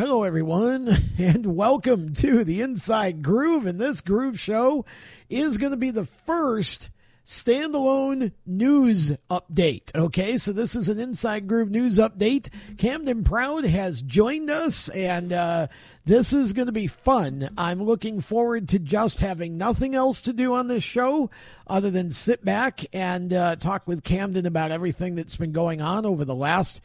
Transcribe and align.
Hello, 0.00 0.22
everyone, 0.22 0.88
and 1.18 1.44
welcome 1.44 2.14
to 2.14 2.42
the 2.42 2.62
Inside 2.62 3.22
Groove. 3.22 3.66
And 3.66 3.78
this 3.78 4.00
Groove 4.00 4.40
Show 4.40 4.86
is 5.28 5.58
going 5.58 5.72
to 5.72 5.76
be 5.76 5.90
the 5.90 6.06
first 6.06 6.88
standalone 7.26 8.32
news 8.46 9.12
update. 9.30 9.94
Okay, 9.94 10.38
so 10.38 10.54
this 10.54 10.74
is 10.74 10.88
an 10.88 10.98
Inside 10.98 11.46
Groove 11.46 11.70
news 11.70 11.98
update. 11.98 12.48
Camden 12.78 13.24
Proud 13.24 13.64
has 13.64 14.00
joined 14.00 14.48
us, 14.48 14.88
and 14.88 15.34
uh, 15.34 15.66
this 16.06 16.32
is 16.32 16.54
going 16.54 16.64
to 16.64 16.72
be 16.72 16.86
fun. 16.86 17.50
I'm 17.58 17.82
looking 17.82 18.22
forward 18.22 18.70
to 18.70 18.78
just 18.78 19.20
having 19.20 19.58
nothing 19.58 19.94
else 19.94 20.22
to 20.22 20.32
do 20.32 20.54
on 20.54 20.68
this 20.68 20.82
show 20.82 21.28
other 21.66 21.90
than 21.90 22.10
sit 22.10 22.42
back 22.42 22.86
and 22.94 23.34
uh, 23.34 23.56
talk 23.56 23.86
with 23.86 24.02
Camden 24.02 24.46
about 24.46 24.70
everything 24.70 25.14
that's 25.14 25.36
been 25.36 25.52
going 25.52 25.82
on 25.82 26.06
over 26.06 26.24
the 26.24 26.34
last 26.34 26.80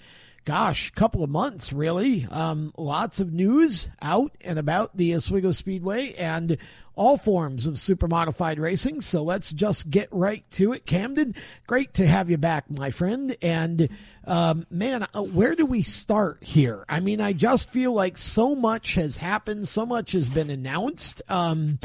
gosh, 0.45 0.91
couple 0.91 1.23
of 1.23 1.29
months, 1.29 1.73
really. 1.73 2.27
Um, 2.29 2.71
lots 2.77 3.19
of 3.19 3.33
news 3.33 3.89
out 4.01 4.31
and 4.41 4.59
about 4.59 4.95
the 4.95 5.15
Oswego 5.15 5.51
Speedway 5.51 6.13
and 6.13 6.57
all 6.95 7.17
forms 7.17 7.67
of 7.67 7.79
super 7.79 8.07
modified 8.07 8.59
racing. 8.59 9.01
So 9.01 9.23
let's 9.23 9.51
just 9.51 9.89
get 9.89 10.07
right 10.11 10.49
to 10.51 10.73
it. 10.73 10.85
Camden, 10.85 11.35
great 11.67 11.95
to 11.95 12.07
have 12.07 12.29
you 12.29 12.37
back, 12.37 12.69
my 12.69 12.91
friend. 12.91 13.35
And 13.41 13.89
um, 14.25 14.65
man, 14.69 15.07
uh, 15.13 15.23
where 15.23 15.55
do 15.55 15.65
we 15.65 15.81
start 15.81 16.43
here? 16.43 16.85
I 16.87 16.99
mean, 16.99 17.19
I 17.19 17.33
just 17.33 17.69
feel 17.69 17.91
like 17.91 18.17
so 18.17 18.55
much 18.55 18.93
has 18.93 19.17
happened, 19.17 19.67
so 19.67 19.85
much 19.85 20.13
has 20.13 20.29
been 20.29 20.49
announced. 20.49 21.21
Um, 21.27 21.79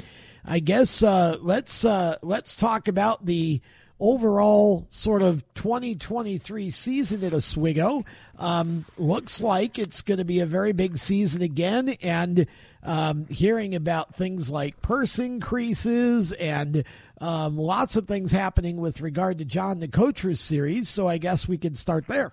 I 0.44 0.60
guess 0.60 1.02
uh, 1.02 1.38
let's 1.40 1.84
uh, 1.84 2.16
let's 2.22 2.56
talk 2.56 2.88
about 2.88 3.26
the 3.26 3.60
overall 4.00 4.86
sort 4.90 5.22
of 5.22 5.44
2023 5.54 6.70
season 6.70 7.22
at 7.22 7.34
Oswego. 7.34 8.04
Um, 8.38 8.86
looks 8.96 9.40
like 9.40 9.78
it's 9.78 10.00
going 10.00 10.18
to 10.18 10.24
be 10.24 10.40
a 10.40 10.46
very 10.46 10.72
big 10.72 10.96
season 10.96 11.42
again, 11.42 11.90
and 12.02 12.46
um, 12.82 13.26
hearing 13.26 13.74
about 13.74 14.14
things 14.14 14.50
like 14.50 14.80
purse 14.80 15.18
increases 15.18 16.32
and 16.32 16.84
um, 17.20 17.58
lots 17.58 17.96
of 17.96 18.08
things 18.08 18.32
happening 18.32 18.78
with 18.78 19.02
regard 19.02 19.38
to 19.38 19.44
John 19.44 19.80
Nicotra's 19.80 20.40
series. 20.40 20.88
So 20.88 21.06
I 21.06 21.18
guess 21.18 21.46
we 21.46 21.58
can 21.58 21.74
start 21.74 22.06
there. 22.06 22.32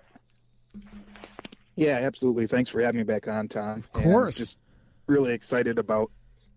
Yeah, 1.76 1.98
absolutely. 1.98 2.46
Thanks 2.46 2.70
for 2.70 2.80
having 2.80 2.98
me 2.98 3.04
back 3.04 3.28
on, 3.28 3.46
Tom. 3.46 3.78
Of 3.78 3.92
course. 3.92 4.38
And 4.38 4.46
just 4.46 4.58
really 5.06 5.32
excited 5.32 5.78
about 5.78 6.10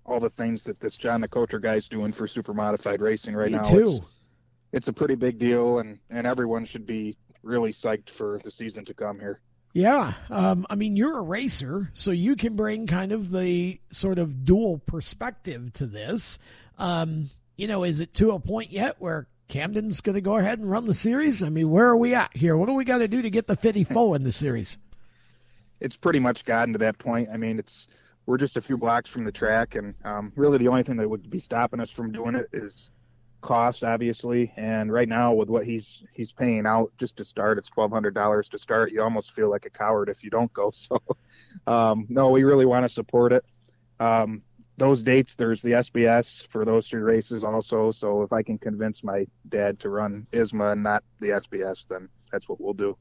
all 0.05 0.19
the 0.19 0.29
things 0.29 0.63
that 0.63 0.79
this 0.79 0.97
John 0.97 1.21
Nicotra 1.21 1.61
guy's 1.61 1.87
doing 1.87 2.11
for 2.11 2.25
super 2.25 2.53
modified 2.53 3.01
racing 3.01 3.35
right 3.35 3.51
Me 3.51 3.57
now. 3.57 3.63
too. 3.63 3.99
It's, 4.01 4.20
it's 4.72 4.88
a 4.88 4.94
pretty 4.94 5.16
big 5.16 5.38
deal, 5.38 5.80
and 5.80 6.00
and 6.09 6.25
everyone 6.25 6.66
should 6.66 6.86
be 6.86 7.17
really 7.44 7.72
psyched 7.72 8.09
for 8.09 8.39
the 8.44 8.52
season 8.52 8.86
to 8.86 8.94
come 8.94 9.19
here. 9.19 9.39
Yeah. 9.73 10.13
Um, 10.30 10.66
I 10.69 10.75
mean, 10.75 10.95
you're 10.95 11.17
a 11.17 11.23
racer, 11.23 11.89
so 11.94 12.11
you 12.11 12.36
can 12.36 12.55
bring 12.55 12.88
kind 12.88 13.11
of 13.11 13.31
the 13.31 13.80
sort 13.91 14.19
of 14.19 14.44
dual 14.44 14.80
perspective 14.80 15.73
to 15.73 15.86
this. 15.86 16.39
Um, 16.78 17.30
you 17.55 17.67
know, 17.67 17.83
is 17.83 18.00
it 18.00 18.13
to 18.16 18.31
a 18.31 18.39
point 18.39 18.72
yet 18.72 18.97
where 19.00 19.28
Camden's 19.47 20.02
going 20.02 20.16
to 20.16 20.22
go 20.22 20.38
ahead 20.38 20.59
and 20.59 20.69
run 20.69 20.85
the 20.85 20.94
series? 20.94 21.41
I 21.41 21.50
mean, 21.50 21.69
where 21.69 21.88
are 21.88 21.97
we 21.97 22.13
at 22.16 22.35
here? 22.35 22.58
What 22.58 22.67
do 22.67 22.73
we 22.73 22.83
got 22.83 23.00
to 23.00 23.08
do 23.08 23.22
to 23.22 23.30
get 23.30 23.47
the 23.47 23.56
54 23.56 24.17
in 24.17 24.23
the 24.23 24.31
series? 24.31 24.78
It's 25.83 25.97
pretty 25.97 26.19
much 26.19 26.45
gotten 26.45 26.74
to 26.74 26.78
that 26.78 27.00
point. 27.00 27.29
I 27.34 27.38
mean, 27.38 27.57
it's 27.57 27.88
we're 28.28 28.38
just 28.38 28.56
a 28.56 28.62
few 28.62 28.78
blocks 28.78 29.09
from 29.09 29.24
the 29.24 29.31
track, 29.31 29.74
and 29.74 29.95
um, 30.06 30.31
really 30.35 30.59
the 30.59 30.68
only 30.68 30.84
thing 30.84 30.95
that 30.97 31.09
would 31.09 31.28
be 31.28 31.40
stopping 31.40 31.79
us 31.79 31.90
from 31.90 32.12
doing 32.12 32.35
it 32.35 32.47
is 32.53 32.91
cost 33.41 33.84
obviously. 33.84 34.53
And 34.56 34.91
right 34.91 35.09
now 35.09 35.34
with 35.34 35.50
what 35.50 35.66
he's 35.66 36.03
he's 36.13 36.31
paying 36.31 36.66
out 36.66 36.91
just 36.97 37.18
to 37.18 37.25
start 37.25 37.57
it's 37.57 37.69
twelve 37.69 37.91
hundred 37.91 38.13
dollars 38.13 38.50
to 38.50 38.59
start. 38.59 38.91
You 38.91 39.02
almost 39.02 39.31
feel 39.31 39.50
like 39.50 39.66
a 39.66 39.69
coward 39.69 40.09
if 40.09 40.24
you 40.24 40.29
don't 40.29 40.52
go. 40.53 40.72
So 40.81 41.02
um, 41.68 42.06
no 42.09 42.30
we 42.30 42.44
really 42.44 42.66
want 42.66 42.85
to 42.85 42.90
support 42.90 43.34
it. 43.34 43.44
Um, 44.00 44.41
those 44.78 45.03
dates 45.03 45.35
there's 45.35 45.62
the 45.62 45.72
sbs 45.72 46.47
for 46.47 46.66
those 46.66 46.88
three 46.88 47.01
races 47.01 47.44
also. 47.44 47.91
So 47.91 48.24
if 48.24 48.34
i 48.34 48.41
can 48.41 48.57
convince 48.57 49.03
my 49.03 49.28
dad 49.50 49.80
to 49.81 49.90
run 49.90 50.28
isma 50.31 50.72
and 50.72 50.84
not 50.84 51.03
the 51.19 51.30
sbs 51.30 51.88
then 51.88 52.09
that's 52.31 52.47
what 52.47 52.59
we'll 52.62 52.74
do. 52.74 52.97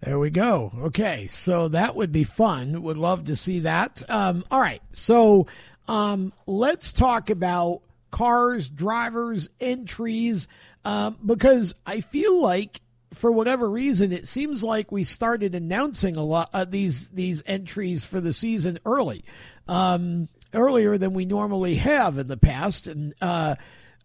There 0.00 0.18
we 0.18 0.28
go. 0.28 0.70
Okay, 0.78 1.28
so 1.28 1.68
that 1.68 1.96
would 1.96 2.12
be 2.12 2.24
fun. 2.24 2.82
Would 2.82 2.98
love 2.98 3.24
to 3.24 3.36
see 3.36 3.60
that. 3.60 4.02
Um, 4.10 4.44
all 4.50 4.60
right, 4.60 4.82
so 4.92 5.46
um, 5.88 6.32
let's 6.46 6.92
talk 6.92 7.30
about 7.30 7.80
cars, 8.14 8.68
drivers, 8.68 9.50
entries, 9.60 10.46
um, 10.84 11.16
because 11.26 11.74
I 11.84 12.00
feel 12.00 12.40
like 12.40 12.80
for 13.12 13.32
whatever 13.32 13.68
reason, 13.68 14.12
it 14.12 14.28
seems 14.28 14.62
like 14.62 14.92
we 14.92 15.02
started 15.02 15.52
announcing 15.52 16.14
a 16.14 16.22
lot 16.22 16.48
of 16.54 16.70
these 16.70 17.08
these 17.08 17.42
entries 17.44 18.04
for 18.04 18.20
the 18.20 18.32
season 18.32 18.78
early, 18.86 19.24
um, 19.66 20.28
earlier 20.52 20.96
than 20.96 21.12
we 21.12 21.24
normally 21.24 21.74
have 21.74 22.16
in 22.16 22.28
the 22.28 22.36
past, 22.36 22.86
and. 22.86 23.14
Uh, 23.20 23.56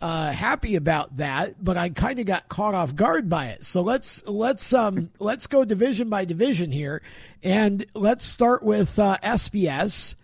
uh, 0.02 0.32
happy 0.32 0.78
about 0.78 1.18
that, 1.18 1.62
but 1.62 1.76
I 1.76 1.90
kind 1.90 2.20
of 2.20 2.26
got 2.26 2.48
caught 2.48 2.74
off 2.74 2.96
guard 2.96 3.28
by 3.28 3.48
it. 3.48 3.66
So 3.66 3.82
let's 3.82 4.26
let's 4.26 4.72
um 4.72 5.10
let's 5.20 5.46
go 5.46 5.66
division 5.66 6.08
by 6.08 6.24
division 6.24 6.72
here, 6.72 7.02
and 7.44 7.86
let's 7.94 8.24
start 8.24 8.64
with 8.64 8.98
uh, 8.98 9.18
SBS. 9.22 10.16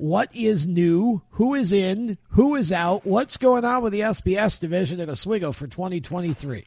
What 0.00 0.34
is 0.34 0.66
new? 0.66 1.20
Who 1.32 1.54
is 1.54 1.72
in? 1.72 2.16
Who 2.30 2.54
is 2.54 2.72
out? 2.72 3.04
What's 3.04 3.36
going 3.36 3.66
on 3.66 3.82
with 3.82 3.92
the 3.92 4.00
SBS 4.00 4.58
division 4.58 4.98
at 4.98 5.10
Oswego 5.10 5.52
for 5.52 5.66
2023? 5.66 6.66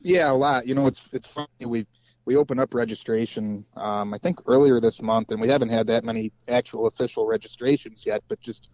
Yeah, 0.00 0.30
a 0.30 0.34
lot. 0.34 0.68
You 0.68 0.76
know, 0.76 0.86
it's 0.86 1.08
it's 1.12 1.26
funny. 1.26 1.48
We 1.66 1.84
we 2.26 2.36
opened 2.36 2.60
up 2.60 2.74
registration, 2.74 3.66
um, 3.74 4.14
I 4.14 4.18
think 4.18 4.38
earlier 4.46 4.78
this 4.78 5.02
month, 5.02 5.32
and 5.32 5.40
we 5.40 5.48
haven't 5.48 5.70
had 5.70 5.88
that 5.88 6.04
many 6.04 6.30
actual 6.46 6.86
official 6.86 7.26
registrations 7.26 8.06
yet. 8.06 8.22
But 8.28 8.40
just 8.40 8.70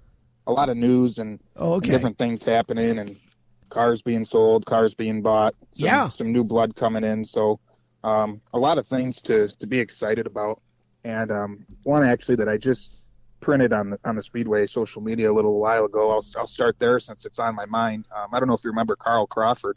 a 0.46 0.52
lot 0.52 0.68
of 0.68 0.76
news 0.76 1.16
and, 1.16 1.40
Oh, 1.56 1.76
and 1.76 1.82
different 1.84 2.18
things 2.18 2.44
happening, 2.44 2.98
and 2.98 3.16
cars 3.70 4.02
being 4.02 4.26
sold, 4.26 4.66
cars 4.66 4.94
being 4.94 5.22
bought. 5.22 5.54
Some, 5.70 5.86
Yeah. 5.86 6.08
some 6.08 6.32
new 6.32 6.44
blood 6.44 6.76
coming 6.76 7.04
in. 7.04 7.24
So 7.24 7.60
um, 8.04 8.42
a 8.52 8.58
lot 8.58 8.76
of 8.76 8.86
things 8.86 9.22
to 9.22 9.48
to 9.48 9.66
be 9.66 9.78
excited 9.78 10.26
about. 10.26 10.60
And 11.04 11.30
um, 11.32 11.66
one 11.84 12.04
actually 12.04 12.36
that 12.36 12.48
I 12.48 12.56
just 12.58 12.92
printed 13.40 13.72
on 13.72 13.90
the 13.90 13.98
on 14.04 14.16
the 14.16 14.22
Speedway 14.22 14.66
social 14.66 15.00
media 15.00 15.30
a 15.30 15.34
little 15.34 15.58
while 15.58 15.86
ago. 15.86 16.10
I'll 16.10 16.24
I'll 16.36 16.46
start 16.46 16.78
there 16.78 16.98
since 16.98 17.24
it's 17.24 17.38
on 17.38 17.54
my 17.54 17.64
mind. 17.66 18.04
Um, 18.14 18.28
I 18.32 18.38
don't 18.38 18.48
know 18.48 18.54
if 18.54 18.62
you 18.64 18.70
remember 18.70 18.96
Carl 18.96 19.26
Crawford. 19.26 19.76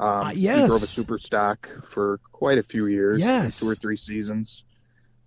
Um, 0.00 0.08
Uh, 0.08 0.28
He 0.30 0.66
drove 0.68 0.82
a 0.82 0.86
super 0.86 1.18
stock 1.18 1.68
for 1.88 2.20
quite 2.32 2.58
a 2.58 2.62
few 2.62 2.86
years, 2.86 3.20
Yes. 3.20 3.60
two 3.60 3.68
or 3.68 3.74
three 3.74 3.96
seasons, 3.96 4.64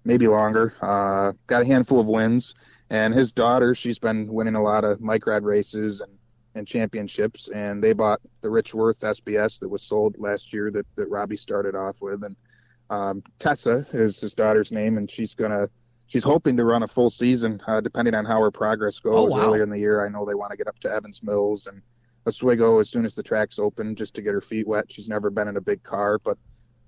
maybe 0.03 0.27
longer. 0.27 0.73
Uh, 0.81 1.33
got 1.47 1.61
a 1.61 1.65
handful 1.65 1.99
of 1.99 2.07
wins, 2.07 2.53
and 2.89 3.13
his 3.13 3.31
daughter, 3.31 3.73
she's 3.75 3.99
been 3.99 4.27
winning 4.31 4.55
a 4.55 4.61
lot 4.61 4.83
of 4.83 4.99
microd 4.99 5.43
races 5.43 6.01
and, 6.01 6.11
and 6.55 6.67
championships. 6.67 7.49
And 7.49 7.83
they 7.83 7.93
bought 7.93 8.19
the 8.41 8.49
Rich 8.49 8.73
Worth 8.75 8.99
SBS 9.01 9.59
that 9.59 9.69
was 9.69 9.81
sold 9.83 10.15
last 10.19 10.53
year 10.53 10.69
that, 10.71 10.85
that 10.95 11.07
Robbie 11.09 11.37
started 11.37 11.75
off 11.75 12.01
with. 12.01 12.23
And 12.23 12.35
um, 12.89 13.23
Tessa 13.37 13.85
is 13.93 14.19
his 14.19 14.33
daughter's 14.33 14.71
name, 14.71 14.97
and 14.97 15.09
she's 15.09 15.35
gonna. 15.35 15.69
She's 16.07 16.23
hoping 16.23 16.57
to 16.57 16.63
run 16.63 16.81
a 16.81 16.87
full 16.87 17.11
season, 17.11 17.61
uh, 17.67 17.81
depending 17.81 18.15
on 18.15 18.25
how 18.25 18.41
her 18.41 18.49
progress 18.49 18.99
goes. 18.99 19.13
Oh, 19.13 19.25
wow. 19.25 19.41
Earlier 19.41 19.61
in 19.61 19.69
the 19.69 19.77
year, 19.77 20.03
I 20.03 20.09
know 20.09 20.25
they 20.25 20.33
want 20.33 20.49
to 20.49 20.57
get 20.57 20.67
up 20.67 20.79
to 20.79 20.91
Evans 20.91 21.21
Mills 21.21 21.67
and 21.67 21.83
Oswego 22.25 22.79
as 22.79 22.89
soon 22.89 23.05
as 23.05 23.13
the 23.13 23.21
track's 23.21 23.59
open, 23.59 23.95
just 23.95 24.15
to 24.15 24.23
get 24.23 24.33
her 24.33 24.41
feet 24.41 24.67
wet. 24.67 24.91
She's 24.91 25.07
never 25.07 25.29
been 25.29 25.47
in 25.47 25.55
a 25.55 25.61
big 25.61 25.83
car, 25.83 26.17
but 26.17 26.35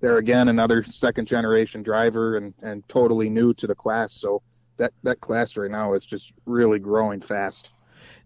there 0.00 0.18
again, 0.18 0.48
another 0.48 0.82
second 0.82 1.26
generation 1.26 1.82
driver 1.82 2.36
and, 2.36 2.52
and 2.62 2.86
totally 2.88 3.30
new 3.30 3.54
to 3.54 3.68
the 3.68 3.74
class. 3.74 4.12
So 4.12 4.42
that, 4.76 4.92
that 5.04 5.20
class 5.20 5.56
right 5.56 5.70
now 5.70 5.94
is 5.94 6.04
just 6.04 6.32
really 6.44 6.80
growing 6.80 7.20
fast. 7.20 7.70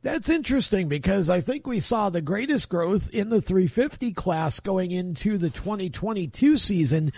That's 0.02 0.28
interesting 0.28 0.88
because 0.88 1.28
I 1.28 1.40
think 1.40 1.66
we 1.66 1.80
saw 1.80 2.10
the 2.10 2.20
greatest 2.20 2.68
growth 2.68 3.10
in 3.12 3.28
the 3.28 3.42
350 3.42 4.12
class 4.12 4.60
going 4.60 4.90
into 4.90 5.36
the 5.36 5.50
2022 5.50 6.56
season. 6.56 7.12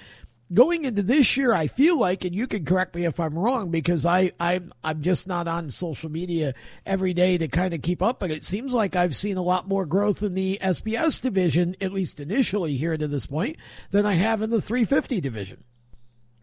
Going 0.52 0.84
into 0.84 1.02
this 1.02 1.36
year, 1.36 1.52
I 1.52 1.66
feel 1.66 1.98
like, 1.98 2.24
and 2.24 2.34
you 2.34 2.46
can 2.46 2.64
correct 2.64 2.94
me 2.94 3.04
if 3.04 3.20
I'm 3.20 3.38
wrong, 3.38 3.70
because 3.70 4.06
I, 4.06 4.32
I'm 4.40 4.72
I'm 4.82 5.02
just 5.02 5.26
not 5.26 5.46
on 5.46 5.70
social 5.70 6.10
media 6.10 6.54
every 6.86 7.12
day 7.12 7.36
to 7.36 7.48
kind 7.48 7.74
of 7.74 7.82
keep 7.82 8.02
up. 8.02 8.18
But 8.18 8.30
it 8.30 8.44
seems 8.44 8.72
like 8.72 8.96
I've 8.96 9.14
seen 9.14 9.36
a 9.36 9.42
lot 9.42 9.68
more 9.68 9.84
growth 9.84 10.22
in 10.22 10.32
the 10.32 10.58
SBS 10.62 11.20
division, 11.20 11.76
at 11.80 11.92
least 11.92 12.18
initially 12.18 12.76
here 12.76 12.96
to 12.96 13.06
this 13.06 13.26
point, 13.26 13.56
than 13.90 14.06
I 14.06 14.14
have 14.14 14.40
in 14.40 14.48
the 14.48 14.62
350 14.62 15.20
division 15.20 15.64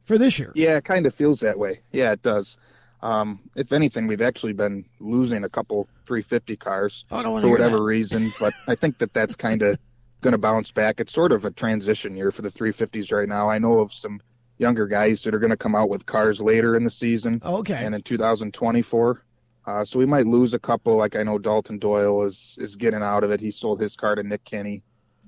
for 0.03 0.17
this 0.17 0.37
year. 0.37 0.51
Yeah, 0.55 0.77
it 0.77 0.85
kind 0.85 1.05
of 1.05 1.13
feels 1.13 1.39
that 1.39 1.57
way. 1.57 1.79
Yeah, 1.91 2.11
it 2.11 2.21
does. 2.21 2.57
Um, 3.01 3.39
if 3.55 3.71
anything, 3.71 4.07
we've 4.07 4.21
actually 4.21 4.53
been 4.53 4.85
losing 4.99 5.43
a 5.43 5.49
couple 5.49 5.87
350 6.05 6.55
cars 6.55 7.05
Oh, 7.11 7.17
I 7.17 7.23
don't 7.23 7.33
want 7.33 7.43
for 7.43 7.49
whatever 7.49 7.81
reason. 7.81 8.33
But 8.39 8.53
I 8.67 8.75
think 8.75 8.97
that 8.99 9.13
that's 9.13 9.35
kind 9.35 9.61
of 9.61 9.77
going 10.25 10.31
to 10.33 10.37
bounce 10.39 10.71
back. 10.71 10.99
It's 10.99 11.13
sort 11.13 11.31
of 11.31 11.45
a 11.45 11.51
transition 11.51 12.15
year 12.15 12.31
for 12.31 12.41
the 12.41 12.49
350s 12.49 13.11
right 13.15 13.29
now. 13.29 13.47
I 13.47 13.59
know 13.59 13.77
of 13.79 13.93
some 13.93 14.19
younger 14.57 14.87
guys 14.87 15.21
that 15.21 15.35
are 15.35 15.39
going 15.39 15.51
to 15.51 15.57
come 15.57 15.75
out 15.75 15.87
with 15.87 16.07
cars 16.07 16.41
later 16.41 16.75
in 16.75 16.83
the 16.83 16.89
season 16.89 17.39
Okay. 17.45 17.75
and 17.85 17.93
in 17.93 18.01
2024. 18.01 19.21
Uh, 19.67 19.85
so 19.85 19.99
we 19.99 20.05
might 20.07 20.25
lose 20.25 20.55
a 20.55 20.59
couple. 20.59 20.95
Like 20.95 21.15
I 21.15 21.21
know 21.21 21.37
Dalton 21.37 21.77
Doyle 21.77 22.23
is 22.23 22.57
is 22.59 22.75
getting 22.75 23.03
out 23.03 23.23
of 23.23 23.29
it. 23.31 23.39
He 23.39 23.51
sold 23.51 23.79
his 23.79 23.95
car 23.95 24.15
to 24.15 24.23
Nick 24.23 24.43
Kenny. 24.45 24.81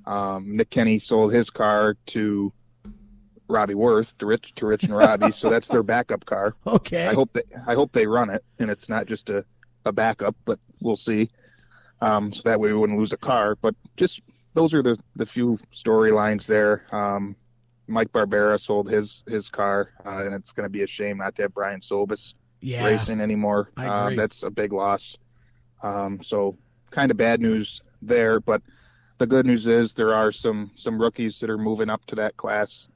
Um, 0.07 0.55
Nick 0.55 0.69
Kenny 0.71 0.97
sold 0.99 1.31
his 1.31 1.49
car 1.51 1.95
to 2.07 2.51
Robbie 3.47 3.75
Worth 3.75 4.17
to 4.17 4.25
Rich 4.25 4.55
to 4.55 4.65
Rich 4.65 4.83
and 4.85 4.95
Robbie. 4.95 5.31
so 5.31 5.49
that's 5.49 5.67
their 5.67 5.83
backup 5.83 6.25
car. 6.25 6.55
Okay. 6.67 7.05
I 7.07 7.13
hope 7.13 7.33
they 7.33 7.44
I 7.67 7.73
hope 7.75 7.91
they 7.91 8.07
run 8.07 8.29
it 8.31 8.44
and 8.59 8.69
it's 8.71 8.89
not 8.89 9.05
just 9.05 9.29
a, 9.29 9.45
a 9.85 9.91
backup, 9.91 10.35
but 10.45 10.59
we'll 10.81 10.95
see. 10.95 11.29
Um, 12.01 12.31
so 12.33 12.41
that 12.49 12.59
way 12.59 12.71
we 12.71 12.77
wouldn't 12.77 12.97
lose 12.99 13.13
a 13.13 13.17
car. 13.17 13.55
But 13.61 13.75
just 13.95 14.21
those 14.57 14.74
are 14.74 14.81
the 14.81 14.98
the 15.15 15.25
few 15.25 15.59
storylines 15.71 16.48
there. 16.48 16.88
Um, 16.92 17.36
Mike 17.86 18.12
Barbera 18.12 18.59
sold 18.59 18.89
his 18.89 19.24
his 19.27 19.50
car, 19.50 19.92
uh, 20.04 20.24
and 20.25 20.33
it's 20.33 20.51
going 20.51 20.65
to 20.65 20.69
be 20.69 20.81
a 20.81 20.88
shame 20.88 21.19
not 21.19 21.36
to 21.36 21.44
have 21.44 21.54
Brian 21.54 21.80
Sobis 21.80 22.33
yeah. 22.62 22.83
racing 22.83 23.21
anymore. 23.21 23.69
Uh, 23.77 24.09
that's 24.15 24.42
a 24.42 24.50
big 24.50 24.74
loss. 24.74 25.15
Um, 25.83 26.24
so 26.24 26.57
kind 26.89 27.12
of 27.12 27.18
bad 27.18 27.39
news 27.39 27.83
there, 28.01 28.39
but 28.39 28.63
the 29.19 29.27
good 29.27 29.45
news 29.45 29.68
is 29.68 29.94
there 29.94 30.15
are 30.15 30.31
some 30.31 30.71
some 30.74 31.00
rookies 31.00 31.39
that 31.39 31.51
are 31.51 31.59
moving 31.59 31.89
up 31.89 32.04
to 32.07 32.15
that 32.15 32.36
class. 32.36 32.89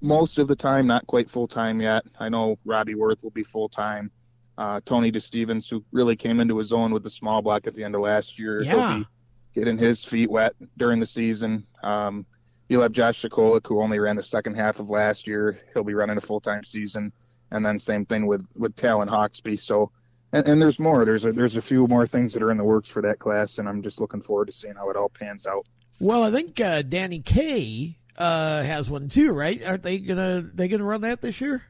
Most 0.00 0.38
of 0.38 0.48
the 0.48 0.56
time, 0.56 0.86
not 0.86 1.06
quite 1.06 1.28
full 1.28 1.48
time 1.48 1.82
yet. 1.82 2.02
I 2.18 2.30
know 2.30 2.58
Robbie 2.64 2.94
Worth 2.94 3.22
will 3.22 3.30
be 3.30 3.44
full 3.44 3.68
time. 3.68 4.10
Uh, 4.56 4.80
Tony 4.86 5.12
DeStevens, 5.12 5.68
who 5.68 5.84
really 5.92 6.16
came 6.16 6.40
into 6.40 6.56
his 6.56 6.72
own 6.72 6.92
with 6.94 7.02
the 7.02 7.10
small 7.10 7.42
block 7.42 7.66
at 7.66 7.74
the 7.74 7.84
end 7.84 7.94
of 7.94 8.00
last 8.00 8.38
year, 8.38 8.62
Yeah. 8.62 8.70
he'll 8.70 9.00
be 9.00 9.06
getting 9.54 9.78
his 9.78 10.04
feet 10.04 10.30
wet 10.30 10.54
during 10.76 11.00
the 11.00 11.06
season. 11.06 11.66
Um, 11.82 12.26
you'll 12.68 12.82
have 12.82 12.92
Josh 12.92 13.22
Sokolik, 13.22 13.66
who 13.66 13.80
only 13.80 13.98
ran 13.98 14.16
the 14.16 14.22
second 14.22 14.54
half 14.54 14.78
of 14.78 14.90
last 14.90 15.26
year. 15.26 15.60
He'll 15.72 15.84
be 15.84 15.94
running 15.94 16.16
a 16.16 16.20
full 16.20 16.40
time 16.40 16.64
season 16.64 17.12
and 17.50 17.64
then 17.64 17.78
same 17.78 18.06
thing 18.06 18.26
with 18.26 18.46
with 18.56 18.74
Talon 18.76 19.08
Hawksby. 19.08 19.58
So, 19.58 19.90
and, 20.32 20.46
and 20.46 20.62
there's 20.62 20.78
more. 20.78 21.04
There's 21.04 21.24
a 21.24 21.32
there's 21.32 21.56
a 21.56 21.62
few 21.62 21.86
more 21.86 22.06
things 22.06 22.32
that 22.34 22.42
are 22.42 22.50
in 22.50 22.56
the 22.56 22.64
works 22.64 22.88
for 22.88 23.02
that 23.02 23.18
class, 23.18 23.58
and 23.58 23.68
I'm 23.68 23.82
just 23.82 24.00
looking 24.00 24.20
forward 24.20 24.46
to 24.46 24.52
seeing 24.52 24.74
how 24.74 24.90
it 24.90 24.96
all 24.96 25.08
pans 25.08 25.46
out. 25.46 25.66
Well, 25.98 26.22
I 26.22 26.30
think 26.30 26.60
uh, 26.60 26.82
Danny 26.82 27.20
Kaye 27.20 27.98
uh, 28.16 28.62
has 28.62 28.88
one 28.88 29.08
too, 29.08 29.32
right? 29.32 29.62
Aren't 29.64 29.82
they 29.82 29.98
gonna 29.98 30.42
they 30.54 30.68
gonna 30.68 30.84
run 30.84 31.02
that 31.02 31.20
this 31.20 31.40
year? 31.40 31.62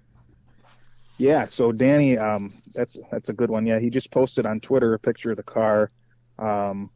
Yeah. 1.18 1.44
So 1.46 1.72
Danny, 1.72 2.16
um, 2.18 2.54
that's 2.74 2.98
that's 3.10 3.28
a 3.28 3.32
good 3.32 3.50
one. 3.50 3.66
Yeah, 3.66 3.78
he 3.78 3.90
just 3.90 4.10
posted 4.10 4.46
on 4.46 4.60
Twitter 4.60 4.94
a 4.94 4.98
picture 4.98 5.30
of 5.30 5.36
the 5.36 5.42
car 5.42 5.90
um, 6.38 6.90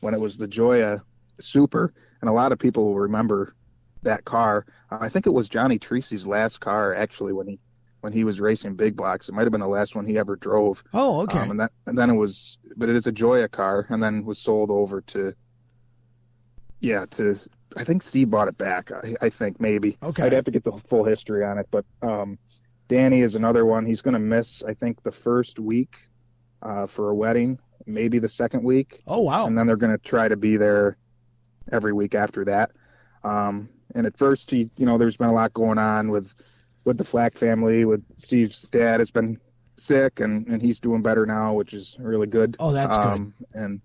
when 0.00 0.14
it 0.14 0.20
was 0.20 0.36
the 0.38 0.46
Joya 0.46 1.02
Super, 1.38 1.92
and 2.20 2.30
a 2.30 2.32
lot 2.32 2.52
of 2.52 2.58
people 2.58 2.86
will 2.86 2.98
remember 2.98 3.54
that 4.02 4.24
car. 4.24 4.66
Uh, 4.90 4.98
I 5.00 5.08
think 5.08 5.26
it 5.26 5.32
was 5.32 5.48
Johnny 5.48 5.78
Treacy's 5.78 6.26
last 6.26 6.60
car 6.60 6.94
actually 6.94 7.32
when 7.32 7.46
he 7.46 7.58
when 8.00 8.12
he 8.12 8.22
was 8.22 8.38
racing 8.38 8.74
big 8.74 8.96
blocks. 8.96 9.28
It 9.28 9.34
might 9.34 9.42
have 9.42 9.52
been 9.52 9.62
the 9.62 9.66
last 9.66 9.96
one 9.96 10.06
he 10.06 10.18
ever 10.18 10.36
drove. 10.36 10.84
Oh, 10.92 11.22
okay. 11.22 11.38
Um, 11.38 11.52
and 11.52 11.60
that 11.60 11.72
and 11.86 11.96
then 11.96 12.10
it 12.10 12.14
was, 12.14 12.58
but 12.76 12.88
it 12.88 12.96
is 12.96 13.06
a 13.06 13.12
Joya 13.12 13.48
car, 13.48 13.86
and 13.88 14.02
then 14.02 14.24
was 14.24 14.38
sold 14.38 14.70
over 14.70 15.00
to, 15.00 15.34
yeah, 16.80 17.06
to 17.12 17.34
I 17.76 17.84
think 17.84 18.02
Steve 18.02 18.30
bought 18.30 18.48
it 18.48 18.58
back. 18.58 18.92
I, 18.92 19.14
I 19.22 19.30
think 19.30 19.60
maybe. 19.60 19.96
Okay. 20.02 20.22
I'd 20.22 20.32
have 20.32 20.44
to 20.44 20.50
get 20.50 20.64
the 20.64 20.72
full 20.72 21.04
history 21.04 21.44
on 21.44 21.58
it, 21.58 21.66
but 21.70 21.84
um, 22.02 22.38
Danny 22.88 23.22
is 23.22 23.36
another 23.36 23.64
one. 23.64 23.86
He's 23.86 24.02
going 24.02 24.14
to 24.14 24.20
miss, 24.20 24.62
I 24.62 24.74
think, 24.74 25.02
the 25.02 25.12
first 25.12 25.58
week 25.58 25.96
uh, 26.62 26.86
for 26.86 27.10
a 27.10 27.14
wedding, 27.14 27.58
maybe 27.86 28.18
the 28.18 28.28
second 28.28 28.64
week, 28.64 29.02
oh, 29.06 29.20
wow. 29.20 29.46
and 29.46 29.56
then 29.56 29.66
they're 29.66 29.76
going 29.76 29.92
to 29.92 29.98
try 29.98 30.28
to 30.28 30.36
be 30.36 30.56
there 30.56 30.96
every 31.72 31.92
week 31.92 32.14
after 32.14 32.44
that. 32.44 32.70
Um, 33.22 33.68
and 33.94 34.06
at 34.06 34.16
first, 34.16 34.50
he, 34.50 34.70
you 34.76 34.86
know, 34.86 34.98
there's 34.98 35.16
been 35.16 35.28
a 35.28 35.32
lot 35.32 35.52
going 35.54 35.78
on 35.78 36.10
with 36.10 36.34
with 36.84 36.98
the 36.98 37.04
Flack 37.04 37.36
family. 37.38 37.84
With 37.84 38.02
Steve's 38.16 38.62
dad 38.68 39.00
has 39.00 39.10
been 39.10 39.38
sick, 39.76 40.20
and 40.20 40.46
and 40.48 40.60
he's 40.60 40.80
doing 40.80 41.02
better 41.02 41.26
now, 41.26 41.52
which 41.54 41.74
is 41.74 41.96
really 42.00 42.26
good. 42.26 42.56
Oh, 42.58 42.72
that's 42.72 42.96
good. 42.96 43.06
um, 43.06 43.34
And 43.54 43.80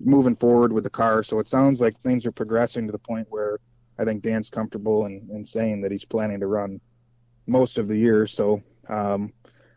moving 0.00 0.34
forward 0.36 0.72
with 0.72 0.84
the 0.84 0.90
car, 0.90 1.22
so 1.22 1.38
it 1.38 1.48
sounds 1.48 1.80
like 1.80 1.98
things 2.00 2.26
are 2.26 2.32
progressing 2.32 2.86
to 2.86 2.92
the 2.92 2.98
point 2.98 3.26
where 3.30 3.58
I 3.98 4.04
think 4.04 4.22
Dan's 4.22 4.50
comfortable 4.50 5.04
and 5.04 5.30
in 5.30 5.44
saying 5.44 5.82
that 5.82 5.92
he's 5.92 6.04
planning 6.04 6.40
to 6.40 6.46
run 6.46 6.80
most 7.46 7.78
of 7.78 7.88
the 7.88 7.96
year. 7.96 8.26
So. 8.26 8.62
Um, 8.88 9.32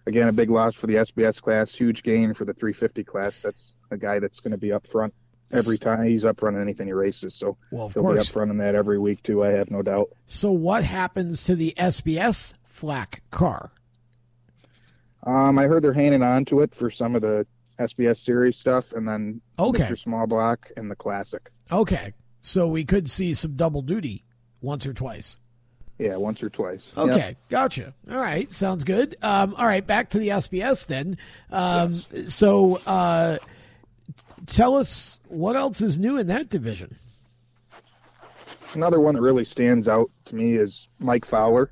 Again, 0.07 0.29
a 0.29 0.31
big 0.31 0.49
loss 0.49 0.73
for 0.73 0.87
the 0.87 0.95
SBS 0.95 1.41
class, 1.41 1.75
huge 1.75 2.01
gain 2.01 2.33
for 2.33 2.45
the 2.45 2.53
350 2.53 3.03
class. 3.03 3.41
That's 3.41 3.75
a 3.91 3.97
guy 3.97 4.19
that's 4.19 4.39
going 4.39 4.51
to 4.53 4.57
be 4.57 4.71
up 4.71 4.87
front 4.87 5.13
every 5.51 5.77
time 5.77 6.05
he's 6.07 6.23
up 6.23 6.39
front 6.39 6.55
in 6.55 6.61
anything 6.61 6.87
he 6.87 6.93
races. 6.93 7.35
So 7.35 7.57
well, 7.73 7.89
he'll 7.89 8.03
be 8.03 8.09
up 8.11 8.15
course. 8.15 8.29
front 8.31 8.49
in 8.49 8.57
that 8.59 8.73
every 8.73 8.99
week 8.99 9.21
too. 9.21 9.43
I 9.43 9.49
have 9.49 9.69
no 9.69 9.81
doubt. 9.81 10.09
So, 10.25 10.49
what 10.49 10.85
happens 10.85 11.43
to 11.43 11.55
the 11.55 11.73
SBS 11.77 12.53
flack 12.63 13.21
car? 13.31 13.71
Um, 15.23 15.59
I 15.59 15.63
heard 15.65 15.83
they're 15.83 15.91
hanging 15.91 16.23
on 16.23 16.45
to 16.45 16.61
it 16.61 16.73
for 16.73 16.89
some 16.89 17.13
of 17.13 17.21
the 17.21 17.45
SBS 17.77 18.17
series 18.23 18.55
stuff, 18.57 18.93
and 18.93 19.05
then 19.05 19.41
Okay. 19.59 19.83
Mr. 19.83 19.97
Small 19.97 20.25
Block 20.25 20.71
and 20.77 20.89
the 20.89 20.95
Classic. 20.95 21.49
Okay. 21.69 22.13
So, 22.41 22.65
we 22.69 22.85
could 22.85 23.09
see 23.09 23.33
some 23.33 23.57
double 23.57 23.81
duty 23.81 24.23
once 24.61 24.85
or 24.85 24.93
twice. 24.93 25.37
Yeah, 25.99 26.15
once 26.17 26.43
or 26.43 26.49
twice. 26.49 26.93
Okay, 26.95 27.15
Yep. 27.17 27.37
gotcha. 27.49 27.93
All 28.11 28.19
right, 28.19 28.51
sounds 28.51 28.83
good. 28.83 29.15
Um, 29.23 29.55
all 29.57 29.65
right, 29.65 29.85
back 29.85 30.11
to 30.11 30.19
the 30.19 30.29
SBS 30.29 30.85
then. 30.85 31.17
Um, 31.51 31.89
So, 31.91 32.75
uh, 32.85 33.37
tell 34.45 34.75
us 34.75 35.19
what 35.27 35.55
else 35.55 35.81
is 35.81 35.97
new 35.97 36.17
in 36.17 36.27
that 36.27 36.49
division. 36.49 36.95
Another 38.73 38.99
one 38.99 39.15
that 39.15 39.21
really 39.21 39.45
stands 39.45 39.87
out 39.87 40.11
to 40.25 40.35
me 40.35 40.53
is 40.55 40.87
Mike 40.99 41.25
Fowler. 41.25 41.71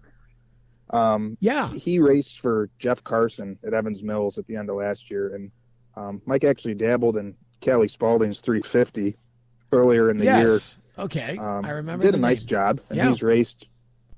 Um, 0.92 1.38
Yeah. 1.39 1.68
he 1.69 2.00
raced 2.00 2.39
for 2.39 2.69
Jeff 2.80 3.04
Carson 3.04 3.60
at 3.66 3.74
Evans 3.74 4.01
Mills 4.01 4.38
at 4.38 4.48
the 4.48 4.56
end 4.56 4.69
of 4.69 4.77
last 4.77 5.12
year, 5.12 5.36
and 5.36 5.51
um, 5.95 6.22
Mike 6.25 6.44
actually 6.44 6.74
dabbled 6.75 7.18
in 7.18 7.36
Kelly 7.62 7.88
Spalding's 7.88 8.39
350 8.42 9.16
earlier 9.72 10.10
in 10.10 10.18
the 10.18 10.25
year. 10.25 10.50
yes. 10.50 10.77
Okay. 10.98 11.38
Um, 11.38 11.66
I 11.66 11.72
remember. 11.72 12.06
Did 12.06 12.16
a 12.16 12.19
nice 12.19 12.45
job, 12.45 12.80
and 12.89 12.98
Yeah. 12.98 13.10
he's 13.10 13.22
raced 13.22 13.68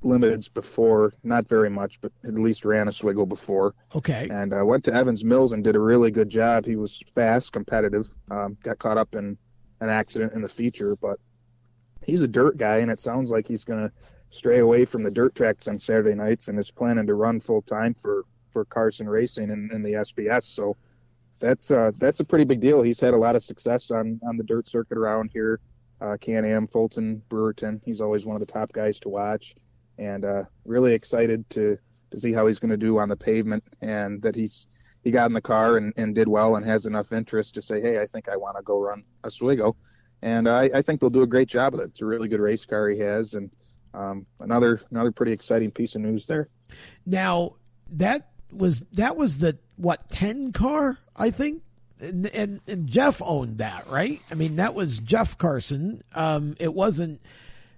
limiteds 0.03 0.53
before, 0.53 1.11
not 1.23 1.47
very 1.47 1.69
much, 1.69 1.99
but 2.01 2.11
at 2.23 2.35
least 2.35 2.65
ran 2.65 2.87
Oswego 2.87 3.25
before, 3.25 3.73
Okay. 3.95 4.27
and 4.31 4.53
uh, 4.53 4.63
went 4.65 4.83
to 4.85 4.93
Evans 4.93 5.23
Mills 5.25 5.53
and 5.53 5.63
did 5.63 5.75
a 5.75 5.79
really 5.79 6.11
good 6.11 6.29
job. 6.29 6.65
He 6.65 6.75
was 6.75 7.03
fast, 7.15 7.51
competitive. 7.51 8.07
Um, 8.29 8.57
got 8.63 8.77
caught 8.79 8.97
up 8.97 9.15
in 9.15 9.37
an 9.81 9.89
accident 9.89 10.33
in 10.33 10.41
the 10.41 10.49
feature, 10.49 10.95
but 10.95 11.19
he's 12.03 12.21
a 12.21 12.27
dirt 12.27 12.57
guy, 12.57 12.77
and 12.77 12.91
it 12.91 12.99
sounds 12.99 13.31
like 13.31 13.47
he's 13.47 13.63
going 13.63 13.87
to 13.87 13.91
stray 14.29 14.59
away 14.59 14.85
from 14.85 15.03
the 15.03 15.11
dirt 15.11 15.33
tracks 15.35 15.67
on 15.67 15.79
Saturday 15.79 16.13
nights 16.13 16.47
and 16.47 16.59
is 16.59 16.69
planning 16.71 17.07
to 17.07 17.13
run 17.15 17.39
full 17.39 17.61
time 17.61 17.93
for 17.93 18.23
for 18.51 18.65
Carson 18.65 19.07
Racing 19.09 19.51
and, 19.51 19.71
in 19.71 19.83
the 19.83 19.93
SBS. 19.93 20.43
So 20.43 20.75
that's 21.39 21.71
uh, 21.71 21.91
that's 21.97 22.19
a 22.19 22.25
pretty 22.25 22.45
big 22.45 22.59
deal. 22.59 22.81
He's 22.81 22.99
had 22.99 23.13
a 23.13 23.17
lot 23.17 23.35
of 23.35 23.43
success 23.43 23.89
on 23.91 24.19
on 24.27 24.37
the 24.37 24.43
dirt 24.43 24.67
circuit 24.67 24.97
around 24.97 25.31
here, 25.31 25.59
uh, 26.01 26.17
Can-Am, 26.19 26.67
Fulton, 26.67 27.21
Brewerton. 27.29 27.81
He's 27.83 28.01
always 28.01 28.25
one 28.25 28.35
of 28.35 28.39
the 28.39 28.51
top 28.51 28.71
guys 28.73 28.99
to 29.01 29.09
watch, 29.09 29.55
and 29.97 30.25
uh, 30.25 30.43
really 30.65 30.93
excited 30.93 31.49
to 31.51 31.77
to 32.11 32.19
see 32.19 32.31
how 32.31 32.47
he's 32.47 32.59
going 32.59 32.71
to 32.71 32.77
do 32.77 32.97
on 32.99 33.09
the 33.09 33.15
pavement, 33.15 33.63
and 33.81 34.21
that 34.21 34.35
he's 34.35 34.67
he 35.03 35.11
got 35.11 35.27
in 35.27 35.33
the 35.33 35.41
car 35.41 35.77
and, 35.77 35.93
and 35.97 36.15
did 36.15 36.27
well 36.27 36.55
and 36.55 36.65
has 36.65 36.85
enough 36.85 37.13
interest 37.13 37.53
to 37.53 37.61
say, 37.61 37.81
hey, 37.81 37.99
I 37.99 38.07
think 38.07 38.27
I 38.27 38.35
want 38.35 38.57
to 38.57 38.63
go 38.63 38.79
run 38.81 39.03
Oswego, 39.23 39.75
and 40.21 40.49
I, 40.49 40.69
I 40.73 40.81
think 40.81 40.99
they'll 40.99 41.09
do 41.09 41.21
a 41.21 41.27
great 41.27 41.47
job 41.47 41.73
of 41.73 41.79
it. 41.79 41.89
It's 41.91 42.01
a 42.01 42.05
really 42.05 42.27
good 42.27 42.39
race 42.39 42.65
car 42.65 42.89
he 42.89 42.99
has, 42.99 43.33
and 43.33 43.49
um, 43.93 44.25
another 44.39 44.81
another 44.91 45.11
pretty 45.11 45.31
exciting 45.31 45.71
piece 45.71 45.95
of 45.95 46.01
news 46.01 46.27
there. 46.27 46.49
Now 47.05 47.55
that 47.91 48.29
was 48.51 48.81
that 48.93 49.17
was 49.17 49.39
the 49.39 49.57
what 49.75 50.09
ten 50.09 50.51
car 50.51 50.97
I 51.15 51.31
think, 51.31 51.63
and 51.99 52.25
and, 52.27 52.61
and 52.67 52.87
Jeff 52.87 53.21
owned 53.23 53.59
that 53.59 53.87
right. 53.89 54.21
I 54.31 54.35
mean 54.35 54.57
that 54.57 54.73
was 54.73 54.99
Jeff 54.99 55.37
Carson. 55.37 56.03
Um, 56.13 56.55
it 56.59 56.73
wasn't. 56.73 57.21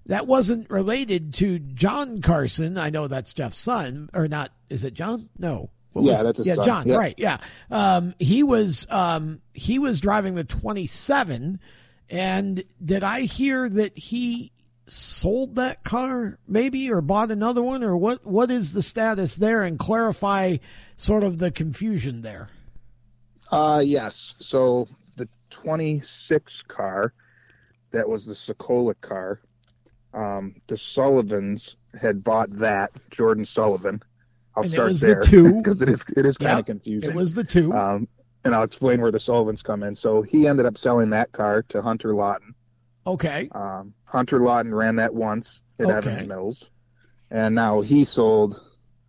That 0.09 0.25
wasn't 0.27 0.69
related 0.71 1.33
to 1.35 1.59
John 1.59 2.21
Carson. 2.21 2.77
I 2.77 2.89
know 2.89 3.07
that's 3.07 3.31
Jeff's 3.33 3.59
son, 3.59 4.09
or 4.13 4.27
not? 4.27 4.51
Is 4.69 4.83
it 4.83 4.95
John? 4.95 5.29
No. 5.37 5.69
What 5.93 6.03
Yeah, 6.03 6.11
was- 6.13 6.25
that's 6.25 6.37
his 6.39 6.47
yeah, 6.47 6.55
son. 6.55 6.65
John. 6.65 6.87
Yep. 6.87 6.99
Right. 6.99 7.15
Yeah. 7.17 7.37
Um, 7.71 8.13
he 8.19 8.41
was 8.43 8.87
um, 8.89 9.41
he 9.53 9.77
was 9.79 9.99
driving 9.99 10.33
the 10.35 10.43
twenty 10.43 10.87
seven, 10.87 11.59
and 12.09 12.63
did 12.83 13.03
I 13.03 13.21
hear 13.21 13.69
that 13.69 13.97
he 13.97 14.51
sold 14.87 15.55
that 15.55 15.83
car 15.83 16.39
maybe 16.47 16.91
or 16.91 17.01
bought 17.01 17.29
another 17.29 17.61
one 17.61 17.83
or 17.83 17.95
what 17.95 18.25
what 18.25 18.49
is 18.49 18.71
the 18.71 18.81
status 18.81 19.35
there 19.35 19.61
and 19.61 19.77
clarify 19.77 20.57
sort 20.97 21.23
of 21.23 21.37
the 21.37 21.51
confusion 21.51 22.23
there 22.23 22.49
Uh, 23.51 23.83
yes. 23.85 24.33
So 24.39 24.87
the 25.15 25.29
26 25.51 26.63
car, 26.63 27.13
that 27.91 28.09
was 28.09 28.25
the 28.25 28.33
Sokola 28.33 28.95
car. 29.01 29.39
Um, 30.13 30.55
the 30.67 30.77
Sullivans 30.77 31.75
had 31.99 32.23
bought 32.23 32.49
that, 32.51 32.91
Jordan 33.11 33.45
Sullivan. 33.45 34.01
I'll 34.55 34.63
And 34.63 34.71
it 34.73 34.75
start 34.75 34.89
was 34.89 35.01
there 35.01 35.21
because 35.21 35.81
it 35.83 35.89
is 35.89 36.03
it 36.17 36.25
is 36.25 36.37
kind 36.37 36.59
of 36.59 36.65
confusing. 36.65 37.09
it 37.11 37.15
was 37.15 37.33
the 37.33 37.43
two 37.43 37.73
Um, 37.73 38.07
and 38.43 38.55
I'll 38.55 38.63
explain 38.63 39.01
where 39.01 39.11
the 39.11 39.19
Sullivans 39.19 39.61
come 39.61 39.83
in. 39.83 39.93
So 39.95 40.21
he 40.21 40.47
ended 40.47 40.65
up 40.65 40.77
selling 40.77 41.09
that 41.11 41.31
car 41.31 41.61
to 41.69 41.81
Hunter 41.81 42.13
Lawton. 42.15 42.55
Okay. 43.05 43.49
Um, 43.53 43.93
Hunter 44.05 44.39
Lawton 44.39 44.73
ran 44.73 44.95
that 44.97 45.13
once 45.13 45.63
at 45.79 45.85
Okay. 45.87 45.97
Evans 45.97 46.27
Mills, 46.27 46.69
and 47.31 47.53
now 47.55 47.81
he 47.81 48.03
sold 48.03 48.61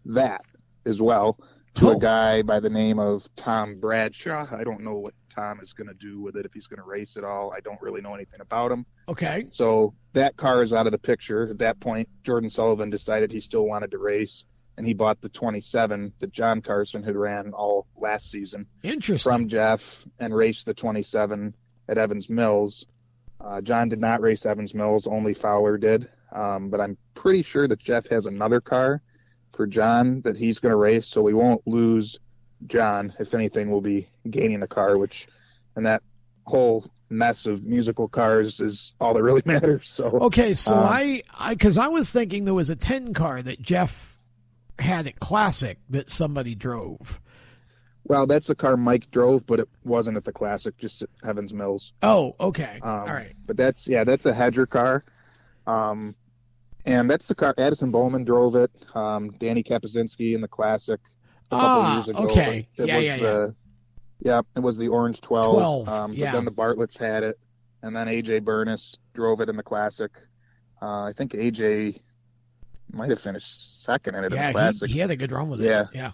that 0.06 0.42
as 0.86 1.00
well 1.02 1.38
to 1.74 1.88
Oh. 1.88 1.96
a 1.96 1.98
guy 1.98 2.42
by 2.42 2.60
the 2.60 2.70
name 2.70 2.98
of 2.98 3.28
Tom 3.36 3.78
Bradshaw. 3.80 4.46
I 4.54 4.64
don't 4.64 4.80
know 4.82 4.96
what 4.96 5.14
Tom 5.30 5.60
is 5.60 5.72
going 5.72 5.88
to 5.88 5.94
do 5.94 6.20
with 6.20 6.36
it 6.36 6.44
if 6.44 6.52
he's 6.52 6.66
going 6.66 6.78
to 6.78 6.84
race 6.84 7.16
at 7.16 7.24
all. 7.24 7.52
I 7.56 7.60
don't 7.60 7.80
really 7.80 8.00
know 8.00 8.14
anything 8.14 8.40
about 8.40 8.70
him. 8.70 8.84
Okay. 9.08 9.46
So 9.48 9.94
that 10.12 10.36
car 10.36 10.62
is 10.62 10.72
out 10.72 10.86
of 10.86 10.92
the 10.92 10.98
picture. 10.98 11.48
At 11.50 11.58
that 11.58 11.80
point, 11.80 12.08
Jordan 12.24 12.50
Sullivan 12.50 12.90
decided 12.90 13.30
he 13.30 13.40
still 13.40 13.66
wanted 13.66 13.90
to 13.92 13.98
race, 13.98 14.44
and 14.76 14.86
he 14.86 14.92
bought 14.92 15.20
the 15.20 15.28
27 15.28 16.12
that 16.18 16.32
John 16.32 16.60
Carson 16.60 17.02
had 17.02 17.16
ran 17.16 17.52
all 17.52 17.86
last 17.96 18.30
season 18.30 18.66
Interesting. 18.82 19.30
from 19.30 19.48
Jeff 19.48 20.06
and 20.18 20.34
raced 20.34 20.66
the 20.66 20.74
27 20.74 21.54
at 21.88 21.98
Evans 21.98 22.28
Mills. 22.28 22.86
Uh, 23.40 23.60
John 23.60 23.88
did 23.88 24.00
not 24.00 24.20
race 24.20 24.44
Evans 24.44 24.74
Mills, 24.74 25.06
only 25.06 25.32
Fowler 25.32 25.78
did. 25.78 26.08
Um, 26.32 26.70
but 26.70 26.80
I'm 26.80 26.96
pretty 27.14 27.42
sure 27.42 27.66
that 27.66 27.80
Jeff 27.80 28.08
has 28.08 28.26
another 28.26 28.60
car 28.60 29.02
for 29.52 29.66
John 29.66 30.20
that 30.22 30.36
he's 30.36 30.58
going 30.58 30.70
to 30.70 30.76
race, 30.76 31.06
so 31.06 31.22
we 31.22 31.34
won't 31.34 31.66
lose 31.66 32.18
John. 32.66 33.12
If 33.18 33.34
anything, 33.34 33.70
we'll 33.70 33.80
be 33.80 34.06
gaining 34.28 34.62
a 34.62 34.66
car, 34.66 34.98
which, 34.98 35.28
and 35.76 35.86
that 35.86 36.02
whole 36.46 36.84
mess 37.08 37.46
of 37.46 37.64
musical 37.64 38.06
cars 38.08 38.60
is 38.60 38.94
all 39.00 39.14
that 39.14 39.22
really 39.22 39.42
matters. 39.46 39.88
So, 39.88 40.04
Okay, 40.20 40.54
so 40.54 40.76
Um, 40.76 40.84
I, 40.84 41.22
I, 41.38 41.54
because 41.54 41.76
I 41.78 41.88
was 41.88 42.10
thinking 42.10 42.44
there 42.44 42.54
was 42.54 42.70
a 42.70 42.76
ten 42.76 43.14
car 43.14 43.42
that 43.42 43.60
Jeff 43.62 44.18
had 44.78 45.06
at 45.06 45.20
Classic 45.20 45.78
that 45.90 46.08
somebody 46.08 46.54
drove. 46.54 47.20
well, 48.04 48.26
that's 48.26 48.46
the 48.46 48.54
car 48.54 48.76
Mike 48.76 49.10
drove, 49.10 49.46
but 49.46 49.60
it 49.60 49.68
wasn't 49.84 50.16
at 50.16 50.24
the 50.24 50.32
Classic, 50.32 50.76
just 50.78 51.02
at 51.02 51.08
Evans 51.26 51.52
Mills. 51.52 51.92
Oh, 52.02 52.34
okay. 52.40 52.78
Um, 52.82 52.88
All 52.90 53.06
right. 53.06 53.34
But 53.46 53.56
that's 53.56 53.86
yeah, 53.88 54.04
that's 54.04 54.26
a 54.26 54.32
Hedger 54.32 54.66
car, 54.66 55.04
um, 55.66 56.14
and 56.86 57.10
that's 57.10 57.28
the 57.28 57.34
car 57.34 57.54
Addison 57.58 57.90
Bowman 57.90 58.24
drove 58.24 58.54
it. 58.56 58.70
Um, 58.94 59.30
Danny 59.32 59.62
Kapuzinski 59.62 60.34
in 60.34 60.40
the 60.40 60.48
Classic 60.48 61.00
a 61.50 61.56
couple 61.56 61.68
Ah, 61.82 61.94
years 61.96 62.08
ago. 62.08 62.18
okay. 62.24 62.68
It 62.76 62.86
Yeah, 62.86 62.96
was 62.96 63.04
yeah, 63.06 63.16
the, 63.18 63.54
yeah. 64.20 64.40
it 64.56 64.60
was 64.60 64.78
the 64.78 64.88
Orange 64.88 65.20
Twelve. 65.20 65.54
12, 65.84 65.88
Um, 65.88 66.12
yeah. 66.12 66.32
Then 66.32 66.44
the 66.44 66.52
Bartletts 66.52 66.96
had 66.98 67.22
it, 67.24 67.38
and 67.82 67.94
then 67.96 68.06
AJ 68.06 68.40
Burness 68.44 68.96
drove 69.14 69.40
it 69.40 69.48
in 69.48 69.56
the 69.56 69.62
Classic. 69.62 70.10
Uh, 70.82 71.02
I 71.04 71.12
think 71.12 71.32
AJ 71.32 72.00
might 72.92 73.10
have 73.10 73.20
finished 73.20 73.84
second 73.84 74.14
in 74.16 74.24
it 74.24 74.32
in 74.32 74.38
Yeah, 74.38 74.48
the 74.48 74.52
Classic. 74.52 74.88
he, 74.88 74.94
he 74.94 74.98
had 75.00 75.10
a 75.10 75.16
good 75.16 75.32
run 75.32 75.48
with 75.50 75.60
it. 75.60 75.64
Yeah. 75.66 75.86
Yeah. 75.92 76.12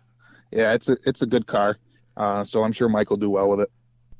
Yeah, 0.52 0.72
it's 0.74 0.88
a 0.88 0.96
it's 1.04 1.22
a 1.22 1.26
good 1.26 1.46
car. 1.46 1.76
Uh, 2.16 2.44
so 2.44 2.62
I'm 2.64 2.72
sure 2.72 2.88
Mike 2.88 3.10
will 3.10 3.16
do 3.16 3.28
well 3.30 3.48
with 3.48 3.60
it. 3.60 3.70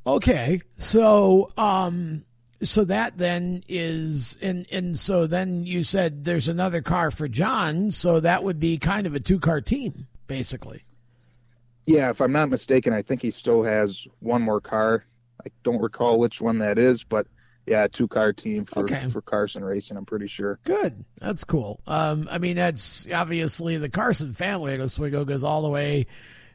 Okay. 0.06 0.61
So, 0.76 1.50
um, 1.56 2.25
so 2.62 2.85
that 2.85 3.16
then 3.18 3.62
is, 3.68 4.37
and 4.42 4.66
and 4.73 4.99
so 4.99 5.26
then 5.26 5.64
you 5.64 5.82
said 5.85 6.25
there's 6.25 6.49
another 6.49 6.82
car 6.82 7.11
for 7.11 7.26
John, 7.28 7.90
so 7.90 8.20
that 8.20 8.42
would 8.44 8.58
be 8.61 8.76
kind 8.78 9.06
of 9.06 9.14
a 9.14 9.20
two 9.20 9.38
car 9.38 9.61
team, 9.61 10.06
basically. 10.26 10.82
Yeah, 11.87 12.11
if 12.11 12.21
I'm 12.21 12.33
not 12.33 12.50
mistaken, 12.50 12.93
I 12.93 13.02
think 13.02 13.23
he 13.23 13.31
still 13.31 13.62
has 13.62 14.07
one 14.21 14.43
more 14.43 14.61
car. 14.61 15.05
I 15.45 15.50
don't 15.62 15.81
recall 15.81 16.19
which 16.19 16.40
one 16.40 16.59
that 16.59 16.78
is, 16.78 17.05
but 17.05 17.26
yeah, 17.66 17.87
two 17.87 18.09
car 18.09 18.33
team 18.33 18.64
for 18.64 18.81
Okay. 18.85 19.09
for 19.09 19.21
Carson 19.23 19.64
Racing. 19.64 19.97
I'm 19.97 20.05
pretty 20.07 20.26
sure. 20.26 20.59
Good. 20.64 21.05
That's 21.21 21.45
cool. 21.45 21.81
Um, 21.87 22.28
I 22.31 22.38
mean, 22.38 22.57
that's 22.57 23.07
obviously 23.12 23.76
the 23.76 23.88
Carson 23.88 24.35
family 24.35 24.75
at 24.75 24.81
Oswego 24.81 25.25
goes 25.25 25.45
all 25.45 25.62
the 25.62 25.69
way, 25.69 26.07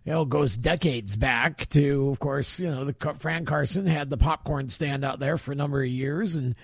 you 0.05 0.11
know, 0.11 0.25
goes 0.25 0.55
decades 0.57 1.15
back 1.15 1.67
to, 1.69 2.09
of 2.09 2.19
course, 2.19 2.59
you 2.59 2.69
know, 2.69 2.85
the 2.85 2.93
Car- 2.93 3.15
Fran 3.15 3.45
Carson 3.45 3.85
had 3.85 4.09
the 4.09 4.17
popcorn 4.17 4.67
stand 4.69 5.03
out 5.05 5.19
there 5.19 5.37
for 5.37 5.51
a 5.51 5.55
number 5.55 5.81
of 5.81 5.89
years 5.89 6.35
and 6.35 6.55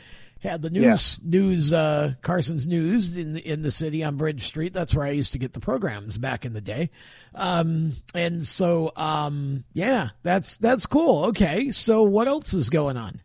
had 0.42 0.62
the 0.62 0.70
news 0.70 1.20
news 1.24 1.74
uh, 1.74 2.14
Carson's 2.22 2.68
news 2.68 3.18
in 3.18 3.34
the, 3.34 3.40
in 3.48 3.62
the 3.64 3.72
city 3.72 4.04
on 4.04 4.18
Bridge 4.18 4.46
Street. 4.46 4.74
That's 4.74 4.94
where 4.96 5.06
I 5.06 5.12
used 5.12 5.34
to 5.34 5.40
get 5.40 5.54
the 5.54 5.60
programs 5.60 6.18
back 6.18 6.46
in 6.46 6.54
the 6.54 6.62
day. 6.62 6.90
Um, 7.36 7.94
and 8.14 8.46
so, 8.46 8.92
um, 8.96 9.64
yeah, 9.74 10.10
that's 10.24 10.58
that's 10.58 10.86
cool. 10.86 11.26
Okay, 11.26 11.72
so 11.72 12.04
what 12.04 12.28
else 12.28 12.54
is 12.54 12.70
going 12.70 12.98
on? 12.98 13.22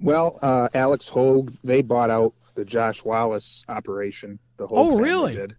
Well, 0.00 0.38
uh, 0.42 0.68
Alex 0.74 1.08
Hogue, 1.08 1.52
they 1.62 1.82
bought 1.82 2.10
out 2.10 2.34
the 2.54 2.64
Josh 2.64 3.04
Wallace 3.04 3.64
operation. 3.68 4.38
The 4.56 4.66
whole 4.66 4.94
Oh, 4.94 4.98
really? 4.98 5.36
Did. 5.36 5.56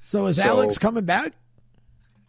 So 0.00 0.26
is 0.26 0.36
So- 0.36 0.42
Alex 0.42 0.78
coming 0.78 1.04
back? 1.04 1.32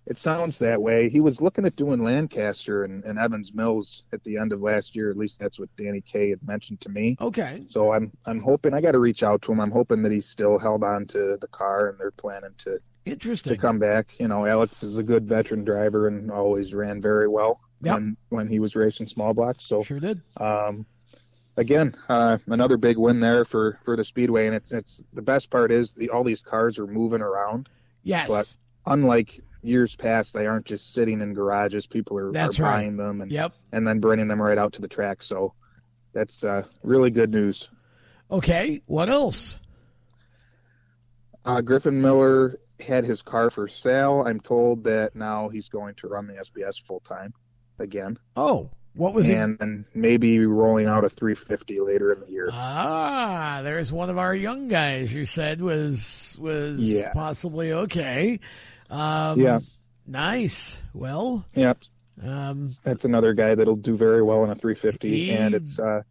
It 0.06 0.18
sounds 0.18 0.60
that 0.60 0.82
way. 0.82 1.08
He 1.08 1.22
was 1.22 1.42
looking 1.42 1.66
at 1.66 1.78
doing 1.78 2.04
Lancaster 2.04 2.84
and, 2.84 3.06
and 3.06 3.18
Evans 3.18 3.54
Mills 3.54 4.04
at 4.12 4.22
the 4.26 4.38
end 4.38 4.52
of 4.52 4.62
last 4.62 4.96
year. 4.98 5.10
At 5.10 5.16
least 5.18 5.40
that's 5.40 5.58
what 5.60 5.70
Danny 5.78 6.02
Kay 6.02 6.30
had 6.32 6.46
mentioned 6.46 6.82
to 6.82 6.90
me. 6.90 7.16
Okay. 7.22 7.62
So 7.68 7.94
I'm 7.94 8.12
I'm 8.26 8.42
hoping 8.42 8.74
I 8.74 8.82
got 8.82 8.92
to 8.92 9.00
reach 9.00 9.24
out 9.24 9.42
to 9.44 9.52
him. 9.54 9.62
I'm 9.62 9.72
hoping 9.72 10.02
that 10.04 10.12
he's 10.12 10.26
still 10.26 10.58
held 10.60 10.84
on 10.84 11.06
to 11.08 11.38
the 11.40 11.48
car 11.48 11.88
and 11.90 11.98
they're 11.98 12.12
planning 12.12 12.52
to 12.60 12.80
Interesting. 13.06 13.54
to 13.54 13.58
come 13.58 13.80
back. 13.80 14.20
You 14.20 14.28
know, 14.28 14.46
Alex 14.46 14.84
is 14.84 14.98
a 14.98 15.04
good 15.04 15.26
veteran 15.26 15.64
driver 15.64 16.08
and 16.10 16.30
always 16.32 16.74
ran 16.74 17.02
very 17.02 17.28
well 17.30 17.62
Yep. 17.82 17.94
when 17.96 18.18
when 18.30 18.48
he 18.48 18.60
was 18.60 18.76
racing 18.76 19.08
small 19.08 19.34
blocks. 19.34 19.64
So 19.66 19.84
Sure 19.84 20.02
did. 20.02 20.22
um, 20.38 20.86
again, 21.56 21.96
uh, 22.10 22.40
another 22.48 22.76
big 22.76 22.98
win 22.98 23.22
there 23.22 23.46
for 23.46 23.80
for 23.84 23.96
the 23.96 24.04
speedway. 24.04 24.48
And 24.48 24.56
it's 24.56 24.74
it's 24.74 25.02
the 25.14 25.22
best 25.22 25.50
part 25.50 25.72
is 25.72 25.94
the 25.94 26.10
all 26.10 26.26
these 26.26 26.42
cars 26.42 26.78
are 26.78 26.88
moving 26.88 27.22
around. 27.22 27.70
Yes. 28.04 28.28
But- 28.28 28.58
Unlike 28.86 29.40
years 29.64 29.96
past, 29.96 30.34
they 30.34 30.46
aren't 30.46 30.66
just 30.66 30.94
sitting 30.94 31.22
in 31.22 31.34
garages. 31.34 31.88
People 31.88 32.18
are, 32.18 32.32
That's 32.32 32.60
are 32.60 32.64
right. 32.64 32.72
buying 32.78 32.98
them 32.98 33.22
and 33.22 33.32
yep. 33.32 33.54
and 33.72 33.88
then 33.88 34.00
bringing 34.00 34.28
them 34.28 34.42
right 34.42 34.58
out 34.58 34.74
to 34.74 34.82
the 34.82 34.88
track. 34.88 35.24
So 35.24 35.54
that's 36.14 36.44
uh, 36.44 36.64
really 36.84 37.12
good 37.12 37.32
news. 37.32 37.70
Okay. 38.32 38.82
What 38.86 39.10
else? 39.10 39.60
Uh, 41.46 41.62
Griffin 41.62 42.02
Miller 42.02 42.60
had 42.80 43.04
his 43.04 43.22
car 43.22 43.50
for 43.50 43.68
sale. 43.68 44.24
I'm 44.26 44.40
told 44.40 44.84
that 44.86 45.16
now 45.16 45.50
he's 45.50 45.70
going 45.70 45.96
to 45.96 46.08
run 46.08 46.28
the 46.28 46.34
SBS 46.34 46.82
full 46.86 47.00
time 47.02 47.34
again, 47.80 48.18
Oh, 48.36 48.70
what 48.96 49.14
was 49.14 49.28
it? 49.28 49.38
and 49.38 49.86
maybe 49.94 50.46
rolling 50.46 50.86
out 50.88 51.04
a 51.04 51.10
350 51.10 51.80
later 51.80 52.12
in 52.14 52.20
the 52.22 52.30
year. 52.32 52.50
Ah, 52.52 53.62
there's 53.64 53.92
one 53.92 54.10
of 54.10 54.18
our 54.18 54.34
young 54.36 54.68
guys. 54.68 55.14
You 55.14 55.26
said 55.26 55.62
was 55.62 56.38
was 56.40 56.80
Yeah. 56.80 57.12
possibly 57.12 57.74
okay. 57.74 58.40
Um, 58.90 59.40
Yeah. 59.40 59.60
Nice. 60.06 60.82
Well, 60.94 61.46
Yep, 61.54 61.80
um, 62.24 62.76
that's 62.84 63.06
another 63.06 63.34
guy 63.34 63.56
that'll 63.56 63.76
do 63.76 63.96
very 63.96 64.22
well 64.22 64.44
in 64.44 64.50
a 64.50 64.56
350, 64.56 65.10
He- 65.10 65.32
and 65.32 65.54
it's. 65.56 65.80
Uh, 65.80 66.02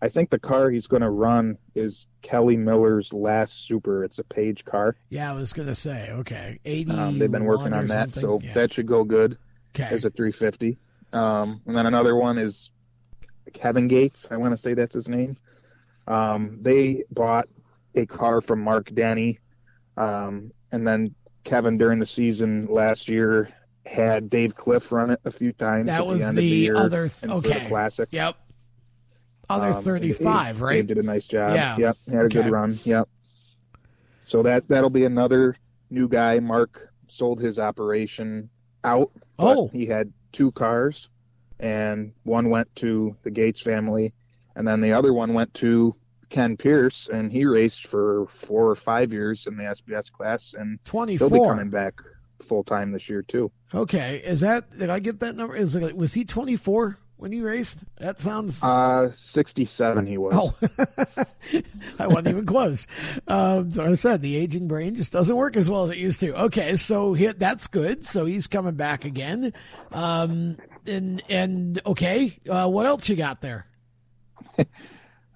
I 0.00 0.08
think 0.08 0.30
the 0.30 0.38
car 0.40 0.68
he's 0.70 0.88
going 0.88 1.02
to 1.02 1.10
run 1.10 1.58
is 1.76 2.08
Kelly 2.22 2.56
Miller's 2.56 3.12
last 3.12 3.66
Super. 3.66 4.02
It's 4.02 4.18
a 4.18 4.24
Page 4.24 4.64
car. 4.64 4.96
yeah, 5.10 5.30
I 5.30 5.34
was 5.34 5.52
gonna 5.52 5.76
say 5.76 6.10
okay. 6.10 6.58
Eighty. 6.64 6.90
Um, 6.90 7.20
they've 7.20 7.30
been 7.30 7.44
working 7.44 7.72
on 7.72 7.86
that, 7.86 8.12
so 8.14 8.40
yeah. 8.42 8.52
that 8.54 8.72
should 8.72 8.86
go 8.86 9.04
good. 9.04 9.38
okay. 9.76 9.84
as 9.94 10.04
a 10.04 10.10
350. 10.10 10.76
Um, 11.12 11.60
and 11.66 11.76
then 11.76 11.86
another 11.86 12.16
one 12.16 12.36
is 12.36 12.70
Kevin 13.52 13.86
Gates. 13.86 14.26
I 14.30 14.36
want 14.38 14.52
to 14.52 14.56
say 14.56 14.74
that's 14.74 14.94
his 14.94 15.08
name. 15.08 15.36
Um, 16.08 16.58
they 16.62 17.04
bought 17.10 17.48
a 17.94 18.04
car 18.06 18.40
from 18.40 18.60
Mark 18.60 18.92
Denny. 18.92 19.38
Um, 19.96 20.52
and 20.72 20.86
then 20.86 21.14
Kevin 21.44 21.78
during 21.78 21.98
the 21.98 22.06
season 22.06 22.66
last 22.70 23.08
year 23.08 23.48
had 23.84 24.30
Dave 24.30 24.54
Cliff 24.54 24.92
run 24.92 25.10
it 25.10 25.20
a 25.24 25.30
few 25.30 25.52
times. 25.52 25.86
that 25.86 26.00
at 26.02 26.06
was 26.06 26.20
the 26.20 26.32
the, 26.32 26.68
the 26.68 26.78
other. 26.78 27.08
Th- 27.08 27.12
for 27.12 27.26
the 27.26 27.34
okay. 27.34 27.66
classic. 27.68 28.08
Yep. 28.12 28.36
Other 29.50 29.68
Um, 29.70 29.82
thirty-five, 29.82 30.60
right? 30.60 30.74
Dave 30.76 30.86
did 30.86 30.98
a 30.98 31.02
nice 31.02 31.26
job. 31.26 31.54
Yeah. 31.54 31.76
Yep. 31.76 31.96
He 32.06 32.12
had 32.12 32.22
a 32.22 32.24
Okay. 32.26 32.42
good 32.42 32.50
run. 32.52 32.78
Yep. 32.84 33.08
So 34.22 34.42
that 34.44 34.68
that'll 34.68 34.90
be 34.90 35.04
another 35.04 35.56
new 35.90 36.08
guy. 36.08 36.38
Mark 36.38 36.90
sold 37.08 37.40
his 37.40 37.58
operation 37.58 38.48
out. 38.84 39.10
Oh. 39.38 39.68
He 39.68 39.84
had 39.86 40.12
two 40.30 40.52
cars, 40.52 41.08
and 41.58 42.12
one 42.22 42.48
went 42.50 42.74
to 42.76 43.16
the 43.24 43.30
Gates 43.30 43.60
family, 43.60 44.14
and 44.54 44.66
then 44.66 44.80
the 44.80 44.92
other 44.92 45.12
one 45.12 45.34
went 45.34 45.52
to 45.54 45.94
Ken 46.32 46.56
Pierce, 46.56 47.08
and 47.08 47.30
he 47.30 47.44
raced 47.44 47.86
for 47.86 48.26
four 48.26 48.68
or 48.68 48.74
five 48.74 49.12
years 49.12 49.46
in 49.46 49.56
the 49.56 49.64
SBS 49.64 50.10
class, 50.10 50.54
and 50.58 50.78
he'll 50.90 51.30
be 51.30 51.38
coming 51.38 51.68
back 51.68 52.00
full 52.42 52.64
time 52.64 52.90
this 52.90 53.08
year 53.08 53.22
too. 53.22 53.52
Okay. 53.74 54.20
Is 54.24 54.40
that? 54.40 54.76
Did 54.76 54.90
I 54.90 54.98
get 54.98 55.20
that 55.20 55.36
number? 55.36 55.54
Is 55.54 55.76
it? 55.76 55.96
Was 55.96 56.14
he 56.14 56.24
twenty-four 56.24 56.98
when 57.16 57.32
he 57.32 57.42
raced? 57.42 57.76
That 57.98 58.18
sounds. 58.18 58.62
Uh, 58.62 59.10
sixty-seven 59.12 60.06
he 60.06 60.16
was. 60.16 60.32
Oh, 60.34 61.62
I 61.98 62.06
wasn't 62.06 62.28
even 62.28 62.46
close. 62.46 62.86
Um, 63.28 63.70
so 63.70 63.84
I 63.84 63.94
said 63.94 64.22
the 64.22 64.36
aging 64.36 64.68
brain 64.68 64.94
just 64.94 65.12
doesn't 65.12 65.36
work 65.36 65.54
as 65.54 65.68
well 65.68 65.84
as 65.84 65.90
it 65.90 65.98
used 65.98 66.20
to. 66.20 66.34
Okay, 66.44 66.76
so 66.76 67.12
he, 67.12 67.26
that's 67.26 67.66
good. 67.66 68.06
So 68.06 68.24
he's 68.24 68.46
coming 68.46 68.74
back 68.74 69.04
again. 69.04 69.52
Um, 69.92 70.56
and 70.86 71.22
and 71.28 71.78
okay, 71.84 72.38
uh, 72.48 72.68
what 72.68 72.86
else 72.86 73.06
you 73.10 73.16
got 73.16 73.42
there? 73.42 73.66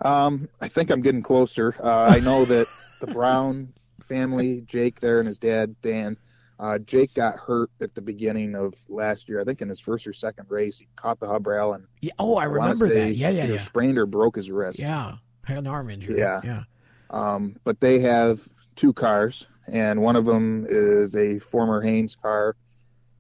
Um, 0.07 0.49
I 0.61 0.69
think 0.69 0.91
I'm 0.91 1.03
getting 1.03 1.23
closer. 1.23 1.75
Uh, 1.83 2.07
I 2.17 2.21
know 2.21 2.45
that 2.45 2.69
the 3.01 3.07
Brown 3.09 3.73
family, 4.09 4.63
Jake 4.67 5.01
there 5.01 5.19
and 5.19 5.27
his 5.27 5.39
dad 5.39 5.75
Dan, 5.83 6.17
Uh, 6.59 6.79
Jake 6.79 7.13
got 7.13 7.37
hurt 7.37 7.71
at 7.83 7.95
the 7.95 8.01
beginning 8.01 8.55
of 8.55 8.73
last 8.89 9.29
year. 9.29 9.41
I 9.41 9.45
think 9.45 9.61
in 9.61 9.69
his 9.69 9.81
first 9.81 10.07
or 10.07 10.15
second 10.15 10.47
race, 10.49 10.79
he 10.79 10.87
caught 10.97 11.21
the 11.21 11.27
hub 11.27 11.47
rail 11.47 11.75
and 11.75 11.85
yeah, 12.01 12.13
oh, 12.19 12.37
I 12.37 12.43
I 12.43 12.45
remember 12.45 12.89
say 12.89 12.95
that. 12.95 13.17
Yeah, 13.17 13.29
yeah, 13.29 13.47
yeah. 13.47 13.59
sprained 13.59 13.99
or 13.99 14.07
broke 14.07 14.37
his 14.37 14.51
wrist. 14.51 14.79
Yeah, 14.79 15.17
had 15.45 15.59
an 15.59 15.67
arm 15.67 15.91
injury. 15.91 16.19
Yeah. 16.19 16.41
yeah. 16.45 16.63
Um, 17.11 17.57
but 17.65 17.81
they 17.81 17.99
have 18.01 18.41
two 18.75 18.93
cars, 18.93 19.47
and 19.67 20.01
one 20.01 20.17
of 20.17 20.25
them 20.25 20.67
is 20.69 21.15
a 21.15 21.39
former 21.39 21.83
Haynes 21.83 22.17
car. 22.17 22.57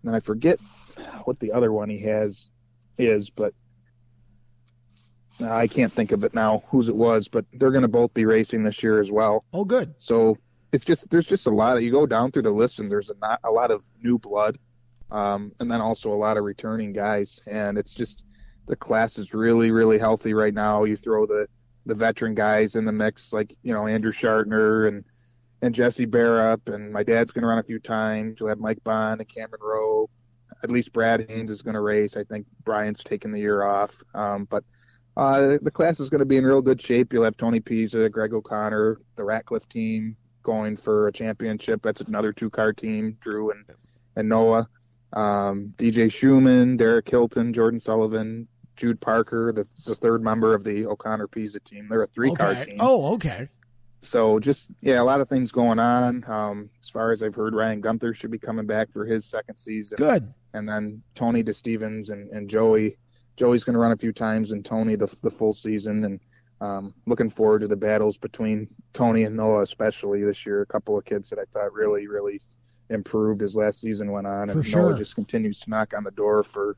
And 0.04 0.16
I 0.16 0.20
forget 0.20 0.58
what 1.24 1.38
the 1.40 1.52
other 1.52 1.72
one 1.72 1.90
he 1.90 1.98
has 2.00 2.48
is, 2.96 3.28
but 3.28 3.52
I 5.42 5.66
can't 5.66 5.92
think 5.92 6.12
of 6.12 6.24
it 6.24 6.34
now 6.34 6.62
whose 6.68 6.88
it 6.88 6.96
was. 6.96 7.28
But 7.28 7.44
they're 7.52 7.70
going 7.70 7.82
to 7.82 7.88
both 7.88 8.14
be 8.14 8.24
racing 8.24 8.64
this 8.64 8.82
year 8.82 9.00
as 9.00 9.10
well. 9.10 9.44
Oh, 9.52 9.64
good. 9.64 9.94
So 9.98 10.38
it's 10.72 10.84
just 10.84 11.10
there's 11.10 11.26
just 11.26 11.46
a 11.46 11.50
lot 11.50 11.76
of 11.76 11.82
you 11.82 11.90
go 11.90 12.06
down 12.06 12.32
through 12.32 12.42
the 12.42 12.50
list 12.50 12.80
and 12.80 12.90
there's 12.90 13.10
a 13.10 13.14
not 13.20 13.40
a 13.44 13.50
lot 13.50 13.70
of 13.70 13.86
new 14.02 14.18
blood, 14.18 14.58
um, 15.10 15.52
and 15.60 15.70
then 15.70 15.80
also 15.80 16.12
a 16.12 16.14
lot 16.16 16.36
of 16.36 16.44
returning 16.44 16.92
guys, 16.92 17.40
and 17.46 17.78
it's 17.78 17.94
just 17.94 18.24
the 18.66 18.76
class 18.76 19.18
is 19.18 19.32
really 19.32 19.70
really 19.70 19.98
healthy 19.98 20.34
right 20.34 20.54
now. 20.54 20.84
You 20.84 20.96
throw 20.96 21.26
the 21.26 21.48
the 21.86 21.94
veteran 21.94 22.34
guys 22.34 22.74
in 22.74 22.84
the 22.84 22.92
mix 22.92 23.32
like 23.32 23.54
you 23.62 23.72
know 23.72 23.86
Andrew 23.86 24.12
Shartner 24.12 24.88
and 24.88 25.04
and 25.62 25.74
Jesse 25.74 26.04
Barup, 26.04 26.68
and 26.68 26.92
my 26.92 27.02
dad's 27.02 27.32
going 27.32 27.42
to 27.42 27.48
run 27.48 27.58
a 27.58 27.62
few 27.62 27.78
times. 27.78 28.38
You'll 28.38 28.50
have 28.50 28.58
Mike 28.58 28.84
Bond 28.84 29.20
and 29.20 29.28
Cameron 29.28 29.62
Rowe. 29.62 30.10
At 30.62 30.70
least 30.70 30.92
Brad 30.92 31.26
Haynes 31.28 31.50
is 31.50 31.62
going 31.62 31.74
to 31.74 31.80
race. 31.80 32.16
I 32.16 32.24
think 32.24 32.46
Brian's 32.64 33.02
taking 33.02 33.32
the 33.32 33.40
year 33.40 33.62
off, 33.62 34.02
um, 34.14 34.46
but. 34.50 34.64
Uh, 35.16 35.56
the 35.62 35.70
class 35.70 35.98
is 35.98 36.10
going 36.10 36.18
to 36.18 36.26
be 36.26 36.36
in 36.36 36.44
real 36.44 36.60
good 36.60 36.80
shape. 36.80 37.12
You'll 37.12 37.24
have 37.24 37.36
Tony 37.36 37.60
Pisa, 37.60 38.08
Greg 38.10 38.34
O'Connor, 38.34 38.98
the 39.16 39.24
Ratcliffe 39.24 39.68
team, 39.68 40.16
going 40.42 40.76
for 40.76 41.08
a 41.08 41.12
championship. 41.12 41.82
That's 41.82 42.02
another 42.02 42.32
two 42.32 42.50
car 42.50 42.72
team, 42.72 43.16
Drew 43.20 43.50
and, 43.50 43.64
and 44.16 44.28
Noah. 44.28 44.68
Um, 45.12 45.72
DJ 45.78 46.12
Schumann, 46.12 46.76
Derek 46.76 47.08
Hilton, 47.08 47.52
Jordan 47.52 47.80
Sullivan, 47.80 48.46
Jude 48.76 49.00
Parker, 49.00 49.52
that's 49.52 49.84
the 49.84 49.94
third 49.94 50.22
member 50.22 50.54
of 50.54 50.62
the 50.62 50.86
O'Connor 50.86 51.28
Pisa 51.28 51.60
team. 51.60 51.86
They're 51.88 52.02
a 52.02 52.06
three 52.08 52.32
car 52.32 52.50
okay. 52.50 52.64
team. 52.64 52.76
Oh, 52.80 53.14
okay. 53.14 53.48
So 54.00 54.38
just, 54.38 54.70
yeah, 54.82 55.00
a 55.00 55.04
lot 55.04 55.20
of 55.20 55.28
things 55.28 55.50
going 55.50 55.78
on. 55.78 56.22
Um, 56.28 56.70
as 56.80 56.88
far 56.88 57.12
as 57.12 57.22
I've 57.22 57.34
heard, 57.34 57.54
Ryan 57.54 57.80
Gunther 57.80 58.12
should 58.14 58.30
be 58.30 58.38
coming 58.38 58.66
back 58.66 58.92
for 58.92 59.06
his 59.06 59.24
second 59.24 59.56
season. 59.56 59.96
Good. 59.96 60.32
And 60.52 60.68
then 60.68 61.02
Tony 61.14 61.42
DeStevens 61.42 62.10
and, 62.10 62.30
and 62.30 62.48
Joey. 62.48 62.98
Joey's 63.36 63.64
going 63.64 63.74
to 63.74 63.80
run 63.80 63.92
a 63.92 63.96
few 63.96 64.12
times 64.12 64.52
and 64.52 64.64
Tony 64.64 64.96
the, 64.96 65.14
the 65.22 65.30
full 65.30 65.52
season. 65.52 66.04
And 66.04 66.20
um, 66.60 66.94
looking 67.06 67.28
forward 67.28 67.60
to 67.60 67.68
the 67.68 67.76
battles 67.76 68.16
between 68.16 68.68
Tony 68.92 69.24
and 69.24 69.36
Noah, 69.36 69.62
especially 69.62 70.24
this 70.24 70.46
year. 70.46 70.62
A 70.62 70.66
couple 70.66 70.96
of 70.96 71.04
kids 71.04 71.30
that 71.30 71.38
I 71.38 71.44
thought 71.52 71.72
really, 71.72 72.06
really 72.06 72.40
improved 72.88 73.42
as 73.42 73.56
last 73.56 73.80
season 73.80 74.12
went 74.12 74.26
on, 74.26 74.48
and 74.50 74.64
sure. 74.64 74.90
Noah 74.90 74.98
just 74.98 75.14
continues 75.14 75.58
to 75.60 75.70
knock 75.70 75.92
on 75.94 76.04
the 76.04 76.10
door 76.12 76.42
for 76.42 76.76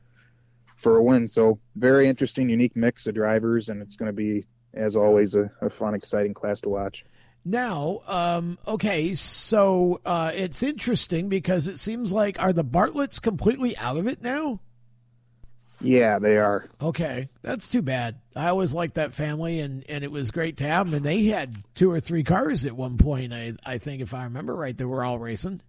for 0.77 0.97
a 0.97 1.03
win. 1.03 1.27
So 1.27 1.59
very 1.75 2.07
interesting, 2.07 2.49
unique 2.49 2.75
mix 2.75 3.05
of 3.07 3.15
drivers, 3.15 3.69
and 3.69 3.81
it's 3.81 3.95
going 3.95 4.07
to 4.07 4.13
be, 4.13 4.45
as 4.73 4.95
always, 4.95 5.35
a, 5.35 5.51
a 5.61 5.69
fun, 5.69 5.93
exciting 5.93 6.33
class 6.33 6.61
to 6.61 6.69
watch. 6.69 7.05
Now, 7.45 8.01
um, 8.07 8.57
okay, 8.67 9.15
so 9.15 10.01
uh, 10.05 10.31
it's 10.33 10.63
interesting 10.63 11.29
because 11.29 11.67
it 11.67 11.79
seems 11.79 12.11
like 12.11 12.39
are 12.39 12.53
the 12.53 12.63
Bartletts 12.63 13.21
completely 13.21 13.77
out 13.77 13.97
of 13.97 14.07
it 14.07 14.21
now? 14.21 14.59
Yeah, 15.81 16.19
they 16.19 16.37
are. 16.37 16.67
Okay, 16.81 17.29
that's 17.41 17.69
too 17.69 17.81
bad. 17.81 18.19
I 18.35 18.49
always 18.49 18.73
liked 18.73 18.95
that 18.95 19.13
family, 19.13 19.59
and, 19.59 19.85
and 19.87 20.03
it 20.03 20.11
was 20.11 20.31
great 20.31 20.57
to 20.57 20.65
have 20.65 20.85
them. 20.85 20.95
And 20.95 21.05
they 21.05 21.25
had 21.25 21.55
two 21.73 21.89
or 21.89 21.99
three 21.99 22.23
cars 22.23 22.65
at 22.65 22.75
one 22.75 22.97
point. 22.97 23.33
I 23.33 23.53
I 23.65 23.77
think 23.77 24.01
if 24.01 24.13
I 24.13 24.25
remember 24.25 24.53
right, 24.55 24.77
they 24.77 24.85
were 24.85 25.03
all 25.03 25.19
racing. 25.19 25.61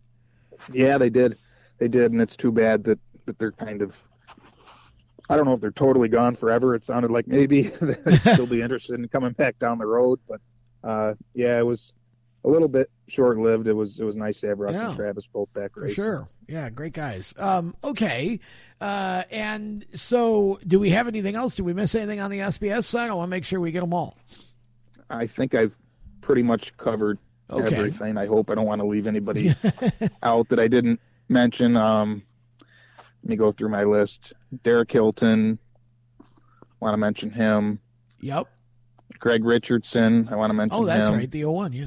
Yeah, 0.72 0.98
they 0.98 1.10
did. 1.10 1.38
They 1.78 1.88
did, 1.88 2.12
and 2.12 2.20
it's 2.20 2.36
too 2.36 2.52
bad 2.52 2.84
that 2.84 2.98
that 3.26 3.38
they're 3.38 3.52
kind 3.52 3.82
of. 3.82 4.02
I 5.28 5.36
don't 5.36 5.44
know 5.44 5.52
if 5.52 5.60
they're 5.60 5.70
totally 5.70 6.08
gone 6.08 6.34
forever. 6.34 6.74
It 6.74 6.82
sounded 6.82 7.12
like 7.12 7.28
maybe 7.28 7.62
they'd 7.80 8.20
still 8.20 8.46
be 8.46 8.62
interested 8.62 8.98
in 8.98 9.06
coming 9.08 9.32
back 9.32 9.60
down 9.60 9.78
the 9.78 9.86
road, 9.86 10.18
but 10.28 10.40
uh, 10.82 11.14
yeah, 11.34 11.58
it 11.58 11.66
was 11.66 11.92
a 12.44 12.48
little 12.48 12.68
bit 12.68 12.90
short 13.08 13.38
lived. 13.38 13.66
It 13.66 13.72
was 13.74 14.00
it 14.00 14.04
was 14.04 14.16
nice 14.16 14.40
to 14.40 14.48
have 14.48 14.58
Russ 14.58 14.74
Yeah. 14.74 14.88
and 14.88 14.96
Travis 14.96 15.26
both 15.26 15.52
back 15.52 15.74
For 15.74 15.82
racing. 15.82 15.94
sure. 15.96 16.28
Yeah, 16.48 16.70
great 16.70 16.92
guys. 16.94 17.34
Um, 17.38 17.74
okay. 17.84 18.40
Uh, 18.80 19.24
and 19.30 19.84
so, 19.92 20.58
do 20.66 20.80
we 20.80 20.90
have 20.90 21.06
anything 21.06 21.34
else? 21.36 21.56
Do 21.56 21.64
we 21.64 21.74
miss 21.74 21.94
anything 21.94 22.20
on 22.20 22.30
the 22.30 22.38
SBS 22.38 22.84
side? 22.84 23.10
I 23.10 23.14
want 23.14 23.28
to 23.28 23.30
make 23.30 23.44
sure 23.44 23.60
we 23.60 23.72
get 23.72 23.80
them 23.80 23.92
all. 23.92 24.16
I 25.10 25.26
think 25.26 25.54
I've 25.54 25.78
pretty 26.22 26.42
much 26.42 26.76
covered 26.76 27.18
Okay. 27.50 27.74
everything. 27.76 28.16
I 28.16 28.26
hope 28.26 28.50
I 28.50 28.54
don't 28.54 28.66
want 28.66 28.80
to 28.80 28.86
leave 28.86 29.06
anybody 29.06 29.54
out 30.22 30.48
that 30.48 30.58
I 30.58 30.68
didn't 30.68 31.00
mention. 31.28 31.76
Um, 31.76 32.22
let 33.22 33.28
me 33.28 33.36
go 33.36 33.50
through 33.52 33.68
my 33.70 33.84
list. 33.84 34.32
Derek 34.62 34.90
Hilton, 34.90 35.58
want 36.80 36.94
to 36.94 36.96
mention 36.96 37.30
him. 37.30 37.80
Yep. 38.20 38.46
Greg 39.18 39.44
Richardson, 39.44 40.28
I 40.30 40.36
want 40.36 40.50
to 40.50 40.54
mention 40.54 40.78
Oh, 40.80 40.86
that's 40.86 41.08
him. 41.08 41.16
right. 41.16 41.30
The 41.30 41.44
01, 41.44 41.72
yeah. 41.74 41.86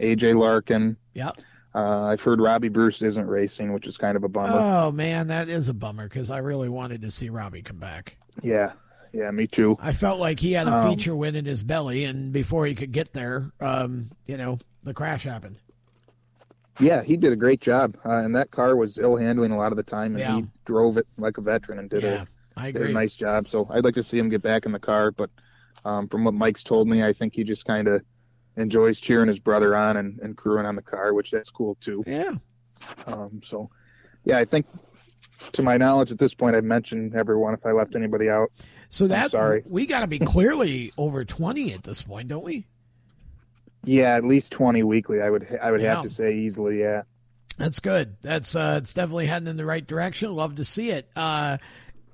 AJ 0.00 0.38
Larkin. 0.38 0.96
Yep. 1.14 1.38
Uh, 1.74 2.02
I've 2.02 2.20
heard 2.20 2.40
Robbie 2.40 2.68
Bruce 2.68 3.00
isn't 3.02 3.26
racing, 3.26 3.72
which 3.72 3.86
is 3.86 3.96
kind 3.96 4.16
of 4.16 4.24
a 4.24 4.28
bummer. 4.28 4.52
Oh, 4.58 4.92
man, 4.92 5.28
that 5.28 5.48
is 5.48 5.68
a 5.68 5.74
bummer 5.74 6.06
because 6.08 6.28
I 6.30 6.38
really 6.38 6.68
wanted 6.68 7.00
to 7.02 7.10
see 7.10 7.30
Robbie 7.30 7.62
come 7.62 7.78
back. 7.78 8.16
yeah, 8.42 8.72
yeah, 9.14 9.30
me 9.30 9.46
too. 9.46 9.76
I 9.80 9.92
felt 9.92 10.18
like 10.20 10.38
he 10.40 10.52
had 10.52 10.66
a 10.68 10.72
Um, 10.74 10.88
feature 10.90 11.16
win 11.16 11.34
in 11.34 11.44
his 11.46 11.62
belly, 11.62 12.04
and 12.04 12.32
before 12.32 12.66
he 12.66 12.74
could 12.74 12.92
get 12.92 13.12
there, 13.14 13.52
um, 13.60 14.10
you 14.26 14.36
know, 14.36 14.58
the 14.84 14.92
crash 14.94 15.24
happened. 15.24 15.56
Yeah, 16.80 17.02
he 17.02 17.16
did 17.16 17.32
a 17.32 17.36
great 17.36 17.60
job, 17.60 17.96
uh, 18.04 18.16
and 18.16 18.34
that 18.34 18.50
car 18.50 18.76
was 18.76 18.98
ill 18.98 19.16
handling 19.16 19.52
a 19.52 19.56
lot 19.56 19.72
of 19.72 19.76
the 19.76 19.82
time, 19.82 20.12
and 20.16 20.20
Yeah. 20.20 20.36
he 20.36 20.46
drove 20.64 20.96
it 20.96 21.06
like 21.18 21.36
a 21.38 21.42
veteran 21.42 21.78
and 21.78 21.88
did, 21.90 22.02
yeah, 22.02 22.24
a, 22.56 22.72
did 22.72 22.82
a 22.82 22.88
nice 22.92 23.14
job. 23.14 23.46
So 23.48 23.66
I'd 23.70 23.84
like 23.84 23.94
to 23.94 24.02
see 24.02 24.18
him 24.18 24.28
get 24.30 24.42
back 24.42 24.64
in 24.66 24.72
the 24.72 24.78
car, 24.78 25.10
but 25.10 25.30
um, 25.84 26.08
from 26.08 26.24
what 26.24 26.34
Mike's 26.34 26.62
told 26.62 26.88
me, 26.88 27.02
I 27.04 27.12
think 27.12 27.34
he 27.34 27.44
just 27.44 27.64
kind 27.66 27.88
of 27.88 28.02
enjoys 28.56 29.00
cheering 29.00 29.28
his 29.28 29.38
brother 29.38 29.76
on 29.76 29.96
and, 29.96 30.18
and 30.20 30.36
crewing 30.36 30.66
on 30.66 30.76
the 30.76 30.82
car, 30.82 31.14
which 31.14 31.30
that's 31.30 31.50
cool 31.50 31.76
too. 31.76 32.02
Yeah. 32.06 32.32
Um, 33.06 33.40
so, 33.44 33.70
yeah, 34.24 34.38
I 34.38 34.44
think 34.44 34.66
to 35.52 35.62
my 35.62 35.76
knowledge 35.76 36.10
at 36.10 36.18
this 36.18 36.34
point, 36.34 36.54
I've 36.56 36.64
mentioned 36.64 37.14
everyone. 37.14 37.54
If 37.54 37.64
I 37.66 37.72
left 37.72 37.94
anybody 37.96 38.28
out, 38.28 38.50
So 38.90 39.06
that 39.08 39.30
sorry. 39.32 39.62
we 39.66 39.86
got 39.86 40.00
to 40.00 40.06
be 40.06 40.18
clearly 40.18 40.92
over 40.98 41.24
twenty 41.24 41.72
at 41.72 41.82
this 41.84 42.02
point, 42.02 42.28
don't 42.28 42.44
we? 42.44 42.66
yeah, 43.84 44.14
at 44.16 44.24
least 44.24 44.52
twenty 44.52 44.82
weekly. 44.82 45.20
I 45.20 45.30
would 45.30 45.46
I 45.60 45.70
would 45.72 45.80
Yeah. 45.80 45.94
have 45.94 46.02
to 46.04 46.08
say 46.10 46.36
easily. 46.36 46.80
Yeah. 46.80 47.02
That's 47.58 47.80
good. 47.80 48.16
That's 48.22 48.54
uh, 48.56 48.76
it's 48.80 48.94
definitely 48.94 49.26
heading 49.26 49.48
in 49.48 49.56
the 49.56 49.66
right 49.66 49.86
direction. 49.86 50.32
Love 50.34 50.56
to 50.56 50.64
see 50.64 50.90
it. 50.90 51.08
Uh, 51.14 51.58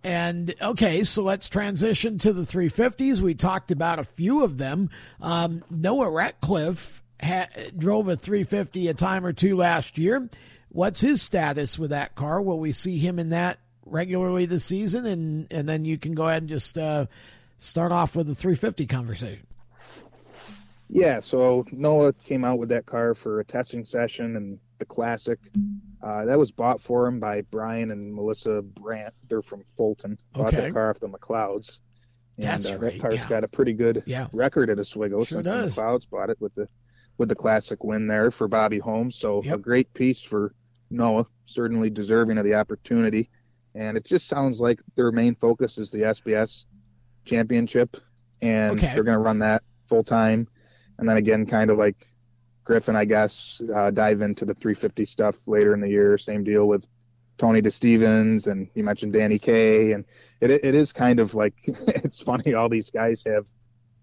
and 0.04 0.54
okay, 0.60 1.04
so 1.04 1.22
let's 1.22 1.48
transition 1.48 2.18
to 2.18 2.32
the 2.32 2.42
350s. 2.42 3.20
We 3.20 3.34
talked 3.34 3.70
about 3.70 3.98
a 3.98 4.04
few 4.04 4.44
of 4.44 4.58
them. 4.58 4.90
Um, 5.20 5.64
Noah 5.70 6.10
Ratcliffe 6.10 7.02
ha- 7.22 7.48
drove 7.76 8.08
a 8.08 8.16
350 8.16 8.88
a 8.88 8.94
time 8.94 9.24
or 9.24 9.32
two 9.32 9.56
last 9.56 9.98
year. 9.98 10.28
What's 10.70 11.00
his 11.00 11.22
status 11.22 11.78
with 11.78 11.90
that 11.90 12.14
car? 12.14 12.40
Will 12.40 12.58
we 12.58 12.72
see 12.72 12.98
him 12.98 13.18
in 13.18 13.30
that 13.30 13.58
regularly 13.84 14.46
this 14.46 14.64
season? 14.64 15.06
And 15.06 15.46
and 15.50 15.68
then 15.68 15.84
you 15.84 15.98
can 15.98 16.12
go 16.12 16.28
ahead 16.28 16.42
and 16.42 16.48
just 16.48 16.78
uh, 16.78 17.06
start 17.56 17.90
off 17.90 18.14
with 18.14 18.26
the 18.26 18.34
350 18.34 18.86
conversation. 18.86 19.46
Yeah, 20.90 21.20
so 21.20 21.66
Noah 21.70 22.12
came 22.14 22.44
out 22.44 22.58
with 22.58 22.70
that 22.70 22.86
car 22.86 23.14
for 23.14 23.40
a 23.40 23.44
testing 23.44 23.84
session 23.84 24.36
and 24.36 24.58
the 24.78 24.84
classic. 24.86 25.38
Uh, 26.02 26.24
that 26.24 26.38
was 26.38 26.50
bought 26.52 26.80
for 26.80 27.06
him 27.06 27.18
by 27.20 27.42
Brian 27.42 27.90
and 27.90 28.14
Melissa 28.14 28.62
Brandt. 28.62 29.14
They're 29.28 29.42
from 29.42 29.64
Fulton. 29.64 30.18
Bought 30.32 30.54
Okay. 30.54 30.62
that 30.68 30.72
car 30.74 30.90
off 30.90 31.00
the 31.00 31.08
McLeods. 31.08 31.80
And 32.38 32.46
That's 32.46 32.70
uh, 32.70 32.78
right, 32.78 32.92
that 32.92 33.00
car's 33.00 33.14
yeah. 33.16 33.28
got 33.28 33.44
a 33.44 33.48
pretty 33.48 33.72
good 33.72 34.02
Yeah. 34.06 34.28
record 34.32 34.70
at 34.70 34.78
Oswego 34.78 35.24
Sure 35.24 35.36
since 35.42 35.46
does. 35.48 35.74
the 35.74 35.80
McLeods 35.82 36.08
bought 36.08 36.30
it 36.30 36.40
with 36.40 36.54
the 36.54 36.68
with 37.16 37.28
the 37.28 37.34
classic 37.34 37.82
win 37.82 38.06
there 38.06 38.30
for 38.30 38.46
Bobby 38.46 38.78
Holmes. 38.78 39.16
So 39.16 39.42
Yep. 39.42 39.54
a 39.56 39.58
great 39.58 39.92
piece 39.92 40.22
for 40.22 40.54
Noah, 40.90 41.26
certainly 41.46 41.90
deserving 41.90 42.38
of 42.38 42.44
the 42.44 42.54
opportunity. 42.54 43.28
And 43.74 43.96
it 43.96 44.04
just 44.06 44.28
sounds 44.28 44.60
like 44.60 44.80
their 44.94 45.10
main 45.10 45.34
focus 45.34 45.78
is 45.78 45.90
the 45.90 46.04
SBS 46.04 46.64
championship, 47.24 47.96
and 48.40 48.78
Okay. 48.78 48.94
they're 48.94 49.02
going 49.02 49.16
to 49.18 49.22
run 49.22 49.40
that 49.40 49.62
full 49.88 50.04
time. 50.04 50.46
And 50.98 51.08
then 51.08 51.16
again, 51.16 51.44
kind 51.46 51.70
of 51.70 51.78
like 51.78 52.06
Griffin, 52.68 52.96
I 52.96 53.06
guess, 53.06 53.62
uh, 53.74 53.90
dive 53.90 54.20
into 54.20 54.44
the 54.44 54.52
350 54.52 55.06
stuff 55.06 55.48
later 55.48 55.72
in 55.72 55.80
the 55.80 55.88
year. 55.88 56.18
Same 56.18 56.44
deal 56.44 56.68
with 56.68 56.86
Tony 57.38 57.62
DeStevens, 57.62 58.46
and 58.46 58.68
you 58.74 58.84
mentioned 58.84 59.14
Danny 59.14 59.38
Kaye, 59.38 59.92
and 59.92 60.04
it 60.42 60.50
it 60.50 60.74
is 60.74 60.92
kind 60.92 61.18
of 61.18 61.34
like 61.34 61.54
it's 61.66 62.20
funny. 62.20 62.52
All 62.52 62.68
these 62.68 62.90
guys 62.90 63.24
have 63.24 63.46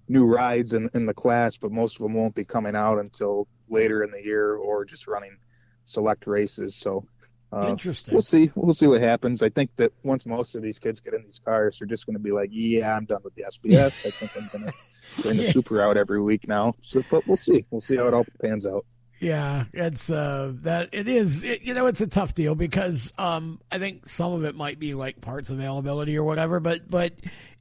new 0.08 0.26
rides 0.26 0.74
in 0.74 0.90
in 0.96 1.06
the 1.06 1.14
class, 1.14 1.58
but 1.58 1.72
most 1.72 1.98
of 1.98 2.02
them 2.02 2.16
won't 2.16 2.34
be 2.34 2.44
coming 2.44 2.76
out 2.76 2.98
until 2.98 3.48
later 3.70 4.04
in 4.04 4.10
the 4.10 4.24
year 4.24 4.56
or 4.56 4.84
just 4.84 5.08
running 5.08 5.38
select 5.86 6.26
races. 6.26 6.76
So. 6.76 7.06
Uh, 7.54 7.68
Interesting. 7.70 8.14
We'll 8.14 8.24
see. 8.24 8.52
We'll 8.56 8.74
see 8.74 8.88
what 8.88 9.00
happens. 9.00 9.44
I 9.44 9.50
think 9.50 9.70
that 9.78 9.94
once 10.04 10.26
most 10.26 10.56
of 10.56 10.64
these 10.64 10.80
kids 10.80 11.00
get 11.00 11.14
in 11.14 11.24
these 11.24 11.40
cars, 11.46 11.78
they're 11.78 11.88
just 11.88 12.06
going 12.06 12.16
to 12.16 12.20
be 12.20 12.32
like, 12.32 12.50
"Yeah, 12.52 12.98
I'm 12.98 13.06
done 13.06 13.22
with 13.24 13.36
the 13.36 13.44
SBS. 13.44 14.06
I 14.06 14.10
think 14.10 14.32
I'm 14.36 14.50
going 14.52 14.72
to 14.72 14.78
bring 15.22 15.38
the 15.38 15.52
super 15.52 15.82
out 15.82 15.98
every 15.98 16.22
week 16.22 16.48
now." 16.48 16.76
So, 16.82 17.04
but 17.10 17.28
we'll 17.28 17.38
see. 17.38 17.66
We'll 17.72 17.82
see 17.82 17.96
how 17.96 18.08
it 18.08 18.14
all 18.14 18.26
pans 18.42 18.66
out. 18.66 18.86
Yeah, 19.20 19.66
it's 19.74 20.10
uh 20.10 20.54
that 20.62 20.90
it 20.92 21.08
is. 21.08 21.44
It, 21.44 21.62
you 21.62 21.74
know, 21.74 21.88
it's 21.88 22.02
a 22.02 22.08
tough 22.08 22.36
deal 22.36 22.56
because 22.56 23.12
um 23.18 23.60
I 23.72 23.80
think 23.80 24.08
some 24.10 24.34
of 24.34 24.44
it 24.44 24.56
might 24.56 24.80
be 24.80 24.94
like 24.94 25.22
parts 25.22 25.50
availability 25.50 26.18
or 26.18 26.24
whatever, 26.24 26.60
but 26.60 26.90
but 26.90 27.14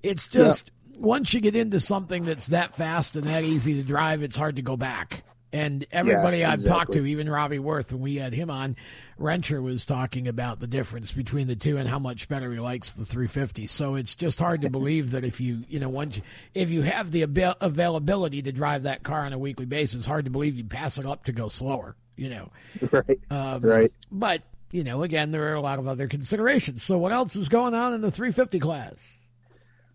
it's 0.02 0.26
just 0.26 0.70
yeah. 0.90 0.96
once 0.98 1.32
you 1.32 1.40
get 1.40 1.54
into 1.54 1.80
something 1.80 2.24
that's 2.24 2.48
that 2.48 2.74
fast 2.74 3.16
and 3.16 3.24
that 3.24 3.44
easy 3.44 3.74
to 3.74 3.82
drive, 3.82 4.22
it's 4.22 4.36
hard 4.36 4.56
to 4.56 4.62
go 4.62 4.76
back. 4.76 5.22
And 5.54 5.86
everybody 5.92 6.38
yeah, 6.38 6.50
I've 6.50 6.64
talked 6.64 6.94
to, 6.94 7.06
even 7.06 7.30
Robbie 7.30 7.60
Worth, 7.60 7.92
when 7.92 8.02
we 8.02 8.16
had 8.16 8.34
him 8.34 8.50
on, 8.50 8.74
Renter 9.18 9.62
was 9.62 9.86
talking 9.86 10.26
about 10.26 10.58
the 10.58 10.66
difference 10.66 11.12
between 11.12 11.46
the 11.46 11.54
two 11.54 11.76
and 11.76 11.88
how 11.88 12.00
much 12.00 12.28
better 12.28 12.52
he 12.52 12.58
likes 12.58 12.90
the 12.90 13.04
350. 13.04 13.68
So 13.68 13.94
it's 13.94 14.16
just 14.16 14.40
hard 14.40 14.62
to 14.62 14.70
believe 14.72 15.12
that 15.12 15.22
if 15.22 15.40
you, 15.40 15.62
you 15.68 15.78
know, 15.78 15.88
once 15.88 16.20
if 16.54 16.70
you 16.70 16.82
have 16.82 17.12
the 17.12 17.22
ab- 17.22 17.56
availability 17.60 18.42
to 18.42 18.50
drive 18.50 18.82
that 18.82 19.04
car 19.04 19.20
on 19.20 19.32
a 19.32 19.38
weekly 19.38 19.64
basis, 19.64 19.98
it's 19.98 20.06
hard 20.06 20.24
to 20.24 20.30
believe 20.32 20.56
you 20.56 20.64
pass 20.64 20.98
it 20.98 21.06
up 21.06 21.22
to 21.26 21.32
go 21.32 21.46
slower. 21.46 21.94
You 22.16 22.30
know, 22.30 22.50
right, 22.90 23.20
um, 23.30 23.62
right. 23.62 23.92
But 24.10 24.42
you 24.72 24.82
know, 24.82 25.04
again, 25.04 25.30
there 25.30 25.52
are 25.52 25.54
a 25.54 25.60
lot 25.60 25.78
of 25.78 25.86
other 25.86 26.08
considerations. 26.08 26.82
So 26.82 26.98
what 26.98 27.12
else 27.12 27.36
is 27.36 27.48
going 27.48 27.74
on 27.74 27.94
in 27.94 28.00
the 28.00 28.10
350 28.10 28.58
class? 28.58 29.16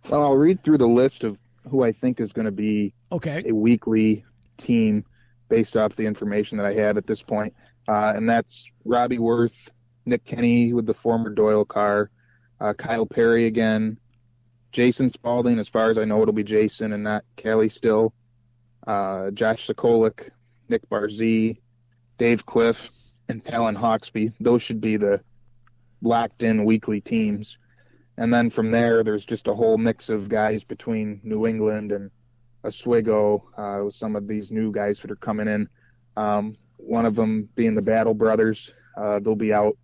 Well, 0.09 0.23
I'll 0.23 0.37
read 0.37 0.63
through 0.63 0.77
the 0.77 0.87
list 0.87 1.25
of 1.25 1.37
who 1.69 1.83
I 1.83 1.91
think 1.91 2.21
is 2.21 2.31
going 2.31 2.45
to 2.45 2.51
be 2.51 2.93
okay 3.11 3.43
a 3.45 3.53
weekly 3.53 4.23
team 4.57 5.03
based 5.49 5.75
off 5.75 5.95
the 5.95 6.05
information 6.05 6.57
that 6.57 6.65
I 6.65 6.73
have 6.75 6.97
at 6.97 7.07
this 7.07 7.21
point. 7.21 7.53
Uh, 7.87 8.13
and 8.15 8.29
that's 8.29 8.65
Robbie 8.85 9.19
Worth, 9.19 9.71
Nick 10.05 10.23
Kenny 10.25 10.73
with 10.73 10.85
the 10.85 10.93
former 10.93 11.29
Doyle 11.29 11.65
car, 11.65 12.11
uh, 12.61 12.73
Kyle 12.73 13.05
Perry 13.05 13.45
again, 13.45 13.97
Jason 14.71 15.09
Spalding. 15.09 15.59
As 15.59 15.67
far 15.67 15.89
as 15.89 15.97
I 15.97 16.05
know, 16.05 16.21
it'll 16.21 16.33
be 16.33 16.43
Jason 16.43 16.93
and 16.93 17.03
not 17.03 17.23
Kelly 17.35 17.69
still. 17.69 18.13
Uh, 18.85 19.31
Josh 19.31 19.67
Sokolik, 19.67 20.29
Nick 20.69 20.87
Barzee, 20.89 21.59
Dave 22.17 22.45
Cliff, 22.45 22.91
and 23.27 23.43
Talon 23.43 23.75
Hawksby. 23.75 24.33
Those 24.39 24.61
should 24.61 24.81
be 24.81 24.97
the 24.97 25.21
locked 26.01 26.43
in 26.43 26.65
weekly 26.65 27.01
teams. 27.01 27.57
And 28.17 28.33
then 28.33 28.49
from 28.49 28.71
there, 28.71 29.03
there's 29.03 29.25
just 29.25 29.47
a 29.47 29.53
whole 29.53 29.77
mix 29.77 30.09
of 30.09 30.29
guys 30.29 30.63
between 30.63 31.21
New 31.23 31.47
England 31.47 31.91
and 31.91 32.11
Oswego 32.63 33.49
uh, 33.57 33.83
with 33.85 33.93
some 33.93 34.15
of 34.15 34.27
these 34.27 34.51
new 34.51 34.71
guys 34.71 35.01
that 35.01 35.11
are 35.11 35.15
coming 35.15 35.47
in. 35.47 35.67
Um, 36.17 36.55
one 36.77 37.05
of 37.05 37.15
them 37.15 37.49
being 37.55 37.75
the 37.75 37.81
Battle 37.81 38.13
Brothers. 38.13 38.73
Uh, 38.97 39.19
they'll 39.19 39.35
be 39.35 39.53
out 39.53 39.77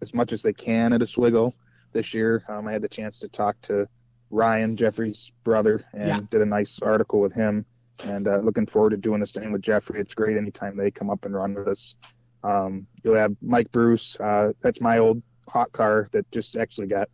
as 0.00 0.14
much 0.14 0.32
as 0.32 0.42
they 0.42 0.52
can 0.52 0.92
at 0.92 1.02
Oswego 1.02 1.52
this 1.92 2.14
year. 2.14 2.44
Um, 2.48 2.68
I 2.68 2.72
had 2.72 2.82
the 2.82 2.88
chance 2.88 3.18
to 3.20 3.28
talk 3.28 3.60
to 3.62 3.88
Ryan, 4.30 4.76
Jeffrey's 4.76 5.32
brother, 5.44 5.84
and 5.92 6.08
yeah. 6.08 6.20
did 6.30 6.42
a 6.42 6.46
nice 6.46 6.80
article 6.80 7.20
with 7.20 7.32
him. 7.32 7.64
And 8.04 8.26
uh, 8.26 8.38
looking 8.38 8.66
forward 8.66 8.90
to 8.90 8.96
doing 8.96 9.20
the 9.20 9.26
same 9.26 9.52
with 9.52 9.62
Jeffrey. 9.62 10.00
It's 10.00 10.14
great 10.14 10.36
anytime 10.36 10.76
they 10.76 10.90
come 10.90 11.10
up 11.10 11.24
and 11.24 11.34
run 11.34 11.54
with 11.54 11.68
us. 11.68 11.94
Um, 12.42 12.86
you'll 13.02 13.14
have 13.14 13.34
Mike 13.40 13.70
Bruce. 13.72 14.18
Uh, 14.20 14.52
that's 14.60 14.80
my 14.80 14.98
old 14.98 15.22
hot 15.48 15.72
car 15.72 16.08
that 16.12 16.30
just 16.30 16.56
actually 16.56 16.88
got. 16.88 17.08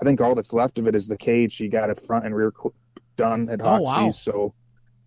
I 0.00 0.04
think 0.04 0.20
all 0.20 0.34
that's 0.34 0.52
left 0.52 0.78
of 0.78 0.86
it 0.88 0.94
is 0.94 1.08
the 1.08 1.16
cage. 1.16 1.56
He 1.56 1.68
got 1.68 1.90
a 1.90 1.94
front 1.94 2.26
and 2.26 2.34
rear 2.34 2.52
done 3.18 3.50
at 3.50 3.58
Hawksby's, 3.58 3.80
oh, 3.80 3.82
wow. 3.82 4.10
so 4.10 4.54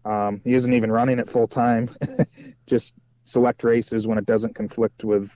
um, 0.05 0.41
he 0.43 0.53
isn't 0.53 0.73
even 0.73 0.91
running 0.91 1.17
it 1.17 1.27
full 1.27 1.47
time. 1.47 1.89
just 2.67 2.93
select 3.23 3.63
races 3.63 4.05
when 4.05 4.19
it 4.19 4.25
doesn't 4.25 4.53
conflict 4.53 5.03
with 5.03 5.35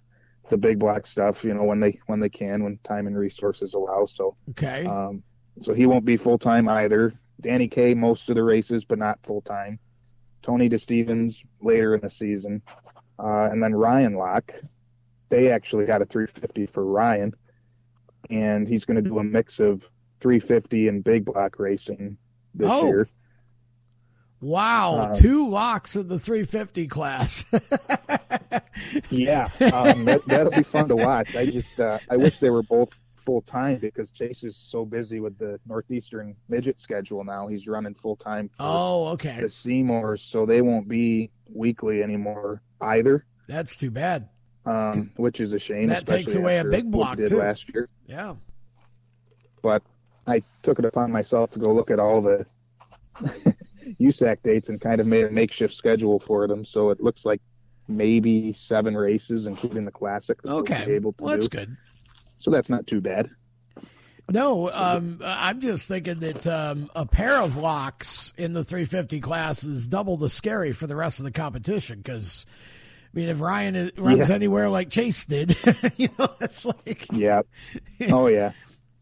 the 0.49 0.57
big 0.57 0.77
block 0.77 1.07
stuff. 1.07 1.43
You 1.43 1.55
know, 1.55 1.63
when 1.63 1.79
they 1.79 1.99
when 2.05 2.19
they 2.19 2.29
can, 2.29 2.63
when 2.63 2.77
time 2.83 3.07
and 3.07 3.17
resources 3.17 3.73
allow. 3.73 4.05
So 4.05 4.35
okay. 4.51 4.85
Um, 4.85 5.23
so 5.61 5.73
he 5.73 5.85
won't 5.85 6.05
be 6.05 6.17
full 6.17 6.37
time 6.37 6.69
either. 6.69 7.13
Danny 7.41 7.67
K 7.67 7.93
most 7.93 8.29
of 8.29 8.35
the 8.35 8.43
races, 8.43 8.85
but 8.85 8.99
not 8.99 9.23
full 9.23 9.41
time. 9.41 9.79
Tony 10.41 10.69
DeStevens 10.69 11.43
later 11.59 11.95
in 11.95 12.01
the 12.01 12.09
season, 12.09 12.61
uh, 13.17 13.49
and 13.51 13.63
then 13.63 13.73
Ryan 13.73 14.13
Locke. 14.15 14.53
They 15.29 15.49
actually 15.49 15.85
got 15.85 16.03
a 16.03 16.05
350 16.05 16.67
for 16.67 16.85
Ryan, 16.85 17.33
and 18.29 18.67
he's 18.67 18.85
going 18.85 19.03
to 19.03 19.09
do 19.09 19.17
a 19.17 19.23
mix 19.23 19.59
of 19.59 19.89
350 20.19 20.87
and 20.87 21.03
big 21.03 21.25
block 21.25 21.57
racing 21.57 22.17
this 22.55 22.69
oh. 22.71 22.87
year. 22.87 23.09
Wow, 24.41 25.09
um, 25.09 25.15
two 25.15 25.49
locks 25.49 25.95
in 25.95 26.07
the 26.07 26.19
350 26.19 26.87
class. 26.87 27.45
yeah, 29.09 29.49
um, 29.73 30.05
that, 30.05 30.21
will 30.27 30.51
be 30.51 30.61
fun 30.61 30.87
to 30.89 30.95
watch. 30.95 31.35
I 31.35 31.45
just 31.47 31.79
uh, 31.79 31.99
I 32.09 32.17
wish 32.17 32.39
they 32.39 32.49
were 32.49 32.61
both 32.61 33.01
full 33.15 33.41
time 33.41 33.77
because 33.77 34.11
Chase 34.11 34.43
is 34.43 34.55
so 34.55 34.85
busy 34.85 35.19
with 35.19 35.37
the 35.37 35.59
Northeastern 35.65 36.35
midget 36.47 36.79
schedule 36.79 37.23
now. 37.23 37.47
He's 37.47 37.67
running 37.67 37.95
full 37.95 38.15
time. 38.15 38.51
Oh, 38.59 39.07
okay. 39.09 39.39
The 39.41 39.49
Seymours, 39.49 40.21
so 40.21 40.45
they 40.45 40.61
won't 40.61 40.87
be 40.87 41.31
weekly 41.51 42.03
anymore 42.03 42.61
either. 42.81 43.25
That's 43.47 43.75
too 43.75 43.89
bad. 43.89 44.29
Um, 44.65 45.11
which 45.15 45.39
is 45.39 45.53
a 45.53 45.59
shame. 45.59 45.89
That 45.89 46.05
takes 46.05 46.35
away 46.35 46.59
a 46.59 46.65
big 46.65 46.89
block 46.89 47.17
too. 47.17 47.37
last 47.37 47.71
year. 47.73 47.89
Yeah. 48.07 48.35
But 49.61 49.83
I 50.27 50.43
took 50.63 50.79
it 50.79 50.85
upon 50.85 51.11
myself 51.11 51.51
to 51.51 51.59
go 51.59 51.71
look 51.71 51.91
at 51.91 51.99
all 51.99 52.21
the 52.21 52.45
USAC 54.01 54.41
dates 54.43 54.69
and 54.69 54.81
kind 54.81 54.99
of 54.99 55.07
made 55.07 55.25
a 55.25 55.31
makeshift 55.31 55.73
schedule 55.73 56.19
for 56.19 56.47
them. 56.47 56.65
So 56.65 56.89
it 56.89 57.01
looks 57.01 57.25
like 57.25 57.41
maybe 57.87 58.53
seven 58.53 58.95
races, 58.95 59.47
including 59.47 59.85
the 59.85 59.91
classic. 59.91 60.41
That 60.41 60.51
okay, 60.51 60.93
able 60.93 61.13
to 61.13 61.23
well, 61.23 61.33
that's 61.33 61.47
do. 61.47 61.59
good. 61.59 61.77
So 62.37 62.51
that's 62.51 62.69
not 62.69 62.87
too 62.87 63.01
bad. 63.01 63.29
No, 64.29 64.71
um, 64.71 65.21
I'm 65.23 65.61
just 65.61 65.87
thinking 65.87 66.19
that 66.21 66.47
um, 66.47 66.89
a 66.95 67.05
pair 67.05 67.39
of 67.39 67.57
locks 67.57 68.33
in 68.37 68.53
the 68.53 68.63
350 68.63 69.19
class 69.19 69.63
is 69.63 69.85
double 69.85 70.17
the 70.17 70.29
scary 70.29 70.73
for 70.73 70.87
the 70.87 70.95
rest 70.95 71.19
of 71.19 71.25
the 71.25 71.31
competition 71.31 71.99
because. 71.99 72.45
I 73.03 73.17
mean, 73.17 73.29
if 73.29 73.39
Ryan 73.39 73.91
runs 73.95 74.27
yeah. 74.27 74.35
anywhere 74.35 74.69
like 74.69 74.89
Chase 74.89 75.23
did, 75.23 75.55
you 75.95 76.09
know, 76.19 76.27
it's 76.41 76.65
like 76.65 77.07
yeah, 77.13 77.43
oh 78.09 78.27
yeah. 78.27 78.51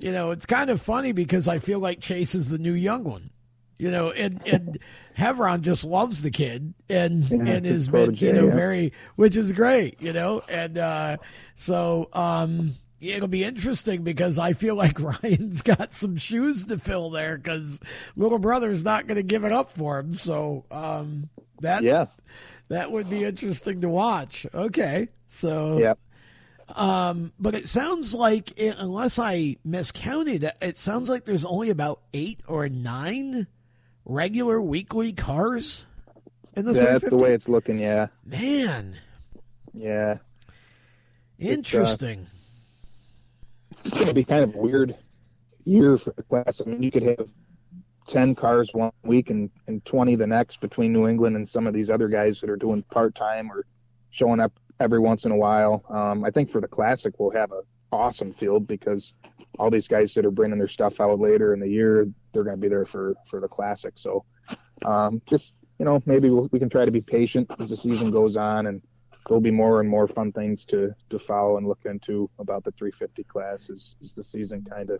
You 0.03 0.11
know, 0.11 0.31
it's 0.31 0.45
kind 0.45 0.69
of 0.69 0.81
funny 0.81 1.13
because 1.13 1.47
I 1.47 1.59
feel 1.59 1.79
like 1.79 2.01
Chase 2.01 2.35
is 2.35 2.49
the 2.49 2.57
new 2.57 2.73
young 2.73 3.05
one. 3.05 3.29
You 3.77 3.89
know, 3.89 4.11
and 4.11 4.45
and 4.45 4.79
Hevron 5.17 5.61
just 5.61 5.85
loves 5.85 6.21
the 6.21 6.29
kid 6.29 6.73
and 6.89 7.23
yeah, 7.29 7.53
and 7.53 7.65
has 7.65 7.87
been 7.87 8.13
you 8.15 8.33
know 8.33 8.47
yeah. 8.47 8.53
very 8.53 8.91
which 9.15 9.37
is 9.37 9.53
great, 9.53 10.01
you 10.01 10.11
know, 10.11 10.41
and 10.49 10.77
uh, 10.77 11.17
so 11.55 12.09
um, 12.11 12.73
it'll 12.99 13.29
be 13.29 13.45
interesting 13.45 14.03
because 14.03 14.37
I 14.37 14.51
feel 14.51 14.75
like 14.75 14.99
Ryan's 15.23 15.61
got 15.61 15.93
some 15.93 16.17
shoes 16.17 16.65
to 16.65 16.77
fill 16.77 17.09
there 17.09 17.37
because 17.37 17.79
little 18.17 18.39
brother's 18.39 18.83
not 18.83 19.07
going 19.07 19.15
to 19.15 19.23
give 19.23 19.45
it 19.45 19.53
up 19.53 19.71
for 19.71 19.99
him. 19.99 20.15
So 20.15 20.65
um, 20.69 21.29
that 21.61 21.81
yeah. 21.81 22.07
that 22.67 22.91
would 22.91 23.09
be 23.09 23.23
interesting 23.23 23.79
to 23.79 23.87
watch. 23.87 24.45
Okay, 24.53 25.07
so 25.29 25.77
yeah. 25.77 25.93
Um, 26.69 27.33
but 27.39 27.55
it 27.55 27.67
sounds 27.67 28.15
like, 28.15 28.53
unless 28.57 29.19
I 29.19 29.57
miscounted, 29.65 30.49
it 30.61 30.77
sounds 30.77 31.09
like 31.09 31.25
there's 31.25 31.45
only 31.45 31.69
about 31.69 32.01
eight 32.13 32.39
or 32.47 32.69
nine 32.69 33.47
regular 34.05 34.61
weekly 34.61 35.13
cars 35.13 35.85
in 36.55 36.65
the 36.65 36.73
yeah, 36.73 36.83
that's 36.83 37.09
the 37.09 37.17
way 37.17 37.33
it's 37.33 37.49
looking. 37.49 37.79
Yeah, 37.79 38.07
man. 38.25 38.97
Yeah. 39.73 40.17
Interesting. 41.39 42.27
It's, 43.71 43.81
uh, 43.81 43.83
it's 43.85 43.93
going 43.95 44.07
to 44.07 44.13
be 44.13 44.23
kind 44.23 44.43
of 44.43 44.55
weird 44.55 44.95
year 45.65 45.97
for 45.97 46.11
the 46.11 46.23
class. 46.23 46.61
I 46.61 46.69
mean, 46.69 46.83
you 46.83 46.91
could 46.91 47.03
have 47.03 47.27
ten 48.07 48.35
cars 48.35 48.73
one 48.73 48.91
week 49.03 49.29
and 49.29 49.49
and 49.67 49.83
twenty 49.85 50.15
the 50.15 50.27
next 50.27 50.61
between 50.61 50.93
New 50.93 51.07
England 51.07 51.35
and 51.35 51.47
some 51.47 51.67
of 51.67 51.73
these 51.73 51.89
other 51.89 52.07
guys 52.07 52.39
that 52.41 52.49
are 52.49 52.55
doing 52.55 52.83
part 52.83 53.15
time 53.15 53.51
or 53.51 53.65
showing 54.11 54.39
up 54.39 54.51
every 54.79 54.99
once 54.99 55.25
in 55.25 55.31
a 55.31 55.37
while. 55.37 55.83
Um, 55.89 56.23
I 56.23 56.31
think 56.31 56.49
for 56.49 56.61
the 56.61 56.67
classic, 56.67 57.15
we'll 57.19 57.31
have 57.31 57.51
a 57.51 57.61
awesome 57.91 58.33
field 58.33 58.67
because 58.67 59.13
all 59.59 59.69
these 59.69 59.87
guys 59.87 60.13
that 60.15 60.25
are 60.25 60.31
bringing 60.31 60.57
their 60.57 60.67
stuff 60.67 60.99
out 60.99 61.19
later 61.19 61.53
in 61.53 61.59
the 61.59 61.69
year, 61.69 62.07
they're 62.33 62.43
going 62.43 62.55
to 62.55 62.61
be 62.61 62.67
there 62.67 62.85
for 62.85 63.15
for 63.29 63.39
the 63.39 63.47
classic. 63.47 63.93
So 63.95 64.25
um, 64.85 65.21
just 65.25 65.53
you 65.79 65.85
know 65.85 66.01
maybe 66.05 66.29
we'll, 66.29 66.49
we 66.51 66.59
can 66.59 66.69
try 66.69 66.85
to 66.85 66.91
be 66.91 67.01
patient 67.01 67.51
as 67.59 67.69
the 67.69 67.77
season 67.77 68.11
goes 68.11 68.35
on, 68.35 68.67
and 68.67 68.81
there'll 69.27 69.41
be 69.41 69.51
more 69.51 69.79
and 69.79 69.89
more 69.89 70.07
fun 70.07 70.31
things 70.31 70.65
to 70.65 70.95
to 71.09 71.19
follow 71.19 71.57
and 71.57 71.67
look 71.67 71.85
into 71.85 72.29
about 72.39 72.63
the 72.63 72.71
350 72.71 73.23
class 73.23 73.69
as, 73.69 73.95
as 74.03 74.13
the 74.13 74.23
season 74.23 74.65
kind 74.69 74.89
of 74.89 74.99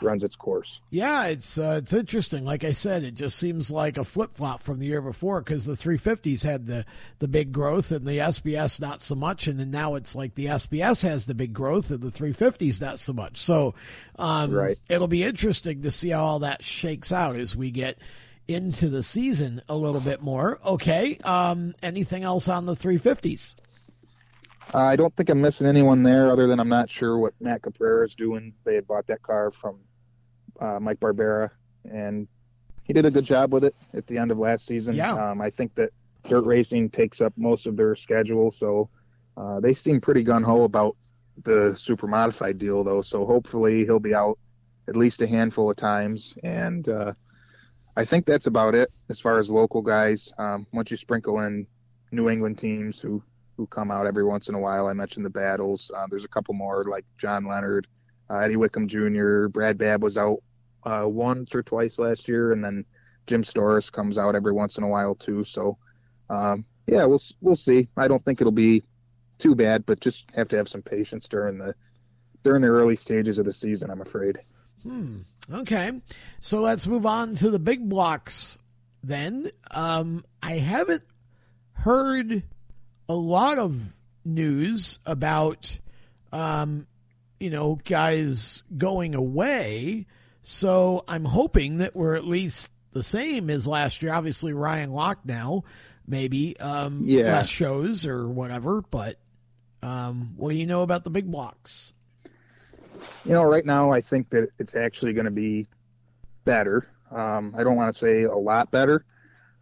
runs 0.00 0.24
its 0.24 0.36
course. 0.36 0.80
Yeah, 0.90 1.26
it's 1.26 1.58
uh, 1.58 1.80
it's 1.82 1.92
interesting. 1.92 2.44
Like 2.44 2.64
I 2.64 2.72
said, 2.72 3.04
it 3.04 3.14
just 3.14 3.38
seems 3.38 3.70
like 3.70 3.98
a 3.98 4.04
flip 4.04 4.36
flop 4.36 4.62
from 4.62 4.78
the 4.78 4.86
year 4.86 5.02
before 5.02 5.40
because 5.40 5.64
the 5.64 5.74
350s 5.74 6.44
had 6.44 6.66
the 6.66 6.84
the 7.18 7.28
big 7.28 7.52
growth 7.52 7.92
and 7.92 8.06
the 8.06 8.18
SBS 8.18 8.80
not 8.80 9.00
so 9.00 9.14
much, 9.14 9.46
and 9.46 9.58
then 9.58 9.70
now 9.70 9.94
it's 9.94 10.14
like 10.14 10.34
the 10.34 10.46
SBS 10.46 11.02
has 11.02 11.26
the 11.26 11.34
big 11.34 11.52
growth 11.52 11.90
and 11.90 12.00
the 12.00 12.10
350s 12.10 12.80
not 12.80 12.98
so 12.98 13.12
much. 13.12 13.38
So, 13.38 13.74
um, 14.18 14.50
right. 14.52 14.78
it'll 14.88 15.08
be 15.08 15.22
interesting 15.22 15.82
to 15.82 15.90
see 15.90 16.10
how 16.10 16.24
all 16.24 16.38
that 16.40 16.64
shakes 16.64 17.12
out 17.12 17.36
as 17.36 17.56
we 17.56 17.70
get 17.70 17.98
into 18.48 18.88
the 18.88 19.02
season 19.02 19.62
a 19.68 19.76
little 19.76 20.00
bit 20.00 20.20
more. 20.20 20.58
Okay, 20.64 21.16
um, 21.24 21.74
anything 21.82 22.24
else 22.24 22.48
on 22.48 22.66
the 22.66 22.74
350s? 22.74 23.54
Uh, 24.74 24.78
I 24.78 24.96
don't 24.96 25.14
think 25.16 25.28
I'm 25.28 25.40
missing 25.40 25.66
anyone 25.66 26.02
there, 26.02 26.30
other 26.30 26.46
than 26.46 26.58
I'm 26.60 26.68
not 26.68 26.88
sure 26.88 27.18
what 27.18 27.34
Matt 27.40 27.62
Caprera 27.62 28.04
is 28.04 28.14
doing. 28.14 28.54
They 28.64 28.74
had 28.74 28.86
bought 28.86 29.06
that 29.08 29.22
car 29.22 29.50
from 29.50 29.78
uh, 30.60 30.78
Mike 30.80 31.00
Barbera, 31.00 31.50
and 31.90 32.26
he 32.84 32.92
did 32.92 33.04
a 33.04 33.10
good 33.10 33.24
job 33.24 33.52
with 33.52 33.64
it 33.64 33.74
at 33.92 34.06
the 34.06 34.18
end 34.18 34.30
of 34.30 34.38
last 34.38 34.66
season. 34.66 34.94
Yeah. 34.94 35.12
Um, 35.12 35.40
I 35.40 35.50
think 35.50 35.74
that 35.74 35.90
dirt 36.24 36.44
racing 36.44 36.90
takes 36.90 37.20
up 37.20 37.32
most 37.36 37.66
of 37.66 37.76
their 37.76 37.94
schedule, 37.96 38.50
so 38.50 38.88
uh, 39.36 39.60
they 39.60 39.72
seem 39.72 40.00
pretty 40.00 40.22
gun 40.22 40.42
ho 40.42 40.62
about 40.62 40.96
the 41.42 41.74
super 41.76 42.06
modified 42.06 42.58
deal, 42.58 42.84
though. 42.84 43.02
So 43.02 43.26
hopefully 43.26 43.84
he'll 43.84 44.00
be 44.00 44.14
out 44.14 44.38
at 44.88 44.96
least 44.96 45.22
a 45.22 45.26
handful 45.26 45.70
of 45.70 45.76
times, 45.76 46.36
and 46.42 46.88
uh, 46.88 47.12
I 47.96 48.04
think 48.04 48.24
that's 48.24 48.46
about 48.46 48.74
it 48.74 48.90
as 49.08 49.20
far 49.20 49.38
as 49.38 49.50
local 49.50 49.82
guys. 49.82 50.32
Um, 50.38 50.66
once 50.72 50.90
you 50.90 50.96
sprinkle 50.96 51.40
in 51.40 51.66
New 52.10 52.28
England 52.28 52.58
teams 52.58 53.00
who 53.00 53.22
who 53.56 53.66
come 53.66 53.90
out 53.90 54.06
every 54.06 54.24
once 54.24 54.48
in 54.48 54.54
a 54.54 54.58
while, 54.58 54.86
I 54.86 54.94
mentioned 54.94 55.26
the 55.26 55.30
battles. 55.30 55.90
Uh, 55.94 56.06
there's 56.08 56.24
a 56.24 56.28
couple 56.28 56.54
more 56.54 56.84
like 56.84 57.04
John 57.18 57.46
Leonard, 57.46 57.86
uh, 58.30 58.38
Eddie 58.38 58.56
Wickham 58.56 58.88
Jr., 58.88 59.48
Brad 59.48 59.76
Babb 59.76 60.02
was 60.02 60.16
out 60.16 60.42
uh, 60.84 61.04
once 61.06 61.54
or 61.54 61.62
twice 61.62 61.98
last 61.98 62.28
year, 62.28 62.52
and 62.52 62.64
then 62.64 62.84
Jim 63.26 63.42
Storis 63.42 63.92
comes 63.92 64.16
out 64.16 64.34
every 64.34 64.52
once 64.52 64.78
in 64.78 64.84
a 64.84 64.88
while 64.88 65.14
too. 65.14 65.44
So 65.44 65.76
um, 66.30 66.64
yeah, 66.86 67.04
we'll 67.04 67.22
we'll 67.40 67.56
see. 67.56 67.88
I 67.96 68.08
don't 68.08 68.24
think 68.24 68.40
it'll 68.40 68.52
be 68.52 68.84
too 69.38 69.54
bad, 69.54 69.84
but 69.86 70.00
just 70.00 70.30
have 70.32 70.48
to 70.48 70.56
have 70.56 70.68
some 70.68 70.82
patience 70.82 71.28
during 71.28 71.58
the 71.58 71.74
during 72.42 72.62
the 72.62 72.68
early 72.68 72.96
stages 72.96 73.38
of 73.38 73.44
the 73.44 73.52
season. 73.52 73.90
I'm 73.90 74.00
afraid. 74.00 74.38
Hmm. 74.82 75.18
Okay, 75.52 75.90
so 76.40 76.60
let's 76.60 76.86
move 76.86 77.04
on 77.04 77.34
to 77.36 77.50
the 77.50 77.58
big 77.58 77.88
blocks. 77.88 78.58
Then 79.02 79.50
um, 79.72 80.24
I 80.42 80.52
haven't 80.58 81.02
heard 81.72 82.42
a 83.08 83.14
lot 83.14 83.58
of 83.58 83.92
news 84.24 84.98
about 85.04 85.78
um, 86.32 86.86
you 87.40 87.50
know 87.50 87.80
guys 87.84 88.62
going 88.78 89.14
away. 89.14 90.06
So 90.44 91.04
I'm 91.08 91.24
hoping 91.24 91.78
that 91.78 91.94
we're 91.94 92.14
at 92.14 92.24
least 92.26 92.70
the 92.92 93.02
same 93.02 93.50
as 93.50 93.66
last 93.68 94.02
year. 94.02 94.12
Obviously, 94.12 94.52
Ryan 94.52 94.92
Locke 94.92 95.20
now, 95.24 95.64
maybe 96.06 96.58
um, 96.60 96.98
Yeah. 97.02 97.32
less 97.32 97.48
shows 97.48 98.06
or 98.06 98.28
whatever. 98.28 98.82
But 98.82 99.18
um, 99.82 100.34
what 100.36 100.50
do 100.50 100.56
you 100.56 100.66
know 100.66 100.82
about 100.82 101.04
the 101.04 101.10
big 101.10 101.30
blocks? 101.30 101.94
You 103.24 103.32
know, 103.32 103.44
right 103.44 103.64
now 103.64 103.90
I 103.90 104.00
think 104.00 104.30
that 104.30 104.48
it's 104.58 104.74
actually 104.74 105.12
going 105.12 105.26
to 105.26 105.30
be 105.30 105.66
better. 106.44 106.88
Um, 107.10 107.54
I 107.56 107.62
don't 107.62 107.76
want 107.76 107.92
to 107.92 107.98
say 107.98 108.22
a 108.24 108.34
lot 108.34 108.70
better, 108.70 109.04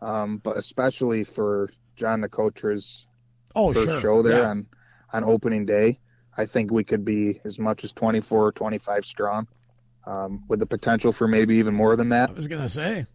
um, 0.01 0.39
but 0.39 0.57
especially 0.57 1.25
for 1.25 1.69
John 1.97 2.21
Nicotra's 2.23 3.07
Oh, 3.55 3.73
first 3.73 3.91
sure. 3.91 4.01
show 4.01 4.23
there 4.23 4.39
Yeah. 4.39 4.51
on 4.51 4.67
on 5.13 5.25
opening 5.25 5.67
day. 5.67 5.99
I 6.37 6.47
think 6.47 6.71
we 6.71 6.85
could 6.85 7.05
be 7.05 7.41
as 7.45 7.59
much 7.59 7.83
as 7.83 7.91
24, 7.93 8.47
or 8.47 8.53
25 8.53 9.05
strong, 9.05 9.49
um, 10.07 10.45
with 10.49 10.61
the 10.61 10.67
potential 10.67 11.11
for 11.11 11.27
maybe 11.27 11.57
even 11.57 11.75
more 11.75 11.97
than 11.97 12.11
that. 12.11 12.31
I 12.31 12.33
was 12.33 12.47
gonna 12.47 12.69
say. 12.69 13.07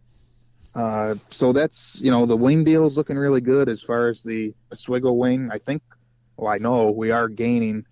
Uh, 0.74 1.14
so 1.30 1.54
that's 1.54 1.98
you 2.02 2.10
know 2.10 2.26
the 2.26 2.36
wing 2.36 2.62
deal 2.64 2.86
is 2.86 2.98
looking 2.98 3.16
really 3.16 3.40
good 3.40 3.70
as 3.70 3.82
far 3.82 4.08
as 4.08 4.22
the 4.22 4.54
Oswego 4.70 5.12
wing. 5.14 5.48
I 5.50 5.56
think, 5.58 5.82
well, 6.36 6.52
I 6.52 6.58
know 6.58 6.90
we 6.90 7.10
are 7.10 7.28
gaining 7.30 7.86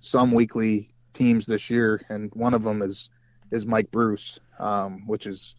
some 0.00 0.32
weekly 0.32 0.94
teams 1.12 1.46
this 1.46 1.70
year, 1.70 2.00
and 2.08 2.30
one 2.34 2.54
of 2.54 2.62
them 2.62 2.82
is 2.82 3.10
is 3.50 3.66
Mike 3.66 3.90
Bruce, 3.90 4.38
um, 4.58 5.06
which 5.06 5.26
is 5.26 5.56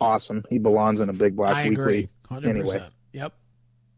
awesome. 0.00 0.44
He 0.48 0.58
belongs 0.58 1.00
in 1.00 1.08
a 1.08 1.12
big 1.12 1.36
block 1.36 1.56
I 1.56 1.68
weekly. 1.68 2.10
agree. 2.30 2.50
Anyway. 2.50 2.88
Yep. 3.12 3.32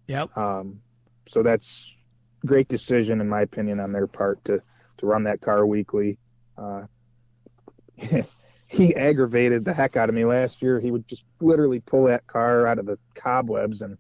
Yep. 0.06 0.36
Um, 0.36 0.80
so 1.26 1.42
that's 1.42 1.96
great 2.46 2.68
decision 2.68 3.20
in 3.20 3.28
my 3.28 3.42
opinion 3.42 3.80
on 3.80 3.92
their 3.92 4.06
part 4.06 4.44
to 4.44 4.62
to 4.98 5.06
run 5.06 5.24
that 5.24 5.40
car 5.40 5.66
weekly. 5.66 6.18
Uh, 6.56 6.84
he 8.66 8.94
aggravated 8.94 9.64
the 9.64 9.72
heck 9.72 9.96
out 9.96 10.08
of 10.08 10.14
me 10.14 10.24
last 10.24 10.62
year. 10.62 10.80
He 10.80 10.90
would 10.90 11.06
just 11.08 11.24
literally 11.40 11.80
pull 11.80 12.04
that 12.04 12.26
car 12.26 12.66
out 12.66 12.78
of 12.78 12.86
the 12.86 12.98
cobwebs 13.14 13.82
and 13.82 13.96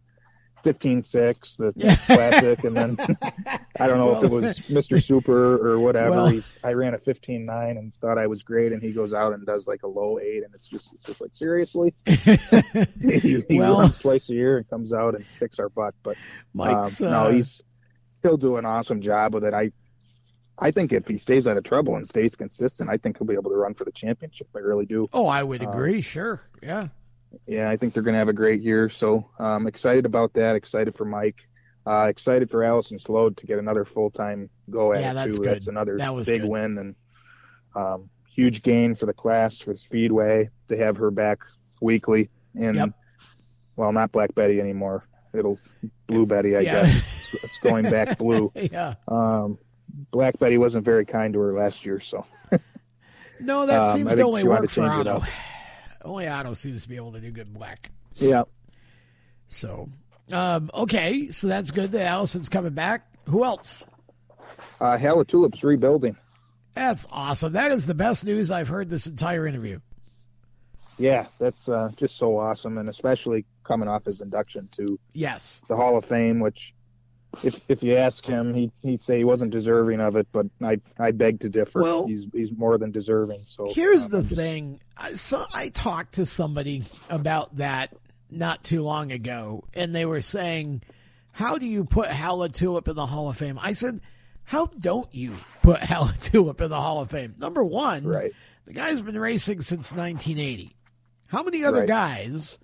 15-6, 0.64 1.56
the 1.56 1.96
classic, 2.06 2.64
and 2.64 2.76
then 2.76 2.96
I 3.78 3.86
don't 3.86 3.98
know 3.98 4.16
if 4.16 4.24
it 4.24 4.30
was 4.30 4.58
Mr. 4.70 5.02
Super 5.02 5.56
or 5.66 5.78
whatever. 5.78 6.10
Well- 6.10 6.26
He's, 6.28 6.58
I 6.64 6.72
ran 6.72 6.94
a 6.94 6.98
15-9 6.98 7.70
and 7.78 7.94
thought 7.96 8.18
I 8.18 8.26
was 8.26 8.42
great, 8.42 8.72
and 8.72 8.82
he 8.82 8.92
goes 8.92 9.14
out 9.14 9.32
and 9.32 9.46
does 9.46 9.66
like 9.66 9.82
a 9.82 9.86
low 9.88 10.18
eight, 10.18 10.42
and 10.44 10.54
it's 10.54 10.68
just 10.68 10.92
it's 10.92 11.02
just 11.02 11.20
like 11.20 11.34
seriously. 11.34 11.94
he 12.06 13.44
he 13.48 13.58
Well- 13.58 13.78
runs 13.80 13.98
twice 13.98 14.28
a 14.30 14.34
year 14.34 14.58
and 14.58 14.68
comes 14.68 14.92
out 14.92 15.14
and 15.14 15.24
kicks 15.38 15.58
our 15.58 15.68
butt, 15.68 15.94
but 16.02 16.16
um, 16.58 16.70
uh, 16.70 16.90
no, 17.00 17.30
he's 17.30 17.62
he'll 18.22 18.36
do 18.36 18.56
an 18.56 18.64
awesome 18.64 19.00
job 19.00 19.34
with 19.34 19.44
it. 19.44 19.54
I 19.54 19.70
I 20.58 20.72
think 20.72 20.92
if 20.92 21.06
he 21.06 21.18
stays 21.18 21.46
out 21.46 21.56
of 21.56 21.62
trouble 21.64 21.94
and 21.96 22.06
stays 22.06 22.34
consistent, 22.34 22.90
I 22.90 22.96
think 22.96 23.16
he'll 23.18 23.26
be 23.28 23.34
able 23.34 23.50
to 23.50 23.56
run 23.56 23.74
for 23.74 23.84
the 23.84 23.92
championship. 23.92 24.48
I 24.56 24.58
really 24.58 24.86
do. 24.86 25.06
Oh, 25.12 25.26
I 25.26 25.42
would 25.42 25.62
uh, 25.64 25.70
agree. 25.70 26.00
sure. 26.02 26.40
Yeah. 26.62 26.88
Yeah, 27.46 27.68
I 27.70 27.76
think 27.76 27.94
they're 27.94 28.02
going 28.02 28.14
to 28.14 28.18
have 28.18 28.28
a 28.28 28.32
great 28.34 28.62
year. 28.62 28.88
So 28.88 29.30
um, 29.38 29.66
excited 29.66 30.06
about 30.06 30.32
that. 30.34 30.56
Excited 30.56 30.94
for 30.94 31.04
Mike. 31.04 31.48
Uh, 31.86 32.06
excited 32.08 32.50
for 32.50 32.64
Allison 32.64 32.98
Slode 32.98 33.36
to 33.38 33.46
get 33.46 33.58
another 33.58 33.84
full 33.84 34.10
time 34.10 34.50
go 34.70 34.92
at 34.92 35.00
Yeah, 35.00 35.12
it 35.12 35.14
that's 35.14 35.36
too. 35.36 35.42
good. 35.44 35.54
That's 35.54 35.68
another 35.68 35.96
That 35.98 36.14
big 36.26 36.42
good. 36.42 36.50
win 36.50 36.78
and 36.78 36.94
um, 37.74 38.10
huge 38.28 38.62
gain 38.62 38.94
for 38.94 39.06
the 39.06 39.12
class 39.14 39.58
for 39.60 39.74
Speedway 39.74 40.50
to 40.68 40.76
have 40.76 40.96
her 40.98 41.10
back 41.10 41.38
weekly. 41.80 42.28
And 42.54 42.76
Yep. 42.76 42.90
well, 43.76 43.92
not 43.92 44.12
Black 44.12 44.34
Betty 44.34 44.60
anymore. 44.60 45.04
It'll 45.34 45.58
Blue 46.06 46.26
Betty, 46.26 46.56
I 46.56 46.60
Yeah. 46.60 46.82
guess. 46.86 47.34
It's, 47.44 47.58
going 47.58 47.84
back 47.90 48.18
blue. 48.18 48.50
yeah. 48.54 48.94
Um, 49.06 49.58
Black 50.10 50.38
Betty 50.38 50.58
wasn't 50.58 50.84
very 50.84 51.04
kind 51.04 51.32
to 51.34 51.40
her 51.40 51.54
last 51.54 51.84
year, 51.86 52.00
so 52.00 52.24
No, 53.40 53.66
that 53.66 53.82
Um, 53.82 53.96
seems 53.96 54.14
to 54.16 54.22
only 54.22 54.44
work 54.44 54.68
for 54.70 54.82
Otto. 54.82 55.22
Up. 56.08 56.12
Only 56.12 56.26
Otto 56.28 56.54
seems 56.54 56.82
to 56.84 56.88
be 56.88 56.96
able 56.96 57.12
to 57.12 57.20
do 57.20 57.30
good 57.30 57.52
black. 57.52 57.90
yeah. 58.16 58.42
So, 59.50 59.88
um, 60.30 60.70
okay, 60.74 61.30
so 61.30 61.46
that's 61.46 61.70
good 61.70 61.92
that 61.92 62.02
Allison's 62.06 62.48
coming 62.50 62.72
back. 62.74 63.06
Who 63.28 63.44
else? 63.44 63.84
Uh, 64.80 64.98
Hal 64.98 65.24
LaTulip's 65.24 65.64
rebuilding. 65.64 66.16
That's 66.74 67.06
awesome. 67.10 67.54
That 67.54 67.72
is 67.72 67.86
the 67.86 67.94
best 67.94 68.24
news 68.26 68.50
I've 68.50 68.68
heard 68.68 68.90
this 68.90 69.06
entire 69.06 69.46
interview. 69.46 69.80
Yeah, 70.98 71.26
that's 71.38 71.68
uh, 71.68 71.90
just 71.96 72.16
so 72.16 72.36
awesome, 72.38 72.76
and 72.78 72.88
especially 72.88 73.44
coming 73.64 73.88
off 73.88 74.04
his 74.04 74.20
induction 74.20 74.68
to 74.72 74.98
Yes. 75.12 75.62
the 75.68 75.76
Hall 75.76 75.96
of 75.96 76.04
Fame, 76.04 76.40
which, 76.40 76.74
if 77.42 77.60
if 77.68 77.82
you 77.82 77.94
ask 77.96 78.24
him, 78.26 78.54
he 78.54 78.70
he'd 78.82 79.00
say 79.00 79.18
he 79.18 79.24
wasn't 79.24 79.50
deserving 79.52 80.00
of 80.00 80.16
it, 80.16 80.26
but 80.32 80.46
I 80.62 80.80
I 80.98 81.10
beg 81.12 81.40
to 81.40 81.48
differ. 81.48 81.82
Well- 81.82 82.06
he's 82.06 82.26
he's 82.32 82.52
more 82.52 82.78
than 82.78 82.90
deserving. 82.90 83.40
So 83.44 83.72
Here's 83.72 84.06
um, 84.06 84.10
the 84.10 84.22
just- 84.22 84.34
thing. 84.36 84.80
I, 84.96 85.14
so 85.14 85.44
I 85.52 85.68
talked 85.68 86.14
to 86.14 86.26
somebody 86.26 86.84
about 87.10 87.56
that 87.58 87.94
not 88.30 88.64
too 88.64 88.82
long 88.82 89.12
ago, 89.12 89.64
and 89.74 89.94
they 89.94 90.04
were 90.06 90.20
saying, 90.20 90.82
"How 91.32 91.58
do 91.58 91.66
you 91.66 91.84
put 91.84 92.08
Hal 92.08 92.38
LaTulip 92.38 92.88
in 92.88 92.96
the 92.96 93.06
Hall 93.06 93.28
of 93.28 93.36
Fame?" 93.36 93.58
I 93.62 93.72
said, 93.72 94.00
"How 94.44 94.66
don't 94.66 95.12
you 95.14 95.34
put 95.62 95.80
Hal 95.82 96.06
LaTulip 96.08 96.60
in 96.60 96.68
the 96.70 96.80
Hall 96.80 97.00
of 97.00 97.10
Fame?" 97.10 97.34
Number 97.38 97.62
one, 97.62 98.04
Right. 98.04 98.32
the 98.66 98.72
guy's 98.72 99.00
been 99.00 99.18
racing 99.18 99.60
since 99.60 99.92
1980. 99.92 100.74
How 101.26 101.42
many 101.42 101.62
other 101.64 101.80
Right. 101.80 101.88
guys 101.88 102.58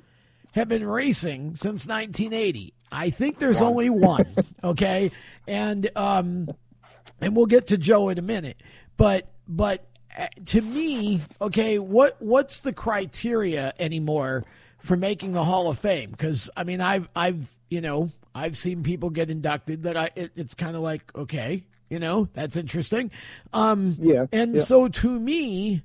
have 0.53 0.69
been 0.69 0.87
racing 0.87 1.55
since 1.55 1.87
1980? 1.87 2.73
I 2.95 3.11
think 3.11 3.39
there's 3.39 3.61
only 3.61 3.91
one. 3.91 4.27
Okay, 4.63 5.11
and 5.47 5.91
um, 5.95 6.49
and 7.21 7.37
we'll 7.37 7.47
get 7.47 7.67
to 7.67 7.77
Joe 7.77 8.09
in 8.09 8.19
a 8.19 8.23
minute. 8.23 8.57
But 8.97 9.29
but 9.47 9.85
uh, 10.17 10.29
to 10.47 10.63
me, 10.63 11.21
okay, 11.41 11.79
what 11.79 12.17
what's 12.21 12.61
the 12.61 12.73
criteria 12.73 13.75
anymore 13.79 14.45
for 14.79 14.97
making 14.97 15.33
the 15.33 15.45
Hall 15.45 15.69
of 15.69 15.79
Fame? 15.79 16.13
Because 16.13 16.51
I 16.57 16.65
mean, 16.65 16.81
I've 16.81 17.09
I've 17.15 17.51
you 17.69 17.81
know 17.81 18.11
I've 18.35 18.57
seen 18.57 18.83
people 18.83 19.11
get 19.11 19.29
inducted 19.29 19.83
that 19.83 19.97
I 19.97 20.11
it, 20.15 20.33
it's 20.37 20.55
kind 20.55 20.77
of 20.77 20.83
like 20.83 21.03
okay, 21.15 21.65
you 21.91 21.99
know 21.99 22.29
that's 22.33 22.57
interesting. 22.57 23.11
Um, 23.53 23.97
Yeah, 24.01 24.27
and 24.33 24.55
yeah. 24.55 24.63
so 24.63 24.89
to 24.89 25.11
me, 25.21 25.83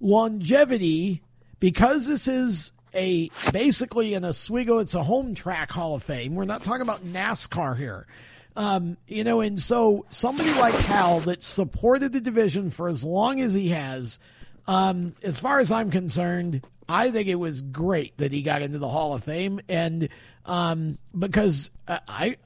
longevity 0.00 1.22
because 1.60 2.06
this 2.06 2.26
is 2.26 2.72
a 2.94 3.30
basically 3.52 4.14
an 4.14 4.24
Oswego, 4.24 4.78
it's 4.78 4.94
a 4.94 5.02
home 5.02 5.34
track 5.34 5.70
Hall 5.70 5.94
of 5.94 6.02
Fame. 6.02 6.34
We're 6.34 6.44
not 6.44 6.62
talking 6.62 6.82
about 6.82 7.04
NASCAR 7.04 7.76
here. 7.76 8.06
Um, 8.54 8.98
you 9.06 9.24
know, 9.24 9.40
and 9.40 9.60
so 9.60 10.04
somebody 10.10 10.52
like 10.52 10.74
Hal 10.74 11.20
that 11.20 11.42
supported 11.42 12.12
the 12.12 12.20
division 12.20 12.70
for 12.70 12.88
as 12.88 13.02
long 13.04 13.40
as 13.40 13.54
he 13.54 13.68
has, 13.68 14.18
um, 14.66 15.14
as 15.22 15.38
far 15.38 15.58
as 15.58 15.70
I'm 15.70 15.90
concerned, 15.90 16.62
I 16.88 17.10
think 17.10 17.28
it 17.28 17.36
was 17.36 17.62
great 17.62 18.16
that 18.18 18.32
he 18.32 18.42
got 18.42 18.60
into 18.60 18.78
the 18.78 18.88
Hall 18.88 19.14
of 19.14 19.24
Fame, 19.24 19.60
and 19.68 20.08
um, 20.44 20.98
because 21.18 21.70
uh, 21.88 22.00
I 22.06 22.36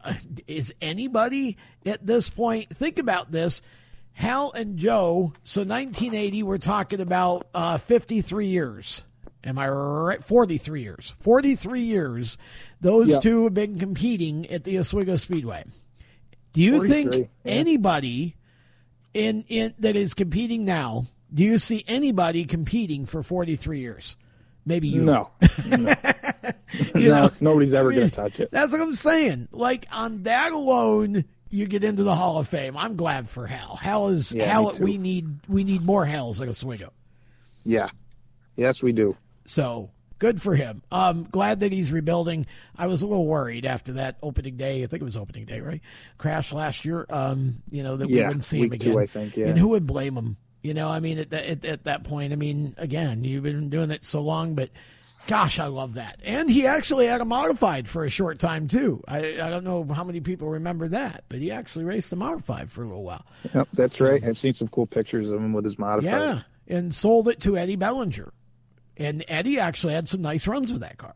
is 0.46 0.72
anybody 0.80 1.56
at 1.84 2.06
this 2.06 2.28
point 2.30 2.76
think 2.76 2.98
about 2.98 3.32
this. 3.32 3.62
Hal 4.12 4.52
and 4.52 4.78
Joe, 4.78 5.34
so 5.42 5.60
1980, 5.60 6.42
we're 6.42 6.56
talking 6.56 7.00
about 7.00 7.48
uh, 7.52 7.76
53 7.76 8.46
years. 8.46 9.04
Am 9.46 9.58
I 9.58 9.68
right? 9.68 10.22
43 10.24 10.82
years. 10.82 11.14
43 11.20 11.80
years. 11.80 12.36
Those 12.80 13.08
Yep. 13.10 13.22
two 13.22 13.44
have 13.44 13.54
been 13.54 13.78
competing 13.78 14.46
at 14.50 14.64
the 14.64 14.78
Oswego 14.78 15.16
Speedway. 15.16 15.64
Do 16.52 16.60
you 16.62 16.86
think 16.88 17.14
yeah. 17.14 17.24
anybody 17.44 18.34
in, 19.14 19.44
in 19.48 19.74
that 19.78 19.94
is 19.96 20.14
competing 20.14 20.64
now? 20.64 21.06
Do 21.32 21.42
you 21.44 21.58
see 21.58 21.84
anybody 21.86 22.44
competing 22.44 23.06
for 23.06 23.22
43 23.22 23.80
years? 23.80 24.16
Maybe 24.64 24.88
you. 24.88 25.02
No, 25.02 25.30
no. 25.68 25.94
You 26.94 26.94
no, 27.08 27.20
know? 27.26 27.30
nobody's 27.40 27.72
ever 27.72 27.92
going 27.92 28.10
to 28.10 28.14
touch 28.14 28.40
it. 28.40 28.50
That's 28.50 28.72
what 28.72 28.80
I'm 28.80 28.94
saying. 28.94 29.48
Like 29.52 29.86
on 29.92 30.24
that 30.24 30.52
alone, 30.52 31.24
you 31.50 31.66
get 31.66 31.84
into 31.84 32.02
the 32.02 32.14
Hall 32.14 32.38
of 32.38 32.48
Fame. 32.48 32.76
I'm 32.76 32.96
glad 32.96 33.28
for 33.28 33.46
Hal. 33.46 33.76
Hal 33.76 34.08
is 34.08 34.32
Yeah, 34.32 34.46
Hal. 34.46 34.72
We 34.80 34.98
need 34.98 35.28
we 35.48 35.62
need 35.62 35.82
more 35.82 36.04
Hals 36.04 36.40
like 36.40 36.48
Oswego. 36.48 36.92
Yeah. 37.64 37.88
Yes, 38.56 38.82
we 38.82 38.92
do. 38.92 39.16
So 39.46 39.90
good 40.18 40.40
for 40.40 40.54
him. 40.54 40.82
Um, 40.90 41.24
glad 41.30 41.60
that 41.60 41.72
he's 41.72 41.92
rebuilding. 41.92 42.46
I 42.76 42.86
was 42.86 43.02
a 43.02 43.06
little 43.06 43.26
worried 43.26 43.66
after 43.66 43.94
that 43.94 44.16
opening 44.22 44.56
day. 44.56 44.82
I 44.82 44.86
think 44.86 45.02
it 45.02 45.04
was 45.04 45.16
opening 45.16 45.44
day, 45.44 45.60
right? 45.60 45.80
Crash 46.18 46.52
last 46.52 46.84
year. 46.84 47.06
Um, 47.10 47.62
you 47.70 47.82
know 47.82 47.96
that 47.96 48.08
we 48.08 48.16
wouldn't 48.22 48.44
see 48.44 48.60
him 48.60 48.72
again. 48.72 48.92
two, 48.92 48.98
I 48.98 49.06
think, 49.06 49.36
yeah. 49.36 49.48
And 49.48 49.58
who 49.58 49.68
would 49.68 49.86
blame 49.86 50.16
him? 50.16 50.36
You 50.62 50.74
know, 50.74 50.88
I 50.88 51.00
mean, 51.00 51.18
at, 51.18 51.30
that 51.30 51.46
at, 51.46 51.64
at 51.64 51.84
that 51.84 52.04
point, 52.04 52.32
I 52.32 52.36
mean, 52.36 52.74
again, 52.76 53.22
you've 53.22 53.44
been 53.44 53.68
doing 53.70 53.90
it 53.92 54.04
so 54.04 54.20
long, 54.20 54.56
but 54.56 54.70
gosh, 55.28 55.60
I 55.60 55.66
love 55.66 55.94
that. 55.94 56.18
And 56.24 56.50
he 56.50 56.66
actually 56.66 57.06
had 57.06 57.20
a 57.20 57.24
modified 57.24 57.88
for 57.88 58.04
a 58.04 58.10
short 58.10 58.38
time 58.38 58.66
too. 58.66 59.02
I 59.06 59.40
I 59.40 59.50
don't 59.50 59.64
know 59.64 59.84
how 59.84 60.02
many 60.02 60.20
people 60.20 60.48
remember 60.48 60.88
that, 60.88 61.24
but 61.28 61.38
he 61.38 61.52
actually 61.52 61.84
raced 61.84 62.12
a 62.12 62.16
modified 62.16 62.72
for 62.72 62.82
a 62.82 62.86
little 62.86 63.04
while. 63.04 63.24
Yep, 63.54 63.68
that's 63.74 64.00
right. 64.00 64.22
I've 64.24 64.38
seen 64.38 64.54
some 64.54 64.68
cool 64.68 64.86
pictures 64.86 65.30
of 65.30 65.40
him 65.40 65.52
with 65.52 65.64
his 65.64 65.78
modified. 65.78 66.10
Yeah, 66.10 66.40
and 66.66 66.94
sold 66.94 67.28
it 67.28 67.40
to 67.42 67.56
Eddie 67.56 67.76
Bellinger. 67.76 68.32
And 68.98 69.24
Eddie 69.28 69.58
actually 69.60 69.94
had 69.94 70.08
some 70.08 70.22
nice 70.22 70.46
runs 70.46 70.72
with 70.72 70.80
that 70.82 70.98
car. 70.98 71.14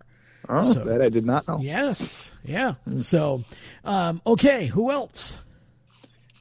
Oh, 0.49 0.73
So- 0.73 0.85
that 0.85 1.01
I 1.03 1.09
did 1.09 1.25
not 1.25 1.47
know. 1.49 1.59
Yes, 1.61 2.33
yeah. 2.45 2.75
So, 3.03 3.45
um, 3.85 4.21
okay, 4.27 4.67
who 4.67 4.91
else? 4.91 5.39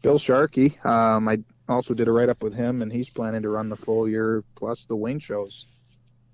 Bill 0.02 0.18
Sharkey. 0.18 0.78
Um, 0.84 1.28
I 1.28 1.40
also 1.68 1.94
did 1.94 2.08
a 2.08 2.12
write 2.12 2.30
up 2.30 2.42
with 2.42 2.54
him, 2.54 2.82
and 2.82 2.92
he's 2.92 3.10
planning 3.10 3.42
to 3.44 3.50
run 3.50 3.70
the 3.70 3.76
full 3.76 4.08
year 4.08 4.44
plus 4.56 4.86
the 4.86 4.96
wing 4.96 5.20
shows. 5.20 5.66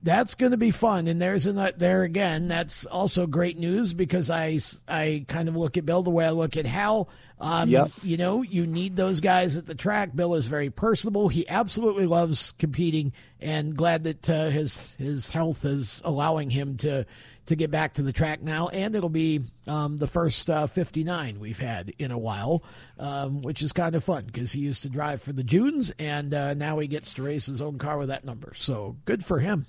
That's 0.05 0.35
going 0.35 0.51
to 0.51 0.57
be 0.57 0.69
fun, 0.69 1.07
and 1.07 1.19
there's 1.19 1.47
an, 1.47 1.71
there 1.77 2.03
again. 2.03 2.47
That's 2.47 2.85
also 2.85 3.25
great 3.25 3.57
news 3.57 3.91
because 3.95 4.29
I 4.29 4.59
I 4.87 5.25
kind 5.27 5.49
of 5.49 5.55
look 5.55 5.77
at 5.77 5.85
Bill 5.87 6.03
the 6.03 6.11
way 6.11 6.27
I 6.27 6.29
look 6.29 6.57
at 6.57 6.67
Hal. 6.67 7.09
Um, 7.39 7.69
Yep. 7.69 7.89
You 8.03 8.17
know, 8.17 8.43
you 8.43 8.67
need 8.67 8.95
those 8.95 9.19
guys 9.19 9.57
at 9.57 9.65
the 9.65 9.73
track. 9.73 10.15
Bill 10.15 10.35
is 10.35 10.45
very 10.45 10.69
personable. 10.69 11.27
He 11.27 11.49
absolutely 11.49 12.05
loves 12.05 12.53
competing, 12.59 13.13
and 13.41 13.75
glad 13.75 14.03
that 14.03 14.29
uh, 14.29 14.49
his 14.51 14.93
his 14.99 15.31
health 15.31 15.65
is 15.65 16.03
allowing 16.05 16.51
him 16.51 16.77
to 16.77 17.07
to 17.47 17.55
get 17.55 17.71
back 17.71 17.95
to 17.95 18.03
the 18.03 18.13
track 18.13 18.43
now. 18.43 18.67
And 18.67 18.95
it'll 18.95 19.09
be 19.09 19.41
um, 19.65 19.97
the 19.97 20.07
first 20.07 20.51
uh, 20.51 20.67
59 20.67 21.39
we've 21.39 21.57
had 21.57 21.93
in 21.97 22.11
a 22.11 22.17
while, 22.17 22.63
um, 22.99 23.41
which 23.41 23.63
is 23.63 23.73
kind 23.73 23.95
of 23.95 24.03
fun 24.03 24.25
because 24.25 24.51
he 24.51 24.61
used 24.61 24.83
to 24.83 24.89
drive 24.89 25.23
for 25.23 25.33
the 25.33 25.43
Junes, 25.43 25.91
and 25.97 26.31
uh, 26.31 26.53
now 26.53 26.77
he 26.77 26.85
gets 26.87 27.13
to 27.15 27.23
race 27.23 27.47
his 27.47 27.59
own 27.59 27.79
car 27.79 27.97
with 27.97 28.09
that 28.09 28.23
number. 28.23 28.53
So 28.55 28.97
good 29.05 29.25
for 29.25 29.39
him. 29.39 29.65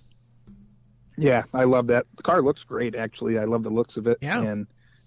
Yeah, 1.16 1.44
I 1.54 1.64
love 1.64 1.86
that. 1.88 2.06
The 2.16 2.22
car 2.22 2.42
looks 2.42 2.64
great, 2.64 2.94
actually. 2.94 3.38
I 3.38 3.44
love 3.44 3.62
the 3.62 3.70
looks 3.70 3.96
of 3.96 4.06
it, 4.06 4.18
Yeah. 4.20 4.42
and 4.42 4.66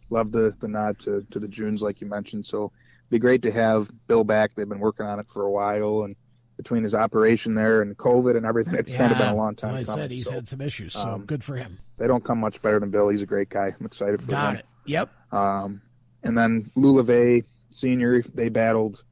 love 0.10 0.32
the 0.32 0.56
the 0.60 0.68
nod 0.68 0.98
to 1.00 1.26
to 1.32 1.40
the 1.40 1.48
Junes, 1.48 1.82
like 1.82 2.02
you 2.02 2.08
mentioned. 2.08 2.46
So, 2.46 2.66
it'd 3.04 3.10
be 3.12 3.20
great 3.20 3.42
to 3.44 3.52
have 3.52 3.90
Bill 4.08 4.24
back. 4.24 4.54
They've 4.56 4.68
been 4.68 4.80
working 4.80 5.06
on 5.06 5.20
it 5.20 5.30
for 5.30 5.44
a 5.44 5.52
while, 5.52 6.04
and 6.04 6.16
between 6.58 6.84
his 6.84 6.94
operation 6.96 7.54
there 7.56 7.82
and 7.82 7.96
COVID 7.98 8.36
and 8.36 8.46
everything, 8.46 8.76
it's 8.80 8.94
kind 8.94 9.12
of 9.12 9.18
been 9.18 9.30
a 9.30 9.36
long 9.36 9.56
time 9.56 9.74
Like 9.74 9.84
I 9.84 9.86
coming. 9.86 10.04
said, 10.04 10.12
he's 10.12 10.26
so 10.26 10.34
had 10.34 10.48
some 10.50 10.60
issues, 10.62 10.94
so 10.94 11.08
um, 11.08 11.26
good 11.26 11.42
for 11.44 11.56
him. 11.56 11.80
they 11.98 12.06
don't 12.08 12.24
come 12.24 12.40
much 12.40 12.62
better 12.62 12.80
than 12.82 12.90
Bill. 12.90 13.08
He's 13.08 13.22
a 13.22 13.26
great 13.28 13.50
guy. 13.50 13.74
I'm 13.80 13.86
excited 13.86 14.20
for 14.22 14.32
Got 14.32 14.54
him. 14.56 14.60
it. 14.60 14.66
Yep. 14.86 15.10
Um, 15.32 15.82
and 16.24 16.38
then 16.38 16.70
Lou 16.76 17.02
LeVea 17.02 17.46
Senior, 17.70 18.24
they 18.34 18.50
battled 18.50 19.04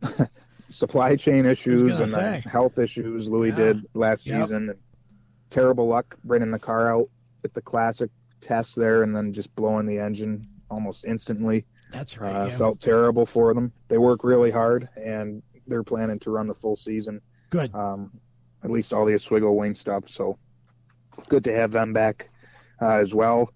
supply 0.70 1.16
chain 1.16 1.44
issues 1.46 1.82
and 2.00 2.42
health 2.44 2.78
issues. 2.78 3.28
Louis 3.28 3.50
Yeah. 3.50 3.54
did 3.56 3.86
last 3.94 4.26
Yep. 4.26 4.42
season. 4.42 4.74
Terrible 5.52 5.86
luck 5.86 6.16
bringing 6.24 6.50
the 6.50 6.58
car 6.58 6.90
out 6.90 7.10
at 7.44 7.52
the 7.52 7.60
classic 7.60 8.10
test 8.40 8.74
there, 8.74 9.02
and 9.02 9.14
then 9.14 9.34
just 9.34 9.54
blowing 9.54 9.86
the 9.86 9.98
engine 9.98 10.48
almost 10.70 11.04
instantly. 11.04 11.66
That's 11.90 12.16
right. 12.16 12.34
Uh, 12.34 12.46
yeah. 12.46 12.56
Felt 12.56 12.80
terrible 12.80 13.26
for 13.26 13.52
them. 13.52 13.70
They 13.88 13.98
work 13.98 14.24
really 14.24 14.50
hard, 14.50 14.88
and 14.96 15.42
they're 15.66 15.82
planning 15.82 16.18
to 16.20 16.30
run 16.30 16.46
the 16.46 16.54
full 16.54 16.74
season. 16.74 17.20
Good. 17.50 17.74
Um, 17.74 18.18
at 18.64 18.70
least 18.70 18.94
all 18.94 19.04
the 19.04 19.14
Oswego 19.14 19.52
wing 19.52 19.74
stuff. 19.74 20.08
So 20.08 20.38
good 21.28 21.44
to 21.44 21.52
have 21.52 21.70
them 21.70 21.92
back 21.92 22.30
uh, 22.80 22.98
as 22.98 23.14
well. 23.14 23.52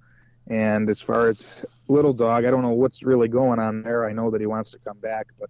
And 0.48 0.90
as 0.90 1.00
far 1.00 1.28
as 1.28 1.64
Little 1.88 2.12
Dog, 2.12 2.44
I 2.44 2.50
don't 2.50 2.62
know 2.62 2.72
what's 2.72 3.02
really 3.02 3.28
going 3.28 3.59
on 3.59 3.82
there. 3.82 4.06
I 4.06 4.12
know 4.12 4.30
that 4.30 4.40
he 4.40 4.46
wants 4.46 4.70
to 4.72 4.78
come 4.78 4.98
back, 4.98 5.28
but 5.40 5.48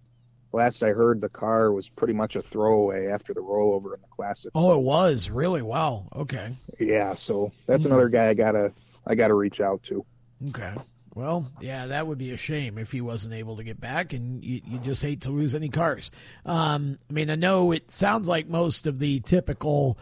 last 0.53 0.83
I 0.83 0.89
heard, 0.89 1.21
the 1.21 1.29
car 1.29 1.71
was 1.71 1.89
pretty 1.89 2.13
much 2.13 2.35
a 2.35 2.41
throwaway 2.41 3.07
after 3.07 3.33
the 3.33 3.41
rollover 3.41 3.93
in 3.95 4.01
the 4.01 4.07
classic. 4.09 4.51
Oh, 4.55 4.77
it 4.77 4.83
was 4.83 5.29
really 5.29 5.61
wow. 5.61 6.07
Okay. 6.15 6.55
Yeah, 6.79 7.13
so 7.13 7.51
that's 7.65 7.83
Hmm. 7.83 7.91
another 7.91 8.09
guy 8.09 8.29
I 8.29 8.33
gotta 8.33 8.71
I 9.05 9.15
gotta 9.15 9.33
reach 9.33 9.61
out 9.61 9.83
to. 9.83 10.05
Okay. 10.49 10.73
Well, 11.15 11.49
yeah, 11.61 11.87
that 11.87 12.05
would 12.05 12.19
be 12.19 12.31
a 12.31 12.37
shame 12.37 12.77
if 12.77 12.91
he 12.91 13.01
wasn't 13.01 13.33
able 13.33 13.57
to 13.57 13.63
get 13.63 13.79
back, 13.79 14.13
and 14.13 14.43
you, 14.43 14.61
you 14.63 14.77
just 14.77 15.01
hate 15.01 15.21
to 15.21 15.31
lose 15.31 15.55
any 15.55 15.69
cars. 15.69 16.11
Um, 16.45 16.99
I 17.09 17.13
mean, 17.13 17.31
I 17.31 17.35
know 17.35 17.71
it 17.71 17.91
sounds 17.91 18.27
like 18.27 18.47
most 18.47 18.85
of 18.85 18.99
the 18.99 19.19
typical, 19.21 19.97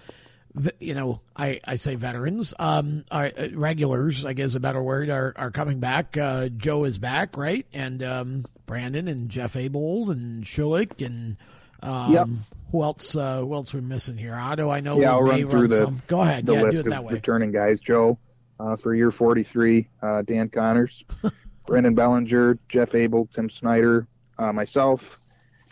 you 0.79 0.93
know, 0.93 1.21
I, 1.35 1.59
I 1.65 1.75
say 1.75 1.95
veterans, 1.95 2.53
um, 2.59 3.03
are, 3.11 3.25
uh, 3.37 3.47
regulars, 3.53 4.25
I 4.25 4.33
guess 4.33 4.55
a 4.55 4.59
better 4.59 4.81
word, 4.81 5.09
are, 5.09 5.33
are 5.35 5.51
coming 5.51 5.79
back. 5.79 6.15
Uh, 6.17 6.47
Joe 6.49 6.83
is 6.85 6.97
back, 6.97 7.35
right? 7.37 7.65
And 7.73 8.01
um, 8.03 8.45
Brandon 8.65 9.07
and 9.07 9.29
Jeff 9.29 9.55
Abold 9.55 10.09
and 10.11 10.43
Shullick 10.45 11.05
and 11.05 11.37
um, 11.83 12.13
Yep. 12.13 12.27
who 12.71 12.83
else? 12.83 13.15
Uh, 13.15 13.39
who 13.41 13.53
else 13.53 13.73
we 13.73 13.81
missing 13.81 14.17
here? 14.17 14.33
Otto, 14.35 14.69
I 14.69 14.79
know. 14.79 14.99
Yeah, 14.99 15.11
I'll 15.11 15.23
run 15.23 15.47
through 15.47 15.67
the- 15.67 15.77
some. 15.77 16.01
Go 16.07 16.21
ahead. 16.21 16.45
The 16.45 16.53
yeah, 16.53 16.59
do 16.59 16.65
list 16.65 16.79
it 16.79 16.89
that 16.89 16.99
of 16.99 17.05
way. 17.05 17.13
returning 17.13 17.51
guys: 17.51 17.79
Joe 17.81 18.17
uh, 18.59 18.75
for 18.77 18.95
year 18.95 19.11
43, 19.11 19.87
uh, 20.01 20.21
Dan 20.21 20.49
Connors, 20.49 21.03
Brandon 21.67 21.93
Bellinger, 21.95 22.57
Jeff 22.69 22.93
Abold, 22.95 23.31
Tim 23.31 23.49
Snyder, 23.49 24.07
uh, 24.39 24.53
myself, 24.53 25.19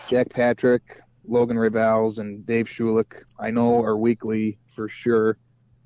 Jack 0.10 0.30
Patrick, 0.30 1.00
Logan 1.26 1.58
Rivals, 1.58 2.20
and 2.20 2.46
Dave 2.46 2.68
Shullick. 2.68 3.24
I 3.40 3.52
know 3.52 3.82
are 3.84 3.98
weekly 3.98 4.58
for 4.68 4.88
sure, 4.90 5.38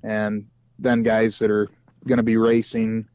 and 0.02 0.46
then 0.78 1.02
guys 1.02 1.38
that 1.38 1.50
are 1.50 1.68
going 2.06 2.16
to 2.18 2.22
be 2.22 2.36
racing 2.36 3.06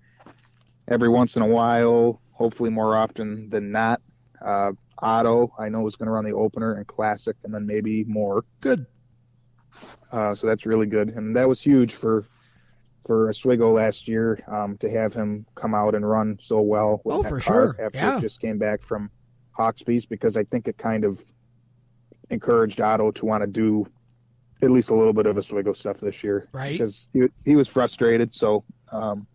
every 0.88 1.10
once 1.10 1.36
in 1.36 1.42
a 1.42 1.48
while, 1.48 2.22
hopefully 2.32 2.70
more 2.70 2.96
often 2.96 3.50
than 3.50 3.72
not. 3.72 4.02
Uh, 4.44 4.72
Otto, 5.00 5.54
I 5.58 5.70
know 5.70 5.86
is 5.88 5.96
going 5.96 6.08
to 6.08 6.12
run 6.12 6.26
the 6.26 6.34
opener 6.34 6.74
and 6.76 6.86
classic, 6.88 7.36
and 7.44 7.54
then 7.54 7.66
maybe 7.66 8.04
more. 8.06 8.44
Good. 8.62 8.86
Uh, 10.12 10.36
so 10.36 10.46
that's 10.48 10.66
really 10.66 10.86
good, 10.86 11.10
and 11.10 11.36
that 11.36 11.48
was 11.48 11.62
huge 11.62 11.94
for 11.96 12.26
for 13.06 13.28
Oswego 13.28 13.74
last 13.74 14.08
year 14.08 14.42
um, 14.48 14.78
to 14.78 14.90
have 14.90 15.14
him 15.14 15.46
come 15.56 15.74
out 15.76 15.94
and 15.94 16.08
run 16.08 16.38
so 16.40 16.62
well. 16.62 17.02
With 17.04 17.16
Oh, 17.16 17.22
that 17.24 17.30
for 17.30 17.40
car 17.42 17.76
sure. 17.76 17.86
After 17.86 17.98
Yeah. 17.98 18.18
it 18.18 18.22
just 18.22 18.40
came 18.40 18.58
back 18.58 18.82
from 18.82 19.10
Hawksbees, 19.58 20.08
because 20.08 20.38
I 20.38 20.44
think 20.46 20.70
it 20.70 20.78
kind 20.78 21.04
of 21.04 21.22
encouraged 22.34 22.82
Otto 22.82 23.12
to 23.12 23.26
want 23.26 23.42
to 23.42 23.48
do 23.48 23.88
at 24.62 24.72
least 24.72 24.90
a 24.90 24.96
little 24.96 25.14
bit 25.14 25.26
of 25.26 25.38
Oswego 25.38 25.74
stuff 25.74 26.00
this 26.00 26.24
year, 26.24 26.48
Right. 26.54 26.72
Because 26.74 27.10
he 27.14 27.24
he 27.46 27.56
was 27.56 27.68
frustrated. 27.68 28.34
So 28.34 28.64
um, 28.92 29.28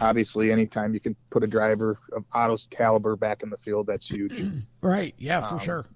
obviously, 0.00 0.50
anytime 0.52 0.94
you 0.94 1.00
can 1.00 1.16
put 1.30 1.42
a 1.42 1.46
driver 1.46 1.98
of 2.12 2.24
Otto's 2.32 2.66
caliber 2.70 3.16
back 3.16 3.42
in 3.42 3.50
the 3.50 3.56
field, 3.56 3.86
that's 3.86 4.08
huge. 4.10 4.42
Right. 4.80 5.14
Yeah, 5.18 5.40
for 5.46 5.54
Um, 5.54 5.60
sure. 5.60 5.86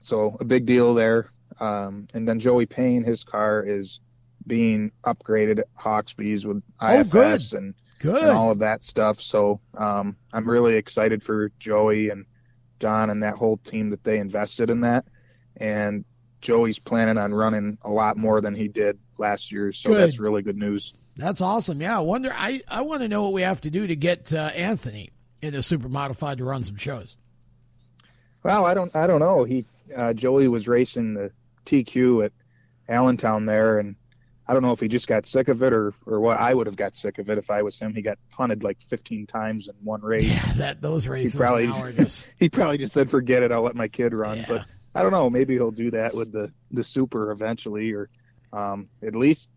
So 0.00 0.36
a 0.40 0.44
big 0.44 0.66
deal 0.66 0.94
there. 0.94 1.30
Um, 1.60 2.06
and 2.14 2.28
then 2.28 2.38
Joey 2.38 2.66
Payne, 2.66 3.02
his 3.04 3.24
car 3.24 3.64
is 3.66 4.00
being 4.46 4.92
upgraded 5.04 5.58
at 5.60 5.74
Hawksbees 5.76 6.44
with 6.44 6.62
Oh, 6.80 7.04
good. 7.04 7.34
IFS 7.34 7.52
and, 7.54 7.74
Good. 8.00 8.22
and 8.22 8.30
all 8.30 8.50
of 8.50 8.58
that 8.60 8.82
stuff. 8.82 9.20
So 9.20 9.60
um, 9.76 10.16
I'm 10.32 10.48
really 10.48 10.76
excited 10.76 11.22
for 11.22 11.50
Joey 11.58 12.10
and 12.10 12.24
John 12.80 13.10
and 13.10 13.22
that 13.22 13.34
whole 13.34 13.56
team 13.58 13.90
that 13.90 14.04
they 14.04 14.18
invested 14.18 14.70
in 14.70 14.80
that. 14.82 15.04
And 15.58 16.04
Joey's 16.40 16.78
planning 16.78 17.18
on 17.18 17.34
running 17.34 17.78
a 17.82 17.90
lot 17.90 18.16
more 18.16 18.40
than 18.40 18.54
he 18.54 18.68
did 18.68 18.98
last 19.18 19.50
year. 19.52 19.72
So 19.72 19.90
Good. 19.90 19.98
that's 20.00 20.18
really 20.20 20.42
good 20.42 20.56
news. 20.56 20.94
That's 21.16 21.40
awesome. 21.40 21.80
Yeah, 21.80 21.96
I 21.96 22.00
wonder. 22.00 22.32
I, 22.34 22.62
I 22.68 22.82
want 22.82 23.02
to 23.02 23.08
know 23.08 23.24
what 23.24 23.32
we 23.32 23.42
have 23.42 23.60
to 23.62 23.70
do 23.70 23.86
to 23.86 23.96
get 23.96 24.32
uh, 24.32 24.36
Anthony 24.54 25.10
into 25.42 25.62
super 25.62 25.88
modified 25.88 26.38
to 26.38 26.44
run 26.44 26.62
some 26.64 26.76
shows. 26.76 27.16
Well, 28.44 28.64
I 28.64 28.74
don't, 28.74 28.94
I 28.94 29.06
don't 29.06 29.20
know. 29.20 29.42
He, 29.44 29.64
uh, 29.94 30.12
Joey 30.12 30.46
was 30.48 30.68
racing 30.68 31.14
the 31.14 31.32
TQ 31.66 32.26
at 32.26 32.32
Allentown 32.88 33.46
there, 33.46 33.80
and 33.80 33.96
I 34.46 34.52
don't 34.52 34.62
know 34.62 34.72
if 34.72 34.80
he 34.80 34.86
just 34.86 35.08
got 35.08 35.26
sick 35.26 35.48
of 35.48 35.62
it 35.64 35.72
or, 35.72 35.92
or 36.06 36.20
what. 36.20 36.38
I 36.38 36.54
would 36.54 36.66
have 36.68 36.76
got 36.76 36.94
sick 36.94 37.18
of 37.18 37.28
it 37.30 37.36
if 37.38 37.50
I 37.50 37.62
was 37.62 37.78
him. 37.78 37.94
He 37.94 38.00
got 38.00 38.16
punted 38.30 38.62
like 38.62 38.80
15 38.80 39.26
times 39.26 39.68
in 39.68 39.74
one 39.82 40.00
race. 40.02 40.22
Yeah, 40.28 40.52
that 40.54 40.80
those 40.80 41.08
races 41.08 41.34
probably- 41.34 41.66
now 41.66 41.78
are 41.82 41.92
just 41.92 42.32
He 42.38 42.48
probably 42.48 42.78
just 42.78 42.92
said, 42.92 43.10
"Forget 43.10 43.42
it. 43.42 43.50
I'll 43.50 43.62
let 43.62 43.74
my 43.74 43.88
kid 43.88 44.14
run." 44.14 44.38
Yeah. 44.38 44.44
But 44.48 44.64
I 44.98 45.02
don't 45.02 45.12
know. 45.12 45.30
Maybe 45.30 45.54
he'll 45.54 45.70
do 45.70 45.90
that 45.92 46.12
with 46.14 46.32
the 46.32 46.52
the 46.72 46.82
super 46.82 47.30
eventually, 47.30 47.92
or 47.92 48.08
um, 48.52 48.88
at 49.02 49.14
least 49.14 49.48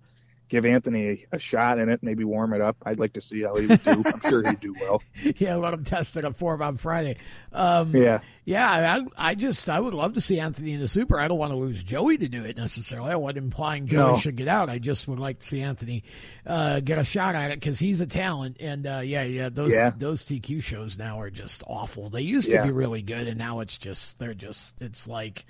give 0.52 0.66
Anthony 0.66 1.08
a, 1.08 1.36
a, 1.38 1.40
shot 1.40 1.80
in 1.80 1.88
it, 1.88 2.04
maybe 2.04 2.26
warm 2.26 2.54
it 2.54 2.60
up. 2.60 2.76
I'd 2.86 3.00
like 3.00 3.14
to 3.14 3.22
see 3.22 3.42
how 3.42 3.56
he 3.56 3.68
would 3.68 3.82
do. 3.84 4.04
I'm 4.06 4.20
sure 4.30 4.44
he'd 4.48 4.60
do 4.60 4.76
well. 4.80 5.02
Yeah, 5.38 5.56
let 5.56 5.74
him 5.74 5.84
test 5.84 6.18
it 6.18 6.36
for 6.36 6.56
him 6.56 6.62
on 6.62 6.78
Friday. 6.78 7.16
Um, 7.54 7.96
yeah, 7.96 8.20
yeah. 8.44 9.00
I, 9.18 9.30
I 9.32 9.36
just 9.36 9.70
I 9.70 9.80
would 9.80 9.94
love 9.94 10.14
to 10.14 10.22
see 10.22 10.40
Anthony 10.40 10.74
in 10.74 10.80
the 10.80 10.88
Super. 10.88 11.20
I 11.20 11.28
don't 11.28 11.38
want 11.38 11.52
to 11.52 11.58
lose 11.58 11.82
Joey 11.82 12.18
to 12.18 12.28
do 12.28 12.44
it 12.44 12.58
necessarily. 12.58 13.12
I 13.12 13.16
wasn't 13.16 13.46
implying 13.46 13.88
Joey 13.88 14.14
no. 14.14 14.18
should 14.18 14.36
get 14.36 14.48
out. 14.48 14.70
I 14.70 14.80
just 14.80 15.08
would 15.08 15.20
like 15.20 15.40
to 15.40 15.46
see 15.46 15.62
Anthony 15.62 16.04
uh, 16.46 16.80
get 16.82 16.98
a 16.98 17.04
shot 17.04 17.36
at 17.36 17.52
it 17.52 17.60
because 17.60 17.80
he's 17.80 18.02
a 18.02 18.08
talent. 18.08 18.58
And 18.60 18.86
uh, 18.86 19.02
yeah, 19.04 19.24
yeah, 19.24 19.50
those 19.50 19.74
yeah. 19.74 19.92
those 19.96 20.26
TQ 20.26 20.62
shows 20.64 20.98
now 20.98 21.22
are 21.22 21.30
just 21.30 21.64
awful. 21.66 22.10
They 22.10 22.22
used 22.22 22.52
to 22.52 22.64
be 22.64 22.72
really 22.72 23.02
good, 23.02 23.28
and 23.28 23.38
now 23.38 23.62
it's 23.62 23.78
just 23.78 24.20
they're 24.20 24.34
just 24.34 24.76
it's 24.82 25.08
like 25.08 25.46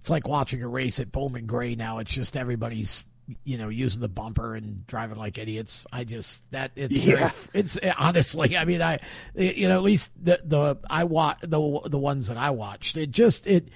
it's 0.00 0.10
like 0.10 0.28
watching 0.28 0.62
a 0.62 0.68
race 0.68 1.00
at 1.00 1.10
Bowman 1.10 1.46
Gray. 1.46 1.74
Now 1.74 1.98
it's 1.98 2.12
just 2.12 2.36
everybody's 2.36 3.04
you 3.44 3.58
know, 3.58 3.68
using 3.68 4.00
the 4.00 4.08
bumper 4.08 4.54
and 4.54 4.86
driving 4.86 5.16
like 5.16 5.38
idiots. 5.38 5.86
I 5.92 6.04
just 6.04 6.42
that 6.50 6.72
it's 6.76 6.96
yeah. 6.96 7.28
Very, 7.28 7.32
it's 7.54 7.78
honestly. 7.98 8.56
I 8.56 8.64
mean, 8.64 8.82
I 8.82 9.00
you 9.34 9.68
know 9.68 9.76
at 9.76 9.82
least 9.82 10.12
the 10.20 10.40
the 10.44 10.78
I 10.88 11.04
watch 11.04 11.38
the 11.40 11.80
the 11.86 11.98
ones 11.98 12.28
that 12.28 12.36
I 12.36 12.50
watched. 12.50 12.96
It 12.96 13.10
just 13.10 13.46
it. 13.46 13.68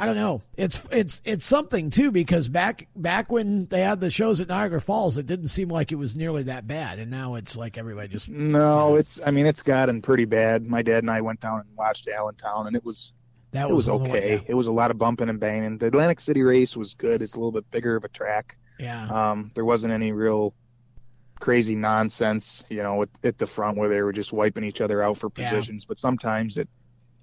I 0.00 0.06
don't 0.06 0.14
know. 0.14 0.42
It's 0.56 0.80
it's 0.92 1.20
it's 1.24 1.44
something 1.44 1.90
too 1.90 2.12
because 2.12 2.46
back 2.48 2.86
back 2.94 3.32
when 3.32 3.66
they 3.66 3.80
had 3.80 4.00
the 4.00 4.12
shows 4.12 4.40
at 4.40 4.48
Niagara 4.48 4.80
Falls, 4.80 5.18
it 5.18 5.26
didn't 5.26 5.48
seem 5.48 5.68
like 5.70 5.90
it 5.90 5.96
was 5.96 6.14
nearly 6.14 6.44
that 6.44 6.68
bad, 6.68 7.00
and 7.00 7.10
now 7.10 7.34
it's 7.34 7.56
like 7.56 7.76
everybody 7.76 8.06
just. 8.06 8.28
No, 8.28 8.36
you 8.38 8.52
know. 8.52 8.94
it's. 8.94 9.20
I 9.26 9.32
mean, 9.32 9.46
it's 9.46 9.62
gotten 9.62 10.00
pretty 10.00 10.24
bad. 10.24 10.64
My 10.68 10.82
dad 10.82 11.02
and 11.02 11.10
I 11.10 11.20
went 11.20 11.40
down 11.40 11.60
and 11.60 11.76
watched 11.76 12.06
Allentown, 12.06 12.68
and 12.68 12.76
it 12.76 12.84
was 12.84 13.12
that 13.52 13.70
was, 13.70 13.88
was 13.88 14.02
okay. 14.02 14.34
yeah. 14.34 14.40
It 14.46 14.54
was 14.54 14.66
a 14.66 14.72
lot 14.72 14.90
of 14.90 14.98
bumping 14.98 15.28
and 15.28 15.40
banging. 15.40 15.78
The 15.78 15.86
Atlantic 15.86 16.20
City 16.20 16.42
race 16.42 16.76
was 16.76 16.94
good. 16.94 17.22
It's 17.22 17.34
a 17.34 17.38
little 17.38 17.52
bit 17.52 17.68
bigger 17.70 17.96
of 17.96 18.04
a 18.04 18.08
track. 18.08 18.56
Yeah. 18.78 19.06
Um, 19.08 19.50
there 19.54 19.64
wasn't 19.64 19.92
any 19.92 20.12
real 20.12 20.54
crazy 21.40 21.74
nonsense, 21.74 22.64
you 22.68 22.82
know, 22.82 23.02
at, 23.02 23.08
at, 23.22 23.38
the 23.38 23.46
front 23.46 23.76
where 23.76 23.88
they 23.88 24.02
were 24.02 24.12
just 24.12 24.32
wiping 24.32 24.64
each 24.64 24.80
other 24.80 25.02
out 25.02 25.18
for 25.18 25.30
positions. 25.30 25.84
Yeah. 25.84 25.88
But 25.88 25.98
sometimes 25.98 26.58
it 26.58 26.68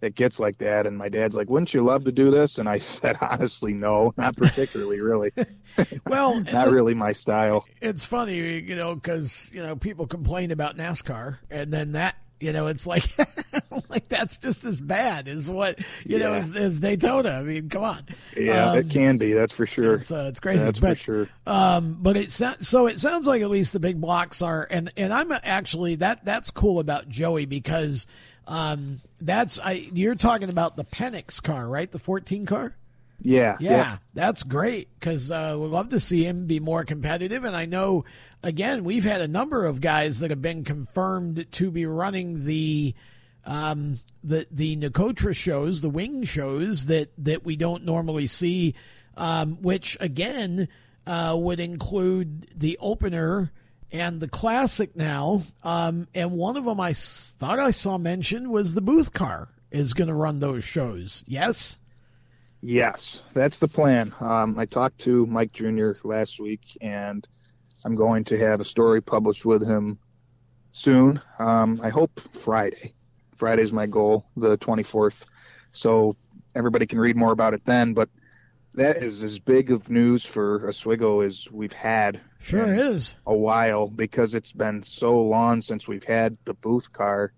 it 0.01 0.15
gets 0.15 0.39
like 0.39 0.57
that, 0.59 0.85
and 0.85 0.97
my 0.97 1.09
dad's 1.09 1.35
like, 1.35 1.49
"Wouldn't 1.49 1.73
you 1.73 1.81
love 1.81 2.05
to 2.05 2.11
do 2.11 2.29
this?" 2.31 2.57
And 2.57 2.67
I 2.69 2.79
said, 2.79 3.17
honestly, 3.21 3.73
no, 3.73 4.13
not 4.17 4.35
particularly, 4.35 5.01
really. 5.01 5.31
well, 6.07 6.39
not 6.51 6.69
really 6.69 6.93
my 6.93 7.11
style. 7.11 7.65
It's 7.81 8.05
funny, 8.05 8.37
you 8.37 8.75
know, 8.75 8.95
because 8.95 9.49
you 9.53 9.61
know 9.61 9.75
people 9.75 10.07
complain 10.07 10.51
about 10.51 10.77
NASCAR, 10.77 11.39
and 11.49 11.71
then 11.71 11.93
that 11.93 12.15
you 12.39 12.51
know, 12.51 12.67
it's 12.67 12.85
like 12.85 13.05
like 13.89 14.07
that's 14.09 14.37
just 14.37 14.65
as 14.65 14.81
bad 14.81 15.27
as 15.27 15.49
what 15.49 15.79
you 16.05 16.17
yeah. 16.17 16.19
know 16.19 16.33
as, 16.33 16.55
as, 16.55 16.79
Daytona. 16.79 17.31
I 17.31 17.43
mean, 17.43 17.69
come 17.69 17.83
on. 17.83 18.05
Yeah, 18.35 18.71
um, 18.71 18.77
it 18.77 18.89
can 18.89 19.17
be. 19.17 19.33
That's 19.33 19.53
for 19.53 19.65
sure. 19.65 19.95
It's, 19.95 20.11
uh, 20.11 20.25
it's 20.29 20.39
crazy. 20.39 20.63
That's 20.63 20.79
but, 20.79 20.97
for 20.97 21.03
sure. 21.03 21.29
Um, 21.47 21.97
but 22.01 22.17
it 22.17 22.31
so 22.31 22.87
it 22.87 22.99
sounds 22.99 23.27
like 23.27 23.41
at 23.41 23.49
least 23.49 23.73
the 23.73 23.79
big 23.79 23.99
blocks 23.99 24.41
are, 24.41 24.67
and 24.69 24.91
and 24.97 25.13
I'm 25.13 25.31
actually 25.31 25.95
that 25.95 26.25
that's 26.25 26.51
cool 26.51 26.79
about 26.79 27.09
Joey 27.09 27.45
because 27.45 28.07
um, 28.47 29.01
that's 29.21 29.59
I 29.59 29.87
you're 29.91 30.15
talking 30.15 30.49
about 30.49 30.77
the 30.77 30.83
Penix 30.83 31.41
car, 31.41 31.67
right? 31.67 31.91
The 31.91 31.99
14 31.99 32.45
car. 32.45 32.75
Yeah, 33.21 33.57
yeah, 33.59 33.71
yeah, 33.71 33.97
that's 34.13 34.43
great 34.43 34.89
because 34.99 35.31
uh, 35.31 35.55
we'd 35.57 35.67
love 35.67 35.89
to 35.89 35.99
see 35.99 36.23
him 36.25 36.45
be 36.45 36.59
more 36.59 36.83
competitive. 36.83 37.43
And 37.43 37.55
I 37.55 37.65
know 37.65 38.05
again, 38.43 38.83
we've 38.83 39.03
had 39.03 39.21
a 39.21 39.27
number 39.27 39.65
of 39.65 39.81
guys 39.81 40.19
that 40.19 40.29
have 40.29 40.41
been 40.41 40.63
confirmed 40.63 41.47
to 41.53 41.71
be 41.71 41.85
running 41.85 42.45
the 42.45 42.93
um, 43.45 43.99
the 44.23 44.47
the 44.51 44.75
Nicotra 44.77 45.35
shows, 45.35 45.81
the 45.81 45.89
wing 45.89 46.23
shows 46.23 46.85
that 46.85 47.11
that 47.17 47.43
we 47.43 47.55
don't 47.55 47.85
normally 47.85 48.27
see, 48.27 48.75
um, 49.17 49.61
which 49.61 49.97
again 49.99 50.67
uh, 51.07 51.35
would 51.37 51.59
include 51.59 52.47
the 52.55 52.77
opener 52.79 53.51
and 53.91 54.19
the 54.19 54.27
classic 54.27 54.95
now. 54.95 55.41
Um, 55.63 56.07
and 56.13 56.31
one 56.31 56.57
of 56.57 56.65
them 56.65 56.79
I 56.79 56.93
thought 56.93 57.59
I 57.59 57.71
saw 57.71 57.97
mentioned 57.97 58.49
was 58.49 58.73
the 58.73 58.81
booth 58.81 59.13
car 59.13 59.49
is 59.71 59.93
going 59.93 60.07
to 60.07 60.13
run 60.13 60.39
those 60.39 60.63
shows. 60.63 61.23
Yes. 61.27 61.77
Yes, 62.61 63.21
that's 63.33 63.59
the 63.59 63.67
plan. 63.67 64.13
Um, 64.19 64.57
I 64.57 64.65
talked 64.65 64.99
to 65.01 65.25
Mike 65.27 65.51
Jr. 65.51 65.91
last 66.03 66.39
week, 66.39 66.77
and 66.81 67.27
I'm 67.83 67.95
going 67.95 68.23
to 68.25 68.37
have 68.39 68.59
a 68.59 68.65
story 68.65 69.01
published 69.01 69.45
with 69.45 69.65
him 69.65 69.99
soon. 70.71 71.21
Um, 71.37 71.79
I 71.83 71.89
hope 71.89 72.19
Friday. 72.31 72.93
Friday 73.35 73.61
is 73.63 73.71
my 73.71 73.85
goal, 73.85 74.25
the 74.35 74.57
24th. 74.57 75.25
So 75.71 76.15
everybody 76.55 76.87
can 76.87 76.99
read 76.99 77.15
more 77.15 77.31
about 77.31 77.53
it 77.53 77.65
then. 77.65 77.93
But 77.93 78.09
that 78.73 79.03
is 79.03 79.23
as 79.23 79.39
big 79.39 79.71
of 79.71 79.89
news 79.89 80.25
for 80.25 80.67
Oswego 80.67 81.21
as 81.21 81.49
we've 81.51 81.73
had. 81.73 82.21
Sure 82.41 82.71
is. 82.73 83.15
A 83.25 83.35
while 83.35 83.87
because 83.87 84.35
it's 84.35 84.53
been 84.53 84.83
so 84.83 85.21
long 85.21 85.61
since 85.61 85.87
we've 85.87 86.03
had 86.03 86.37
the 86.45 86.53
booth 86.53 86.91
car 86.91 87.33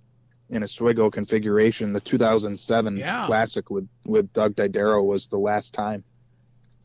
in 0.50 0.64
Oswego 0.64 1.10
configuration. 1.10 1.94
The 1.94 2.00
2007 2.00 2.98
yeah. 2.98 3.26
Classic 3.26 3.70
with 3.70 3.88
with 4.06 4.32
Doug 4.34 4.56
Didero 4.56 5.04
was 5.04 5.28
the 5.28 5.38
last 5.38 5.74
time. 5.74 6.04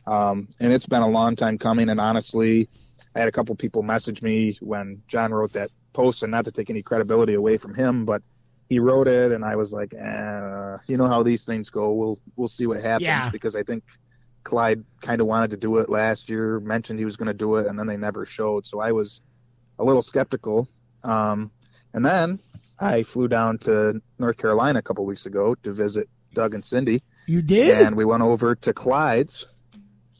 Um, 0.06 0.48
and 0.60 0.72
it's 0.72 0.86
been 0.86 1.02
a 1.02 1.08
long 1.08 1.36
time 1.36 1.58
coming. 1.58 1.88
And 1.88 2.00
honestly, 2.00 2.68
I 3.14 3.20
had 3.20 3.28
a 3.28 3.32
couple 3.32 3.54
people 3.54 3.82
message 3.82 4.22
me 4.22 4.58
when 4.60 5.02
John 5.06 5.32
wrote 5.32 5.52
that 5.52 5.70
post, 5.92 6.22
and 6.22 6.30
not 6.30 6.44
to 6.46 6.52
take 6.52 6.70
any 6.70 6.82
credibility 6.82 7.34
away 7.34 7.56
from 7.56 7.74
him, 7.74 8.04
but 8.04 8.22
he 8.68 8.78
wrote 8.78 9.06
it, 9.06 9.32
and 9.32 9.44
I 9.44 9.56
was 9.56 9.72
like, 9.72 9.92
eh, 9.94 10.76
you 10.86 10.96
know 10.96 11.06
how 11.06 11.22
these 11.22 11.44
things 11.44 11.70
go. 11.70 11.92
We'll 11.92 12.18
we'll 12.36 12.48
see 12.48 12.66
what 12.66 12.80
happens 12.80 13.02
yeah. 13.02 13.28
because 13.28 13.54
I 13.54 13.62
think 13.62 13.84
Clyde 14.44 14.84
kind 15.00 15.20
of 15.20 15.26
wanted 15.26 15.50
to 15.50 15.56
do 15.56 15.78
it 15.78 15.88
last 15.88 16.30
year, 16.30 16.58
mentioned 16.60 16.98
he 16.98 17.04
was 17.04 17.16
going 17.16 17.26
to 17.26 17.34
do 17.34 17.56
it, 17.56 17.66
and 17.66 17.78
then 17.78 17.86
they 17.86 17.96
never 17.96 18.24
showed. 18.24 18.66
So 18.66 18.80
I 18.80 18.92
was 18.92 19.20
a 19.78 19.84
little 19.84 20.02
skeptical. 20.02 20.68
Um, 21.04 21.50
and 21.92 22.04
then 22.04 22.38
I 22.78 23.02
flew 23.02 23.28
down 23.28 23.58
to 23.58 24.00
North 24.18 24.38
Carolina 24.38 24.80
a 24.80 24.82
couple 24.82 25.04
weeks 25.04 25.26
ago 25.26 25.54
to 25.62 25.72
visit 25.72 26.08
Doug 26.34 26.54
and 26.54 26.64
Cindy. 26.64 27.02
You 27.26 27.42
did? 27.42 27.86
And 27.86 27.96
we 27.96 28.04
went 28.04 28.22
over 28.22 28.54
to 28.56 28.72
Clyde's 28.72 29.46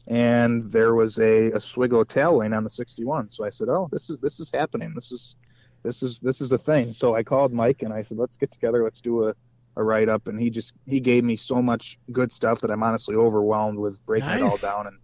and 0.07 0.71
there 0.71 0.93
was 0.93 1.17
a 1.19 1.53
Oswego 1.53 2.03
tail 2.03 2.37
lane 2.37 2.53
on 2.53 2.63
the 2.63 2.69
61. 2.69 3.29
So 3.29 3.45
I 3.45 3.49
said, 3.49 3.69
"Oh, 3.69 3.87
this 3.91 4.09
is 4.09 4.19
this 4.19 4.39
is 4.39 4.51
happening. 4.53 4.93
This 4.93 5.11
is 5.11 5.35
this 5.81 6.03
is 6.03 6.19
this 6.19 6.41
is 6.41 6.51
a 6.51 6.57
thing." 6.57 6.93
So 6.93 7.15
I 7.15 7.23
called 7.23 7.53
Mike 7.53 7.83
and 7.83 7.93
I 7.93 8.01
said, 8.01 8.17
"Let's 8.17 8.37
get 8.37 8.51
together. 8.51 8.83
Let's 8.83 9.01
do 9.01 9.27
a 9.27 9.35
a 9.75 9.83
write 9.83 10.09
up." 10.09 10.27
And 10.27 10.39
he 10.39 10.49
just 10.49 10.73
he 10.85 10.99
gave 10.99 11.23
me 11.23 11.35
so 11.35 11.61
much 11.61 11.97
good 12.11 12.31
stuff 12.31 12.61
that 12.61 12.71
I'm 12.71 12.83
honestly 12.83 13.15
overwhelmed 13.15 13.79
with 13.79 14.05
breaking 14.05 14.27
nice. 14.27 14.39
it 14.39 14.43
all 14.43 14.57
down 14.57 14.87
and 14.87 14.97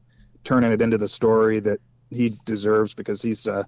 turning 0.43 0.71
it 0.71 0.81
into 0.81 0.97
the 0.97 1.07
story 1.07 1.59
that 1.61 1.79
he 2.09 2.37
deserves 2.43 2.93
because 2.93 3.21
he's 3.21 3.47
uh 3.47 3.63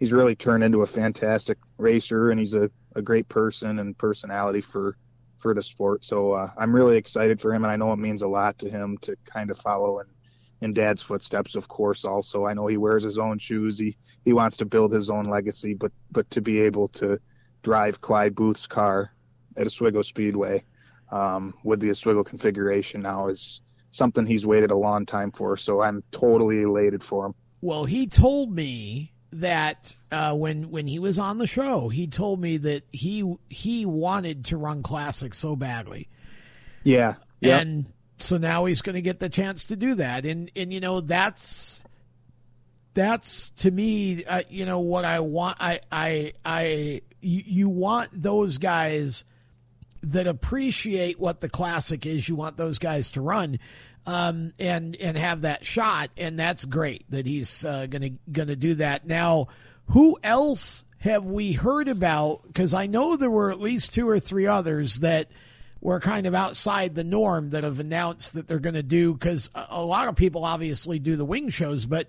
he's 0.00 0.12
really 0.12 0.34
turned 0.34 0.64
into 0.64 0.82
a 0.82 0.86
fantastic 0.86 1.58
racer 1.78 2.30
and 2.30 2.40
he's 2.40 2.54
a, 2.54 2.70
a 2.94 3.02
great 3.02 3.28
person 3.28 3.78
and 3.78 3.96
personality 3.96 4.60
for 4.60 4.96
for 5.38 5.54
the 5.54 5.62
sport. 5.62 6.04
So 6.04 6.32
uh, 6.32 6.50
I'm 6.56 6.74
really 6.74 6.96
excited 6.96 7.40
for 7.40 7.52
him 7.52 7.64
and 7.64 7.72
I 7.72 7.76
know 7.76 7.92
it 7.92 7.98
means 7.98 8.22
a 8.22 8.28
lot 8.28 8.58
to 8.60 8.70
him 8.70 8.96
to 9.02 9.16
kind 9.24 9.50
of 9.50 9.58
follow 9.58 9.98
and 9.98 10.08
in 10.62 10.72
dad's 10.72 11.02
footsteps, 11.02 11.56
of 11.56 11.66
course. 11.66 12.04
Also, 12.04 12.46
I 12.46 12.54
know 12.54 12.68
he 12.68 12.76
wears 12.76 13.02
his 13.02 13.18
own 13.18 13.38
shoes. 13.38 13.76
He 13.78 13.96
he 14.24 14.32
wants 14.32 14.56
to 14.58 14.64
build 14.64 14.92
his 14.92 15.10
own 15.10 15.24
legacy, 15.24 15.74
but 15.74 15.92
but 16.10 16.30
to 16.30 16.40
be 16.40 16.60
able 16.60 16.88
to 16.88 17.18
drive 17.62 18.00
Clyde 18.00 18.34
Booth's 18.34 18.66
car 18.66 19.12
at 19.56 19.66
Oswego 19.66 20.02
Speedway 20.02 20.64
um, 21.10 21.54
with 21.64 21.80
the 21.80 21.90
Oswego 21.90 22.24
configuration 22.24 23.02
now 23.02 23.28
is 23.28 23.60
something 23.90 24.24
he's 24.24 24.46
waited 24.46 24.70
a 24.70 24.76
long 24.76 25.04
time 25.04 25.32
for. 25.32 25.56
So 25.56 25.82
I'm 25.82 26.02
totally 26.12 26.62
elated 26.62 27.02
for 27.02 27.26
him. 27.26 27.34
Well, 27.60 27.84
he 27.84 28.06
told 28.06 28.52
me 28.52 29.12
that 29.32 29.96
uh, 30.10 30.34
when 30.34 30.70
when 30.70 30.86
he 30.86 30.98
was 30.98 31.18
on 31.18 31.38
the 31.38 31.46
show, 31.46 31.88
he 31.88 32.06
told 32.06 32.40
me 32.40 32.58
that 32.58 32.84
he 32.92 33.36
he 33.48 33.86
wanted 33.86 34.46
to 34.46 34.56
run 34.56 34.82
classic 34.82 35.34
so 35.34 35.56
badly. 35.56 36.08
Yeah. 36.84 37.14
Yep. 37.40 37.60
And 37.60 37.86
so 38.18 38.36
now 38.36 38.66
he's 38.66 38.82
going 38.82 38.94
to 38.94 39.02
get 39.02 39.18
the 39.18 39.28
chance 39.28 39.66
to 39.66 39.76
do 39.76 39.96
that, 39.96 40.24
and 40.24 40.50
and 40.54 40.72
you 40.72 40.80
know 40.80 41.00
that's 41.00 41.82
that's 42.94 43.50
to 43.50 43.70
me, 43.70 44.24
uh, 44.24 44.42
you 44.48 44.66
know 44.66 44.80
what 44.80 45.04
I 45.04 45.20
want. 45.20 45.56
I 45.60 45.80
I 45.90 46.32
I 46.44 47.02
you, 47.20 47.42
you 47.44 47.68
want 47.68 48.10
those 48.12 48.58
guys 48.58 49.24
that 50.02 50.26
appreciate 50.26 51.18
what 51.18 51.40
the 51.40 51.48
classic 51.48 52.06
is. 52.06 52.28
You 52.28 52.36
want 52.36 52.56
those 52.56 52.78
guys 52.78 53.12
to 53.12 53.20
run. 53.20 53.58
Um, 54.04 54.52
and 54.58 54.96
and 54.96 55.16
have 55.16 55.42
that 55.42 55.64
shot, 55.64 56.10
and 56.16 56.36
that's 56.36 56.64
great 56.64 57.08
that 57.10 57.24
he's 57.24 57.64
uh, 57.64 57.86
gonna 57.86 58.10
gonna 58.32 58.56
do 58.56 58.74
that. 58.74 59.06
Now, 59.06 59.46
who 59.90 60.18
else 60.24 60.84
have 60.98 61.24
we 61.24 61.52
heard 61.52 61.86
about? 61.86 62.42
Because 62.48 62.74
I 62.74 62.86
know 62.86 63.16
there 63.16 63.30
were 63.30 63.52
at 63.52 63.60
least 63.60 63.94
two 63.94 64.08
or 64.08 64.18
three 64.18 64.46
others 64.46 64.96
that 64.96 65.28
were 65.82 66.00
kind 66.00 66.26
of 66.26 66.34
outside 66.34 66.94
the 66.94 67.04
norm 67.04 67.50
that 67.50 67.64
have 67.64 67.80
announced 67.80 68.34
that 68.34 68.46
they're 68.46 68.60
going 68.60 68.74
to 68.74 68.84
do 68.84 69.12
because 69.12 69.50
a 69.54 69.82
lot 69.82 70.08
of 70.08 70.14
people 70.14 70.44
obviously 70.44 71.00
do 71.00 71.16
the 71.16 71.24
wing 71.24 71.48
shows, 71.48 71.86
but 71.86 72.08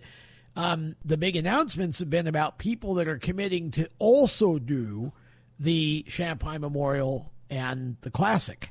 um, 0.55 0.95
the 1.03 1.17
big 1.17 1.35
announcements 1.35 1.97
have 1.97 2.09
been 2.09 2.27
about 2.27 2.59
people 2.59 2.93
that 2.95 3.07
are 3.07 3.17
committing 3.17 3.71
to 3.71 3.89
also 3.97 4.59
do 4.59 5.11
the 5.59 6.05
Champagne 6.07 6.61
Memorial 6.61 7.31
and 7.49 7.97
the 8.01 8.11
Classic. 8.11 8.69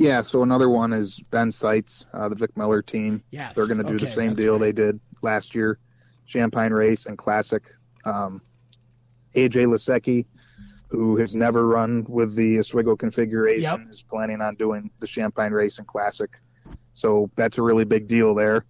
Yeah, 0.00 0.22
so 0.22 0.42
another 0.42 0.70
one 0.70 0.94
is 0.94 1.20
Ben 1.30 1.50
Seitz, 1.50 2.06
uh, 2.14 2.30
the 2.30 2.34
Vic 2.34 2.56
Miller 2.56 2.80
team. 2.80 3.22
Yes, 3.32 3.54
they're 3.54 3.66
going 3.66 3.76
to 3.76 3.84
do 3.84 3.96
okay, 3.96 4.06
the 4.06 4.10
same 4.10 4.34
deal 4.34 4.54
right. 4.54 4.60
they 4.60 4.72
did 4.72 4.98
last 5.20 5.54
year. 5.54 5.78
Champagne 6.24 6.72
Race 6.72 7.04
and 7.04 7.18
Classic. 7.18 7.70
Um, 8.06 8.40
AJ 9.34 9.66
Lasecki, 9.66 10.24
who 10.88 11.16
has 11.16 11.34
never 11.34 11.68
run 11.68 12.06
with 12.08 12.34
the 12.34 12.58
Oswego 12.58 12.96
configuration, 12.96 13.62
yep. 13.62 13.90
is 13.90 14.02
planning 14.02 14.40
on 14.40 14.54
doing 14.54 14.90
the 15.00 15.06
Champagne 15.06 15.52
Race 15.52 15.78
and 15.78 15.86
Classic. 15.86 16.30
So 16.94 17.30
that's 17.36 17.58
a 17.58 17.62
really 17.62 17.84
big 17.84 18.08
deal 18.08 18.34
there. 18.34 18.64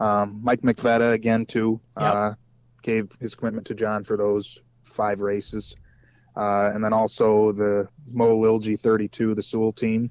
Um, 0.00 0.40
Mike 0.42 0.62
McVetta 0.62 1.12
again 1.12 1.46
too 1.46 1.80
yep. 2.00 2.14
uh, 2.14 2.34
gave 2.82 3.12
his 3.20 3.36
commitment 3.36 3.68
to 3.68 3.76
John 3.76 4.02
for 4.02 4.16
those 4.16 4.60
five 4.82 5.20
races, 5.20 5.76
uh, 6.36 6.72
and 6.74 6.82
then 6.82 6.92
also 6.92 7.52
the 7.52 7.86
Mo 8.10 8.36
Lilji 8.36 8.78
32, 8.78 9.36
the 9.36 9.42
Sewell 9.42 9.70
team, 9.70 10.10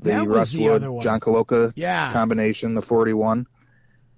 the 0.00 0.26
Russwood 0.26 1.02
John 1.02 1.20
Koloka 1.20 1.72
yeah. 1.76 2.12
combination, 2.12 2.74
the 2.74 2.82
41, 2.82 3.46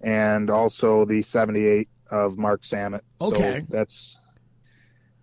and 0.01 0.51
also 0.51 1.05
the 1.05 1.23
78 1.23 1.89
of 2.11 2.39
Mark 2.39 2.63
Samet. 2.63 3.01
Okay, 3.21 3.61
so 3.61 3.67
that's 3.69 4.19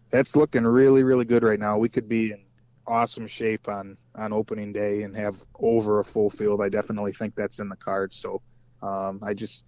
that's 0.10 0.36
looking 0.36 0.64
really 0.64 1.04
really 1.04 1.26
good 1.26 1.44
right 1.44 1.60
now. 1.60 1.78
We 1.78 1.90
could 1.90 2.10
be 2.10 2.32
in 2.32 2.44
awesome 2.88 3.28
shape 3.28 3.70
on 3.70 3.98
on 4.16 4.34
opening 4.34 4.74
day 4.74 5.04
and 5.04 5.16
have 5.16 5.42
over 5.56 6.00
a 6.00 6.04
full 6.04 6.30
field. 6.30 6.62
I 6.62 6.70
definitely 6.70 7.14
think 7.14 7.36
that's 7.36 7.60
in 7.60 7.70
the 7.70 7.76
cards. 7.76 8.16
So 8.16 8.42
um, 8.82 9.20
I 9.24 9.34
just 9.34 9.66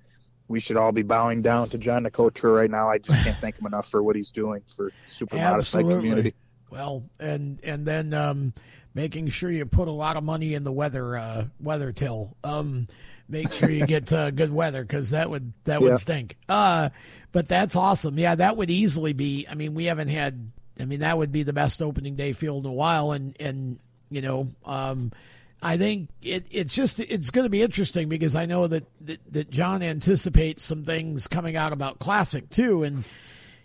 we 0.47 0.59
should 0.59 0.77
all 0.77 0.91
be 0.91 1.03
bowing 1.03 1.41
down 1.41 1.69
to 1.69 1.77
John 1.77 2.03
Nicotra 2.03 2.53
right 2.53 2.69
now. 2.69 2.89
I 2.89 2.97
just 2.97 3.23
can't 3.23 3.37
thank 3.39 3.57
him 3.57 3.65
enough 3.65 3.87
for 3.87 4.03
what 4.03 4.15
he's 4.15 4.31
doing 4.31 4.63
for 4.75 4.91
super 5.09 5.37
modified 5.37 5.85
community. 5.85 6.33
Well, 6.69 7.03
and 7.19 7.59
and 7.63 7.85
then 7.85 8.13
um, 8.13 8.53
making 8.93 9.29
sure 9.29 9.49
you 9.49 9.65
put 9.65 9.87
a 9.87 9.91
lot 9.91 10.17
of 10.17 10.23
money 10.23 10.53
in 10.53 10.63
the 10.63 10.71
weather 10.71 11.17
uh, 11.17 11.45
weather 11.59 11.91
till. 11.91 12.35
Um, 12.43 12.87
make 13.31 13.51
sure 13.51 13.69
you 13.69 13.87
get 13.87 14.11
uh, 14.11 14.29
good 14.31 14.53
weather 14.53 14.83
because 14.83 15.11
that 15.11 15.29
would 15.29 15.53
that 15.63 15.81
would 15.81 15.99
stink. 15.99 16.37
Uh, 16.49 16.89
but 17.31 17.47
that's 17.47 17.75
awesome. 17.75 18.19
Yeah, 18.19 18.35
that 18.35 18.57
would 18.57 18.69
easily 18.69 19.13
be. 19.13 19.47
I 19.49 19.55
mean, 19.55 19.73
we 19.73 19.85
haven't 19.85 20.09
had. 20.09 20.51
I 20.79 20.85
mean, 20.85 20.99
that 20.99 21.17
would 21.17 21.31
be 21.31 21.43
the 21.43 21.53
best 21.53 21.81
opening 21.81 22.15
day 22.15 22.33
field 22.33 22.65
in 22.65 22.69
a 22.69 22.73
while, 22.73 23.11
and 23.11 23.35
and 23.39 23.79
you 24.09 24.21
know, 24.21 24.49
um, 24.65 25.11
I 25.61 25.77
think 25.77 26.09
it, 26.21 26.45
it's 26.51 26.75
just 26.75 26.99
it's 26.99 27.31
going 27.31 27.45
to 27.45 27.49
be 27.49 27.61
interesting 27.61 28.09
because 28.09 28.35
I 28.35 28.45
know 28.45 28.67
that, 28.67 28.85
that, 29.01 29.19
that 29.33 29.49
John 29.49 29.81
anticipates 29.81 30.65
some 30.65 30.83
things 30.83 31.27
coming 31.27 31.55
out 31.55 31.71
about 31.71 31.99
Classic 31.99 32.49
too, 32.49 32.83
and 32.83 32.97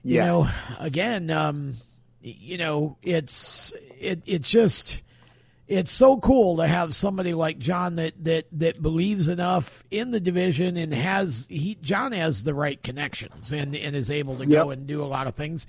you 0.04 0.16
yeah. 0.16 0.26
know, 0.26 0.48
again, 0.78 1.30
um, 1.30 1.74
you 2.20 2.58
know, 2.58 2.96
it's 3.02 3.72
it 3.98 4.22
it 4.26 4.42
just 4.42 5.02
it's 5.68 5.90
so 5.90 6.16
cool 6.18 6.58
to 6.58 6.66
have 6.66 6.94
somebody 6.94 7.34
like 7.34 7.58
John 7.58 7.96
that 7.96 8.12
that 8.24 8.46
that 8.52 8.80
believes 8.80 9.26
enough 9.26 9.82
in 9.90 10.12
the 10.12 10.20
division 10.20 10.76
and 10.76 10.94
has 10.94 11.46
he 11.50 11.76
John 11.80 12.12
has 12.12 12.44
the 12.44 12.54
right 12.54 12.80
connections 12.80 13.52
and 13.52 13.74
and 13.74 13.96
is 13.96 14.10
able 14.10 14.36
to 14.36 14.46
yep. 14.46 14.64
go 14.64 14.70
and 14.70 14.86
do 14.86 15.02
a 15.02 15.06
lot 15.06 15.26
of 15.26 15.34
things. 15.34 15.66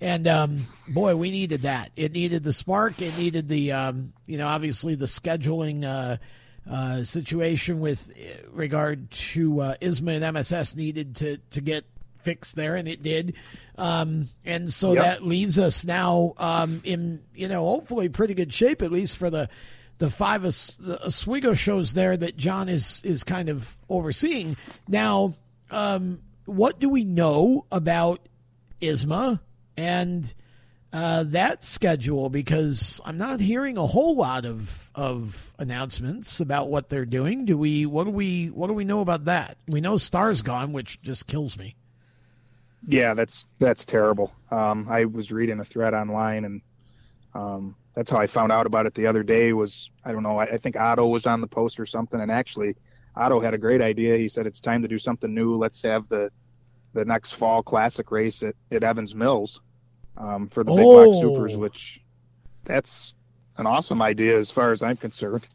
And 0.00 0.28
um, 0.28 0.66
boy, 0.88 1.16
we 1.16 1.30
needed 1.30 1.62
that. 1.62 1.90
It 1.96 2.12
needed 2.12 2.44
the 2.44 2.52
spark. 2.52 3.00
It 3.00 3.16
needed 3.16 3.48
the 3.48 3.72
um, 3.72 4.12
you 4.26 4.36
know 4.36 4.48
obviously 4.48 4.94
the 4.94 5.06
scheduling 5.06 5.84
uh, 5.84 6.18
uh, 6.70 7.04
situation 7.04 7.80
with 7.80 8.10
uh, 8.10 8.50
regard 8.50 9.10
to 9.10 9.62
uh, 9.62 9.74
ISMA 9.80 10.16
and 10.22 10.36
MSS 10.36 10.76
needed 10.76 11.16
to 11.16 11.38
to 11.52 11.60
get 11.62 11.86
fixed 12.28 12.56
there, 12.56 12.76
and 12.76 12.86
it 12.86 13.02
did. 13.02 13.34
Um, 13.78 14.28
and 14.44 14.70
so 14.70 14.92
yep. 14.92 15.04
that 15.04 15.26
leaves 15.26 15.58
us 15.58 15.84
now 15.84 16.34
um, 16.36 16.82
in 16.84 17.22
you 17.34 17.48
know 17.48 17.64
hopefully 17.64 18.10
pretty 18.10 18.34
good 18.34 18.52
shape 18.52 18.82
at 18.82 18.92
least 18.92 19.16
for 19.16 19.30
the 19.30 19.48
the 19.98 20.10
five 20.10 20.44
Oswego 20.44 21.54
shows 21.54 21.94
there 21.94 22.16
that 22.16 22.36
John 22.36 22.68
is 22.68 23.00
is 23.02 23.24
kind 23.24 23.48
of 23.48 23.76
overseeing. 23.88 24.56
Now, 24.86 25.34
um, 25.70 26.20
what 26.44 26.78
do 26.78 26.88
we 26.88 27.04
know 27.04 27.64
about 27.72 28.20
ISMA 28.82 29.40
and 29.76 30.34
uh, 30.92 31.24
that 31.28 31.64
schedule? 31.64 32.28
Because 32.28 33.00
I'm 33.04 33.18
not 33.18 33.40
hearing 33.40 33.78
a 33.78 33.86
whole 33.86 34.16
lot 34.16 34.44
of 34.44 34.90
of 34.94 35.52
announcements 35.58 36.40
about 36.40 36.68
what 36.68 36.90
they're 36.90 37.06
doing. 37.06 37.44
Do 37.44 37.56
we? 37.56 37.86
What 37.86 38.04
do 38.04 38.10
we? 38.10 38.46
What 38.46 38.66
do 38.66 38.74
we 38.74 38.84
know 38.84 39.00
about 39.00 39.24
that? 39.24 39.56
We 39.66 39.80
know 39.80 39.96
Star's 39.96 40.42
gone, 40.42 40.72
which 40.72 41.00
just 41.00 41.26
kills 41.26 41.56
me. 41.56 41.74
Yeah, 42.86 43.14
that's 43.14 43.46
that's 43.58 43.84
terrible. 43.84 44.32
Um, 44.50 44.86
I 44.88 45.04
was 45.04 45.32
reading 45.32 45.60
a 45.60 45.64
thread 45.64 45.94
online, 45.94 46.44
and 46.44 46.62
um, 47.34 47.74
that's 47.94 48.10
how 48.10 48.18
I 48.18 48.26
found 48.26 48.52
out 48.52 48.66
about 48.66 48.86
it 48.86 48.94
the 48.94 49.06
other 49.06 49.22
day. 49.22 49.52
Was 49.52 49.90
I 50.04 50.12
don't 50.12 50.22
know. 50.22 50.38
I, 50.38 50.44
I 50.44 50.56
think 50.56 50.76
Otto 50.76 51.06
was 51.08 51.26
on 51.26 51.40
the 51.40 51.46
post 51.46 51.80
or 51.80 51.86
something, 51.86 52.20
and 52.20 52.30
actually, 52.30 52.76
Otto 53.16 53.40
had 53.40 53.54
a 53.54 53.58
great 53.58 53.82
idea. 53.82 54.16
He 54.16 54.28
said 54.28 54.46
it's 54.46 54.60
time 54.60 54.82
to 54.82 54.88
do 54.88 54.98
something 54.98 55.34
new. 55.34 55.56
Let's 55.56 55.82
have 55.82 56.08
the 56.08 56.30
the 56.94 57.04
next 57.04 57.32
fall 57.32 57.62
classic 57.62 58.10
race 58.10 58.42
at, 58.42 58.54
at 58.70 58.82
Evans 58.82 59.14
Mills 59.14 59.60
um, 60.16 60.48
for 60.48 60.64
the 60.64 60.72
big 60.72 60.84
oh. 60.84 61.04
block 61.04 61.20
supers, 61.20 61.56
which 61.56 62.00
that's 62.64 63.14
an 63.56 63.66
awesome 63.66 64.00
idea 64.00 64.38
as 64.38 64.50
far 64.50 64.72
as 64.72 64.82
I'm 64.82 64.96
concerned. 64.96 65.48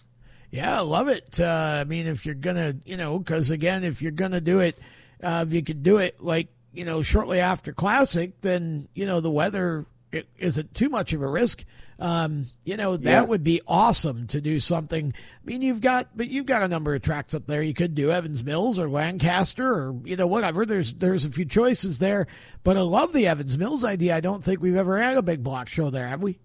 Yeah, 0.52 0.78
I 0.78 0.82
love 0.82 1.08
it. 1.08 1.40
Uh, 1.40 1.80
I 1.82 1.84
mean, 1.84 2.06
if 2.06 2.26
you're 2.26 2.36
gonna, 2.36 2.76
you 2.86 2.98
know, 2.98 3.18
because 3.18 3.50
again, 3.50 3.84
if 3.84 4.02
you're 4.02 4.12
gonna 4.12 4.42
do 4.42 4.60
it, 4.60 4.78
uh, 5.24 5.44
if 5.48 5.54
you 5.54 5.64
could 5.64 5.82
do 5.82 5.98
it 5.98 6.22
like 6.24 6.48
you 6.74 6.86
know, 6.86 7.02
shortly 7.02 7.40
after 7.40 7.72
Classic, 7.74 8.40
then, 8.42 8.88
you 8.94 9.06
know, 9.06 9.20
the 9.20 9.32
weather 9.32 9.86
is 10.12 10.24
isn't 10.38 10.74
too 10.74 10.90
much 10.90 11.14
of 11.14 11.22
a 11.22 11.28
risk. 11.28 11.64
Um, 12.00 12.48
you 12.66 12.76
know, 12.76 12.98
that 12.98 13.10
yeah. 13.10 13.22
would 13.22 13.44
be 13.44 13.62
awesome 13.68 14.28
to 14.28 14.42
do 14.42 14.60
something. 14.60 15.14
I 15.16 15.46
mean, 15.46 15.62
you've 15.62 15.80
got, 15.80 16.10
but 16.16 16.28
you've 16.28 16.48
got 16.48 16.64
a 16.64 16.68
number 16.68 16.94
of 16.96 17.02
tracks 17.02 17.34
up 17.34 17.46
there. 17.48 17.62
You 17.62 17.74
could 17.74 17.96
do 17.96 18.12
Evans 18.12 18.44
Mills 18.44 18.80
or 18.80 18.90
Lancaster 18.90 19.72
or, 19.72 19.96
you 20.04 20.16
know, 20.16 20.28
whatever. 20.28 20.66
There's, 20.66 20.92
there's 20.94 21.24
a 21.24 21.32
few 21.32 21.46
choices 21.46 22.00
there, 22.00 22.28
but 22.64 22.78
I 22.78 22.82
love 22.82 23.14
the 23.14 23.28
Evans 23.28 23.58
Mills 23.58 23.84
idea. 23.84 24.16
I 24.16 24.20
don't 24.20 24.44
think 24.44 24.60
we've 24.60 24.76
ever 24.76 25.00
had 25.00 25.18
a 25.18 25.22
big 25.22 25.44
block 25.44 25.70
show 25.70 25.92
there, 25.92 26.08
have 26.08 26.22
we? 26.22 26.40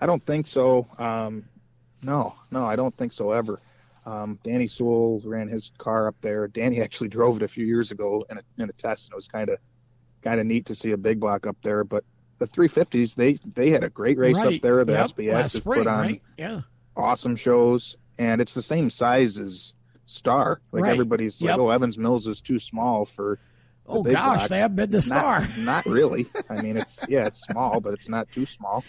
I 0.00 0.06
don't 0.06 0.24
think 0.24 0.46
so. 0.46 0.86
Um, 0.98 1.44
no, 2.02 2.34
no, 2.50 2.64
I 2.64 2.76
don't 2.76 2.96
think 2.96 3.12
so 3.12 3.32
ever. 3.32 3.60
Um, 4.10 4.38
Danny 4.42 4.66
Sewell 4.66 5.20
ran 5.24 5.46
his 5.46 5.70
car 5.78 6.08
up 6.08 6.16
there. 6.20 6.48
Danny 6.48 6.80
actually 6.82 7.08
drove 7.08 7.36
it 7.36 7.42
a 7.42 7.48
few 7.48 7.64
years 7.64 7.90
ago 7.90 8.24
in 8.30 8.38
a, 8.38 8.42
in 8.58 8.68
a 8.68 8.72
test, 8.72 9.06
and 9.06 9.12
it 9.12 9.16
was 9.16 9.28
kind 9.28 9.48
of 9.48 9.58
kind 10.22 10.40
of 10.40 10.46
neat 10.46 10.66
to 10.66 10.74
see 10.74 10.90
a 10.90 10.96
big 10.96 11.20
block 11.20 11.46
up 11.46 11.56
there. 11.62 11.84
But 11.84 12.04
the 12.38 12.46
350s, 12.48 13.14
they 13.14 13.34
they 13.54 13.70
had 13.70 13.84
a 13.84 13.90
great 13.90 14.18
race 14.18 14.36
right. 14.36 14.56
up 14.56 14.62
there. 14.62 14.84
The 14.84 14.94
yep. 14.94 15.06
SBS 15.06 15.32
has 15.32 15.60
put 15.60 15.86
on 15.86 16.00
right? 16.00 16.22
yeah. 16.36 16.62
awesome 16.96 17.36
shows, 17.36 17.96
and 18.18 18.40
it's 18.40 18.54
the 18.54 18.62
same 18.62 18.90
size 18.90 19.38
as 19.38 19.74
Star. 20.06 20.60
Like 20.72 20.82
right. 20.82 20.90
everybody's 20.90 21.40
yep. 21.40 21.52
like, 21.52 21.60
oh, 21.60 21.70
Evans 21.70 21.96
Mills 21.96 22.26
is 22.26 22.40
too 22.40 22.58
small 22.58 23.04
for. 23.04 23.38
Oh 23.86 24.02
gosh, 24.02 24.12
blocks. 24.12 24.48
they 24.48 24.58
have 24.58 24.76
been 24.76 24.90
the 24.90 25.02
Star. 25.02 25.40
Not, 25.40 25.58
not 25.58 25.86
really. 25.86 26.26
I 26.48 26.62
mean, 26.62 26.76
it's 26.76 27.04
yeah, 27.08 27.26
it's 27.26 27.40
small, 27.40 27.80
but 27.80 27.92
it's 27.94 28.08
not 28.08 28.30
too 28.30 28.46
small. 28.46 28.84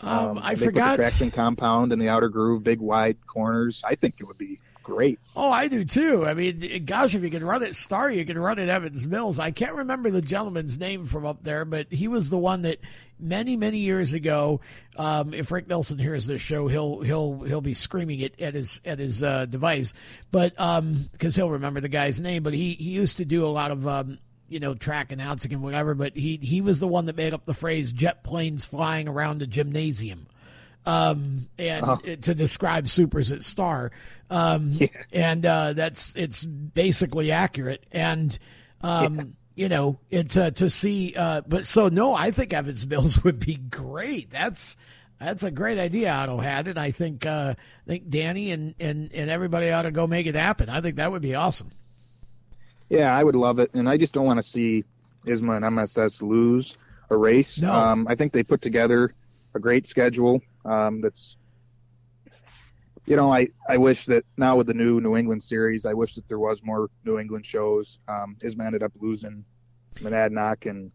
Um, 0.00 0.10
um, 0.10 0.40
I 0.42 0.54
forgot 0.54 0.96
the 0.96 1.02
traction 1.02 1.30
compound 1.30 1.92
in 1.92 1.98
the 1.98 2.08
outer 2.08 2.28
groove, 2.28 2.64
big 2.64 2.80
wide 2.80 3.16
corners. 3.26 3.82
I 3.84 3.94
think 3.94 4.16
it 4.18 4.24
would 4.24 4.38
be 4.38 4.60
great. 4.84 5.18
Oh, 5.34 5.50
I 5.50 5.66
do 5.66 5.84
too. 5.84 6.24
I 6.24 6.34
mean, 6.34 6.84
gosh, 6.84 7.16
if 7.16 7.22
you 7.24 7.30
can 7.30 7.44
run 7.44 7.62
it 7.64 7.74
Star, 7.74 8.10
you 8.10 8.24
can 8.24 8.38
run 8.38 8.60
it 8.60 8.68
Evans 8.68 9.06
Mills. 9.06 9.40
I 9.40 9.50
can't 9.50 9.74
remember 9.74 10.10
the 10.10 10.22
gentleman's 10.22 10.78
name 10.78 11.06
from 11.06 11.26
up 11.26 11.42
there, 11.42 11.64
but 11.64 11.90
he 11.90 12.06
was 12.06 12.30
the 12.30 12.38
one 12.38 12.62
that 12.62 12.78
many, 13.18 13.56
many 13.56 13.78
years 13.78 14.12
ago. 14.12 14.60
Um, 14.96 15.34
if 15.34 15.50
Rick 15.50 15.68
Nelson 15.68 15.98
hears 15.98 16.26
this 16.26 16.40
show, 16.40 16.68
he'll 16.68 17.00
he'll 17.00 17.40
he'll 17.40 17.60
be 17.60 17.74
screaming 17.74 18.20
it 18.20 18.40
at 18.40 18.54
his 18.54 18.80
at 18.84 19.00
his 19.00 19.24
uh, 19.24 19.46
device, 19.46 19.94
but 20.30 20.52
because 20.52 20.78
um, 20.78 21.08
he'll 21.34 21.50
remember 21.50 21.80
the 21.80 21.88
guy's 21.88 22.20
name. 22.20 22.44
But 22.44 22.54
he 22.54 22.74
he 22.74 22.90
used 22.90 23.16
to 23.16 23.24
do 23.24 23.44
a 23.44 23.48
lot 23.48 23.72
of 23.72 23.88
um, 23.88 24.18
you 24.48 24.60
know, 24.60 24.74
track 24.74 25.12
announcing 25.12 25.52
and 25.52 25.62
whatever, 25.62 25.94
but 25.94 26.16
he 26.16 26.38
he 26.42 26.60
was 26.60 26.80
the 26.80 26.88
one 26.88 27.06
that 27.06 27.16
made 27.16 27.34
up 27.34 27.44
the 27.44 27.54
phrase 27.54 27.92
jet 27.92 28.22
planes 28.24 28.64
flying 28.64 29.08
around 29.08 29.42
a 29.42 29.46
gymnasium. 29.46 30.26
Um, 30.86 31.48
and 31.58 31.82
uh-huh. 31.82 32.16
to 32.22 32.34
describe 32.34 32.88
supers 32.88 33.32
at 33.32 33.42
Star. 33.42 33.90
Um, 34.28 34.72
yeah. 34.74 34.88
and 35.12 35.46
uh, 35.46 35.72
that's 35.72 36.14
it's 36.14 36.44
basically 36.44 37.32
accurate. 37.32 37.84
And 37.90 38.38
um, 38.82 39.16
yeah. 39.16 39.24
you 39.54 39.68
know, 39.68 39.98
it's 40.10 40.36
uh, 40.36 40.50
to 40.52 40.68
see. 40.68 41.14
Uh, 41.16 41.40
but 41.46 41.66
so 41.66 41.88
no, 41.88 42.14
I 42.14 42.30
think 42.30 42.52
Evans 42.52 42.86
Mills 42.86 43.24
would 43.24 43.40
be 43.40 43.56
great. 43.56 44.30
That's 44.30 44.76
that's 45.18 45.42
a 45.42 45.50
great 45.50 45.78
idea 45.78 46.12
Otto 46.12 46.38
had, 46.38 46.68
and 46.68 46.78
I 46.78 46.90
think 46.90 47.24
uh, 47.24 47.54
I 47.56 47.88
think 47.88 48.10
Danny 48.10 48.50
and, 48.50 48.74
and 48.78 49.12
and 49.14 49.30
everybody 49.30 49.70
ought 49.70 49.82
to 49.82 49.90
go 49.90 50.06
make 50.06 50.26
it 50.26 50.34
happen. 50.34 50.68
I 50.68 50.80
think 50.80 50.96
that 50.96 51.10
would 51.12 51.22
be 51.22 51.34
awesome. 51.34 51.70
Yeah, 52.94 53.16
I 53.16 53.22
would 53.22 53.36
love 53.36 53.58
it, 53.58 53.74
and 53.74 53.88
I 53.88 53.96
just 53.96 54.14
don't 54.14 54.26
want 54.26 54.38
to 54.38 54.42
see 54.42 54.84
ISMA 55.26 55.56
and 55.56 55.64
MSS 55.64 56.22
lose 56.22 56.76
a 57.10 57.16
race. 57.16 57.60
No. 57.60 57.72
Um, 57.72 58.06
I 58.08 58.14
think 58.14 58.32
they 58.32 58.42
put 58.42 58.60
together 58.60 59.14
a 59.54 59.60
great 59.60 59.86
schedule 59.86 60.40
um, 60.64 61.00
that's 61.00 61.36
you 63.06 63.16
know, 63.16 63.32
I, 63.32 63.48
I 63.68 63.76
wish 63.76 64.06
that 64.06 64.24
now 64.36 64.56
with 64.56 64.66
the 64.66 64.74
new 64.74 65.00
New 65.00 65.16
England 65.16 65.42
series, 65.42 65.84
I 65.84 65.92
wish 65.92 66.14
that 66.14 66.26
there 66.26 66.38
was 66.38 66.62
more 66.62 66.88
New 67.04 67.18
England 67.18 67.44
shows. 67.44 67.98
Um, 68.08 68.36
ISMA 68.40 68.64
ended 68.64 68.82
up 68.82 68.92
losing 68.98 69.44
Monadnock 69.96 70.68
and 70.68 70.90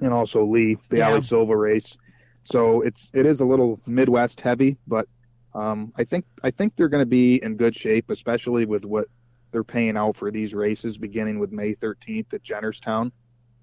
and 0.00 0.12
also 0.12 0.44
Lee, 0.44 0.78
the 0.88 0.98
yeah. 0.98 1.10
Ollie 1.10 1.20
Silva 1.20 1.56
race. 1.56 1.96
So 2.42 2.82
it's 2.82 3.10
it 3.14 3.24
is 3.24 3.40
a 3.40 3.44
little 3.44 3.80
Midwest 3.86 4.40
heavy, 4.40 4.76
but 4.86 5.06
um, 5.54 5.92
I 5.96 6.04
think 6.04 6.24
I 6.42 6.50
think 6.50 6.74
they're 6.74 6.88
going 6.88 7.02
to 7.02 7.06
be 7.06 7.36
in 7.36 7.56
good 7.56 7.76
shape, 7.76 8.10
especially 8.10 8.64
with 8.64 8.84
what 8.84 9.06
they're 9.52 9.64
paying 9.64 9.96
out 9.96 10.16
for 10.16 10.30
these 10.30 10.54
races 10.54 10.98
beginning 10.98 11.38
with 11.38 11.52
May 11.52 11.74
13th 11.74 12.32
at 12.34 12.42
Jennerstown. 12.42 13.12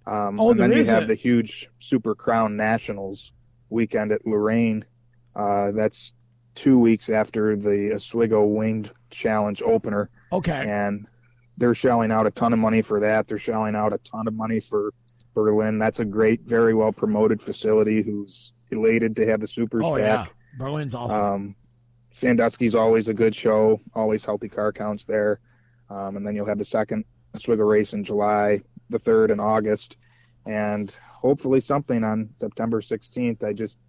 Um, 0.08 0.40
Oh, 0.40 0.52
and 0.52 0.60
then 0.60 0.72
you 0.72 0.86
have 0.86 1.08
the 1.08 1.16
huge 1.16 1.70
Super 1.80 2.16
Crown 2.16 2.56
Nationals 2.56 3.34
weekend 3.70 4.12
at 4.12 4.26
Lorraine. 4.26 4.86
Uh, 5.36 5.72
that's 5.72 6.14
two 6.56 6.80
weeks 6.80 7.10
after 7.10 7.56
the 7.56 7.94
Oswego 7.94 8.46
Winged 8.46 8.92
Challenge 9.10 9.62
opener, 9.64 10.10
Okay. 10.32 10.64
and 10.68 11.08
they're 11.58 11.74
shelling 11.76 12.12
out 12.12 12.26
a 12.28 12.32
ton 12.32 12.54
of 12.54 12.60
money 12.60 12.82
for 12.82 13.00
that. 13.02 13.28
They're 13.28 13.38
shelling 13.38 13.76
out 13.76 13.94
a 13.94 13.98
ton 14.00 14.28
of 14.28 14.34
money 14.34 14.60
for 14.60 14.94
Berlin. 15.34 15.78
That's 15.80 16.00
a 16.00 16.06
great, 16.06 16.42
very 16.42 16.74
well 16.74 16.92
promoted 16.92 17.42
facility. 17.42 18.02
Who's 18.02 18.54
elated 18.72 19.16
to 19.18 19.28
have 19.28 19.42
the 19.42 19.48
supers 19.48 19.84
Oh 19.86 19.96
yeah. 19.98 20.26
Berlin's 20.58 20.96
awesome. 20.96 21.22
Um, 21.24 21.56
Sandusky's 22.12 22.76
always 22.76 23.08
a 23.08 23.14
good 23.14 23.36
show, 23.36 23.80
always 23.94 24.26
healthy 24.26 24.50
car 24.50 24.72
counts 24.74 25.06
there. 25.06 25.40
Um, 25.90 26.18
and 26.18 26.26
then 26.26 26.36
you'll 26.36 26.46
have 26.46 26.58
the 26.58 26.66
second 26.66 27.06
Oswego 27.36 27.64
race 27.64 27.94
in 27.94 28.04
July, 28.04 28.62
the 28.90 29.00
third 29.00 29.32
in 29.32 29.40
August, 29.40 29.98
and 30.46 30.98
hopefully 31.12 31.60
something 31.60 32.04
on 32.04 32.30
September 32.36 32.82
16th. 32.82 33.44
I 33.44 33.54
just, 33.54 33.80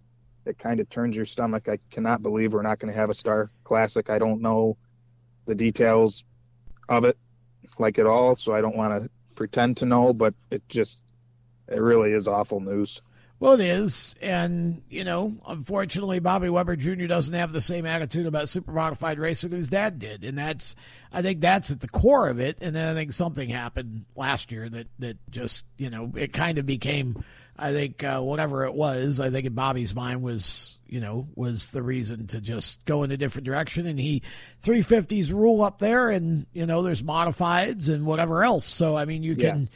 it 0.45 0.57
kind 0.57 0.79
of 0.79 0.89
turns 0.89 1.15
your 1.15 1.25
stomach. 1.25 1.69
I 1.69 1.79
cannot 1.89 2.21
believe 2.21 2.53
we're 2.53 2.61
not 2.61 2.79
going 2.79 2.91
to 2.91 2.99
have 2.99 3.09
a 3.09 3.13
Star 3.13 3.51
Classic. 3.63 4.09
I 4.09 4.19
don't 4.19 4.41
know 4.41 4.77
the 5.45 5.55
details 5.55 6.23
of 6.89 7.05
it 7.05 7.17
like 7.77 7.99
at 7.99 8.05
all, 8.05 8.35
so 8.35 8.53
I 8.53 8.61
don't 8.61 8.75
want 8.75 9.03
to 9.03 9.09
pretend 9.35 9.77
to 9.77 9.85
know, 9.85 10.13
but 10.13 10.33
it 10.49 10.67
just, 10.67 11.03
it 11.67 11.79
really 11.79 12.11
is 12.13 12.27
awful 12.27 12.59
news. 12.59 13.01
Well, 13.41 13.53
it 13.53 13.61
is, 13.61 14.15
and 14.21 14.83
you 14.87 15.03
know, 15.03 15.35
unfortunately, 15.47 16.19
Bobby 16.19 16.47
Webber 16.47 16.75
Jr. 16.75 17.07
doesn't 17.07 17.33
have 17.33 17.51
the 17.51 17.59
same 17.59 17.87
attitude 17.87 18.27
about 18.27 18.49
super 18.49 18.71
modified 18.71 19.17
racing 19.17 19.49
that 19.49 19.57
his 19.57 19.67
dad 19.67 19.97
did, 19.97 20.23
and 20.23 20.37
that's, 20.37 20.75
I 21.11 21.23
think, 21.23 21.41
that's 21.41 21.71
at 21.71 21.79
the 21.79 21.87
core 21.87 22.29
of 22.29 22.39
it. 22.39 22.59
And 22.61 22.75
then 22.75 22.87
I 22.87 22.93
think 22.93 23.13
something 23.13 23.49
happened 23.49 24.05
last 24.15 24.51
year 24.51 24.69
that 24.69 24.89
that 24.99 25.17
just, 25.31 25.65
you 25.79 25.89
know, 25.89 26.11
it 26.15 26.33
kind 26.33 26.59
of 26.59 26.67
became, 26.67 27.23
I 27.57 27.71
think, 27.71 28.03
uh, 28.03 28.19
whatever 28.21 28.63
it 28.65 28.75
was, 28.75 29.19
I 29.19 29.31
think 29.31 29.47
in 29.47 29.53
Bobby's 29.55 29.95
mind 29.95 30.21
was, 30.21 30.77
you 30.85 30.99
know, 30.99 31.27
was 31.33 31.71
the 31.71 31.81
reason 31.81 32.27
to 32.27 32.41
just 32.41 32.85
go 32.85 33.01
in 33.01 33.09
a 33.09 33.17
different 33.17 33.45
direction. 33.45 33.87
And 33.87 33.99
he, 33.99 34.21
350s 34.63 35.33
rule 35.33 35.63
up 35.63 35.79
there, 35.79 36.11
and 36.11 36.45
you 36.53 36.67
know, 36.67 36.83
there's 36.83 37.01
modifieds 37.01 37.89
and 37.91 38.05
whatever 38.05 38.43
else. 38.43 38.67
So 38.67 38.95
I 38.95 39.05
mean, 39.05 39.23
you 39.23 39.33
Yeah. 39.33 39.49
can 39.49 39.69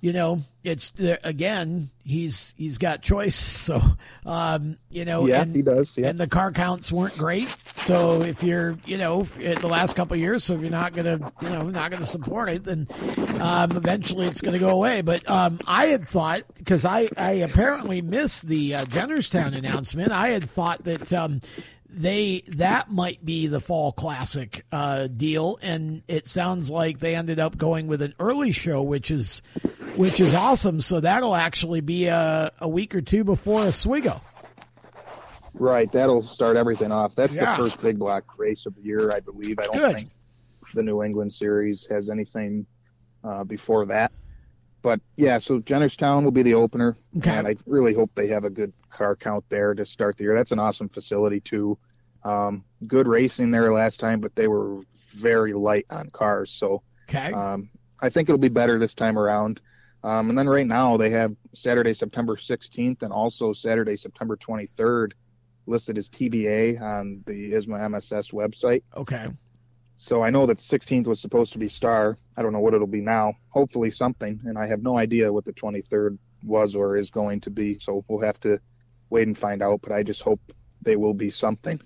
you 0.00 0.12
know, 0.12 0.40
it's 0.64 0.92
again, 1.22 1.90
he's 2.04 2.54
he's 2.56 2.78
got 2.78 3.02
choice. 3.02 3.58
So, 3.70 3.80
um, 4.26 4.78
you 4.88 5.04
know, 5.04 5.26
Yeah, 5.26 5.42
and, 5.42 5.54
he 5.54 5.62
does. 5.62 5.92
Yeah. 5.94 6.08
and 6.08 6.18
the 6.18 6.26
car 6.26 6.50
counts 6.50 6.90
weren't 6.90 7.16
great. 7.16 7.54
So 7.76 8.22
if 8.22 8.42
you're, 8.42 8.76
you 8.84 8.98
know, 8.98 9.22
the 9.22 9.68
last 9.68 9.94
couple 9.94 10.14
of 10.14 10.20
years, 10.20 10.42
so 10.42 10.54
if 10.54 10.60
you're 10.62 10.70
not 10.70 10.92
gonna, 10.94 11.30
you 11.42 11.48
know, 11.50 11.68
not 11.68 11.92
gonna 11.92 12.06
support 12.06 12.48
it, 12.48 12.64
then 12.64 12.88
um, 13.40 13.72
eventually 13.76 14.26
it's 14.26 14.40
gonna 14.40 14.58
go 14.58 14.70
away. 14.70 15.02
But 15.02 15.28
um, 15.30 15.60
I 15.66 15.86
had 15.86 16.08
thought 16.08 16.42
because 16.56 16.84
I 16.84 17.08
I 17.16 17.32
apparently 17.32 18.00
missed 18.02 18.48
the 18.48 18.74
uh, 18.76 18.84
Jennerstown 18.86 19.54
announcement. 19.54 20.10
I 20.10 20.28
had 20.30 20.48
thought 20.48 20.82
that. 20.84 21.12
Um, 21.12 21.42
they 21.92 22.44
that 22.46 22.92
might 22.92 23.24
be 23.24 23.48
the 23.48 23.60
fall 23.60 23.90
classic 23.90 24.64
uh, 24.70 25.08
deal, 25.08 25.58
and 25.60 26.02
it 26.06 26.28
sounds 26.28 26.70
like 26.70 27.00
they 27.00 27.16
ended 27.16 27.40
up 27.40 27.58
going 27.58 27.88
with 27.88 28.00
an 28.00 28.14
early 28.20 28.52
show, 28.52 28.80
which 28.80 29.10
is 29.10 29.42
which 30.00 30.18
is 30.20 30.34
awesome. 30.34 30.80
So 30.80 31.00
that'll 31.00 31.34
actually 31.36 31.80
be 31.82 32.06
a, 32.06 32.50
a 32.58 32.68
week 32.68 32.94
or 32.94 33.00
two 33.02 33.22
before 33.24 33.60
Oswego. 33.60 34.20
Right, 35.54 35.90
that'll 35.92 36.22
start 36.22 36.56
everything 36.56 36.92
off. 36.92 37.14
That's 37.14 37.34
Yeah. 37.36 37.56
the 37.56 37.62
first 37.64 37.80
big 37.82 37.98
block 37.98 38.38
race 38.38 38.66
of 38.66 38.74
the 38.76 38.82
year, 38.82 39.12
I 39.12 39.20
believe. 39.20 39.58
I 39.58 39.64
don't 39.64 39.74
Good. 39.76 39.94
think 39.96 40.10
the 40.74 40.82
New 40.82 41.02
England 41.02 41.32
Series 41.32 41.86
has 41.90 42.08
anything 42.08 42.66
uh, 43.24 43.44
before 43.44 43.84
that. 43.86 44.12
But 44.82 45.00
yeah, 45.16 45.36
so 45.38 45.60
Jennerstown 45.60 46.24
will 46.24 46.30
be 46.30 46.42
the 46.42 46.54
opener, 46.54 46.96
Okay. 47.18 47.30
and 47.30 47.46
I 47.46 47.56
really 47.66 47.92
hope 47.92 48.10
they 48.14 48.28
have 48.28 48.44
a 48.44 48.50
good 48.50 48.72
car 48.90 49.14
count 49.14 49.44
there 49.50 49.74
to 49.74 49.84
start 49.84 50.16
the 50.16 50.24
year. 50.24 50.34
That's 50.34 50.52
an 50.52 50.58
awesome 50.58 50.88
facility 50.88 51.40
too. 51.40 51.76
Um, 52.24 52.64
good 52.86 53.06
racing 53.06 53.50
there 53.50 53.70
last 53.72 54.00
time, 54.00 54.20
but 54.20 54.34
they 54.36 54.48
were 54.48 54.80
very 55.10 55.52
light 55.52 55.84
on 55.90 56.08
cars, 56.10 56.50
so 56.50 56.82
Okay. 57.08 57.32
um, 57.32 57.68
I 58.00 58.08
think 58.08 58.28
it'll 58.30 58.38
be 58.38 58.48
better 58.48 58.78
this 58.78 58.94
time 58.94 59.18
around. 59.18 59.60
Um, 60.02 60.30
and 60.30 60.38
then 60.38 60.48
right 60.48 60.66
now 60.66 60.96
they 60.96 61.10
have 61.10 61.34
Saturday, 61.54 61.92
September 61.92 62.36
16th, 62.36 63.02
and 63.02 63.12
also 63.12 63.52
Saturday, 63.52 63.96
September 63.96 64.36
23rd, 64.36 65.12
listed 65.66 65.98
as 65.98 66.08
TBA 66.08 66.80
on 66.80 67.22
the 67.26 67.52
ISMA 67.52 67.90
MSS 67.90 68.30
website. 68.30 68.82
okay. 68.96 69.26
So 70.02 70.22
I 70.22 70.30
know 70.30 70.46
that 70.46 70.56
16th 70.56 71.06
was 71.06 71.20
supposed 71.20 71.52
to 71.52 71.58
be 71.58 71.68
Star. 71.68 72.16
I 72.34 72.40
don't 72.40 72.54
know 72.54 72.60
what 72.60 72.72
it'll 72.72 72.86
be 72.86 73.02
now. 73.02 73.34
Hopefully 73.50 73.90
something, 73.90 74.40
and 74.46 74.56
I 74.56 74.66
have 74.66 74.82
no 74.82 74.96
idea 74.96 75.30
what 75.30 75.44
the 75.44 75.52
23rd 75.52 76.16
was 76.42 76.74
or 76.74 76.96
is 76.96 77.10
going 77.10 77.40
to 77.42 77.50
be. 77.50 77.78
So 77.78 78.02
we'll 78.08 78.24
have 78.24 78.40
to 78.40 78.58
wait 79.10 79.26
and 79.26 79.36
find 79.36 79.62
out. 79.62 79.82
But 79.82 79.92
I 79.92 80.02
just 80.02 80.22
hope 80.22 80.40
they 80.80 80.96
will 80.96 81.12
be 81.12 81.28
something. 81.28 81.78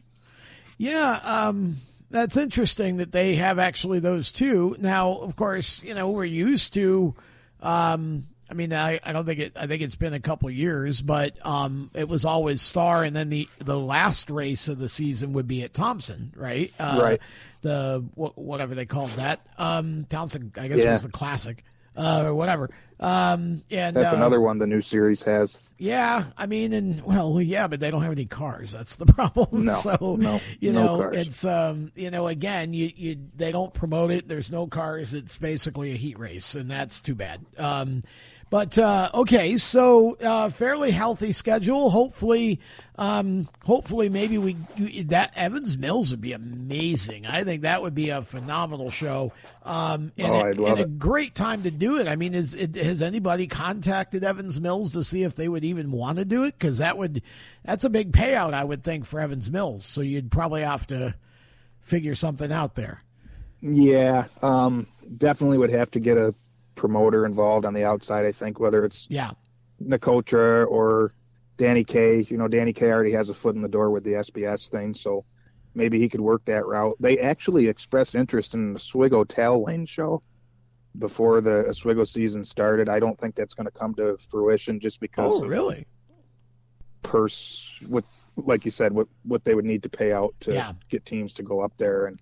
Yeah, 0.79 1.19
um, 1.25 1.79
that's 2.09 2.37
interesting 2.37 2.99
that 2.99 3.11
they 3.11 3.35
have 3.35 3.59
actually 3.59 3.99
those 3.99 4.31
two. 4.31 4.77
Now, 4.79 5.15
of 5.15 5.35
course, 5.35 5.83
you 5.83 5.95
know 5.95 6.11
we're 6.11 6.25
used 6.25 6.75
to. 6.75 7.17
Um, 7.65 8.25
I 8.51 8.55
mean, 8.55 8.73
I, 8.75 9.01
I 9.03 9.13
don't 9.13 9.25
think 9.25 9.41
it. 9.41 9.53
I 9.57 9.67
think 9.67 9.81
it's 9.83 9.97
been 9.97 10.13
a 10.13 10.21
couple 10.21 10.51
years, 10.51 11.01
but 11.01 11.45
um, 11.47 11.91
it 11.95 12.09
was 12.09 12.25
always 12.27 12.61
Star, 12.61 13.03
and 13.03 13.17
then 13.17 13.31
the 13.31 13.49
the 13.59 13.79
last 13.79 14.29
race 14.31 14.69
of 14.69 14.79
the 14.79 14.89
season 14.89 15.33
would 15.33 15.49
be 15.49 15.63
at 15.63 15.73
Thompson, 15.73 16.33
right? 16.37 16.73
Uh, 16.79 16.99
Right. 17.03 17.21
The 17.63 18.05
wh- 18.15 18.37
whatever 18.37 18.75
they 18.75 18.85
called 18.85 19.09
that. 19.13 19.41
Um, 19.57 20.05
Thompson, 20.11 20.53
I 20.59 20.69
guess 20.69 20.79
it 20.81 20.85
Yeah. 20.85 20.93
was 20.93 21.03
the 21.05 21.09
classic, 21.09 21.65
uh, 21.97 22.23
or 22.25 22.35
whatever. 22.35 22.71
Um, 23.01 23.63
and 23.71 23.95
That's 23.97 24.13
uh, 24.13 24.17
another 24.17 24.41
one 24.41 24.59
the 24.59 24.67
new 24.67 24.81
series 24.81 25.23
has. 25.25 25.61
yeah, 25.79 26.27
I 26.39 26.47
mean, 26.47 26.73
and 26.73 27.03
well, 27.05 27.41
yeah, 27.41 27.67
but 27.67 27.81
they 27.81 27.91
don't 27.91 28.03
have 28.03 28.13
any 28.13 28.25
cars. 28.25 28.73
That's 28.73 28.97
the 28.97 29.07
problem. 29.13 29.65
No, 29.65 29.75
so 29.75 30.17
no, 30.19 30.41
you 30.61 30.73
no 30.73 30.99
know, 30.99 31.03
it's 31.11 31.45
um, 31.45 31.91
you 31.97 32.11
know, 32.11 32.29
again, 32.29 32.73
you 32.73 32.91
you 32.95 33.19
they 33.37 33.51
don't 33.53 33.75
promote 33.75 34.11
it. 34.13 34.29
There's 34.29 34.51
no 34.51 34.69
cars. 34.69 35.13
It's 35.13 35.37
basically 35.37 35.93
a 35.93 35.97
heat 35.97 36.19
race, 36.19 36.55
and 36.55 36.71
that's 36.71 37.01
too 37.01 37.15
bad. 37.17 37.45
Um, 37.59 38.05
but 38.55 38.79
uh, 38.79 39.11
okay, 39.13 39.57
so 39.57 40.17
uh, 40.19 40.49
fairly 40.49 40.93
healthy 40.93 41.33
schedule. 41.33 41.91
Hopefully, 41.91 42.61
um, 42.95 43.49
hopefully, 43.65 44.09
maybe 44.09 44.39
we 44.39 44.53
that 45.07 45.33
Evans 45.35 45.77
Mills 45.77 46.13
would 46.13 46.21
be 46.21 46.35
amazing. 46.35 47.27
I 47.27 47.43
think 47.43 47.63
that 47.63 47.83
would 47.83 47.97
be 47.97 48.11
a 48.11 48.23
phenomenal 48.23 48.93
show. 48.93 49.33
Um, 49.65 50.13
and, 50.17 50.31
Oh, 50.31 50.35
a, 50.35 50.45
I'd 50.45 50.59
love 50.59 50.79
and 50.79 50.81
a 50.83 50.87
great 50.87 51.35
time 51.35 51.65
to 51.65 51.73
do 51.73 51.99
it. 51.99 52.07
I 52.07 52.15
mean, 52.15 52.33
is 52.33 52.55
it, 52.55 52.77
has 52.77 53.03
anybody 53.03 53.49
contacted 53.49 54.23
Evans 54.23 54.61
Mills 54.61 54.93
to 54.93 55.03
see 55.03 55.25
if 55.25 55.35
they 55.35 55.49
would 55.49 55.65
even 55.65 55.91
want 55.91 56.19
to 56.19 56.25
do 56.25 56.45
it? 56.45 56.57
Because 56.57 56.79
that 56.79 56.97
would 56.97 57.23
that's 57.65 57.83
a 57.83 57.91
big 57.91 58.13
payout, 58.13 58.55
I 58.55 58.63
would 58.63 58.85
think, 58.85 59.05
for 59.05 59.19
Evans 59.19 59.51
Mills. 59.51 59.85
So 59.85 60.01
you'd 60.01 60.31
probably 60.31 60.63
have 60.63 60.87
to 60.87 61.17
figure 61.81 62.15
something 62.15 62.53
out 62.53 62.77
there. 62.77 63.03
Yeah, 63.61 64.27
um, 64.43 64.87
definitely 65.19 65.59
would 65.59 65.73
have 65.73 65.91
to 65.91 65.99
get 65.99 66.19
a 66.19 66.37
promoter 66.75 67.27
involved 67.27 67.65
on 67.65 67.75
the 67.75 67.85
outside. 67.85 68.25
I 68.27 68.33
think 68.33 68.59
whether 68.61 68.85
it's 68.85 69.07
Yeah, 69.11 69.31
Nicotra 69.83 70.67
or 70.69 71.13
Danny 71.57 71.85
K. 71.85 72.21
You 72.29 72.37
know, 72.37 72.49
Danny 72.49 72.73
K. 72.73 72.91
already 72.91 73.13
has 73.13 73.29
a 73.29 73.35
foot 73.35 73.55
in 73.55 73.63
the 73.63 73.69
door 73.69 73.91
with 73.91 74.05
the 74.05 74.13
SBS 74.15 74.69
thing, 74.69 74.95
so 74.95 75.25
maybe 75.75 75.99
he 75.99 76.09
could 76.09 76.21
work 76.21 76.45
that 76.47 76.67
route. 76.67 76.97
They 77.01 77.19
actually 77.19 77.69
expressed 77.69 78.15
interest 78.15 78.55
in 78.55 78.73
the 78.73 78.77
Oswego 78.77 79.25
Tail 79.25 79.63
Lane 79.65 79.87
show 79.87 80.23
before 80.99 81.41
the 81.41 81.69
Oswego 81.69 82.05
season 82.05 82.45
started. 82.45 82.89
I 82.89 83.01
don't 83.01 83.19
think 83.19 83.35
that's 83.35 83.55
going 83.55 83.67
to 83.67 83.73
come 83.73 83.95
to 83.97 84.17
fruition 84.31 84.79
just 84.81 85.01
because 85.01 85.33
Oh, 85.43 85.47
really? 85.47 85.87
purse 87.03 87.75
with 87.89 88.07
like 88.37 88.65
you 88.65 88.71
said 88.71 88.93
what 88.93 89.07
what 89.25 89.45
they 89.45 89.55
would 89.55 89.65
need 89.65 89.83
to 89.83 89.89
pay 89.91 90.13
out 90.13 90.35
to 90.41 90.55
Yeah. 90.55 90.73
get 90.89 91.05
teams 91.05 91.35
to 91.35 91.43
go 91.43 91.61
up 91.61 91.73
there 91.77 92.07
and 92.07 92.19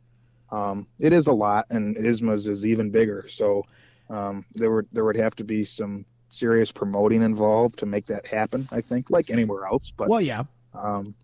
um, 0.51 0.87
it 0.99 1.13
is 1.13 1.29
a 1.29 1.33
lot 1.33 1.67
and 1.71 1.97
ISMA's 1.97 2.47
is 2.47 2.67
even 2.67 2.91
bigger 2.91 3.27
so 3.29 3.65
um, 4.11 4.45
there 4.55 4.71
would 4.71 4.87
there 4.93 5.05
would 5.05 5.17
have 5.17 5.35
to 5.37 5.45
be 5.45 5.65
some 5.65 6.05
serious 6.29 6.73
promoting 6.73 7.23
involved 7.23 7.79
to 7.79 7.87
make 7.87 8.07
that 8.07 8.27
happen 8.27 8.67
I 8.73 8.81
think 8.81 9.11
like 9.11 9.31
anywhere 9.31 9.67
else 9.67 9.93
but 9.97 10.09
Well, 10.09 10.21
yeah. 10.21 10.45
um, 10.75 11.15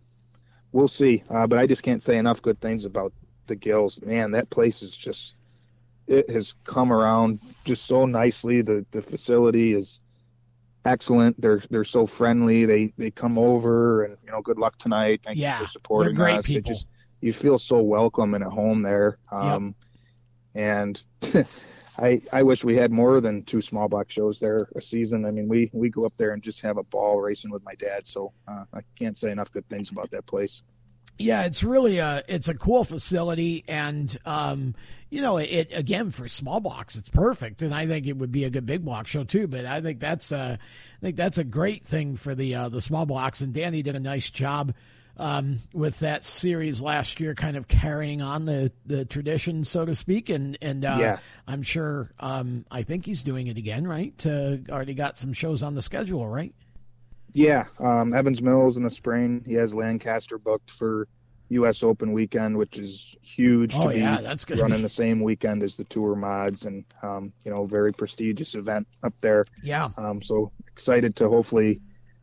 we'll 0.73 0.89
see 0.89 1.23
uh, 1.31 1.47
but 1.47 1.59
I 1.59 1.67
just 1.67 1.83
can't 1.83 2.03
say 2.03 2.19
enough 2.19 2.43
good 2.43 2.61
things 2.61 2.85
about 2.85 3.13
the 3.47 3.57
Gills 3.57 4.03
man 4.03 4.31
that 4.33 4.51
place 4.51 4.83
is 4.83 4.95
just 4.95 5.37
it 6.07 6.29
has 6.31 6.55
come 6.65 6.93
around 6.93 7.39
just 7.65 7.87
so 7.87 8.07
nicely 8.07 8.63
the 8.63 8.85
the 8.93 9.03
facility 9.03 9.75
is 9.75 10.01
excellent. 10.85 11.39
They're 11.41 11.63
they're 11.71 11.85
so 11.85 12.07
friendly. 12.07 12.65
They 12.65 12.93
they 12.97 13.11
come 13.11 13.37
over 13.37 14.05
and 14.05 14.17
you 14.25 14.31
know 14.31 14.41
good 14.41 14.59
luck 14.59 14.79
tonight. 14.79 15.21
Thank 15.23 15.37
Yeah, 15.37 15.59
you 15.61 15.67
for 15.67 15.71
supporting 15.71 16.15
they're 16.15 16.25
great 16.25 16.39
us. 16.39 16.47
people. 16.47 16.71
It 16.71 16.75
just 16.75 16.87
you 17.21 17.33
feel 17.33 17.59
so 17.59 17.81
welcome 17.83 18.35
and 18.35 18.43
at 18.45 18.51
home 18.51 18.83
there. 18.83 19.19
Um, 19.31 19.75
And 20.55 21.03
I 21.99 22.23
I 22.33 22.43
wish 22.43 22.65
we 22.65 22.77
had 22.77 22.93
more 22.93 23.21
than 23.21 23.43
two 23.45 23.61
small 23.61 23.89
block 23.89 24.11
shows 24.11 24.39
there 24.41 24.69
a 24.77 24.81
season. 24.81 25.25
I 25.25 25.31
mean 25.31 25.49
we 25.49 25.71
we 25.73 25.91
go 25.91 26.05
up 26.05 26.15
there 26.17 26.33
and 26.33 26.43
just 26.43 26.63
have 26.63 26.77
a 26.77 26.85
ball 26.85 27.21
racing 27.21 27.51
with 27.51 27.65
my 27.65 27.75
dad. 27.75 28.07
So 28.07 28.33
uh, 28.47 28.65
I 28.73 28.81
can't 28.97 29.19
say 29.19 29.31
enough 29.31 29.51
good 29.51 29.69
things 29.69 29.91
about 29.91 30.11
that 30.13 30.27
place. 30.27 30.63
Yeah, 31.21 31.47
it's 31.47 31.65
really 31.65 31.99
a 31.99 32.23
it's 32.29 32.47
a 32.47 32.55
cool 32.55 32.85
facility, 32.85 33.65
and 33.67 34.17
um, 34.25 34.77
you 35.11 35.21
know, 35.21 35.37
it 35.37 35.73
again 35.73 36.13
for 36.13 36.29
small 36.29 36.61
blocks, 36.61 36.95
it's 36.95 37.09
perfect, 37.09 37.61
and 37.61 37.75
I 37.75 37.89
think 37.89 38.07
it 38.07 38.17
would 38.17 38.31
be 38.31 38.45
a 38.45 38.51
good 38.51 38.67
big 38.67 38.85
block 38.85 39.09
show 39.09 39.25
too. 39.25 39.49
But 39.49 39.67
I 39.67 39.81
think 39.81 39.99
that's 39.99 40.31
a, 40.31 40.61
I 40.61 41.01
think 41.05 41.17
that's 41.17 41.39
a 41.39 41.45
great 41.45 41.85
thing 41.85 42.15
for 42.15 42.37
the 42.37 42.55
uh, 42.55 42.69
the 42.69 42.81
small 42.81 43.05
blocks, 43.05 43.41
and 43.41 43.53
Danny 43.53 43.83
did 43.83 43.97
a 43.97 44.01
nice 44.01 44.31
job 44.31 44.73
um, 45.19 45.59
with 45.73 45.99
that 46.01 46.25
series 46.25 46.81
last 46.81 47.21
year, 47.21 47.35
kind 47.35 47.57
of 47.57 47.67
carrying 47.69 48.23
on 48.23 48.45
the, 48.45 48.73
the 48.87 49.05
tradition, 49.05 49.65
so 49.65 49.85
to 49.85 49.95
speak. 49.95 50.29
And 50.29 50.57
and 50.63 50.85
uh, 50.85 50.97
Yeah. 51.01 51.19
I'm 51.47 51.63
sure, 51.63 52.13
um, 52.21 52.65
I 52.71 52.83
think 52.83 53.05
he's 53.07 53.23
doing 53.23 53.47
it 53.49 53.57
again, 53.57 53.87
right? 53.87 54.15
Uh, 54.27 54.59
already 54.71 54.95
got 54.95 55.19
some 55.19 55.33
shows 55.33 55.63
on 55.63 55.75
the 55.75 55.83
schedule, 55.83 56.27
right? 56.29 56.55
Yeah, 57.33 57.65
um, 57.79 58.15
Evans 58.15 58.41
Mills 58.41 58.77
in 58.77 58.83
the 58.83 58.91
spring. 58.91 59.45
He 59.47 59.55
has 59.55 59.75
Lancaster 59.75 60.39
booked 60.39 60.71
for 60.71 61.07
U.S. 61.51 61.83
Open 61.83 62.13
weekend, 62.13 62.57
which 62.57 62.79
is 62.79 63.17
huge 63.23 63.75
Oh, 63.77 63.83
to 63.83 63.89
be 63.91 63.99
yeah, 63.99 64.21
that's 64.21 64.45
gonna 64.45 64.63
running 64.63 64.83
the 64.83 64.89
same 64.89 65.21
weekend 65.23 65.63
as 65.63 65.77
the 65.77 65.85
Tour 65.85 66.15
Mods, 66.15 66.65
and 66.67 66.85
um, 67.03 67.33
you 67.45 67.53
know, 67.53 67.67
very 67.67 67.93
prestigious 67.93 68.55
event 68.55 68.87
up 69.03 69.15
there. 69.21 69.45
Yeah. 69.63 69.91
Um, 69.97 70.23
so 70.23 70.53
excited 70.69 71.17
to 71.17 71.29
hopefully 71.29 71.81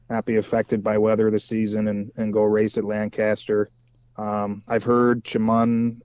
not 0.10 0.26
be 0.26 0.36
affected 0.36 0.84
by 0.84 0.98
weather 0.98 1.32
this 1.32 1.46
season 1.46 1.88
and, 1.88 2.12
and 2.16 2.32
go 2.32 2.44
race 2.44 2.78
at 2.78 2.84
Lancaster. 2.84 3.70
Um, 4.18 4.64
I've 4.68 4.84
heard 4.84 5.24
Chemung 5.24 6.02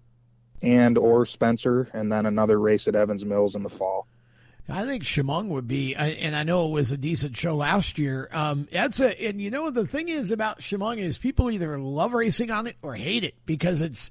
and 0.63 0.99
or 0.99 1.25
Spencer, 1.27 1.89
and 1.93 2.11
then 2.11 2.27
another 2.27 2.59
race 2.59 2.89
at 2.89 2.95
Evans 2.95 3.25
Mills 3.25 3.57
in 3.57 3.63
the 3.63 3.69
fall. 3.69 4.07
I 4.69 4.85
think 4.85 5.05
Chemung 5.05 5.49
would 5.49 5.67
be, 5.67 5.97
and 5.97 6.37
I 6.37 6.45
know 6.45 6.67
it 6.67 6.71
was 6.71 6.93
a 6.93 6.97
decent 6.97 7.37
show 7.37 7.57
last 7.57 7.99
year. 7.99 8.29
Um, 8.31 8.69
that's 8.71 9.01
a, 9.01 9.21
and 9.27 9.41
you 9.41 9.51
know 9.51 9.71
the 9.71 9.87
thing 9.87 10.09
is 10.09 10.31
about 10.31 10.61
Chemung 10.61 10.99
is 10.99 11.19
people 11.19 11.51
either 11.51 11.79
love 11.79 12.15
racing 12.15 12.51
on 12.51 12.67
it 12.67 12.77
or 12.83 12.95
hate 12.95 13.25
it 13.25 13.35
because 13.47 13.83
it's, 13.83 14.11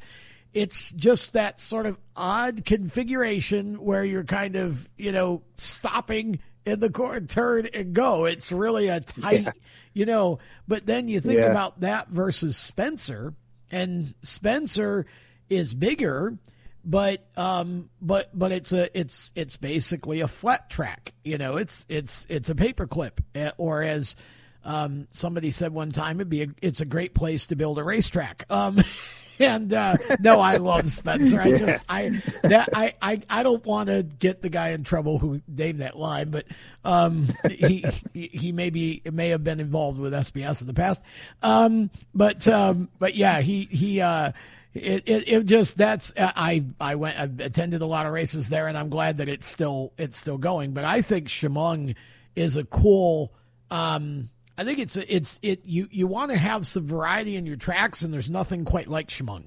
it's 0.54 0.92
just 0.92 1.34
that 1.34 1.62
sort 1.62 1.86
of 1.86 1.98
odd 2.16 2.66
configuration 2.66 3.76
where 3.76 4.04
you're 4.04 4.24
kind 4.24 4.56
of, 4.56 4.90
you 4.98 5.12
know, 5.12 5.44
stopping 5.56 6.40
in 6.70 6.80
the 6.80 6.90
corner, 6.90 7.22
turn 7.22 7.68
and 7.74 7.94
go. 7.94 8.26
It's 8.26 8.52
really 8.52 8.88
a 8.88 9.00
tight, 9.22 9.42
Yeah. 9.42 9.52
you 9.94 10.06
know. 10.06 10.40
But 10.68 10.86
then 10.86 11.08
you 11.08 11.20
think 11.20 11.40
Yeah. 11.40 11.52
about 11.52 11.82
that 11.82 12.10
versus 12.10 12.56
Spencer, 12.58 13.34
and 13.72 14.14
Spencer 14.22 15.06
is 15.50 15.74
bigger, 15.74 16.38
but 16.86 17.26
um, 17.36 17.90
but 18.02 18.30
but 18.38 18.52
it's 18.52 18.72
a 18.72 18.98
it's 18.98 19.32
it's 19.36 19.58
basically 19.58 20.22
a 20.22 20.28
flat 20.28 20.70
track. 20.70 21.14
You 21.24 21.38
know, 21.38 21.58
it's 21.58 21.86
it's 21.90 22.26
it's 22.30 22.50
a 22.50 22.56
paperclip, 22.56 23.20
eh, 23.36 23.52
or 23.58 23.82
as 23.84 24.16
um, 24.64 25.08
somebody 25.12 25.52
said 25.52 25.74
one 25.74 25.92
time, 25.92 26.18
it'd 26.18 26.30
be 26.30 26.44
a, 26.44 26.48
it's 26.62 26.82
a 26.82 26.86
great 26.86 27.14
place 27.16 27.48
to 27.48 27.56
build 27.56 27.80
a 27.80 27.84
racetrack. 27.84 28.46
Um, 28.50 28.78
and 29.40 29.74
uh, 29.74 29.96
no, 30.20 30.40
I 30.40 30.58
love 30.58 30.90
Spencer. 30.92 31.42
I 31.42 31.52
just 31.52 31.86
I 31.90 32.22
that 32.44 32.70
I 32.74 32.94
I, 33.02 33.22
I 33.30 33.44
don't 33.44 33.66
want 33.66 33.90
to 33.90 34.04
get 34.04 34.42
the 34.42 34.50
guy 34.50 34.70
in 34.70 34.84
trouble 34.84 35.18
who 35.18 35.42
named 35.48 35.80
that 35.80 35.98
line, 35.98 36.30
but 36.30 36.46
um, 36.84 37.28
he 37.50 37.86
he 38.14 38.52
may 38.52 38.70
be 38.70 39.02
may 39.12 39.30
have 39.30 39.44
been 39.44 39.60
involved 39.60 40.00
with 40.00 40.14
SBS 40.14 40.62
in 40.62 40.68
the 40.68 40.74
past. 40.74 41.02
Um, 41.42 41.90
but 42.14 42.48
um, 42.48 42.90
but 43.00 43.16
yeah, 43.16 43.42
he 43.42 43.64
he. 43.66 44.02
Uh, 44.02 44.32
it, 44.72 45.04
it, 45.08 45.28
it 45.28 45.46
just 45.46 45.78
that's 45.78 46.14
I 46.16 46.64
I 46.80 46.94
went 46.94 47.18
I 47.20 47.44
attended 47.44 47.82
a 47.82 47.88
lot 47.88 48.06
of 48.06 48.14
races 48.14 48.50
there 48.50 48.68
and 48.68 48.78
I'm 48.78 48.90
glad 48.90 49.18
that 49.18 49.28
it's 49.28 49.48
still 49.48 49.94
it's 49.98 50.16
still 50.16 50.38
going 50.38 50.74
but 50.74 50.86
I 50.86 51.02
think 51.02 51.28
Chemung 51.28 51.96
is 52.36 52.56
a 52.56 52.64
cool 52.64 53.34
um 53.72 54.30
I 54.60 54.66
think 54.66 54.80
it's 54.80 54.98
it's 54.98 55.40
it 55.42 55.62
you 55.64 55.88
you 55.90 56.06
want 56.06 56.32
to 56.32 56.38
have 56.38 56.68
some 56.68 56.86
variety 56.86 57.38
in 57.38 57.46
your 57.46 57.56
tracks 57.56 58.02
and 58.02 58.14
there's 58.14 58.30
nothing 58.30 58.66
quite 58.66 58.90
like 58.90 59.08
Chemung 59.08 59.46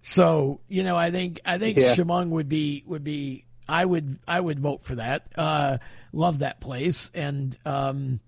so 0.00 0.58
you 0.68 0.82
know 0.82 0.96
I 0.96 1.10
think 1.10 1.40
I 1.44 1.58
think 1.58 1.76
Yeah. 1.76 1.94
Chemung 1.94 2.30
would 2.30 2.48
be 2.48 2.82
would 2.86 3.04
be 3.04 3.44
I 3.68 3.84
would 3.84 4.18
I 4.26 4.40
would 4.40 4.58
vote 4.58 4.82
for 4.84 4.94
that 4.94 5.30
uh 5.36 5.76
love 6.14 6.38
that 6.38 6.62
place 6.62 7.10
and 7.14 7.58
um 7.66 8.20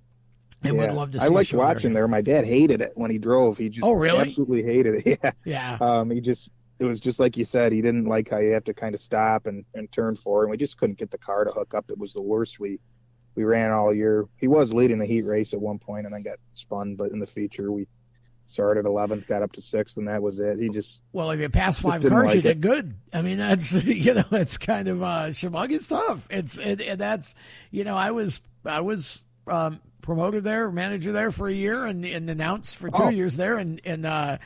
and 0.63 0.77
would 0.77 0.93
love 0.93 1.13
to 1.13 1.21
see 1.21 1.25
I 1.25 1.29
liked 1.29 1.55
watching 1.55 1.95
there. 1.95 2.07
My 2.07 2.21
dad 2.21 2.45
hated 2.45 2.83
it 2.83 2.93
when 2.97 3.11
he 3.11 3.17
drove. 3.17 3.57
He 3.57 3.71
just 3.71 3.87
Oh, 3.87 3.93
really? 3.93 4.19
absolutely 4.21 4.63
hated 4.63 5.07
it. 5.07 5.19
Yeah. 5.25 5.33
yeah 5.47 5.79
Um, 5.81 6.11
he 6.11 6.21
just 6.21 6.51
it 6.79 6.85
was 6.85 7.01
just 7.01 7.19
like 7.19 7.39
you 7.39 7.45
said. 7.45 7.73
He 7.73 7.81
didn't 7.81 8.05
like 8.05 8.29
how 8.29 8.41
you 8.41 8.53
have 8.53 8.65
to 8.65 8.75
kind 8.75 8.95
of 8.95 9.01
stop 9.01 9.47
and, 9.47 9.65
and 9.75 9.91
turn 9.91 10.17
for, 10.17 10.43
And 10.43 10.51
we 10.51 10.59
just 10.59 10.77
couldn't 10.77 10.99
get 10.99 11.11
the 11.11 11.17
car 11.19 11.45
to 11.45 11.51
hook 11.51 11.73
up. 11.73 11.91
It 11.91 11.97
was 11.97 12.13
the 12.13 12.21
worst 12.21 12.61
we 12.61 12.79
we 13.35 13.45
ran 13.45 13.71
all 13.71 13.95
year. 13.95 14.27
He 14.37 14.49
was 14.49 14.75
leading 14.75 14.99
the 14.99 15.07
heat 15.07 15.23
race 15.23 15.53
at 15.55 15.61
one 15.61 15.79
point 15.79 16.07
and 16.07 16.15
then 16.15 16.23
got 16.23 16.39
spun. 16.53 16.97
But 16.97 17.13
in 17.13 17.19
the 17.21 17.27
feature, 17.27 17.71
we 17.73 17.87
started 18.47 18.85
11th, 18.85 19.27
got 19.29 19.43
up 19.43 19.53
to 19.53 19.63
sixth, 19.63 19.97
and 19.97 20.09
that 20.09 20.21
was 20.21 20.41
it. 20.41 20.59
He 20.59 20.69
just 20.69 21.01
Well, 21.13 21.31
if 21.31 21.39
you 21.41 21.49
pass 21.49 21.79
five 21.81 22.03
cars, 22.05 22.27
like 22.27 22.37
you 22.37 22.43
did 22.43 22.61
good. 22.61 22.95
I 23.13 23.23
mean, 23.23 23.39
that's 23.39 23.73
you 23.85 24.15
know, 24.15 24.25
it's 24.33 24.59
kind 24.59 24.89
of 24.89 25.03
uh, 25.03 25.27
humongous 25.29 25.83
stuff. 25.83 26.27
It's 26.31 26.59
and, 26.59 26.81
and 26.83 27.01
that's 27.01 27.35
you 27.71 27.85
know, 27.85 27.97
I 27.97 28.11
was 28.11 28.41
I 28.65 28.81
was 28.81 29.23
um, 29.47 29.81
promoted 30.03 30.43
there, 30.45 30.71
manager 30.71 31.13
there 31.13 31.31
for 31.31 31.49
a 31.49 31.53
year, 31.53 31.85
and, 31.85 32.05
and 32.05 32.29
announced 32.29 32.77
for 32.77 32.89
two 32.91 32.97
Oh. 33.03 33.09
years 33.09 33.37
there, 33.37 33.57
and 33.57 33.81
and 33.85 34.05
uh, 34.05 34.39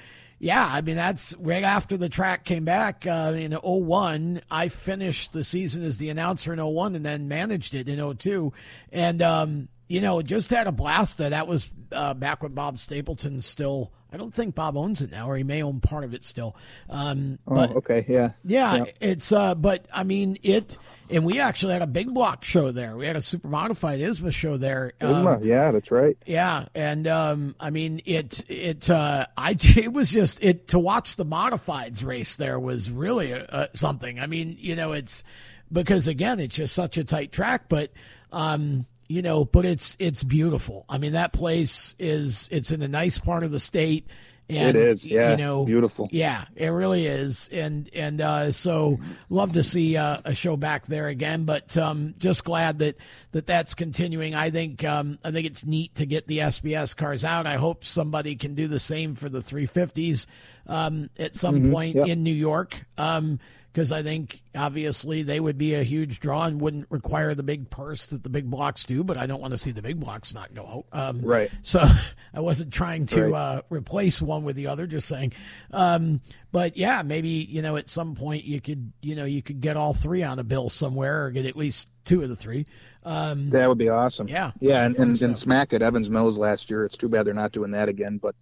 yeah, 0.45 0.69
I 0.71 0.83
mean 0.83 0.97
that's 0.97 1.35
right 1.39 1.65
after 1.65 1.97
the 1.97 2.11
track 2.11 2.45
came 2.45 2.67
back 2.67 3.07
uh, 3.07 3.33
in 3.35 3.53
01. 3.53 4.43
I 4.51 4.69
finished 4.69 5.33
the 5.33 5.43
season 5.43 5.83
as 5.83 5.97
the 5.97 6.11
announcer 6.11 6.53
in 6.53 6.63
01 6.63 6.95
and 6.95 7.05
then 7.05 7.29
managed 7.29 7.75
it 7.75 7.89
in 7.89 8.17
02. 8.19 8.53
and 8.93 9.23
um, 9.23 9.69
you 9.89 10.03
know, 10.03 10.21
just 10.21 10.51
had 10.51 10.67
a 10.67 10.73
blast 10.73 11.17
there. 11.17 11.31
That 11.31 11.47
was 11.47 11.71
uh, 11.93 12.13
back 12.13 12.43
when 12.43 12.53
Bob 12.53 12.79
Stapleton 12.79 13.41
still. 13.41 13.91
I 14.15 14.17
don't 14.17 14.33
think 14.33 14.55
Bob 14.55 14.77
owns 14.77 15.03
it 15.03 15.11
now, 15.11 15.29
or 15.29 15.37
he 15.37 15.43
may 15.43 15.63
own 15.63 15.81
part 15.81 16.05
of 16.05 16.15
it 16.15 16.23
still. 16.25 16.55
Um, 16.89 17.39
oh 17.49 17.55
but 17.57 17.71
okay 17.73 18.05
yeah 18.09 18.31
yeah, 18.45 18.77
Yeah. 18.77 18.85
it's 19.01 19.33
uh 19.33 19.55
but 19.57 19.87
I 19.93 20.05
mean 20.05 20.39
it 20.45 20.79
and 21.11 21.25
we 21.27 21.39
actually 21.41 21.75
had 21.75 21.83
a 21.83 21.87
big 21.87 22.15
block 22.15 22.45
show 22.45 22.71
there. 22.71 22.97
We 22.97 23.07
had 23.07 23.17
a 23.17 23.21
super 23.23 23.49
modified 23.49 24.01
ISMA 24.01 24.33
show 24.33 24.57
there. 24.57 24.93
Isma, 25.01 25.37
Um, 25.39 25.45
yeah 25.45 25.73
that's 25.73 25.91
right 25.91 26.17
yeah, 26.27 26.67
and 26.77 27.07
um 27.09 27.57
I 27.59 27.71
mean 27.71 28.01
it 28.05 28.49
it 28.49 28.89
uh 28.89 29.27
I 29.37 29.57
it 29.77 29.93
was 29.93 30.11
just 30.11 30.43
it 30.43 30.69
to 30.69 30.79
watch 30.79 31.17
the 31.17 31.27
modifieds 31.27 32.05
race 32.05 32.37
there 32.37 32.59
was 32.61 32.91
really 32.91 33.33
uh, 33.35 33.67
something. 33.75 34.21
I 34.21 34.27
mean, 34.27 34.57
you 34.61 34.77
know, 34.77 34.93
it's 34.93 35.25
because 35.73 36.07
again, 36.07 36.39
it's 36.39 36.55
just 36.55 36.73
such 36.75 36.99
a 36.99 37.05
tight 37.05 37.33
track, 37.33 37.69
but 37.69 37.91
um 38.31 38.87
you 39.15 39.23
know, 39.23 39.45
but 39.45 39.65
it's 39.65 39.97
it's 40.01 40.25
beautiful. 40.25 40.85
I 40.89 40.99
mean, 40.99 41.13
that 41.13 41.33
place 41.33 41.95
is 42.01 42.49
it's 42.51 42.73
in 42.73 42.83
a 42.83 42.89
nice 42.89 43.17
part 43.17 43.45
of 43.45 43.53
the 43.53 43.61
state. 43.61 44.09
And, 44.47 44.77
it 44.77 44.77
is 44.77 45.07
yeah 45.07 45.31
you 45.31 45.37
know, 45.39 45.65
beautiful 45.65 46.09
yeah, 46.11 46.45
it 46.57 46.67
really 46.67 47.07
is, 47.07 47.49
and 47.53 47.89
and 47.95 48.21
uh, 48.21 48.51
so 48.51 48.99
love 49.31 49.53
to 49.53 49.63
see 49.63 49.97
uh, 49.97 50.21
a 50.25 50.35
show 50.35 50.57
back 50.57 50.87
there 50.87 51.07
again. 51.07 51.45
But 51.45 51.79
um, 51.79 52.15
just 52.19 52.43
glad 52.43 52.81
that 52.81 52.97
that 53.31 53.47
that's 53.47 53.75
continuing. 53.75 54.35
I 54.35 54.51
think 54.51 54.85
um, 54.85 55.21
I 55.25 55.31
think 55.31 55.47
it's 55.47 55.65
neat 55.65 55.95
to 55.95 56.07
get 56.07 56.27
the 56.27 56.39
SBS 56.39 56.95
cars 56.97 57.25
out. 57.25 57.47
I 57.47 57.55
hope 57.55 57.85
somebody 57.85 58.35
can 58.35 58.57
do 58.57 58.67
the 58.67 58.81
same 58.81 59.15
for 59.15 59.29
the 59.29 59.39
350s 59.39 60.27
um, 60.67 61.09
at 61.19 61.37
some 61.37 61.71
point 61.71 61.95
yeah. 61.95 62.05
in 62.07 62.25
New 62.25 62.35
York. 62.35 62.85
Um, 62.99 63.39
because 63.75 63.91
I 63.91 64.05
think 64.05 64.41
obviously 64.55 65.25
they 65.25 65.41
would 65.41 65.59
be 65.59 65.75
a 65.75 65.83
huge 65.83 66.21
draw 66.21 66.45
and 66.45 66.61
wouldn't 66.61 66.87
require 66.91 67.35
the 67.35 67.43
big 67.43 67.71
purse 67.71 68.07
that 68.07 68.23
the 68.23 68.29
big 68.29 68.49
blocks 68.49 68.85
do. 68.85 69.03
But 69.03 69.17
I 69.17 69.27
don't 69.27 69.41
want 69.41 69.51
to 69.51 69.59
see 69.59 69.73
the 69.73 69.83
big 69.83 69.99
blocks 69.99 70.33
not 70.33 70.55
go 70.55 70.87
out. 70.93 70.99
Um, 71.09 71.21
Right. 71.23 71.51
So 71.63 71.85
I 72.35 72.39
wasn't 72.41 72.73
trying 72.73 73.07
to 73.07 73.25
Right. 73.31 73.35
uh, 73.35 73.63
replace 73.71 74.23
one 74.23 74.45
with 74.45 74.55
the 74.55 74.69
other. 74.69 74.87
Just 74.87 75.09
saying. 75.09 75.33
Um, 75.73 76.21
but 76.53 76.77
yeah, 76.77 77.03
maybe 77.03 77.29
you 77.29 77.63
know 77.63 77.75
at 77.77 77.89
some 77.89 78.15
point 78.15 78.45
you 78.45 78.61
could 78.61 78.93
you 79.03 79.17
know 79.17 79.25
you 79.25 79.43
could 79.43 79.61
get 79.61 79.77
all 79.77 79.93
three 79.93 80.23
on 80.23 80.39
a 80.39 80.45
bill 80.45 80.69
somewhere 80.69 81.25
or 81.25 81.31
get 81.33 81.45
at 81.45 81.57
least 81.57 81.89
two 82.05 82.23
of 82.23 82.29
the 82.29 82.37
three. 82.37 82.67
Um, 83.03 83.51
that 83.51 83.69
would 83.69 83.77
be 83.77 83.89
awesome 83.91 84.29
Yeah. 84.29 84.53
yeah 84.61 84.87
and, 84.87 84.97
and, 84.97 85.21
and 85.21 85.37
smack 85.37 85.75
at 85.75 85.83
evans 85.83 86.09
mills 86.09 86.39
last 86.39 86.71
year 86.71 86.87
it's 86.87 86.97
too 86.97 87.09
bad 87.11 87.27
they're 87.27 87.35
not 87.35 87.53
doing 87.53 87.73
that 87.73 87.91
again 87.91 88.17
but 88.17 88.35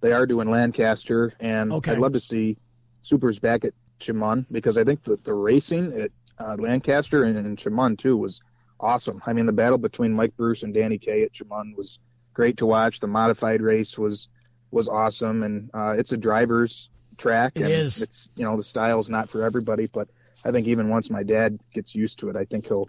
they 0.00 0.12
are 0.14 0.24
doing 0.24 0.48
lancaster 0.50 1.34
and 1.40 1.70
Okay. 1.74 1.92
i'd 1.92 1.98
love 1.98 2.14
to 2.14 2.20
see 2.20 2.56
supers 3.02 3.38
back 3.38 3.66
at 3.66 3.74
Chemung 4.00 4.46
because 4.50 4.78
i 4.78 4.84
think 4.84 5.02
that 5.04 5.24
the 5.24 5.34
racing 5.34 5.92
at 6.00 6.10
uh, 6.38 6.56
lancaster 6.58 7.24
and, 7.24 7.36
and 7.38 7.58
Chemung 7.58 7.96
too 7.96 8.16
was 8.16 8.40
awesome. 8.80 9.20
I 9.26 9.32
mean 9.32 9.46
the 9.46 9.52
battle 9.52 9.78
between 9.78 10.12
mike 10.12 10.36
bruce 10.36 10.62
and 10.62 10.72
danny 10.72 10.98
kay 10.98 11.22
at 11.24 11.32
Chemung 11.32 11.74
was 11.76 11.98
great 12.32 12.56
to 12.58 12.66
watch. 12.66 13.00
The 13.00 13.08
modified 13.08 13.60
race 13.60 13.98
was 13.98 14.28
was 14.70 14.86
awesome. 14.88 15.42
And 15.42 15.70
uh, 15.74 15.96
it's 15.98 16.12
a 16.12 16.16
driver's 16.16 16.90
track 17.16 17.52
It 17.56 17.62
and 17.62 17.72
is. 17.72 18.00
it's 18.00 18.28
you 18.36 18.44
know 18.44 18.56
the 18.56 18.62
style's 18.62 19.10
not 19.10 19.28
for 19.28 19.42
everybody 19.42 19.88
but 19.92 20.08
i 20.44 20.52
think 20.52 20.68
even 20.68 20.88
once 20.88 21.10
my 21.10 21.24
dad 21.24 21.58
gets 21.74 21.92
used 21.92 22.16
to 22.20 22.28
it 22.28 22.36
i 22.36 22.44
think 22.44 22.68
he'll 22.68 22.88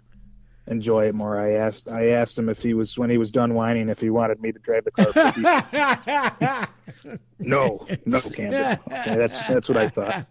enjoy 0.70 1.06
it 1.08 1.14
more. 1.14 1.38
I 1.38 1.52
asked 1.54 1.88
i 1.88 2.08
asked 2.10 2.38
him 2.38 2.48
if 2.48 2.62
he 2.62 2.74
was 2.74 2.96
when 2.96 3.10
he 3.10 3.18
was 3.18 3.30
done 3.30 3.54
whining 3.54 3.88
if 3.88 4.00
he 4.00 4.08
wanted 4.08 4.40
me 4.40 4.52
to 4.52 4.58
drive 4.58 4.84
the 4.84 4.92
car 4.92 6.68
no 7.38 7.86
no 8.06 8.20
can't 8.20 8.80
do. 8.88 8.94
okay 8.94 9.16
that's 9.16 9.46
that's 9.46 9.68
what 9.68 9.78
i 9.78 9.88
thought 9.88 10.24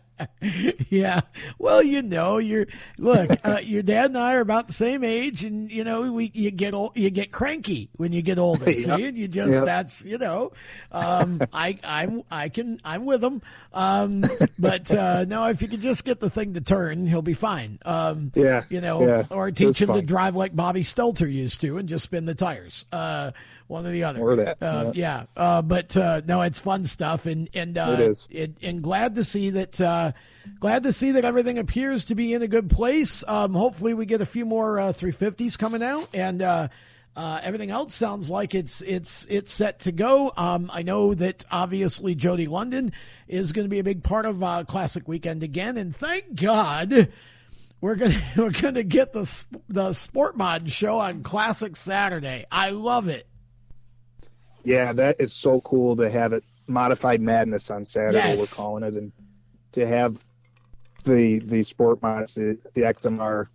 yeah. 0.88 1.20
Well, 1.58 1.82
you 1.82 2.02
know, 2.02 2.38
you're 2.38 2.66
look. 2.98 3.30
Uh, 3.44 3.58
your 3.62 3.82
dad 3.82 4.06
and 4.06 4.18
I 4.18 4.34
are 4.34 4.40
about 4.40 4.66
the 4.68 4.72
same 4.72 5.04
age, 5.04 5.44
and 5.44 5.70
you 5.70 5.84
know, 5.84 6.12
we 6.12 6.30
you 6.34 6.50
get 6.50 6.74
old, 6.74 6.96
you 6.96 7.10
get 7.10 7.32
cranky 7.32 7.90
when 7.96 8.12
you 8.12 8.22
get 8.22 8.38
older. 8.38 8.64
Yep. 8.78 8.96
See, 8.98 9.06
and 9.06 9.18
you 9.18 9.28
just 9.28 9.50
Yep. 9.50 9.64
that's 9.64 10.04
you 10.04 10.18
know, 10.18 10.52
um, 10.92 11.40
I 11.52 11.78
I'm 11.82 12.22
I 12.30 12.48
can 12.48 12.80
I'm 12.84 13.04
with 13.06 13.22
him. 13.24 13.42
Um, 13.72 14.22
but 14.58 14.92
uh, 14.94 15.24
no, 15.24 15.46
if 15.48 15.62
you 15.62 15.68
could 15.68 15.80
just 15.82 16.04
get 16.04 16.20
the 16.20 16.30
thing 16.30 16.54
to 16.54 16.60
turn, 16.60 17.06
he'll 17.06 17.22
be 17.22 17.34
fine. 17.34 17.78
Um, 17.84 18.32
Yeah, 18.34 18.64
you 18.68 18.80
know, 18.80 19.06
yeah, 19.06 19.24
or 19.30 19.50
teach 19.50 19.80
him 19.82 19.92
to 19.92 20.02
drive 20.02 20.36
like 20.36 20.54
Bobby 20.54 20.82
Stelter 20.82 21.30
used 21.32 21.60
to, 21.62 21.78
and 21.78 21.88
just 21.88 22.04
spin 22.04 22.24
the 22.24 22.34
tires. 22.34 22.86
Uh, 22.92 23.32
one 23.68 23.86
or 23.86 23.90
the 23.90 24.04
other. 24.04 24.20
Or 24.20 24.34
that, 24.36 24.60
Uh, 24.62 24.92
yeah. 24.94 25.24
Uh, 25.36 25.62
but 25.62 25.96
uh, 25.96 26.22
no, 26.26 26.42
it's 26.42 26.58
fun 26.58 26.84
stuff, 26.86 27.26
and 27.26 27.48
and 27.54 27.78
uh, 27.78 27.90
It 27.94 28.00
is. 28.00 28.28
it, 28.30 28.54
and 28.62 28.82
glad 28.82 29.14
to 29.14 29.24
see 29.24 29.50
that. 29.50 29.80
Uh, 29.80 30.12
glad 30.58 30.82
to 30.82 30.92
see 30.92 31.12
that 31.12 31.24
everything 31.24 31.58
appears 31.58 32.06
to 32.06 32.14
be 32.14 32.32
in 32.32 32.42
a 32.42 32.48
good 32.48 32.68
place. 32.70 33.22
Um, 33.28 33.54
hopefully, 33.54 33.94
we 33.94 34.06
get 34.06 34.20
a 34.20 34.26
few 34.26 34.44
more 34.44 34.78
uh, 34.80 34.92
350s 34.92 35.58
coming 35.58 35.82
out, 35.82 36.08
and 36.14 36.42
uh, 36.42 36.68
uh, 37.14 37.40
everything 37.42 37.70
else 37.70 37.94
sounds 37.94 38.30
like 38.30 38.54
it's 38.54 38.80
it's 38.82 39.26
it's 39.28 39.52
set 39.52 39.80
to 39.80 39.92
go. 39.92 40.32
Um, 40.36 40.70
I 40.72 40.82
know 40.82 41.14
that 41.14 41.44
obviously 41.50 42.14
Jody 42.14 42.46
London 42.46 42.92
is 43.26 43.52
going 43.52 43.64
to 43.66 43.70
be 43.70 43.80
a 43.80 43.84
big 43.84 44.02
part 44.02 44.24
of 44.24 44.42
uh, 44.42 44.64
Classic 44.66 45.06
Weekend 45.06 45.42
again, 45.42 45.76
and 45.76 45.94
thank 45.94 46.34
God. 46.34 47.08
We're 47.80 47.94
gonna 47.94 48.20
we're 48.36 48.50
gonna 48.50 48.82
get 48.82 49.12
the 49.12 49.44
the 49.68 49.92
Sport 49.92 50.36
Mod 50.36 50.70
show 50.70 50.98
on 50.98 51.22
Classic 51.22 51.76
Saturday. 51.76 52.44
I 52.50 52.70
love 52.70 53.08
it. 53.08 53.26
Yeah, 54.64 54.92
that 54.92 55.16
is 55.18 55.32
so 55.32 55.60
cool 55.62 55.96
to 55.96 56.10
have 56.10 56.32
it 56.32 56.44
modified 56.66 57.20
madness 57.20 57.70
on 57.70 57.84
Saturday. 57.84 58.18
Yes. 58.18 58.38
We're 58.38 58.62
calling 58.62 58.82
it, 58.84 58.94
and 58.94 59.12
to 59.72 59.86
have 59.86 60.22
the 61.04 61.38
the 61.40 61.62
sport 61.62 62.02
mods, 62.02 62.34
the, 62.34 62.58
the 62.74 62.82
XMR 62.82 63.46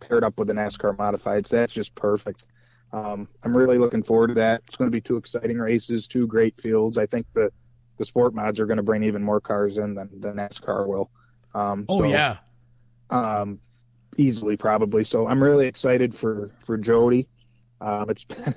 paired 0.00 0.24
up 0.24 0.38
with 0.38 0.48
the 0.48 0.54
NASCAR 0.54 0.96
modifieds. 0.96 1.48
That's 1.48 1.72
just 1.72 1.94
perfect. 1.94 2.44
Um, 2.92 3.28
I'm 3.42 3.56
really 3.56 3.78
looking 3.78 4.02
forward 4.02 4.28
to 4.28 4.34
that. 4.34 4.62
It's 4.66 4.76
going 4.76 4.90
to 4.90 4.94
be 4.94 5.00
two 5.00 5.16
exciting 5.16 5.58
races, 5.58 6.06
two 6.06 6.26
great 6.26 6.56
fields. 6.56 6.96
I 6.96 7.06
think 7.06 7.26
the 7.34 7.50
the 7.98 8.04
sport 8.04 8.34
mods 8.34 8.58
are 8.60 8.66
going 8.66 8.76
to 8.76 8.82
bring 8.82 9.04
even 9.04 9.22
more 9.22 9.40
cars 9.40 9.78
in 9.78 9.94
than 9.94 10.08
the 10.20 10.32
NASCAR 10.32 10.86
will. 10.86 11.10
Um, 11.54 11.86
Oh 11.88 12.00
so, 12.00 12.08
yeah, 12.08 12.38
um, 13.10 13.60
easily 14.16 14.56
probably. 14.56 15.04
So 15.04 15.26
I'm 15.26 15.42
really 15.42 15.66
excited 15.66 16.14
for 16.14 16.50
for 16.64 16.76
Jody. 16.76 17.28
Um, 17.80 18.10
it's 18.10 18.24
been 18.24 18.54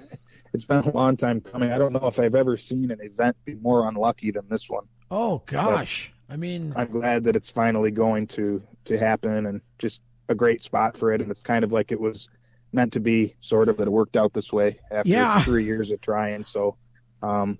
it's 0.58 0.66
been 0.66 0.84
a 0.84 0.96
long 0.96 1.16
time 1.18 1.40
coming. 1.42 1.72
I 1.72 1.78
don't 1.78 1.94
know 1.94 2.08
if 2.08 2.20
I've 2.20 2.36
ever 2.36 2.58
seen 2.58 2.92
an 2.92 3.00
event 3.02 3.38
be 3.46 3.56
more 3.56 3.88
unlucky 3.88 4.32
than 4.32 4.48
this 4.50 4.70
one. 4.70 4.86
Oh 5.10 5.42
gosh. 5.46 6.12
I 6.30 6.36
mean, 6.36 6.74
I'm 6.76 6.92
glad 6.92 7.24
that 7.24 7.36
it's 7.38 7.50
finally 7.50 7.92
going 7.92 8.28
to 8.28 8.62
to 8.86 8.98
happen, 8.98 9.46
and 9.46 9.62
just 9.80 10.02
a 10.30 10.36
great 10.36 10.62
spot 10.62 10.98
for 10.98 11.14
it. 11.14 11.22
And 11.22 11.32
it's 11.32 11.42
kind 11.42 11.64
of 11.64 11.72
like 11.72 11.92
it 11.92 12.00
was 12.00 12.28
meant 12.74 12.92
to 12.94 13.00
be, 13.00 13.34
sort 13.40 13.70
of 13.70 13.78
that 13.78 13.88
it 13.88 13.92
worked 13.92 14.18
out 14.18 14.34
this 14.34 14.52
way 14.52 14.80
after 14.92 15.10
Yeah. 15.10 15.42
three 15.44 15.64
years 15.64 15.92
of 15.92 16.02
trying. 16.02 16.44
So 16.44 16.76
um, 17.24 17.58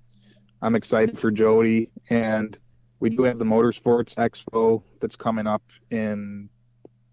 I'm 0.62 0.76
excited 0.76 1.18
for 1.18 1.32
Jody, 1.32 1.90
and 2.10 2.58
we 3.00 3.10
do 3.10 3.24
have 3.24 3.38
the 3.40 3.46
Motorsports 3.46 4.16
Expo 4.16 4.84
that's 5.00 5.16
coming 5.16 5.48
up 5.48 5.64
in 5.92 6.50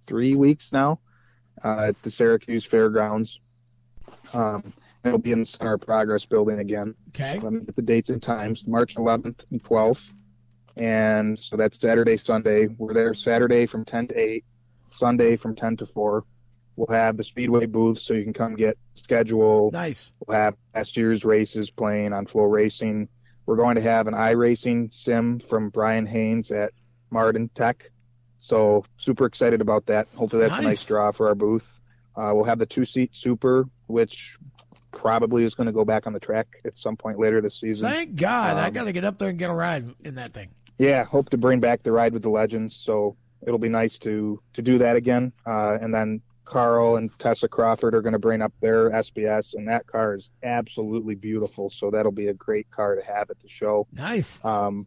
three 0.08 0.34
weeks 0.34 0.72
now 0.72 0.98
uh, 1.62 1.86
at 1.88 2.02
the 2.02 2.10
Syracuse 2.10 2.64
Fairgrounds. 2.64 3.38
Um, 4.32 4.72
it'll 5.04 5.18
be 5.18 5.32
in 5.32 5.40
the 5.40 5.46
Center 5.46 5.74
of 5.74 5.80
Progress 5.82 6.24
building 6.24 6.58
again. 6.58 6.94
okay. 7.08 7.38
Let 7.38 7.52
me 7.52 7.60
get 7.60 7.76
the 7.76 7.82
dates 7.82 8.10
and 8.10 8.22
times. 8.22 8.66
March 8.66 8.94
11th 8.96 9.44
and 9.50 9.62
12th. 9.62 10.12
And 10.76 11.38
so 11.38 11.56
that's 11.56 11.78
Saturday, 11.80 12.16
Sunday. 12.16 12.66
We're 12.66 12.94
there 12.94 13.14
Saturday 13.14 13.66
from 13.66 13.84
10 13.84 14.08
to 14.08 14.18
8, 14.18 14.44
Sunday 14.90 15.36
from 15.36 15.54
10 15.54 15.76
to 15.78 15.86
4. 15.86 16.24
We'll 16.76 16.88
have 16.96 17.16
the 17.16 17.22
Speedway 17.22 17.66
booth 17.66 17.98
so 17.98 18.14
you 18.14 18.24
can 18.24 18.32
come 18.32 18.56
get 18.56 18.76
schedule. 18.94 19.70
Nice. 19.72 20.12
We'll 20.26 20.36
have 20.36 20.54
last 20.74 20.96
year's 20.96 21.24
races 21.24 21.70
playing 21.70 22.12
on 22.12 22.26
FloRacing. 22.26 23.06
We're 23.46 23.56
going 23.56 23.76
to 23.76 23.82
have 23.82 24.08
an 24.08 24.14
iRacing 24.14 24.92
sim 24.92 25.38
from 25.38 25.68
Brian 25.68 26.06
Haynes 26.06 26.50
at 26.50 26.72
Martin 27.10 27.48
Tech. 27.54 27.90
So 28.40 28.84
super 28.96 29.26
excited 29.26 29.60
about 29.60 29.86
that. 29.86 30.08
Hopefully 30.16 30.42
that's 30.42 30.54
Nice. 30.54 30.60
a 30.62 30.66
nice 30.66 30.86
draw 30.86 31.12
for 31.12 31.28
our 31.28 31.34
booth. 31.36 31.80
Uh, 32.16 32.32
we'll 32.34 32.44
have 32.44 32.58
the 32.58 32.66
two 32.66 32.84
seat 32.84 33.10
super, 33.14 33.68
which 33.86 34.36
probably 34.94 35.44
is 35.44 35.54
going 35.54 35.66
to 35.66 35.72
go 35.72 35.84
back 35.84 36.06
on 36.06 36.12
the 36.12 36.20
track 36.20 36.46
at 36.64 36.76
some 36.78 36.96
point 36.96 37.18
later 37.18 37.40
this 37.40 37.60
season. 37.60 37.88
Thank 37.88 38.16
God. 38.16 38.56
I 38.56 38.68
Um, 38.68 38.72
got 38.72 38.84
to 38.84 38.92
get 38.92 39.04
up 39.04 39.18
there 39.18 39.28
and 39.28 39.38
get 39.38 39.50
a 39.50 39.54
ride 39.54 39.86
in 40.04 40.14
that 40.14 40.32
thing. 40.32 40.48
Yeah, 40.78 41.04
hope 41.04 41.30
to 41.30 41.36
bring 41.36 41.60
back 41.60 41.82
the 41.82 41.92
ride 41.92 42.12
with 42.12 42.22
the 42.22 42.30
legends. 42.30 42.74
So 42.74 43.16
it'll 43.46 43.58
be 43.58 43.68
nice 43.68 43.98
to 44.00 44.40
to 44.54 44.62
do 44.62 44.78
that 44.78 44.96
again. 44.96 45.32
Uh, 45.46 45.78
and 45.80 45.94
then 45.94 46.20
Carl 46.44 46.96
and 46.96 47.10
Tessa 47.18 47.48
Crawford 47.48 47.94
are 47.94 48.02
going 48.02 48.12
to 48.12 48.18
bring 48.18 48.42
up 48.42 48.52
their 48.60 48.90
SBS, 48.90 49.54
and 49.54 49.66
that 49.68 49.86
car 49.86 50.14
is 50.14 50.30
absolutely 50.42 51.14
beautiful. 51.14 51.70
So 51.70 51.90
that'll 51.90 52.12
be 52.12 52.28
a 52.28 52.34
great 52.34 52.70
car 52.70 52.94
to 52.96 53.02
have 53.02 53.30
at 53.30 53.40
the 53.40 53.48
show. 53.48 53.86
Nice. 53.92 54.44
Um, 54.44 54.86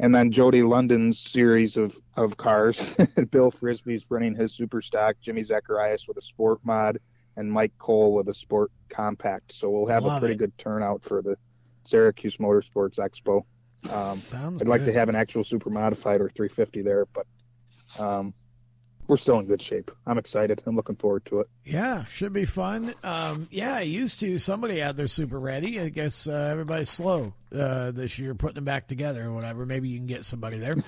and 0.00 0.14
then 0.14 0.30
Jody 0.30 0.62
London's 0.62 1.18
series 1.18 1.76
of, 1.76 1.98
of 2.16 2.36
cars. 2.36 2.78
Bill 3.32 3.50
Frisbee's 3.50 4.08
running 4.08 4.36
his 4.36 4.52
super 4.52 4.80
stock, 4.80 5.16
Jimmy 5.20 5.42
Zacharias 5.42 6.06
with 6.06 6.16
a 6.18 6.22
sport 6.22 6.60
mod, 6.62 6.98
and 7.38 7.50
Mike 7.50 7.72
Cole 7.78 8.12
with 8.14 8.28
a 8.28 8.34
sport 8.34 8.72
compact. 8.90 9.52
So 9.52 9.70
we'll 9.70 9.86
have 9.86 10.04
Love 10.04 10.16
a 10.16 10.20
pretty 10.20 10.34
it. 10.34 10.38
good 10.38 10.58
turnout 10.58 11.04
for 11.04 11.22
the 11.22 11.36
Syracuse 11.84 12.36
Motorsports 12.38 12.98
Expo. 12.98 13.44
Um, 13.84 14.16
Sounds 14.16 14.60
I'd 14.60 14.68
like 14.68 14.84
to 14.84 14.92
have 14.92 15.08
an 15.08 15.14
actual 15.14 15.44
super 15.44 15.70
modified 15.70 16.20
or 16.20 16.28
350 16.28 16.82
there, 16.82 17.06
but 17.06 17.26
um, 18.00 18.34
we're 19.06 19.16
still 19.16 19.38
in 19.38 19.46
good 19.46 19.62
shape. 19.62 19.92
I'm 20.04 20.18
excited. 20.18 20.60
I'm 20.66 20.74
looking 20.74 20.96
forward 20.96 21.24
to 21.26 21.40
it. 21.40 21.48
Yeah, 21.64 22.04
should 22.06 22.32
be 22.32 22.44
fun. 22.44 22.92
Um, 23.04 23.46
yeah, 23.52 23.76
I 23.76 23.82
used 23.82 24.18
to. 24.20 24.36
Somebody 24.38 24.80
had 24.80 24.96
their 24.96 25.06
super 25.06 25.38
ready. 25.38 25.80
I 25.80 25.90
guess 25.90 26.26
uh, 26.26 26.32
everybody's 26.32 26.90
slow 26.90 27.34
uh, 27.56 27.92
this 27.92 28.18
year 28.18 28.34
putting 28.34 28.56
them 28.56 28.64
back 28.64 28.88
together 28.88 29.26
or 29.26 29.32
whatever. 29.32 29.64
Maybe 29.64 29.88
you 29.88 29.98
can 29.98 30.08
get 30.08 30.24
somebody 30.24 30.58
there. 30.58 30.76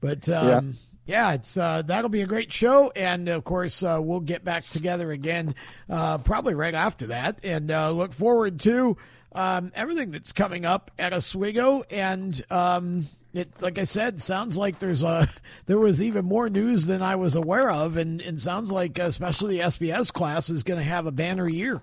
But 0.00 0.26
um, 0.30 0.78
yeah. 1.06 1.32
it's 1.32 1.56
uh, 1.56 1.82
that'll 1.82 2.10
be 2.10 2.22
a 2.22 2.26
great 2.26 2.52
show, 2.52 2.90
and 2.94 3.28
of 3.28 3.44
course 3.44 3.82
uh, 3.82 3.98
we'll 4.00 4.20
get 4.20 4.44
back 4.44 4.64
together 4.64 5.10
again 5.12 5.54
uh, 5.88 6.18
probably 6.18 6.54
right 6.54 6.74
after 6.74 7.08
that, 7.08 7.40
and 7.44 7.70
uh, 7.70 7.90
look 7.90 8.12
forward 8.12 8.60
to 8.60 8.96
um, 9.32 9.72
everything 9.74 10.10
that's 10.10 10.32
coming 10.32 10.64
up 10.64 10.90
at 10.98 11.12
Oswego 11.12 11.82
and. 11.90 12.42
Um, 12.50 13.06
it, 13.32 13.62
like 13.62 13.78
I 13.78 13.84
said, 13.84 14.20
sounds 14.20 14.56
like 14.56 14.80
there's 14.80 15.04
a 15.04 15.28
there 15.66 15.78
was 15.78 16.02
even 16.02 16.24
more 16.24 16.50
news 16.50 16.86
than 16.86 17.00
I 17.00 17.14
was 17.14 17.36
aware 17.36 17.70
of, 17.70 17.96
and, 17.96 18.20
and 18.20 18.42
sounds 18.42 18.72
like 18.72 18.98
especially 18.98 19.58
the 19.58 19.64
SBS 19.64 20.12
class 20.12 20.50
is 20.50 20.64
going 20.64 20.80
to 20.80 20.84
have 20.84 21.06
a 21.06 21.12
banner 21.12 21.48
year. 21.48 21.80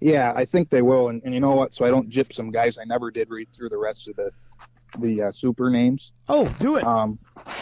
Yeah, 0.00 0.32
I 0.34 0.46
think 0.46 0.70
they 0.70 0.82
will. 0.82 1.08
And, 1.08 1.22
and 1.24 1.34
you 1.34 1.40
know 1.40 1.54
what? 1.54 1.74
So 1.74 1.84
I 1.84 1.90
don't 1.90 2.08
gyp 2.08 2.32
some 2.32 2.50
guys. 2.50 2.78
I 2.78 2.84
never 2.84 3.10
did 3.10 3.30
read 3.30 3.48
through 3.52 3.68
the 3.68 3.76
rest 3.76 4.08
of 4.08 4.16
the 4.16 4.32
the 4.98 5.22
uh, 5.22 5.30
super 5.32 5.70
names. 5.70 6.12
Oh, 6.28 6.48
do 6.60 6.76
it! 6.76 6.84
Um, 6.84 7.18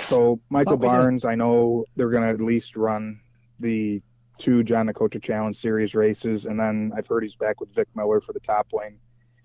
so 0.07 0.41
Michael 0.51 0.72
Thought 0.72 0.81
we 0.81 0.89
did. 0.89 0.93
Barnes, 0.93 1.24
I 1.24 1.35
know 1.35 1.85
they're 1.97 2.11
going 2.11 2.22
to 2.24 2.31
at 2.31 2.41
least 2.41 2.76
run 2.76 3.20
the 3.61 4.01
two 4.39 4.62
John 4.62 4.87
Nicotra 4.87 5.22
Challenge 5.22 5.57
Series 5.57 5.95
races, 5.95 6.47
and 6.47 6.59
then 6.59 6.93
I've 6.97 7.07
heard 7.07 7.22
he's 7.22 7.37
back 7.37 7.61
with 7.61 7.74
Vic 7.74 7.89
Miller 7.95 8.20
for 8.20 8.33
the 8.33 8.41
top 8.41 8.68
wing. 8.72 8.99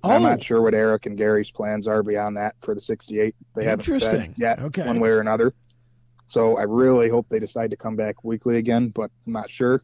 I'm 0.04 0.26
oh, 0.26 0.30
not 0.30 0.44
sure 0.44 0.62
what 0.62 0.74
Eric 0.74 1.06
and 1.06 1.18
Gary's 1.18 1.50
plans 1.50 1.88
are 1.88 2.04
beyond 2.04 2.36
that 2.36 2.56
for 2.62 2.76
the 2.76 2.82
68. 2.82 3.36
They 3.56 3.64
haven't 3.64 4.02
said 4.02 4.34
yet, 4.38 4.60
Okay. 4.60 4.86
one 4.86 5.00
way 5.00 5.10
or 5.10 5.22
another. 5.22 5.54
So 6.28 6.58
I 6.58 6.64
really 6.64 7.10
hope 7.10 7.28
they 7.30 7.40
decide 7.40 7.70
to 7.70 7.78
come 7.78 7.96
back 7.96 8.24
weekly 8.24 8.58
again, 8.58 8.90
but 8.90 9.12
I'm 9.26 9.34
not 9.34 9.50
sure. 9.50 9.82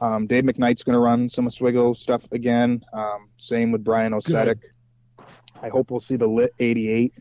Um, 0.00 0.26
Dave 0.26 0.44
McKnight's 0.44 0.82
going 0.82 0.94
to 0.94 1.00
run 1.00 1.30
some 1.30 1.46
Oswego 1.46 1.92
stuff 1.94 2.30
again. 2.30 2.84
Um, 2.92 3.30
same 3.38 3.72
with 3.72 3.82
Brian 3.84 4.12
Osetic. 4.12 4.60
I 5.62 5.68
hope 5.68 5.90
we'll 5.90 6.00
see 6.00 6.16
the 6.16 6.26
lit 6.26 6.54
88. 6.58 7.14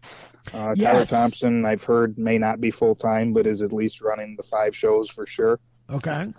Uh, 0.53 0.75
Tyler 0.75 1.05
Thompson, 1.05 1.65
I've 1.65 1.83
heard, 1.83 2.17
may 2.17 2.38
not 2.38 2.61
be 2.61 2.71
full 2.71 2.95
time, 2.95 3.33
but 3.33 3.47
is 3.47 3.61
at 3.61 3.73
least 3.73 4.01
running 4.01 4.35
the 4.35 4.43
five 4.43 4.75
shows 4.75 5.09
for 5.09 5.25
sure. 5.25 5.59
okay. 5.89 6.31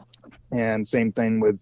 And 0.51 0.87
same 0.87 1.13
thing 1.13 1.41
with 1.41 1.61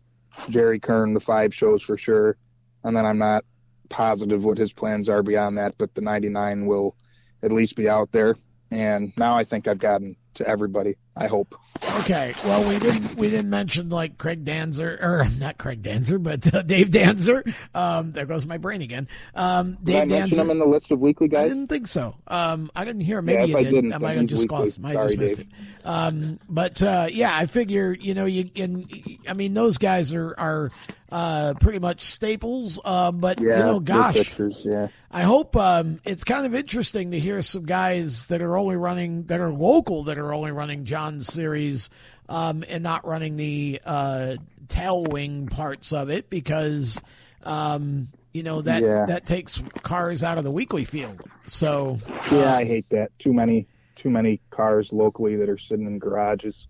Jerry 0.48 0.78
Kern, 0.78 1.14
the 1.14 1.20
five 1.20 1.54
shows 1.54 1.82
for 1.82 1.96
sure. 1.96 2.36
And 2.84 2.96
then 2.96 3.04
I'm 3.04 3.18
not 3.18 3.44
positive 3.88 4.44
what 4.44 4.58
his 4.58 4.72
plans 4.72 5.08
are 5.08 5.22
beyond 5.22 5.58
that, 5.58 5.76
but 5.78 5.94
the 5.94 6.00
99 6.00 6.66
will 6.66 6.96
at 7.42 7.52
least 7.52 7.76
be 7.76 7.88
out 7.88 8.12
there. 8.12 8.36
And 8.70 9.12
now 9.16 9.36
I 9.36 9.44
think 9.44 9.66
I've 9.68 9.78
gotten 9.78 10.16
to 10.34 10.46
everybody. 10.48 10.96
I 11.18 11.28
hope. 11.28 11.54
Okay. 12.00 12.34
Well, 12.44 12.68
we 12.68 12.78
didn't 12.78 13.16
we 13.16 13.28
didn't 13.30 13.48
mention 13.50 13.88
like 13.88 14.18
Craig 14.18 14.44
Danzer 14.44 15.00
or 15.02 15.26
not 15.38 15.56
Craig 15.56 15.82
Danzer, 15.82 16.22
but 16.22 16.52
uh, 16.54 16.62
Dave 16.62 16.88
Danzer. 16.90 17.54
Um, 17.74 18.12
there 18.12 18.26
goes 18.26 18.44
my 18.46 18.58
brain 18.58 18.82
again. 18.82 19.08
Um, 19.34 19.78
Dave 19.82 19.84
Did 19.84 19.96
I 19.96 20.04
mention 20.20 20.36
Danzer. 20.38 20.40
him 20.42 20.50
in 20.50 20.58
the 20.58 20.66
list 20.66 20.90
of 20.90 21.00
weekly 21.00 21.28
guys? 21.28 21.46
I 21.46 21.48
didn't 21.48 21.68
think 21.68 21.86
so. 21.88 22.16
Um, 22.28 22.70
I 22.76 22.84
didn't 22.84 23.02
hear. 23.02 23.22
Maybe 23.22 23.40
Yeah, 23.42 23.46
you 23.46 23.56
I 23.58 23.62
did. 23.64 23.70
didn't, 23.72 23.92
I 23.94 23.98
might 23.98 24.16
have 24.18 24.26
just 24.26 24.42
weekly. 24.42 24.58
lost. 24.58 24.78
Might 24.78 24.96
have 24.96 25.04
just 25.08 25.18
missed 25.18 25.36
Dave. 25.38 25.46
it. 25.48 25.86
Um, 25.88 26.38
but 26.48 26.82
uh, 26.82 27.08
yeah, 27.10 27.34
I 27.34 27.46
figure 27.46 27.92
you 27.98 28.12
know 28.14 28.24
you 28.26 28.50
and 28.56 28.90
I 29.28 29.32
mean 29.32 29.54
those 29.54 29.78
guys 29.78 30.12
are 30.14 30.34
are 30.38 30.70
uh, 31.12 31.54
pretty 31.60 31.78
much 31.78 32.02
staples. 32.02 32.78
Uh, 32.84 33.12
but 33.12 33.40
Yeah, 33.40 33.58
you 33.58 33.64
know, 33.64 33.80
gosh, 33.80 34.14
fixtures, 34.16 34.62
yeah. 34.66 34.88
I 35.10 35.22
hope 35.22 35.56
um, 35.56 36.00
it's 36.04 36.24
kind 36.24 36.44
of 36.44 36.54
interesting 36.54 37.12
to 37.12 37.18
hear 37.18 37.40
some 37.42 37.64
guys 37.64 38.26
that 38.26 38.42
are 38.42 38.56
only 38.56 38.76
running 38.76 39.24
that 39.24 39.40
are 39.40 39.52
local 39.52 40.04
that 40.04 40.18
are 40.18 40.34
only 40.34 40.50
running 40.50 40.84
John's 41.06 41.26
series 41.32 41.88
um, 42.28 42.64
and 42.68 42.82
not 42.82 43.06
running 43.06 43.36
the 43.36 43.80
uh, 43.84 44.36
tail 44.68 45.04
wing 45.04 45.46
parts 45.46 45.92
of 45.92 46.10
it 46.10 46.28
because 46.30 47.00
um, 47.44 48.08
you 48.34 48.42
know 48.42 48.60
that 48.62 48.82
Yeah. 48.82 49.06
that 49.06 49.24
takes 49.26 49.62
cars 49.82 50.22
out 50.24 50.36
of 50.38 50.44
the 50.44 50.50
weekly 50.50 50.84
field. 50.84 51.22
So 51.46 52.00
Yeah, 52.32 52.54
I 52.56 52.64
hate 52.64 52.88
that. 52.90 53.16
Too 53.18 53.32
many 53.32 53.66
too 53.94 54.10
many 54.10 54.40
cars 54.50 54.92
locally 54.92 55.36
that 55.36 55.48
are 55.48 55.56
sitting 55.58 55.86
in 55.86 55.98
garages. 55.98 56.66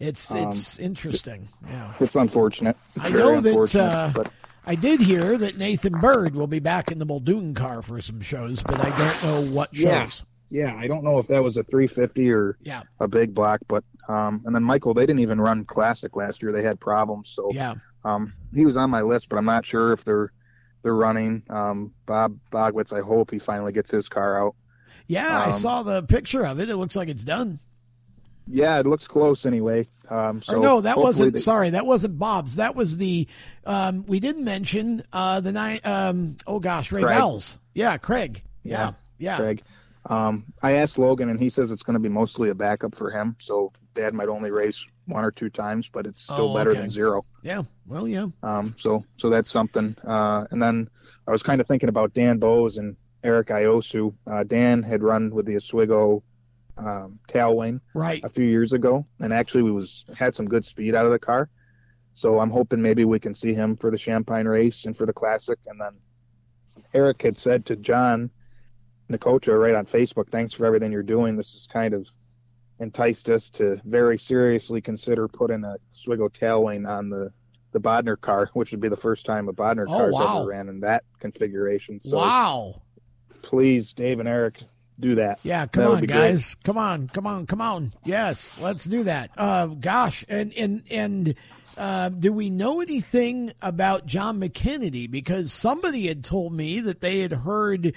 it's 0.00 0.30
Um, 0.34 0.48
it's 0.48 0.78
interesting. 0.78 1.48
Yeah. 1.68 1.92
It's 2.00 2.16
unfortunate. 2.16 2.76
It's 2.96 3.04
I 3.04 3.10
know 3.10 3.40
that, 3.40 3.76
uh, 3.76 4.10
but 4.14 4.32
I 4.66 4.74
did 4.76 5.00
hear 5.00 5.36
that 5.38 5.58
Nathan 5.58 5.92
Bird 6.00 6.34
will 6.34 6.46
be 6.46 6.58
back 6.58 6.90
in 6.90 6.98
the 6.98 7.04
Muldoon 7.04 7.54
car 7.54 7.82
for 7.82 8.00
some 8.00 8.20
shows, 8.22 8.62
but 8.62 8.80
I 8.80 8.88
don't 8.96 9.24
know 9.24 9.54
what 9.54 9.76
shows. 9.76 9.84
yeah, 9.84 10.08
I 10.52 10.86
don't 10.86 11.02
know 11.04 11.18
if 11.18 11.26
that 11.28 11.42
was 11.42 11.56
a 11.56 11.64
350 11.64 12.30
or 12.32 12.56
Yeah. 12.62 12.82
a 13.00 13.08
big 13.08 13.34
block, 13.34 13.60
but 13.68 13.82
um, 14.08 14.42
and 14.44 14.54
then 14.54 14.62
Michael, 14.62 14.92
they 14.94 15.06
didn't 15.06 15.20
even 15.20 15.40
run 15.40 15.64
classic 15.64 16.14
last 16.14 16.42
year. 16.42 16.52
They 16.52 16.62
had 16.62 16.78
problems, 16.78 17.30
so 17.30 17.50
Yeah. 17.52 17.74
um, 18.04 18.32
he 18.54 18.64
was 18.66 18.76
on 18.76 18.90
my 18.90 19.00
list, 19.00 19.28
but 19.30 19.36
I'm 19.36 19.46
not 19.46 19.64
sure 19.66 19.92
if 19.92 20.04
they're 20.04 20.30
they're 20.82 20.94
running. 20.94 21.42
Um, 21.48 21.92
Bob 22.04 22.36
Bogwitz, 22.52 22.92
I 22.92 23.00
hope 23.00 23.30
he 23.30 23.38
finally 23.38 23.72
gets 23.72 23.90
his 23.90 24.08
car 24.10 24.38
out. 24.46 24.54
Yeah, 25.06 25.40
I 25.40 25.46
Um, 25.46 25.52
saw 25.54 25.82
the 25.82 26.02
picture 26.02 26.44
of 26.44 26.60
it. 26.60 26.68
It 26.68 26.76
looks 26.76 26.94
like 26.96 27.08
it's 27.08 27.24
done. 27.24 27.58
Yeah, 28.46 28.78
it 28.78 28.86
looks 28.86 29.08
close 29.08 29.46
anyway. 29.46 29.88
Um, 30.10 30.42
so 30.42 30.56
or 30.58 30.62
no, 30.62 30.80
that 30.82 30.98
wasn't. 30.98 31.32
they- 31.32 31.38
sorry, 31.40 31.70
that 31.70 31.86
wasn't 31.86 32.18
Bob's. 32.18 32.56
That 32.56 32.76
was 32.76 32.98
the. 32.98 33.26
Um, 33.64 34.04
we 34.06 34.20
didn't 34.20 34.44
mention 34.44 35.02
uh, 35.14 35.40
the 35.40 35.52
nine. 35.52 35.80
Um, 35.84 36.36
oh 36.46 36.60
gosh, 36.60 36.92
Ray 36.92 37.00
Craig. 37.02 37.16
Vowles. 37.16 37.56
Yeah, 37.72 37.96
Craig. 37.96 38.42
Yeah, 38.62 38.92
yeah. 39.18 39.38
Craig. 39.38 39.62
Um, 40.10 40.44
I 40.62 40.72
asked 40.72 40.98
Logan, 40.98 41.30
and 41.30 41.40
he 41.40 41.48
says 41.48 41.70
it's 41.70 41.82
going 41.82 41.94
to 41.94 42.00
be 42.00 42.08
mostly 42.08 42.50
a 42.50 42.54
backup 42.54 42.94
for 42.94 43.10
him. 43.10 43.36
So 43.40 43.72
Dad 43.94 44.12
might 44.14 44.28
only 44.28 44.50
race 44.50 44.86
one 45.06 45.24
or 45.24 45.30
two 45.30 45.48
times, 45.48 45.88
but 45.88 46.06
it's 46.06 46.22
still 46.22 46.50
Oh, 46.50 46.54
better 46.54 46.70
okay. 46.70 46.80
than 46.80 46.90
zero. 46.90 47.24
Yeah. 47.42 47.62
Well, 47.86 48.06
yeah. 48.08 48.26
Um, 48.42 48.74
so 48.76 49.04
so 49.16 49.30
that's 49.30 49.50
something. 49.50 49.96
Uh, 50.06 50.46
and 50.50 50.62
then 50.62 50.88
I 51.26 51.30
was 51.30 51.42
kind 51.42 51.60
of 51.60 51.66
thinking 51.66 51.88
about 51.88 52.12
Dan 52.12 52.38
Bowes 52.38 52.76
and 52.78 52.96
Eric 53.22 53.48
Iosu. 53.48 54.14
Uh, 54.26 54.44
Dan 54.44 54.82
had 54.82 55.02
run 55.02 55.30
with 55.30 55.46
the 55.46 55.56
Oswego 55.56 56.22
um, 56.76 57.18
tailwing 57.28 57.80
Right. 57.94 58.22
a 58.24 58.28
few 58.28 58.44
years 58.44 58.72
ago, 58.72 59.06
and 59.20 59.32
actually 59.32 59.62
we 59.62 59.70
was 59.72 60.04
had 60.16 60.34
some 60.34 60.46
good 60.46 60.64
speed 60.64 60.94
out 60.94 61.04
of 61.06 61.12
the 61.12 61.18
car. 61.18 61.48
So 62.14 62.40
I'm 62.40 62.50
hoping 62.50 62.82
maybe 62.82 63.04
we 63.04 63.18
can 63.18 63.34
see 63.34 63.54
him 63.54 63.76
for 63.76 63.90
the 63.90 63.96
Shampine 63.96 64.46
race 64.48 64.84
and 64.86 64.96
for 64.96 65.06
the 65.06 65.12
Classic. 65.12 65.58
And 65.66 65.80
then 65.80 65.92
Eric 66.92 67.22
had 67.22 67.36
said 67.38 67.64
to 67.66 67.76
John 67.76 68.30
Nicotra 69.10 69.58
right 69.60 69.74
on 69.74 69.84
Facebook, 69.86 70.28
"Thanks 70.28 70.52
for 70.52 70.64
everything 70.66 70.92
you're 70.92 71.02
doing. 71.02 71.36
This 71.36 71.52
has 71.52 71.66
kind 71.66 71.94
of 71.94 72.08
enticed 72.80 73.30
us 73.30 73.50
to 73.50 73.80
very 73.84 74.18
seriously 74.18 74.80
consider 74.80 75.28
putting 75.28 75.62
a 75.64 75.76
Oswego 75.92 76.28
tailwing 76.28 76.88
on 76.88 77.08
the 77.10 77.30
the 77.72 77.80
Bodner 77.80 78.20
car, 78.20 78.50
which 78.54 78.70
would 78.70 78.80
be 78.80 78.88
the 78.88 78.96
first 78.96 79.26
time 79.26 79.48
a 79.48 79.52
Bodner 79.52 79.86
Oh, 79.88 79.96
car's 79.96 80.12
wow. 80.14 80.40
ever 80.42 80.50
ran 80.50 80.68
in 80.68 80.80
that 80.80 81.02
configuration. 81.18 81.98
So 82.00 82.18
wow. 82.18 82.82
please, 83.42 83.92
Dave 83.92 84.20
and 84.20 84.28
Eric, 84.28 84.62
do 85.00 85.16
that. 85.16 85.40
Yeah, 85.42 85.66
come 85.66 85.82
That 85.84 85.90
on, 85.90 86.00
be 86.00 86.06
great. 86.06 86.16
guys. 86.16 86.54
Come 86.62 86.78
on, 86.78 87.08
come 87.08 87.26
on, 87.26 87.46
come 87.46 87.60
on. 87.60 87.92
Yes, 88.04 88.54
let's 88.60 88.84
do 88.84 89.02
that. 89.04 89.30
Uh, 89.36 89.66
gosh, 89.66 90.24
and 90.28 90.52
and 90.54 90.82
and 90.90 91.34
uh, 91.76 92.08
do 92.10 92.32
we 92.32 92.48
know 92.48 92.80
anything 92.80 93.52
about 93.60 94.06
John 94.06 94.38
McKennedy? 94.40 95.10
Because 95.10 95.52
somebody 95.52 96.06
had 96.06 96.22
told 96.24 96.52
me 96.52 96.78
that 96.80 97.00
they 97.00 97.18
had 97.20 97.32
heard 97.32 97.92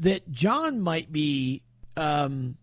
that 0.00 0.30
John 0.30 0.80
might 0.80 1.10
be 1.12 1.62
um, 1.96 2.56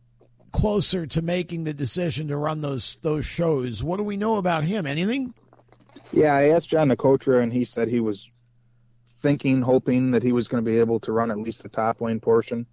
closer 0.52 1.06
to 1.08 1.22
making 1.22 1.64
the 1.66 1.74
decision 1.74 2.28
to 2.30 2.38
run 2.38 2.62
those 2.62 2.98
those 3.02 3.26
shows. 3.26 3.84
What 3.84 3.98
do 3.98 4.04
we 4.04 4.18
know 4.18 4.38
about 4.38 4.64
him? 4.64 4.86
Anything? 4.86 5.34
Yeah, 6.12 6.34
I 6.34 6.50
asked 6.50 6.70
John 6.70 6.90
Nicotra, 6.90 7.42
and 7.42 7.52
he 7.52 7.64
said 7.64 7.88
he 7.88 8.00
was 8.00 8.30
thinking, 9.20 9.62
hoping 9.62 10.12
that 10.12 10.24
he 10.24 10.32
was 10.32 10.48
going 10.48 10.64
to 10.64 10.70
be 10.70 10.78
able 10.80 11.00
to 11.02 11.12
run 11.12 11.32
at 11.32 11.40
least 11.40 11.64
the 11.64 11.70
top 11.70 12.00
lane 12.02 12.20
portion. 12.20 12.66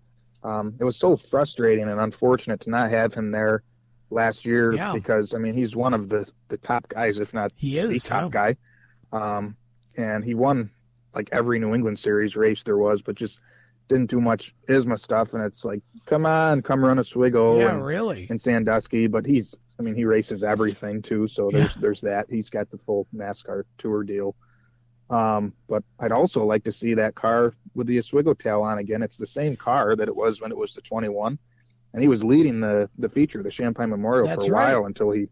Um, 0.45 0.75
it 0.79 0.85
was 0.85 0.97
so 0.97 1.17
frustrating 1.17 1.89
and 1.89 2.01
unfortunate 2.01 2.61
to 2.61 2.71
not 2.71 2.91
have 2.91 3.15
him 3.15 3.31
there 3.31 3.63
last 4.11 4.45
year 4.45 4.73
Yeah. 4.75 4.93
because 4.93 5.35
I 5.35 5.39
mean 5.39 5.55
he's 5.55 5.75
one 5.75 5.95
of 5.95 6.09
the 6.09 6.31
the 6.49 6.59
top 6.59 6.89
guys, 6.89 7.19
if 7.19 7.33
not 7.33 7.53
He 7.57 7.75
the 7.81 7.95
is. 7.95 8.05
top 8.05 8.35
yeah. 8.35 8.55
guy. 9.13 9.37
Um, 9.37 9.57
and 9.97 10.25
he 10.25 10.35
won 10.35 10.71
like 11.15 11.29
every 11.33 11.59
New 11.59 11.75
England 11.75 11.99
Series 11.99 12.37
race 12.37 12.63
there 12.63 12.77
was, 12.79 13.03
but 13.03 13.15
just 13.15 13.39
didn't 13.93 14.11
do 14.11 14.21
much 14.21 14.55
ISMA 14.69 14.99
stuff. 14.99 15.35
And 15.35 15.45
it's 15.45 15.65
like, 15.65 15.83
come 16.07 16.27
on, 16.27 16.63
come 16.63 16.85
run 16.85 16.99
Oswego 16.99 17.59
Yeah, 17.59 17.71
and, 17.71 17.85
really. 17.85 18.27
and 18.31 18.41
Sandusky. 18.41 19.07
But 19.07 19.27
he's, 19.27 19.55
I 19.79 19.83
mean, 19.83 19.95
he 19.95 20.05
races 20.05 20.43
everything 20.43 21.03
too. 21.03 21.27
So 21.29 21.51
there's 21.53 21.75
there's 21.77 22.01
that. 22.03 22.27
He's 22.31 22.51
got 22.51 22.71
the 22.71 22.79
full 22.79 23.07
NASCAR 23.15 23.65
tour 23.79 24.03
deal. 24.03 24.35
Um, 25.11 25.53
but 25.69 25.85
I'd 26.01 26.13
also 26.13 26.43
like 26.45 26.65
to 26.65 26.73
see 26.73 26.95
that 26.95 27.15
car 27.15 27.55
with 27.75 27.87
the 27.87 27.99
Oswego 27.99 28.33
tail 28.33 28.63
on 28.63 28.79
again. 28.79 29.03
It's 29.03 29.19
the 29.19 29.27
same 29.27 29.57
car 29.57 29.95
that 29.95 30.09
it 30.09 30.17
was 30.17 30.41
when 30.41 30.51
it 30.51 30.57
was 30.57 30.73
the 30.75 30.81
21, 30.81 31.39
and 31.93 32.03
he 32.03 32.09
was 32.09 32.25
leading 32.25 32.61
the 32.61 32.89
the 32.99 33.09
feature, 33.11 33.43
the 33.43 33.51
Shampine 33.51 33.91
Memorial, 33.91 34.27
That's 34.27 34.47
for 34.47 34.53
a 34.53 34.57
right. 34.57 34.73
while 34.73 34.87
until 34.87 35.11
he 35.11 35.27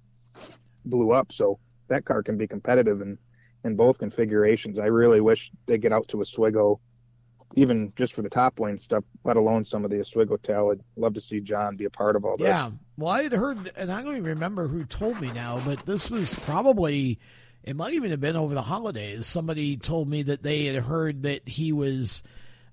blew 0.85 1.13
up. 1.13 1.33
So 1.33 1.59
that 1.89 2.05
car 2.05 2.23
can 2.23 2.37
be 2.37 2.47
competitive 2.47 3.01
in 3.01 3.17
in 3.65 3.75
both 3.77 3.99
configurations. 3.99 4.79
I 4.79 4.87
really 4.87 5.21
wish 5.23 5.51
they 5.67 5.79
get 5.79 5.93
out 5.93 6.09
to 6.09 6.21
Oswego, 6.21 6.81
even 7.55 7.93
just 7.97 8.13
for 8.13 8.23
the 8.23 8.31
top 8.31 8.61
lane 8.61 8.79
stuff, 8.79 9.05
let 9.25 9.37
alone 9.37 9.65
some 9.65 9.85
of 9.85 9.91
the 9.91 10.01
Oswego 10.01 10.37
tail. 10.37 10.71
I'd 10.73 10.81
love 10.97 11.15
to 11.15 11.21
see 11.21 11.41
John 11.41 11.77
be 11.77 11.85
a 11.85 11.91
part 11.91 12.17
of 12.17 12.25
all 12.25 12.37
this. 12.37 12.47
Yeah. 12.47 12.71
Well, 12.97 13.11
I 13.11 13.23
had 13.23 13.33
heard, 13.33 13.73
and 13.77 13.91
I 13.91 14.03
don't 14.03 14.13
even 14.13 14.25
remember 14.25 14.69
who 14.69 14.85
told 14.85 15.21
me 15.21 15.33
now, 15.33 15.61
but 15.65 15.85
this 15.87 16.11
was 16.11 16.35
probably, 16.41 17.19
it 17.65 17.75
might 17.75 17.95
even 17.95 18.11
have 18.11 18.21
been 18.21 18.37
over 18.37 18.55
the 18.55 18.63
holidays. 18.63 19.27
Somebody 19.27 19.77
told 19.77 20.09
me 20.09 20.23
that 20.25 20.43
they 20.43 20.67
had 20.67 20.85
heard 20.85 21.25
that 21.25 21.49
he 21.49 21.73
was 21.73 22.23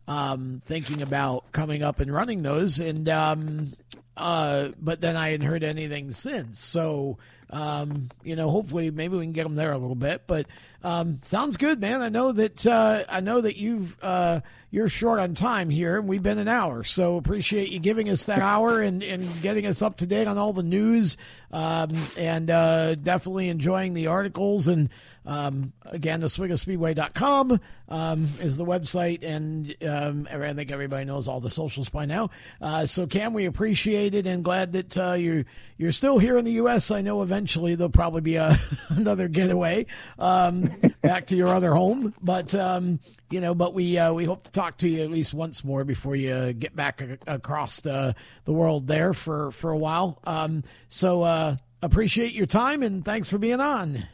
um, 0.08 0.62
thinking 0.66 1.02
about 1.02 1.52
coming 1.52 1.84
up 1.84 2.00
and 2.00 2.14
running 2.14 2.44
those, 2.44 2.80
and 2.80 3.10
um, 3.10 3.72
uh, 4.16 4.70
but 4.80 5.02
then 5.02 5.16
I 5.16 5.30
hadn't 5.30 5.48
heard 5.48 5.64
anything 5.64 6.12
since. 6.12 6.60
So, 6.60 7.18
um, 7.50 8.10
you 8.24 8.36
know, 8.36 8.50
hopefully, 8.50 8.90
maybe 8.90 9.18
we 9.18 9.26
can 9.26 9.34
get 9.34 9.46
him 9.46 9.56
there 9.56 9.72
a 9.72 9.78
little 9.78 9.96
bit. 9.96 10.24
But 10.28 10.48
um, 10.84 11.20
sounds 11.24 11.58
good, 11.58 11.80
man. 11.80 12.02
I 12.02 12.10
know 12.10 12.32
that 12.32 12.66
uh, 12.66 13.04
I 13.10 13.20
know 13.20 13.42
that 13.42 13.58
you've 13.58 13.98
uh, 14.02 14.42
you're 14.70 14.90
short 14.90 15.20
on 15.20 15.34
time 15.34 15.70
here, 15.70 15.98
and 15.98 16.08
we've 16.08 16.24
been 16.24 16.40
an 16.40 16.48
hour. 16.48 16.84
So 16.84 17.18
appreciate 17.18 17.70
you 17.70 17.80
giving 17.80 18.10
us 18.10 18.26
that 18.26 18.40
hour 18.40 18.82
and, 18.82 19.02
and 19.02 19.42
getting 19.42 19.66
us 19.66 19.82
up 19.82 19.98
to 19.98 20.06
date 20.06 20.28
on 20.28 20.38
all 20.38 20.54
the 20.54 20.64
news, 20.64 21.18
um, 21.52 21.96
and 22.18 22.50
uh, 22.50 22.96
definitely 22.96 23.50
enjoying 23.50 23.94
the 23.94 24.08
articles. 24.08 24.68
And 24.68 24.90
um, 25.26 25.74
again, 25.86 26.22
the 26.22 26.28
OswegoSpeedway.com 26.28 27.60
um, 27.90 28.30
is 28.40 28.56
the 28.56 28.66
website, 28.66 29.24
and 29.24 29.76
um, 29.86 30.28
I 30.32 30.54
think 30.54 30.72
everybody 30.72 31.06
knows 31.06 31.28
all 31.28 31.42
the 31.42 31.50
socials 31.50 31.90
by 31.90 32.06
now. 32.06 32.30
Uh, 32.62 32.86
so, 32.86 33.08
Cam, 33.08 33.34
we 33.34 33.46
appreciate 33.46 34.16
it, 34.16 34.26
and 34.26 34.44
glad 34.44 34.74
that 34.74 34.98
uh, 34.98 35.14
you're 35.14 35.46
you're 35.78 35.92
still 35.92 36.18
here 36.18 36.38
in 36.38 36.46
the 36.46 36.54
U.S. 36.54 36.92
I 36.92 37.02
know 37.02 37.22
eventually 37.22 37.76
there'll 37.76 37.90
probably 37.90 38.22
be 38.22 38.36
a, 38.36 38.60
another 38.90 39.28
getaway 39.28 39.86
um, 40.18 40.67
back 41.02 41.28
to 41.28 41.36
your 41.36 41.50
other 41.50 41.74
home, 41.74 42.14
but 42.22 42.54
um, 42.56 43.00
you 43.30 43.42
know, 43.42 43.54
but 43.54 43.74
we 43.74 43.98
uh, 43.98 44.14
we 44.14 44.26
hope 44.26 44.44
to 44.44 44.52
talk 44.52 44.78
to 44.80 44.88
you 44.88 45.04
at 45.04 45.12
least 45.12 45.34
once 45.34 45.64
more 45.64 45.84
before 45.84 46.16
you 46.16 46.54
get 46.54 46.76
back 46.76 47.02
a- 47.02 47.18
across 47.28 47.86
uh, 47.86 48.14
the 48.46 48.54
world 48.54 48.88
there 48.88 49.14
for 49.14 49.52
for 49.52 49.72
a 49.72 49.78
while. 49.78 50.20
Um, 50.26 50.64
so 50.90 51.24
uh, 51.24 51.58
appreciate 51.82 52.34
your 52.34 52.46
time 52.48 52.84
and 52.84 53.04
thanks 53.04 53.30
for 53.30 53.38
being 53.38 53.60
on. 53.60 54.06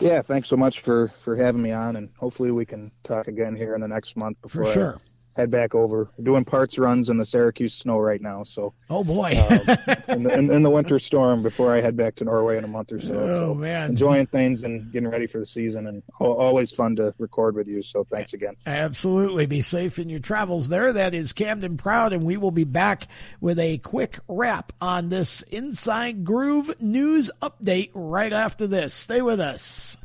Yeah, 0.00 0.22
thanks 0.22 0.48
so 0.48 0.56
much 0.56 0.80
for 0.80 1.08
for 1.20 1.34
having 1.36 1.62
me 1.62 1.72
on, 1.72 1.96
and 1.96 2.10
hopefully 2.18 2.50
we 2.50 2.66
can 2.66 2.90
talk 3.04 3.28
again 3.28 3.56
here 3.56 3.74
in 3.74 3.80
the 3.80 3.88
next 3.88 4.16
month 4.16 4.36
For 4.42 4.60
before 4.60 4.72
sure. 4.72 5.00
Head 5.38 5.50
back 5.52 5.74
over. 5.74 6.10
We're 6.18 6.24
doing 6.24 6.44
parts 6.44 6.78
runs 6.78 7.08
in 7.08 7.16
the 7.16 7.24
Syracuse 7.24 7.72
snow 7.72 7.98
right 7.98 8.20
now. 8.20 8.42
So, 8.42 8.74
oh 8.90 9.04
boy, 9.04 9.38
um, 9.38 9.52
in, 10.08 10.22
the, 10.24 10.34
in, 10.34 10.50
in, 10.50 10.62
the, 10.62 10.70
winter 10.70 10.98
storm 10.98 11.42
before 11.42 11.74
I 11.74 11.80
head 11.80 11.96
back 11.96 12.16
to 12.16 12.24
Norway 12.24 12.58
in 12.58 12.64
a 12.64 12.68
month 12.68 12.90
or 12.90 13.00
so. 13.00 13.14
Oh 13.14 13.38
so 13.38 13.54
man, 13.54 13.90
enjoying 13.90 14.26
things 14.26 14.64
and 14.64 14.92
getting 14.92 15.08
ready 15.08 15.26
for 15.26 15.38
the 15.38 15.46
season, 15.46 15.86
and 15.86 16.02
always 16.18 16.72
fun 16.72 16.96
to 16.96 17.14
record 17.18 17.54
with 17.54 17.68
you. 17.68 17.82
So, 17.82 18.04
thanks 18.10 18.32
again. 18.32 18.56
Absolutely, 18.66 19.46
be 19.46 19.62
safe 19.62 19.98
in 19.98 20.08
your 20.08 20.20
travels. 20.20 20.68
There, 20.68 20.92
that 20.92 21.14
is 21.14 21.32
Camden 21.32 21.76
Proud, 21.76 22.12
and 22.12 22.24
we 22.24 22.36
will 22.36 22.50
be 22.50 22.64
back 22.64 23.06
with 23.40 23.60
a 23.60 23.78
quick 23.78 24.18
wrap 24.26 24.72
on 24.80 25.08
this 25.08 25.42
Inside 25.42 26.24
Groove 26.24 26.80
news 26.82 27.30
update 27.40 27.90
right 27.94 28.32
after 28.32 28.66
this. 28.66 28.92
Stay 28.92 29.22
with 29.22 29.38
us. 29.38 29.97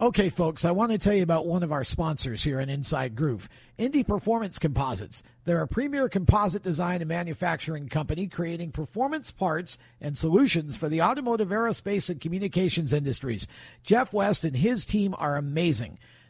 Okay, 0.00 0.28
folks, 0.28 0.64
I 0.64 0.72
want 0.72 0.90
to 0.90 0.98
tell 0.98 1.14
you 1.14 1.22
about 1.22 1.46
one 1.46 1.62
of 1.62 1.70
our 1.70 1.84
sponsors 1.84 2.42
here 2.42 2.58
in 2.58 2.68
Inside 2.68 3.14
Groove, 3.14 3.48
Indy 3.78 4.02
Performance 4.02 4.58
Composites. 4.58 5.22
They're 5.44 5.62
a 5.62 5.68
premier 5.68 6.08
composite 6.08 6.64
design 6.64 7.00
and 7.00 7.08
manufacturing 7.08 7.88
company 7.88 8.26
creating 8.26 8.72
performance 8.72 9.30
parts 9.30 9.78
and 10.00 10.18
solutions 10.18 10.74
for 10.74 10.88
the 10.88 11.00
automotive, 11.00 11.50
aerospace, 11.50 12.10
and 12.10 12.20
communications 12.20 12.92
industries. 12.92 13.46
Jeff 13.84 14.12
West 14.12 14.42
and 14.42 14.56
his 14.56 14.84
team 14.84 15.14
are 15.16 15.36
amazing. 15.36 15.96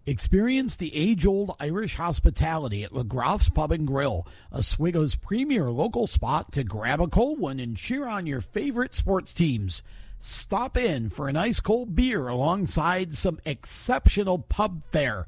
Experience 0.06 0.76
the 0.76 0.94
age 0.96 1.26
old 1.26 1.54
Irish 1.60 1.96
hospitality 1.96 2.84
at 2.84 2.92
LeGroff's 2.92 3.50
Pub 3.50 3.70
and 3.70 3.86
Grill, 3.86 4.26
Oswego's 4.50 5.14
premier 5.14 5.70
local 5.70 6.06
spot 6.06 6.52
to 6.52 6.64
grab 6.64 7.02
a 7.02 7.06
cold 7.06 7.38
one 7.38 7.60
and 7.60 7.76
cheer 7.76 8.06
on 8.06 8.26
your 8.26 8.40
favorite 8.40 8.94
sports 8.94 9.34
teams. 9.34 9.82
Stop 10.18 10.78
in 10.78 11.10
for 11.10 11.28
an 11.28 11.36
ice 11.36 11.60
cold 11.60 11.94
beer 11.94 12.28
alongside 12.28 13.14
some 13.14 13.40
exceptional 13.44 14.38
pub 14.38 14.82
fare. 14.90 15.26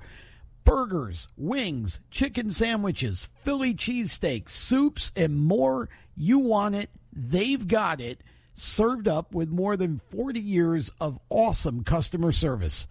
Burgers, 0.64 1.28
wings, 1.36 2.00
chicken 2.10 2.50
sandwiches, 2.50 3.28
Philly 3.44 3.74
cheesesteaks, 3.74 4.50
soups, 4.50 5.12
and 5.14 5.36
more. 5.38 5.90
You 6.16 6.38
want 6.38 6.76
it, 6.76 6.88
they've 7.12 7.66
got 7.68 8.00
it. 8.00 8.22
Served 8.54 9.06
up 9.06 9.34
with 9.34 9.50
more 9.50 9.76
than 9.76 10.00
40 10.10 10.40
years 10.40 10.90
of 10.98 11.18
awesome 11.30 11.84
customer 11.84 12.32
service. 12.32 12.86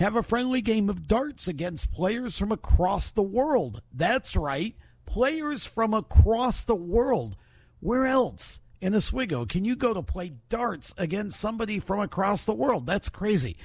Have 0.00 0.16
a 0.16 0.22
friendly 0.22 0.62
game 0.62 0.88
of 0.88 1.06
darts 1.06 1.46
against 1.46 1.92
players 1.92 2.38
from 2.38 2.52
across 2.52 3.10
the 3.10 3.22
world. 3.22 3.82
That's 3.92 4.34
right, 4.34 4.74
players 5.04 5.66
from 5.66 5.92
across 5.92 6.64
the 6.64 6.74
world. 6.74 7.36
Where 7.80 8.06
else 8.06 8.60
in 8.80 8.94
Oswego 8.94 9.44
can 9.44 9.66
you 9.66 9.76
go 9.76 9.92
to 9.92 10.00
play 10.00 10.32
darts 10.48 10.94
against 10.96 11.38
somebody 11.38 11.80
from 11.80 12.00
across 12.00 12.46
the 12.46 12.54
world? 12.54 12.86
That's 12.86 13.10
crazy. 13.10 13.58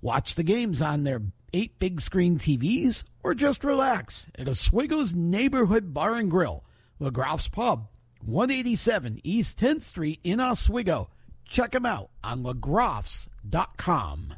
Watch 0.00 0.36
the 0.36 0.44
games 0.44 0.80
on 0.80 1.02
their 1.02 1.20
eight 1.52 1.80
big 1.80 2.00
screen 2.00 2.38
TVs 2.38 3.02
or 3.24 3.34
just 3.34 3.64
relax 3.64 4.28
at 4.38 4.48
Oswego's 4.48 5.16
neighborhood 5.16 5.92
bar 5.92 6.14
and 6.14 6.30
grill, 6.30 6.62
LeGroff's 7.00 7.48
Pub, 7.48 7.88
187 8.24 9.20
East 9.24 9.58
10th 9.58 9.82
Street 9.82 10.20
in 10.22 10.38
Oswego. 10.38 11.10
Check 11.44 11.72
them 11.72 11.86
out 11.86 12.10
on 12.22 12.44
legroffs.com. 12.44 14.36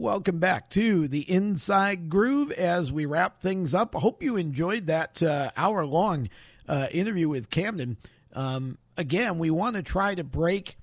Welcome 0.00 0.38
back 0.38 0.70
to 0.70 1.08
the 1.08 1.30
Inside 1.30 2.08
Groove 2.08 2.52
as 2.52 2.90
we 2.90 3.04
wrap 3.04 3.42
things 3.42 3.74
up. 3.74 3.94
I 3.94 3.98
hope 3.98 4.22
you 4.22 4.38
enjoyed 4.38 4.86
that 4.86 5.22
uh, 5.22 5.50
hour 5.58 5.84
long 5.84 6.30
uh, 6.66 6.86
interview 6.90 7.28
with 7.28 7.50
Camden. 7.50 7.98
Um, 8.32 8.78
again, 8.96 9.38
we 9.38 9.50
want 9.50 9.76
to 9.76 9.82
try 9.82 10.14
to 10.14 10.24
break 10.24 10.78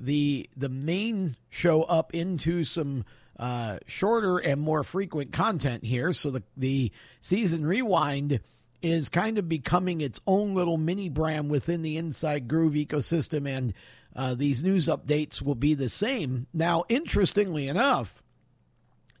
the 0.00 0.48
the 0.56 0.70
main 0.70 1.36
show 1.50 1.82
up 1.82 2.14
into 2.14 2.64
some 2.64 3.04
uh, 3.38 3.76
shorter 3.86 4.38
and 4.38 4.62
more 4.62 4.84
frequent 4.84 5.32
content 5.32 5.84
here. 5.84 6.14
So 6.14 6.30
the 6.30 6.42
the 6.56 6.92
season 7.20 7.66
rewind 7.66 8.40
is 8.80 9.10
kind 9.10 9.36
of 9.36 9.50
becoming 9.50 10.00
its 10.00 10.18
own 10.26 10.54
little 10.54 10.78
mini 10.78 11.10
brand 11.10 11.50
within 11.50 11.82
the 11.82 11.98
Inside 11.98 12.48
Groove 12.48 12.72
ecosystem, 12.72 13.46
and 13.46 13.74
uh, 14.16 14.34
these 14.34 14.64
news 14.64 14.86
updates 14.86 15.42
will 15.42 15.56
be 15.56 15.74
the 15.74 15.90
same. 15.90 16.46
Now, 16.54 16.84
interestingly 16.88 17.68
enough 17.68 18.21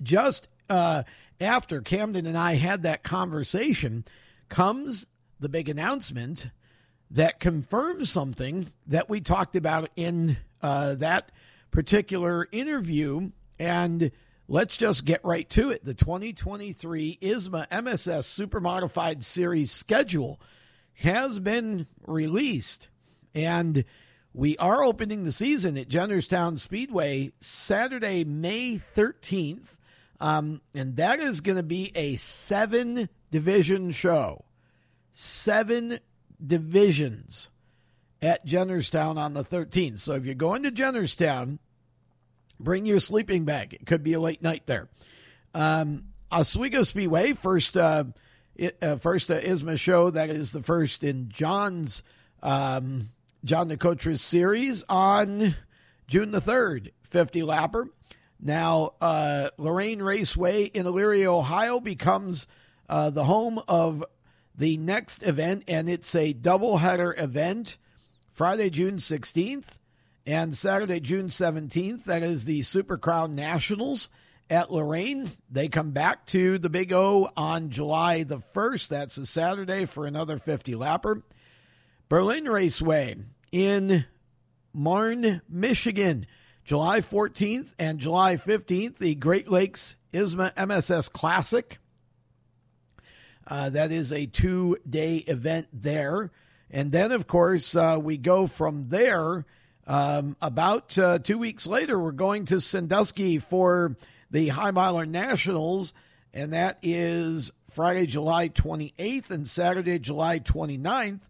just 0.02 0.48
uh, 0.68 1.02
after 1.40 1.80
Camden 1.80 2.26
and 2.26 2.36
I 2.36 2.54
had 2.54 2.82
that 2.82 3.02
conversation, 3.02 4.04
comes 4.48 5.06
the 5.40 5.48
big 5.48 5.68
announcement 5.68 6.48
that 7.10 7.40
confirms 7.40 8.10
something 8.10 8.66
that 8.86 9.08
we 9.08 9.20
talked 9.20 9.56
about 9.56 9.90
in 9.96 10.38
uh, 10.62 10.94
that 10.94 11.30
particular 11.70 12.48
interview. 12.52 13.30
And 13.58 14.10
let's 14.48 14.76
just 14.76 15.04
get 15.04 15.24
right 15.24 15.48
to 15.50 15.70
it. 15.70 15.84
The 15.84 15.94
2023 15.94 17.18
ISMA 17.20 17.66
MSS 17.70 18.26
Super 18.26 18.60
Modified 18.60 19.24
Series 19.24 19.70
schedule 19.70 20.40
has 20.94 21.38
been 21.38 21.86
released. 22.06 22.88
And 23.34 23.84
we 24.32 24.56
are 24.56 24.82
opening 24.82 25.24
the 25.24 25.32
season 25.32 25.76
at 25.76 25.88
Jennerstown 25.88 26.58
Speedway 26.58 27.32
Saturday, 27.40 28.24
May 28.24 28.80
13th 28.96 29.78
um, 30.22 30.62
and 30.72 30.94
that 30.96 31.18
is 31.18 31.40
going 31.40 31.56
to 31.56 31.64
be 31.64 31.90
a 31.96 32.14
seven 32.14 33.08
division 33.32 33.90
show. 33.90 34.44
Seven 35.10 35.98
divisions 36.44 37.50
at 38.22 38.46
Jennerstown 38.46 39.16
on 39.16 39.34
the 39.34 39.42
13th. 39.42 39.98
So 39.98 40.14
if 40.14 40.24
you're 40.24 40.36
going 40.36 40.62
to 40.62 40.70
Jennerstown, 40.70 41.58
bring 42.60 42.86
your 42.86 43.00
sleeping 43.00 43.44
bag. 43.44 43.74
It 43.74 43.84
could 43.84 44.04
be 44.04 44.12
a 44.12 44.20
late 44.20 44.42
night 44.42 44.62
there. 44.66 44.88
Um, 45.54 46.04
Oswego 46.30 46.84
Speedway, 46.84 47.32
first 47.32 47.76
uh, 47.76 48.04
uh, 48.80 48.96
first 48.96 49.28
uh, 49.28 49.40
ISMA 49.40 49.76
show. 49.76 50.10
That 50.10 50.30
is 50.30 50.52
the 50.52 50.62
first 50.62 51.02
in 51.02 51.30
John's 51.30 52.04
um, 52.44 53.08
John 53.44 53.68
Nicotra's 53.68 54.22
series 54.22 54.84
on 54.88 55.56
June 56.06 56.30
the 56.30 56.40
3rd. 56.40 56.92
50 57.10 57.40
lapper. 57.42 57.88
Now, 58.44 58.94
uh, 59.00 59.50
Lorain 59.56 60.02
Raceway 60.02 60.64
in 60.64 60.84
Elyria, 60.84 61.26
Ohio 61.26 61.78
becomes 61.78 62.48
uh, 62.88 63.10
the 63.10 63.24
home 63.24 63.60
of 63.68 64.04
the 64.56 64.76
next 64.78 65.22
event, 65.22 65.62
and 65.68 65.88
it's 65.88 66.12
a 66.16 66.34
doubleheader 66.34 67.18
event 67.18 67.78
Friday, 68.32 68.68
June 68.68 68.96
16th 68.96 69.76
and 70.26 70.56
Saturday, 70.56 70.98
June 70.98 71.28
17th. 71.28 72.04
That 72.04 72.24
is 72.24 72.44
the 72.44 72.62
Super 72.62 72.98
Crown 72.98 73.36
Nationals 73.36 74.08
at 74.50 74.72
Lorain. 74.72 75.30
They 75.48 75.68
come 75.68 75.92
back 75.92 76.26
to 76.26 76.58
the 76.58 76.68
Big 76.68 76.92
O 76.92 77.30
on 77.36 77.70
July 77.70 78.24
the 78.24 78.38
1st. 78.38 78.88
That's 78.88 79.18
a 79.18 79.26
Saturday 79.26 79.84
for 79.84 80.04
another 80.04 80.38
50 80.38 80.74
lapper. 80.74 81.22
Berlin 82.08 82.46
Raceway 82.46 83.16
in 83.52 84.04
Marne, 84.72 85.42
Michigan 85.48 86.26
July 86.64 87.00
14th 87.00 87.70
and 87.78 87.98
July 87.98 88.36
15th, 88.36 88.98
the 88.98 89.14
Great 89.16 89.50
Lakes 89.50 89.96
ISMA 90.12 90.52
MSS 90.56 91.08
Classic. 91.08 91.78
Uh, 93.46 93.70
that 93.70 93.90
is 93.90 94.12
a 94.12 94.26
two 94.26 94.76
day 94.88 95.16
event 95.16 95.66
there. 95.72 96.30
And 96.70 96.92
then, 96.92 97.10
of 97.10 97.26
course, 97.26 97.74
uh, 97.74 97.98
we 98.00 98.16
go 98.16 98.46
from 98.46 98.88
there. 98.88 99.44
Um, 99.84 100.36
about 100.40 100.96
uh, 100.96 101.18
two 101.18 101.38
weeks 101.38 101.66
later, 101.66 101.98
we're 101.98 102.12
going 102.12 102.44
to 102.46 102.60
Sandusky 102.60 103.38
for 103.38 103.96
the 104.30 104.48
Hy-Miler 104.48 105.04
Nationals, 105.04 105.92
and 106.32 106.52
that 106.52 106.78
is 106.82 107.50
Friday, 107.68 108.06
July 108.06 108.48
28th 108.48 109.30
and 109.30 109.48
Saturday, 109.48 109.98
July 109.98 110.38
29th. 110.38 111.20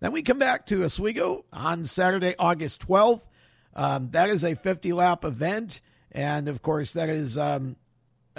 Then 0.00 0.12
we 0.12 0.22
come 0.22 0.38
back 0.38 0.66
to 0.66 0.84
Oswego 0.84 1.46
on 1.50 1.86
Saturday, 1.86 2.34
August 2.38 2.86
12th 2.86 3.26
um, 3.74 4.10
that 4.10 4.30
is 4.30 4.44
a 4.44 4.54
50 4.54 4.92
lap 4.92 5.24
event. 5.24 5.80
And 6.12 6.48
of 6.48 6.62
course, 6.62 6.92
that 6.92 7.08
is 7.08 7.36
um, 7.36 7.76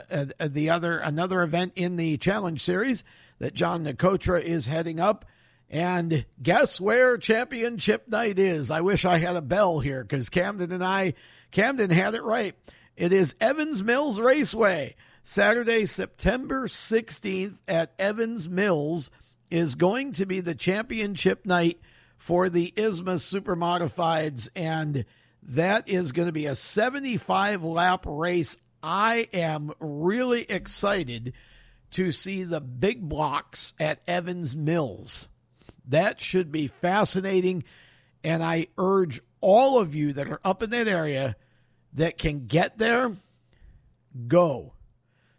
uh, 0.09 0.25
the 0.39 0.69
other 0.69 0.97
another 0.97 1.43
event 1.43 1.73
in 1.75 1.97
the 1.97 2.17
Challenge 2.17 2.61
Series 2.61 3.03
that 3.39 3.53
John 3.53 3.83
Nicotra 3.83 4.41
is 4.41 4.67
heading 4.67 4.99
up. 4.99 5.25
And 5.69 6.25
guess 6.41 6.79
where 6.79 7.17
championship 7.17 8.07
night 8.07 8.39
is? 8.39 8.71
I 8.71 8.81
wish 8.81 9.03
I 9.03 9.17
had 9.17 9.35
a 9.35 9.41
bell 9.41 9.79
here 9.79 10.03
because 10.03 10.29
Camden 10.29 10.71
and 10.71 10.83
I, 10.83 11.15
Camden 11.51 11.89
had 11.89 12.13
it 12.13 12.23
right. 12.23 12.55
It 12.95 13.11
is 13.11 13.35
Evans 13.41 13.83
Mills 13.83 14.19
Raceway. 14.19 14.95
Saturday, 15.23 15.85
September 15.87 16.67
16th 16.67 17.57
at 17.67 17.93
Evans 17.97 18.47
Mills 18.47 19.09
is 19.49 19.73
going 19.73 20.13
to 20.13 20.25
be 20.25 20.39
the 20.39 20.53
championship 20.53 21.45
night 21.45 21.79
for 22.17 22.47
the 22.47 22.71
ISMA 22.77 23.19
Super 23.19 23.55
Modifieds. 23.55 24.49
And 24.55 25.03
that 25.45 25.87
is 25.87 26.11
going 26.11 26.27
to 26.27 26.33
be 26.33 26.47
a 26.47 26.55
75 26.55 27.63
lap 27.63 28.05
race. 28.07 28.57
I 28.81 29.27
am 29.33 29.71
really 29.79 30.43
excited 30.43 31.33
to 31.91 32.11
see 32.11 32.43
the 32.43 32.61
big 32.61 33.07
blocks 33.07 33.73
at 33.79 34.01
Evans 34.07 34.55
Mills. 34.55 35.27
That 35.87 36.19
should 36.19 36.51
be 36.51 36.67
fascinating. 36.67 37.63
And 38.23 38.43
I 38.43 38.67
urge 38.77 39.21
all 39.39 39.79
of 39.79 39.93
you 39.93 40.13
that 40.13 40.27
are 40.27 40.41
up 40.43 40.63
in 40.63 40.71
that 40.71 40.87
area 40.87 41.35
that 41.93 42.17
can 42.17 42.47
get 42.47 42.77
there, 42.77 43.11
go. 44.27 44.73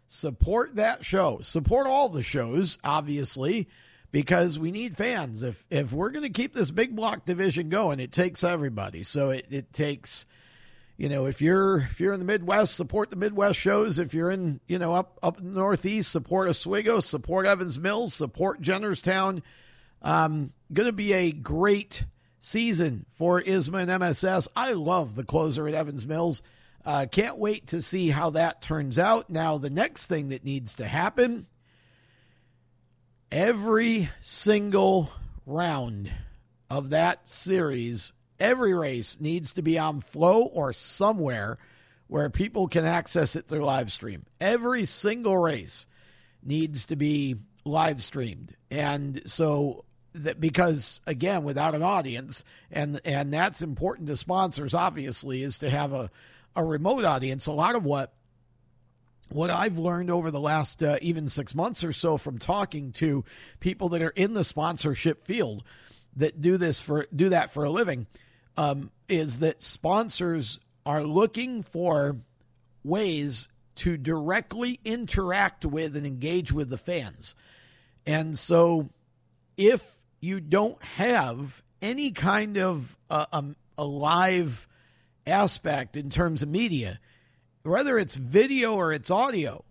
Support 0.07 0.75
that 0.75 1.03
show. 1.03 1.39
Support 1.41 1.87
all 1.87 2.09
the 2.09 2.23
shows, 2.23 2.77
obviously, 2.83 3.67
because 4.11 4.57
we 4.57 4.71
need 4.71 4.97
fans. 4.97 5.43
If 5.43 5.65
if 5.69 5.91
we're 5.91 6.09
going 6.09 6.23
to 6.23 6.29
keep 6.29 6.53
this 6.53 6.71
big 6.71 6.95
block 6.95 7.25
division 7.25 7.69
going, 7.69 7.99
it 7.99 8.11
takes 8.11 8.43
everybody. 8.43 9.03
So 9.03 9.31
it, 9.31 9.47
it 9.49 9.73
takes 9.73 10.25
you 10.97 11.09
know, 11.09 11.27
if 11.27 11.41
you're 11.43 11.77
if 11.77 11.99
you're 11.99 12.13
in 12.13 12.19
the 12.19 12.25
Midwest, 12.25 12.75
support 12.75 13.11
the 13.11 13.15
Midwest 13.15 13.59
shows. 13.59 13.99
If 13.99 14.15
you're 14.15 14.31
in, 14.31 14.59
you 14.67 14.79
know, 14.79 14.95
up 14.95 15.19
up 15.21 15.39
Northeast, 15.39 16.11
support 16.11 16.49
Oswego, 16.49 16.99
support 17.01 17.45
Evans 17.45 17.77
Mills, 17.77 18.15
support 18.15 18.61
Jennerstown. 18.61 19.43
Um, 20.01 20.53
going 20.73 20.87
to 20.87 20.93
be 20.93 21.13
a 21.13 21.31
great 21.31 22.03
season 22.39 23.05
for 23.15 23.41
ISMA 23.41 23.87
and 23.87 23.91
MSS. 23.91 24.47
I 24.55 24.73
love 24.73 25.15
the 25.15 25.23
closer 25.23 25.67
at 25.67 25.75
Evans 25.75 26.07
Mills. 26.07 26.41
Uh, 26.83 27.05
can't 27.11 27.37
wait 27.37 27.67
to 27.67 27.81
see 27.81 28.09
how 28.09 28.31
that 28.31 28.61
turns 28.61 28.97
out. 28.97 29.29
Now, 29.29 29.57
the 29.57 29.69
next 29.69 30.07
thing 30.07 30.29
that 30.29 30.45
needs 30.45 30.75
to 30.77 30.87
happen 30.87 31.45
every 33.31 34.09
single 34.19 35.11
round 35.45 36.11
of 36.69 36.89
that 36.91 37.27
series, 37.27 38.13
every 38.39 38.73
race 38.73 39.19
needs 39.19 39.53
to 39.53 39.61
be 39.61 39.77
on 39.77 40.01
Flow 40.01 40.43
or 40.43 40.73
somewhere 40.73 41.57
where 42.07 42.29
people 42.29 42.67
can 42.67 42.85
access 42.85 43.35
it 43.35 43.47
through 43.47 43.65
live 43.65 43.91
stream. 43.91 44.25
Every 44.39 44.85
single 44.85 45.37
race 45.37 45.85
needs 46.43 46.85
to 46.87 46.95
be 46.95 47.35
live 47.65 48.01
streamed. 48.01 48.55
And 48.71 49.21
so 49.25 49.83
that 50.13 50.39
because 50.39 50.99
again 51.05 51.43
without 51.43 51.75
an 51.75 51.83
audience 51.83 52.43
and 52.71 52.99
and 53.05 53.31
that's 53.31 53.61
important 53.61 54.07
to 54.07 54.15
sponsors 54.15 54.73
obviously 54.73 55.43
is 55.43 55.59
to 55.59 55.69
have 55.69 55.93
a 55.93 56.09
a 56.55 56.63
remote 56.63 57.05
audience 57.05 57.45
a 57.45 57.51
lot 57.51 57.75
of 57.75 57.85
what 57.85 58.13
what 59.29 59.49
I've 59.49 59.77
learned 59.77 60.09
over 60.09 60.31
the 60.31 60.39
last 60.39 60.81
uh, 60.83 60.97
even 61.01 61.29
6 61.29 61.55
months 61.55 61.83
or 61.83 61.93
so 61.93 62.17
from 62.17 62.37
talking 62.37 62.91
to 62.93 63.25
people 63.59 63.89
that 63.89 64.01
are 64.01 64.09
in 64.09 64.33
the 64.33 64.43
sponsorship 64.43 65.23
field 65.25 65.63
that 66.15 66.41
do 66.41 66.57
this 66.57 66.79
for 66.79 67.07
do 67.15 67.29
that 67.29 67.51
for 67.51 67.63
a 67.63 67.69
living 67.69 68.07
um, 68.57 68.91
is 69.07 69.39
that 69.39 69.61
sponsors 69.61 70.59
are 70.85 71.03
looking 71.03 71.63
for 71.63 72.17
ways 72.83 73.49
to 73.75 73.97
directly 73.97 74.79
interact 74.83 75.65
with 75.65 75.95
and 75.95 76.05
engage 76.05 76.51
with 76.51 76.69
the 76.69 76.77
fans. 76.77 77.35
And 78.05 78.37
so 78.37 78.89
if 79.55 79.97
you 80.19 80.39
don't 80.39 80.81
have 80.83 81.61
any 81.81 82.11
kind 82.11 82.57
of 82.57 82.97
uh, 83.09 83.25
um, 83.31 83.55
a 83.77 83.83
live 83.83 84.67
aspect 85.27 85.95
in 85.95 86.09
terms 86.09 86.41
of 86.41 86.49
media, 86.49 86.99
whether 87.67 87.97
it's 87.97 88.15
video 88.15 88.75
or 88.75 88.93
it's 88.93 89.11
audio, 89.11 89.63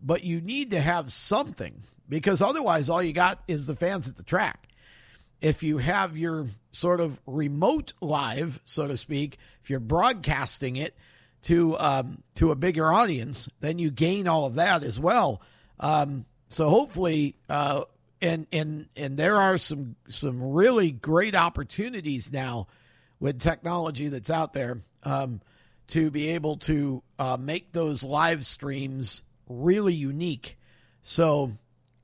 but 0.00 0.24
you 0.24 0.40
need 0.40 0.70
to 0.70 0.80
have 0.80 1.12
something 1.12 1.82
because 2.08 2.42
otherwise 2.42 2.88
all 2.88 3.02
you 3.02 3.12
got 3.12 3.42
is 3.48 3.66
the 3.66 3.76
fans 3.76 4.08
at 4.08 4.16
the 4.16 4.22
track. 4.22 4.68
If 5.40 5.62
you 5.62 5.78
have 5.78 6.16
your 6.16 6.46
sort 6.70 7.00
of 7.00 7.20
remote 7.26 7.92
live, 8.00 8.60
so 8.64 8.86
to 8.86 8.96
speak, 8.96 9.38
if 9.62 9.70
you're 9.70 9.80
broadcasting 9.80 10.76
it 10.76 10.96
to 11.42 11.78
um, 11.78 12.22
to 12.36 12.50
a 12.50 12.54
bigger 12.54 12.92
audience, 12.92 13.48
then 13.60 13.78
you 13.78 13.90
gain 13.90 14.26
all 14.26 14.46
of 14.46 14.54
that 14.54 14.82
as 14.82 14.98
well. 14.98 15.42
Um, 15.80 16.24
so 16.48 16.68
hopefully, 16.68 17.36
uh, 17.48 17.84
and 18.22 18.46
and 18.52 18.88
and 18.96 19.16
there 19.16 19.36
are 19.36 19.58
some 19.58 19.96
some 20.08 20.42
really 20.52 20.90
great 20.90 21.34
opportunities 21.34 22.32
now 22.32 22.68
with 23.20 23.40
technology 23.40 24.08
that's 24.08 24.30
out 24.30 24.52
there 24.54 24.80
um, 25.02 25.40
to 25.88 26.10
be 26.10 26.30
able 26.30 26.56
to 26.58 27.02
uh, 27.18 27.36
make 27.38 27.72
those 27.72 28.02
live 28.04 28.44
streams 28.46 29.22
really 29.48 29.94
unique. 29.94 30.58
So 31.02 31.52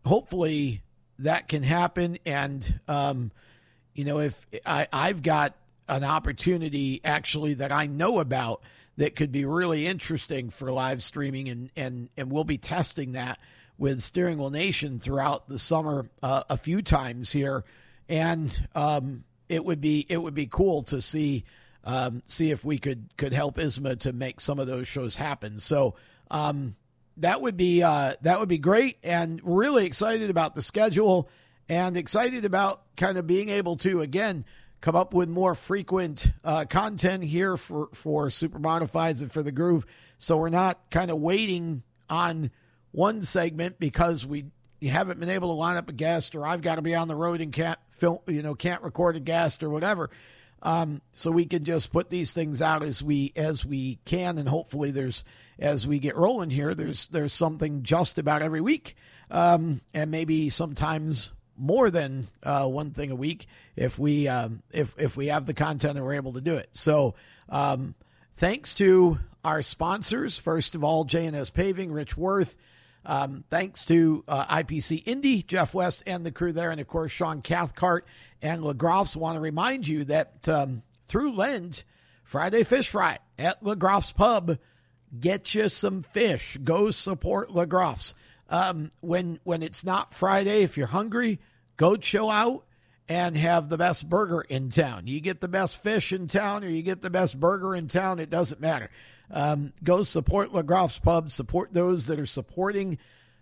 hopefully 0.05 0.83
that 1.19 1.49
can 1.49 1.63
happen. 1.63 2.19
And 2.27 2.81
um, 2.89 3.31
you 3.95 4.05
know, 4.05 4.21
if 4.21 4.47
I, 4.65 4.89
I've 4.93 5.23
got 5.23 5.55
an 5.89 6.05
opportunity 6.05 7.01
actually 7.05 7.55
that 7.55 7.73
I 7.73 7.87
know 7.87 8.21
about 8.21 8.63
that 8.97 9.17
could 9.17 9.33
be 9.33 9.45
really 9.45 9.87
interesting 9.87 10.51
for 10.51 10.71
live 10.71 11.03
streaming, 11.03 11.49
and 11.49 11.71
and 11.77 12.09
and 12.17 12.31
we'll 12.31 12.45
be 12.45 12.59
testing 12.59 13.13
that 13.13 13.39
with 13.79 14.01
Steering 14.03 14.39
Wheel 14.39 14.51
Nation 14.51 14.99
throughout 14.99 15.49
the 15.49 15.59
summer 15.59 16.09
uh, 16.23 16.45
a 16.51 16.57
few 16.57 16.83
times 16.83 17.33
here, 17.33 17.65
and 18.09 18.69
um, 18.75 19.25
it 19.49 19.65
would 19.65 19.81
be 19.81 20.07
it 20.09 20.19
would 20.19 20.35
be 20.35 20.47
cool 20.47 20.83
to 20.85 21.01
see 21.01 21.45
um, 21.85 22.23
see 22.27 22.51
if 22.51 22.65
we 22.65 22.79
could 22.79 23.09
could 23.17 23.33
help 23.33 23.57
ISMA 23.57 23.99
to 24.01 24.13
make 24.13 24.41
some 24.41 24.59
of 24.59 24.67
those 24.67 24.87
shows 24.87 25.17
happen. 25.17 25.59
So 25.59 25.95
um, 26.31 26.77
that 27.17 27.41
would 27.43 27.57
be 27.57 27.83
uh, 27.83 28.15
that 28.23 28.41
would 28.41 28.49
be 28.49 28.59
great, 28.59 28.99
and 29.03 29.41
really 29.43 29.87
excited 29.87 30.31
about 30.31 30.55
the 30.55 30.63
schedule, 30.63 31.29
and 31.69 31.97
excited 31.97 32.45
about 32.45 32.83
kind 32.97 33.19
of 33.19 33.27
being 33.27 33.49
able 33.49 33.77
to 33.79 34.01
again 34.01 34.45
come 34.81 34.97
up 34.97 35.13
with 35.13 35.29
more 35.29 35.55
frequent 35.55 36.33
uh, 36.45 36.65
content 36.65 37.25
here 37.25 37.57
for 37.57 37.89
for 37.93 38.31
super 38.31 38.59
modifieds 38.59 39.21
and 39.21 39.33
for 39.33 39.43
the 39.43 39.53
groove. 39.53 39.87
So 40.19 40.37
we're 40.37 40.51
not 40.51 40.79
kind 40.91 41.11
of 41.11 41.19
waiting 41.19 41.83
on 42.09 42.51
one 42.93 43.23
segment 43.23 43.79
because 43.79 44.27
we 44.27 44.47
haven't 44.83 45.21
been 45.21 45.31
able 45.31 45.49
to 45.49 45.55
line 45.55 45.77
up 45.77 45.89
a 45.89 45.93
guest 45.93 46.35
or 46.35 46.47
I've 46.47 46.63
got 46.63 46.77
to 46.77 46.83
be 46.83 46.95
on 46.95 47.09
the 47.09 47.17
road 47.17 47.41
and 47.41 47.53
can't 47.53 47.79
film, 47.91 48.19
you 48.27 48.43
know, 48.43 48.55
can't 48.55 48.83
record 48.83 49.17
a 49.17 49.21
guest 49.21 49.63
or 49.63 49.71
whatever. 49.71 50.11
Um, 50.63 51.01
so 51.13 51.31
we 51.31 51.47
can 51.47 51.65
just 51.65 51.93
put 51.93 52.11
these 52.11 52.33
things 52.33 52.61
out 52.61 52.83
as 52.83 53.03
we 53.03 53.33
as 53.37 53.65
we 53.65 53.99
can, 54.05 54.39
and 54.39 54.49
hopefully 54.49 54.91
there's 54.91 55.25
as 55.59 55.87
we 55.87 55.99
get 55.99 56.17
rolling 56.17 56.51
here, 56.51 56.75
there's 56.75 57.09
there's 57.09 57.33
something 57.33 57.83
just 57.83 58.19
about 58.19 58.43
every 58.43 58.61
week, 58.61 58.97
um, 59.31 59.81
and 59.95 60.11
maybe 60.11 60.51
sometimes 60.51 61.33
more 61.57 61.91
than 61.91 62.27
uh, 62.43 62.67
one 62.67 62.91
thing 62.91 63.11
a 63.11 63.17
week 63.17 63.47
if 63.77 63.99
we 63.99 64.29
um, 64.29 64.63
if 64.73 64.95
if 64.99 65.17
we 65.17 65.27
have 65.27 65.47
the 65.47 65.55
content 65.55 65.97
and 65.97 66.05
we're 66.05 66.15
able 66.15 66.33
to 66.35 66.41
do 66.41 66.57
it. 66.57 66.69
So 66.73 67.15
um, 67.49 67.95
thanks 68.35 68.75
to 68.75 69.19
our 69.45 69.63
sponsors, 69.63 70.39
first 70.39 70.75
of 70.75 70.85
all, 70.85 71.05
JNS 71.07 71.53
Paving, 71.53 71.93
Rich 71.93 72.17
Worth. 72.17 72.57
Um, 73.05 73.45
thanks 73.49 73.87
to 73.87 74.25
uh, 74.29 74.47
IPC 74.47 75.03
Indy, 75.07 75.43
Jeff 75.43 75.73
West, 75.75 76.03
and 76.07 76.25
the 76.25 76.33
crew 76.33 76.53
there, 76.53 76.71
and 76.71 76.81
of 76.81 76.87
course 76.87 77.13
Sean 77.13 77.41
Cathcart 77.41 78.07
and 78.43 78.63
LeGroff's. 78.63 79.17
Want 79.17 79.37
to 79.37 79.41
remind 79.41 79.89
you 79.89 80.05
that 80.05 80.49
um, 80.49 80.83
through 81.07 81.33
Lent, 81.33 81.85
Friday 82.25 82.63
Fish 82.63 82.89
Fry 82.89 83.19
at 83.39 83.63
LeGroff's 83.63 84.13
Pub, 84.13 84.59
get 85.19 85.55
you 85.55 85.69
some 85.69 86.03
fish. 86.03 86.59
Go 86.63 86.91
support 86.91 87.51
LeGroff's. 87.51 88.15
Um, 88.49 88.91
when 89.01 89.41
when 89.45 89.63
it's 89.63 89.85
not 89.85 90.13
Friday, 90.13 90.63
if 90.63 90.77
you're 90.77 90.89
hungry, 90.89 91.41
go 91.77 91.97
chill 91.97 92.29
out 92.29 92.65
and 93.09 93.37
have 93.37 93.69
the 93.69 93.79
best 93.79 94.09
burger 94.09 94.41
in 94.41 94.71
town. 94.71 95.07
You 95.07 95.21
get 95.21 95.41
the 95.41 95.49
best 95.49 95.83
fish 95.83 96.13
in 96.13 96.29
town, 96.29 96.65
or 96.65 96.69
you 96.69 96.83
get 96.83 97.03
the 97.03 97.11
best 97.11 97.39
burger 97.39 97.75
in 97.75 97.89
town. 97.89 98.19
It 98.19 98.31
doesn't 98.31 98.61
matter. 98.61 98.91
Um, 99.31 99.73
go 99.83 100.03
support 100.03 100.53
LeGroff's 100.53 100.99
Pub. 100.99 101.31
Support 101.31 101.73
those 101.73 102.07
that 102.07 102.19
are 102.19 102.27
supporting 102.27 102.99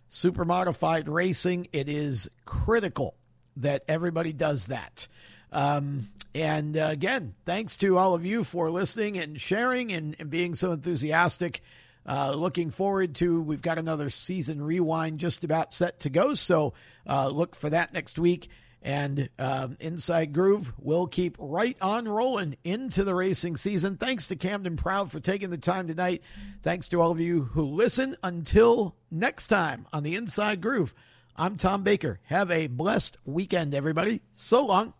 super 0.08 0.44
modified 0.44 1.08
racing. 1.08 1.68
It 1.72 1.88
is 1.88 2.30
critical 2.44 3.14
that 3.56 3.84
everybody 3.88 4.32
does 4.32 4.66
that. 4.66 5.08
Um, 5.50 6.08
and 6.34 6.76
uh, 6.76 6.88
again, 6.90 7.34
thanks 7.46 7.76
to 7.78 7.96
all 7.96 8.14
of 8.14 8.24
you 8.24 8.44
for 8.44 8.70
listening 8.70 9.18
and 9.18 9.40
sharing 9.40 9.92
and, 9.92 10.14
and 10.18 10.30
being 10.30 10.54
so 10.54 10.72
enthusiastic. 10.72 11.62
Uh, 12.06 12.32
looking 12.32 12.70
forward 12.70 13.14
to, 13.16 13.42
we've 13.42 13.62
got 13.62 13.78
another 13.78 14.08
season 14.08 14.62
rewind 14.62 15.18
just 15.18 15.44
about 15.44 15.74
set 15.74 16.00
to 16.00 16.10
go. 16.10 16.34
So 16.34 16.72
uh, 17.06 17.28
look 17.28 17.54
for 17.54 17.70
that 17.70 17.92
next 17.92 18.18
week. 18.18 18.48
And 18.82 19.28
uh, 19.38 19.68
Inside 19.80 20.32
Groove 20.32 20.72
will 20.78 21.06
keep 21.06 21.36
right 21.38 21.76
on 21.80 22.08
rolling 22.08 22.56
into 22.64 23.04
the 23.04 23.14
racing 23.14 23.56
season. 23.56 23.96
Thanks 23.96 24.28
to 24.28 24.36
Camden 24.36 24.76
Proud 24.76 25.10
for 25.10 25.20
taking 25.20 25.50
the 25.50 25.58
time 25.58 25.88
tonight. 25.88 26.22
Thanks 26.62 26.88
to 26.90 27.00
all 27.00 27.10
of 27.10 27.20
you 27.20 27.44
who 27.44 27.64
listen. 27.64 28.16
Until 28.22 28.94
next 29.10 29.48
time 29.48 29.86
on 29.92 30.04
the 30.04 30.14
Inside 30.14 30.60
Groove, 30.60 30.94
I'm 31.36 31.56
Tom 31.56 31.82
Baker. 31.82 32.20
Have 32.24 32.50
a 32.50 32.66
blessed 32.66 33.16
weekend, 33.24 33.74
everybody. 33.74 34.22
So 34.34 34.64
long. 34.64 34.94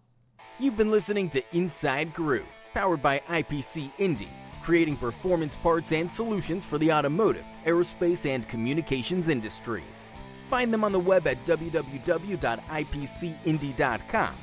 You've 0.60 0.76
been 0.76 0.90
listening 0.90 1.30
to 1.30 1.42
Inside 1.56 2.12
Groove, 2.14 2.64
powered 2.74 3.00
by 3.00 3.20
IPC 3.28 3.92
Indy, 3.98 4.28
creating 4.60 4.96
performance 4.96 5.54
parts 5.54 5.92
and 5.92 6.10
solutions 6.10 6.64
for 6.64 6.78
the 6.78 6.92
automotive, 6.92 7.44
aerospace, 7.64 8.28
and 8.28 8.48
communications 8.48 9.28
industries. 9.28 10.10
Find 10.48 10.72
them 10.72 10.82
on 10.82 10.92
the 10.92 10.98
web 10.98 11.26
at 11.26 11.44
www.ipcindy.com. 11.44 14.34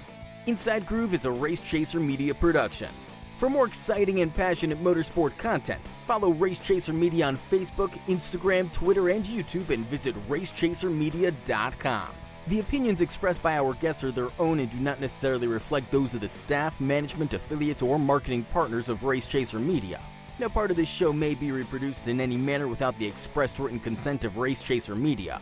Inside 0.45 0.85
Groove 0.85 1.15
is 1.15 1.25
a 1.25 1.31
Race 1.31 1.61
Chaser 1.61 1.99
media 1.99 2.35
production. 2.35 2.89
For 3.37 3.49
more 3.49 3.65
exciting 3.65 4.21
and 4.21 4.31
passionate 4.33 4.81
motorsport 4.83 5.35
content, 5.39 5.81
follow 6.05 6.29
Race 6.29 6.59
Chaser 6.59 6.93
Media 6.93 7.25
on 7.25 7.35
Facebook, 7.35 7.89
Instagram, 8.07 8.71
Twitter, 8.71 9.09
and 9.09 9.25
YouTube 9.25 9.71
and 9.71 9.83
visit 9.87 10.13
racechasermedia.com. 10.29 12.07
The 12.47 12.59
opinions 12.59 13.01
expressed 13.01 13.41
by 13.41 13.57
our 13.57 13.73
guests 13.73 14.03
are 14.03 14.11
their 14.11 14.29
own 14.37 14.59
and 14.59 14.69
do 14.69 14.77
not 14.77 15.01
necessarily 15.01 15.47
reflect 15.47 15.89
those 15.89 16.13
of 16.13 16.21
the 16.21 16.27
staff, 16.27 16.79
management, 16.79 17.33
affiliates, 17.33 17.81
or 17.81 17.97
marketing 17.97 18.45
partners 18.53 18.89
of 18.89 19.03
Race 19.03 19.25
Chaser 19.25 19.57
Media. 19.57 19.99
No 20.37 20.49
part 20.49 20.69
of 20.69 20.77
this 20.77 20.87
show 20.87 21.11
may 21.11 21.33
be 21.33 21.51
reproduced 21.51 22.07
in 22.07 22.21
any 22.21 22.37
manner 22.37 22.67
without 22.67 22.95
the 22.99 23.07
expressed 23.07 23.57
written 23.57 23.79
consent 23.79 24.23
of 24.23 24.37
Race 24.37 24.61
Chaser 24.61 24.95
Media. 24.95 25.41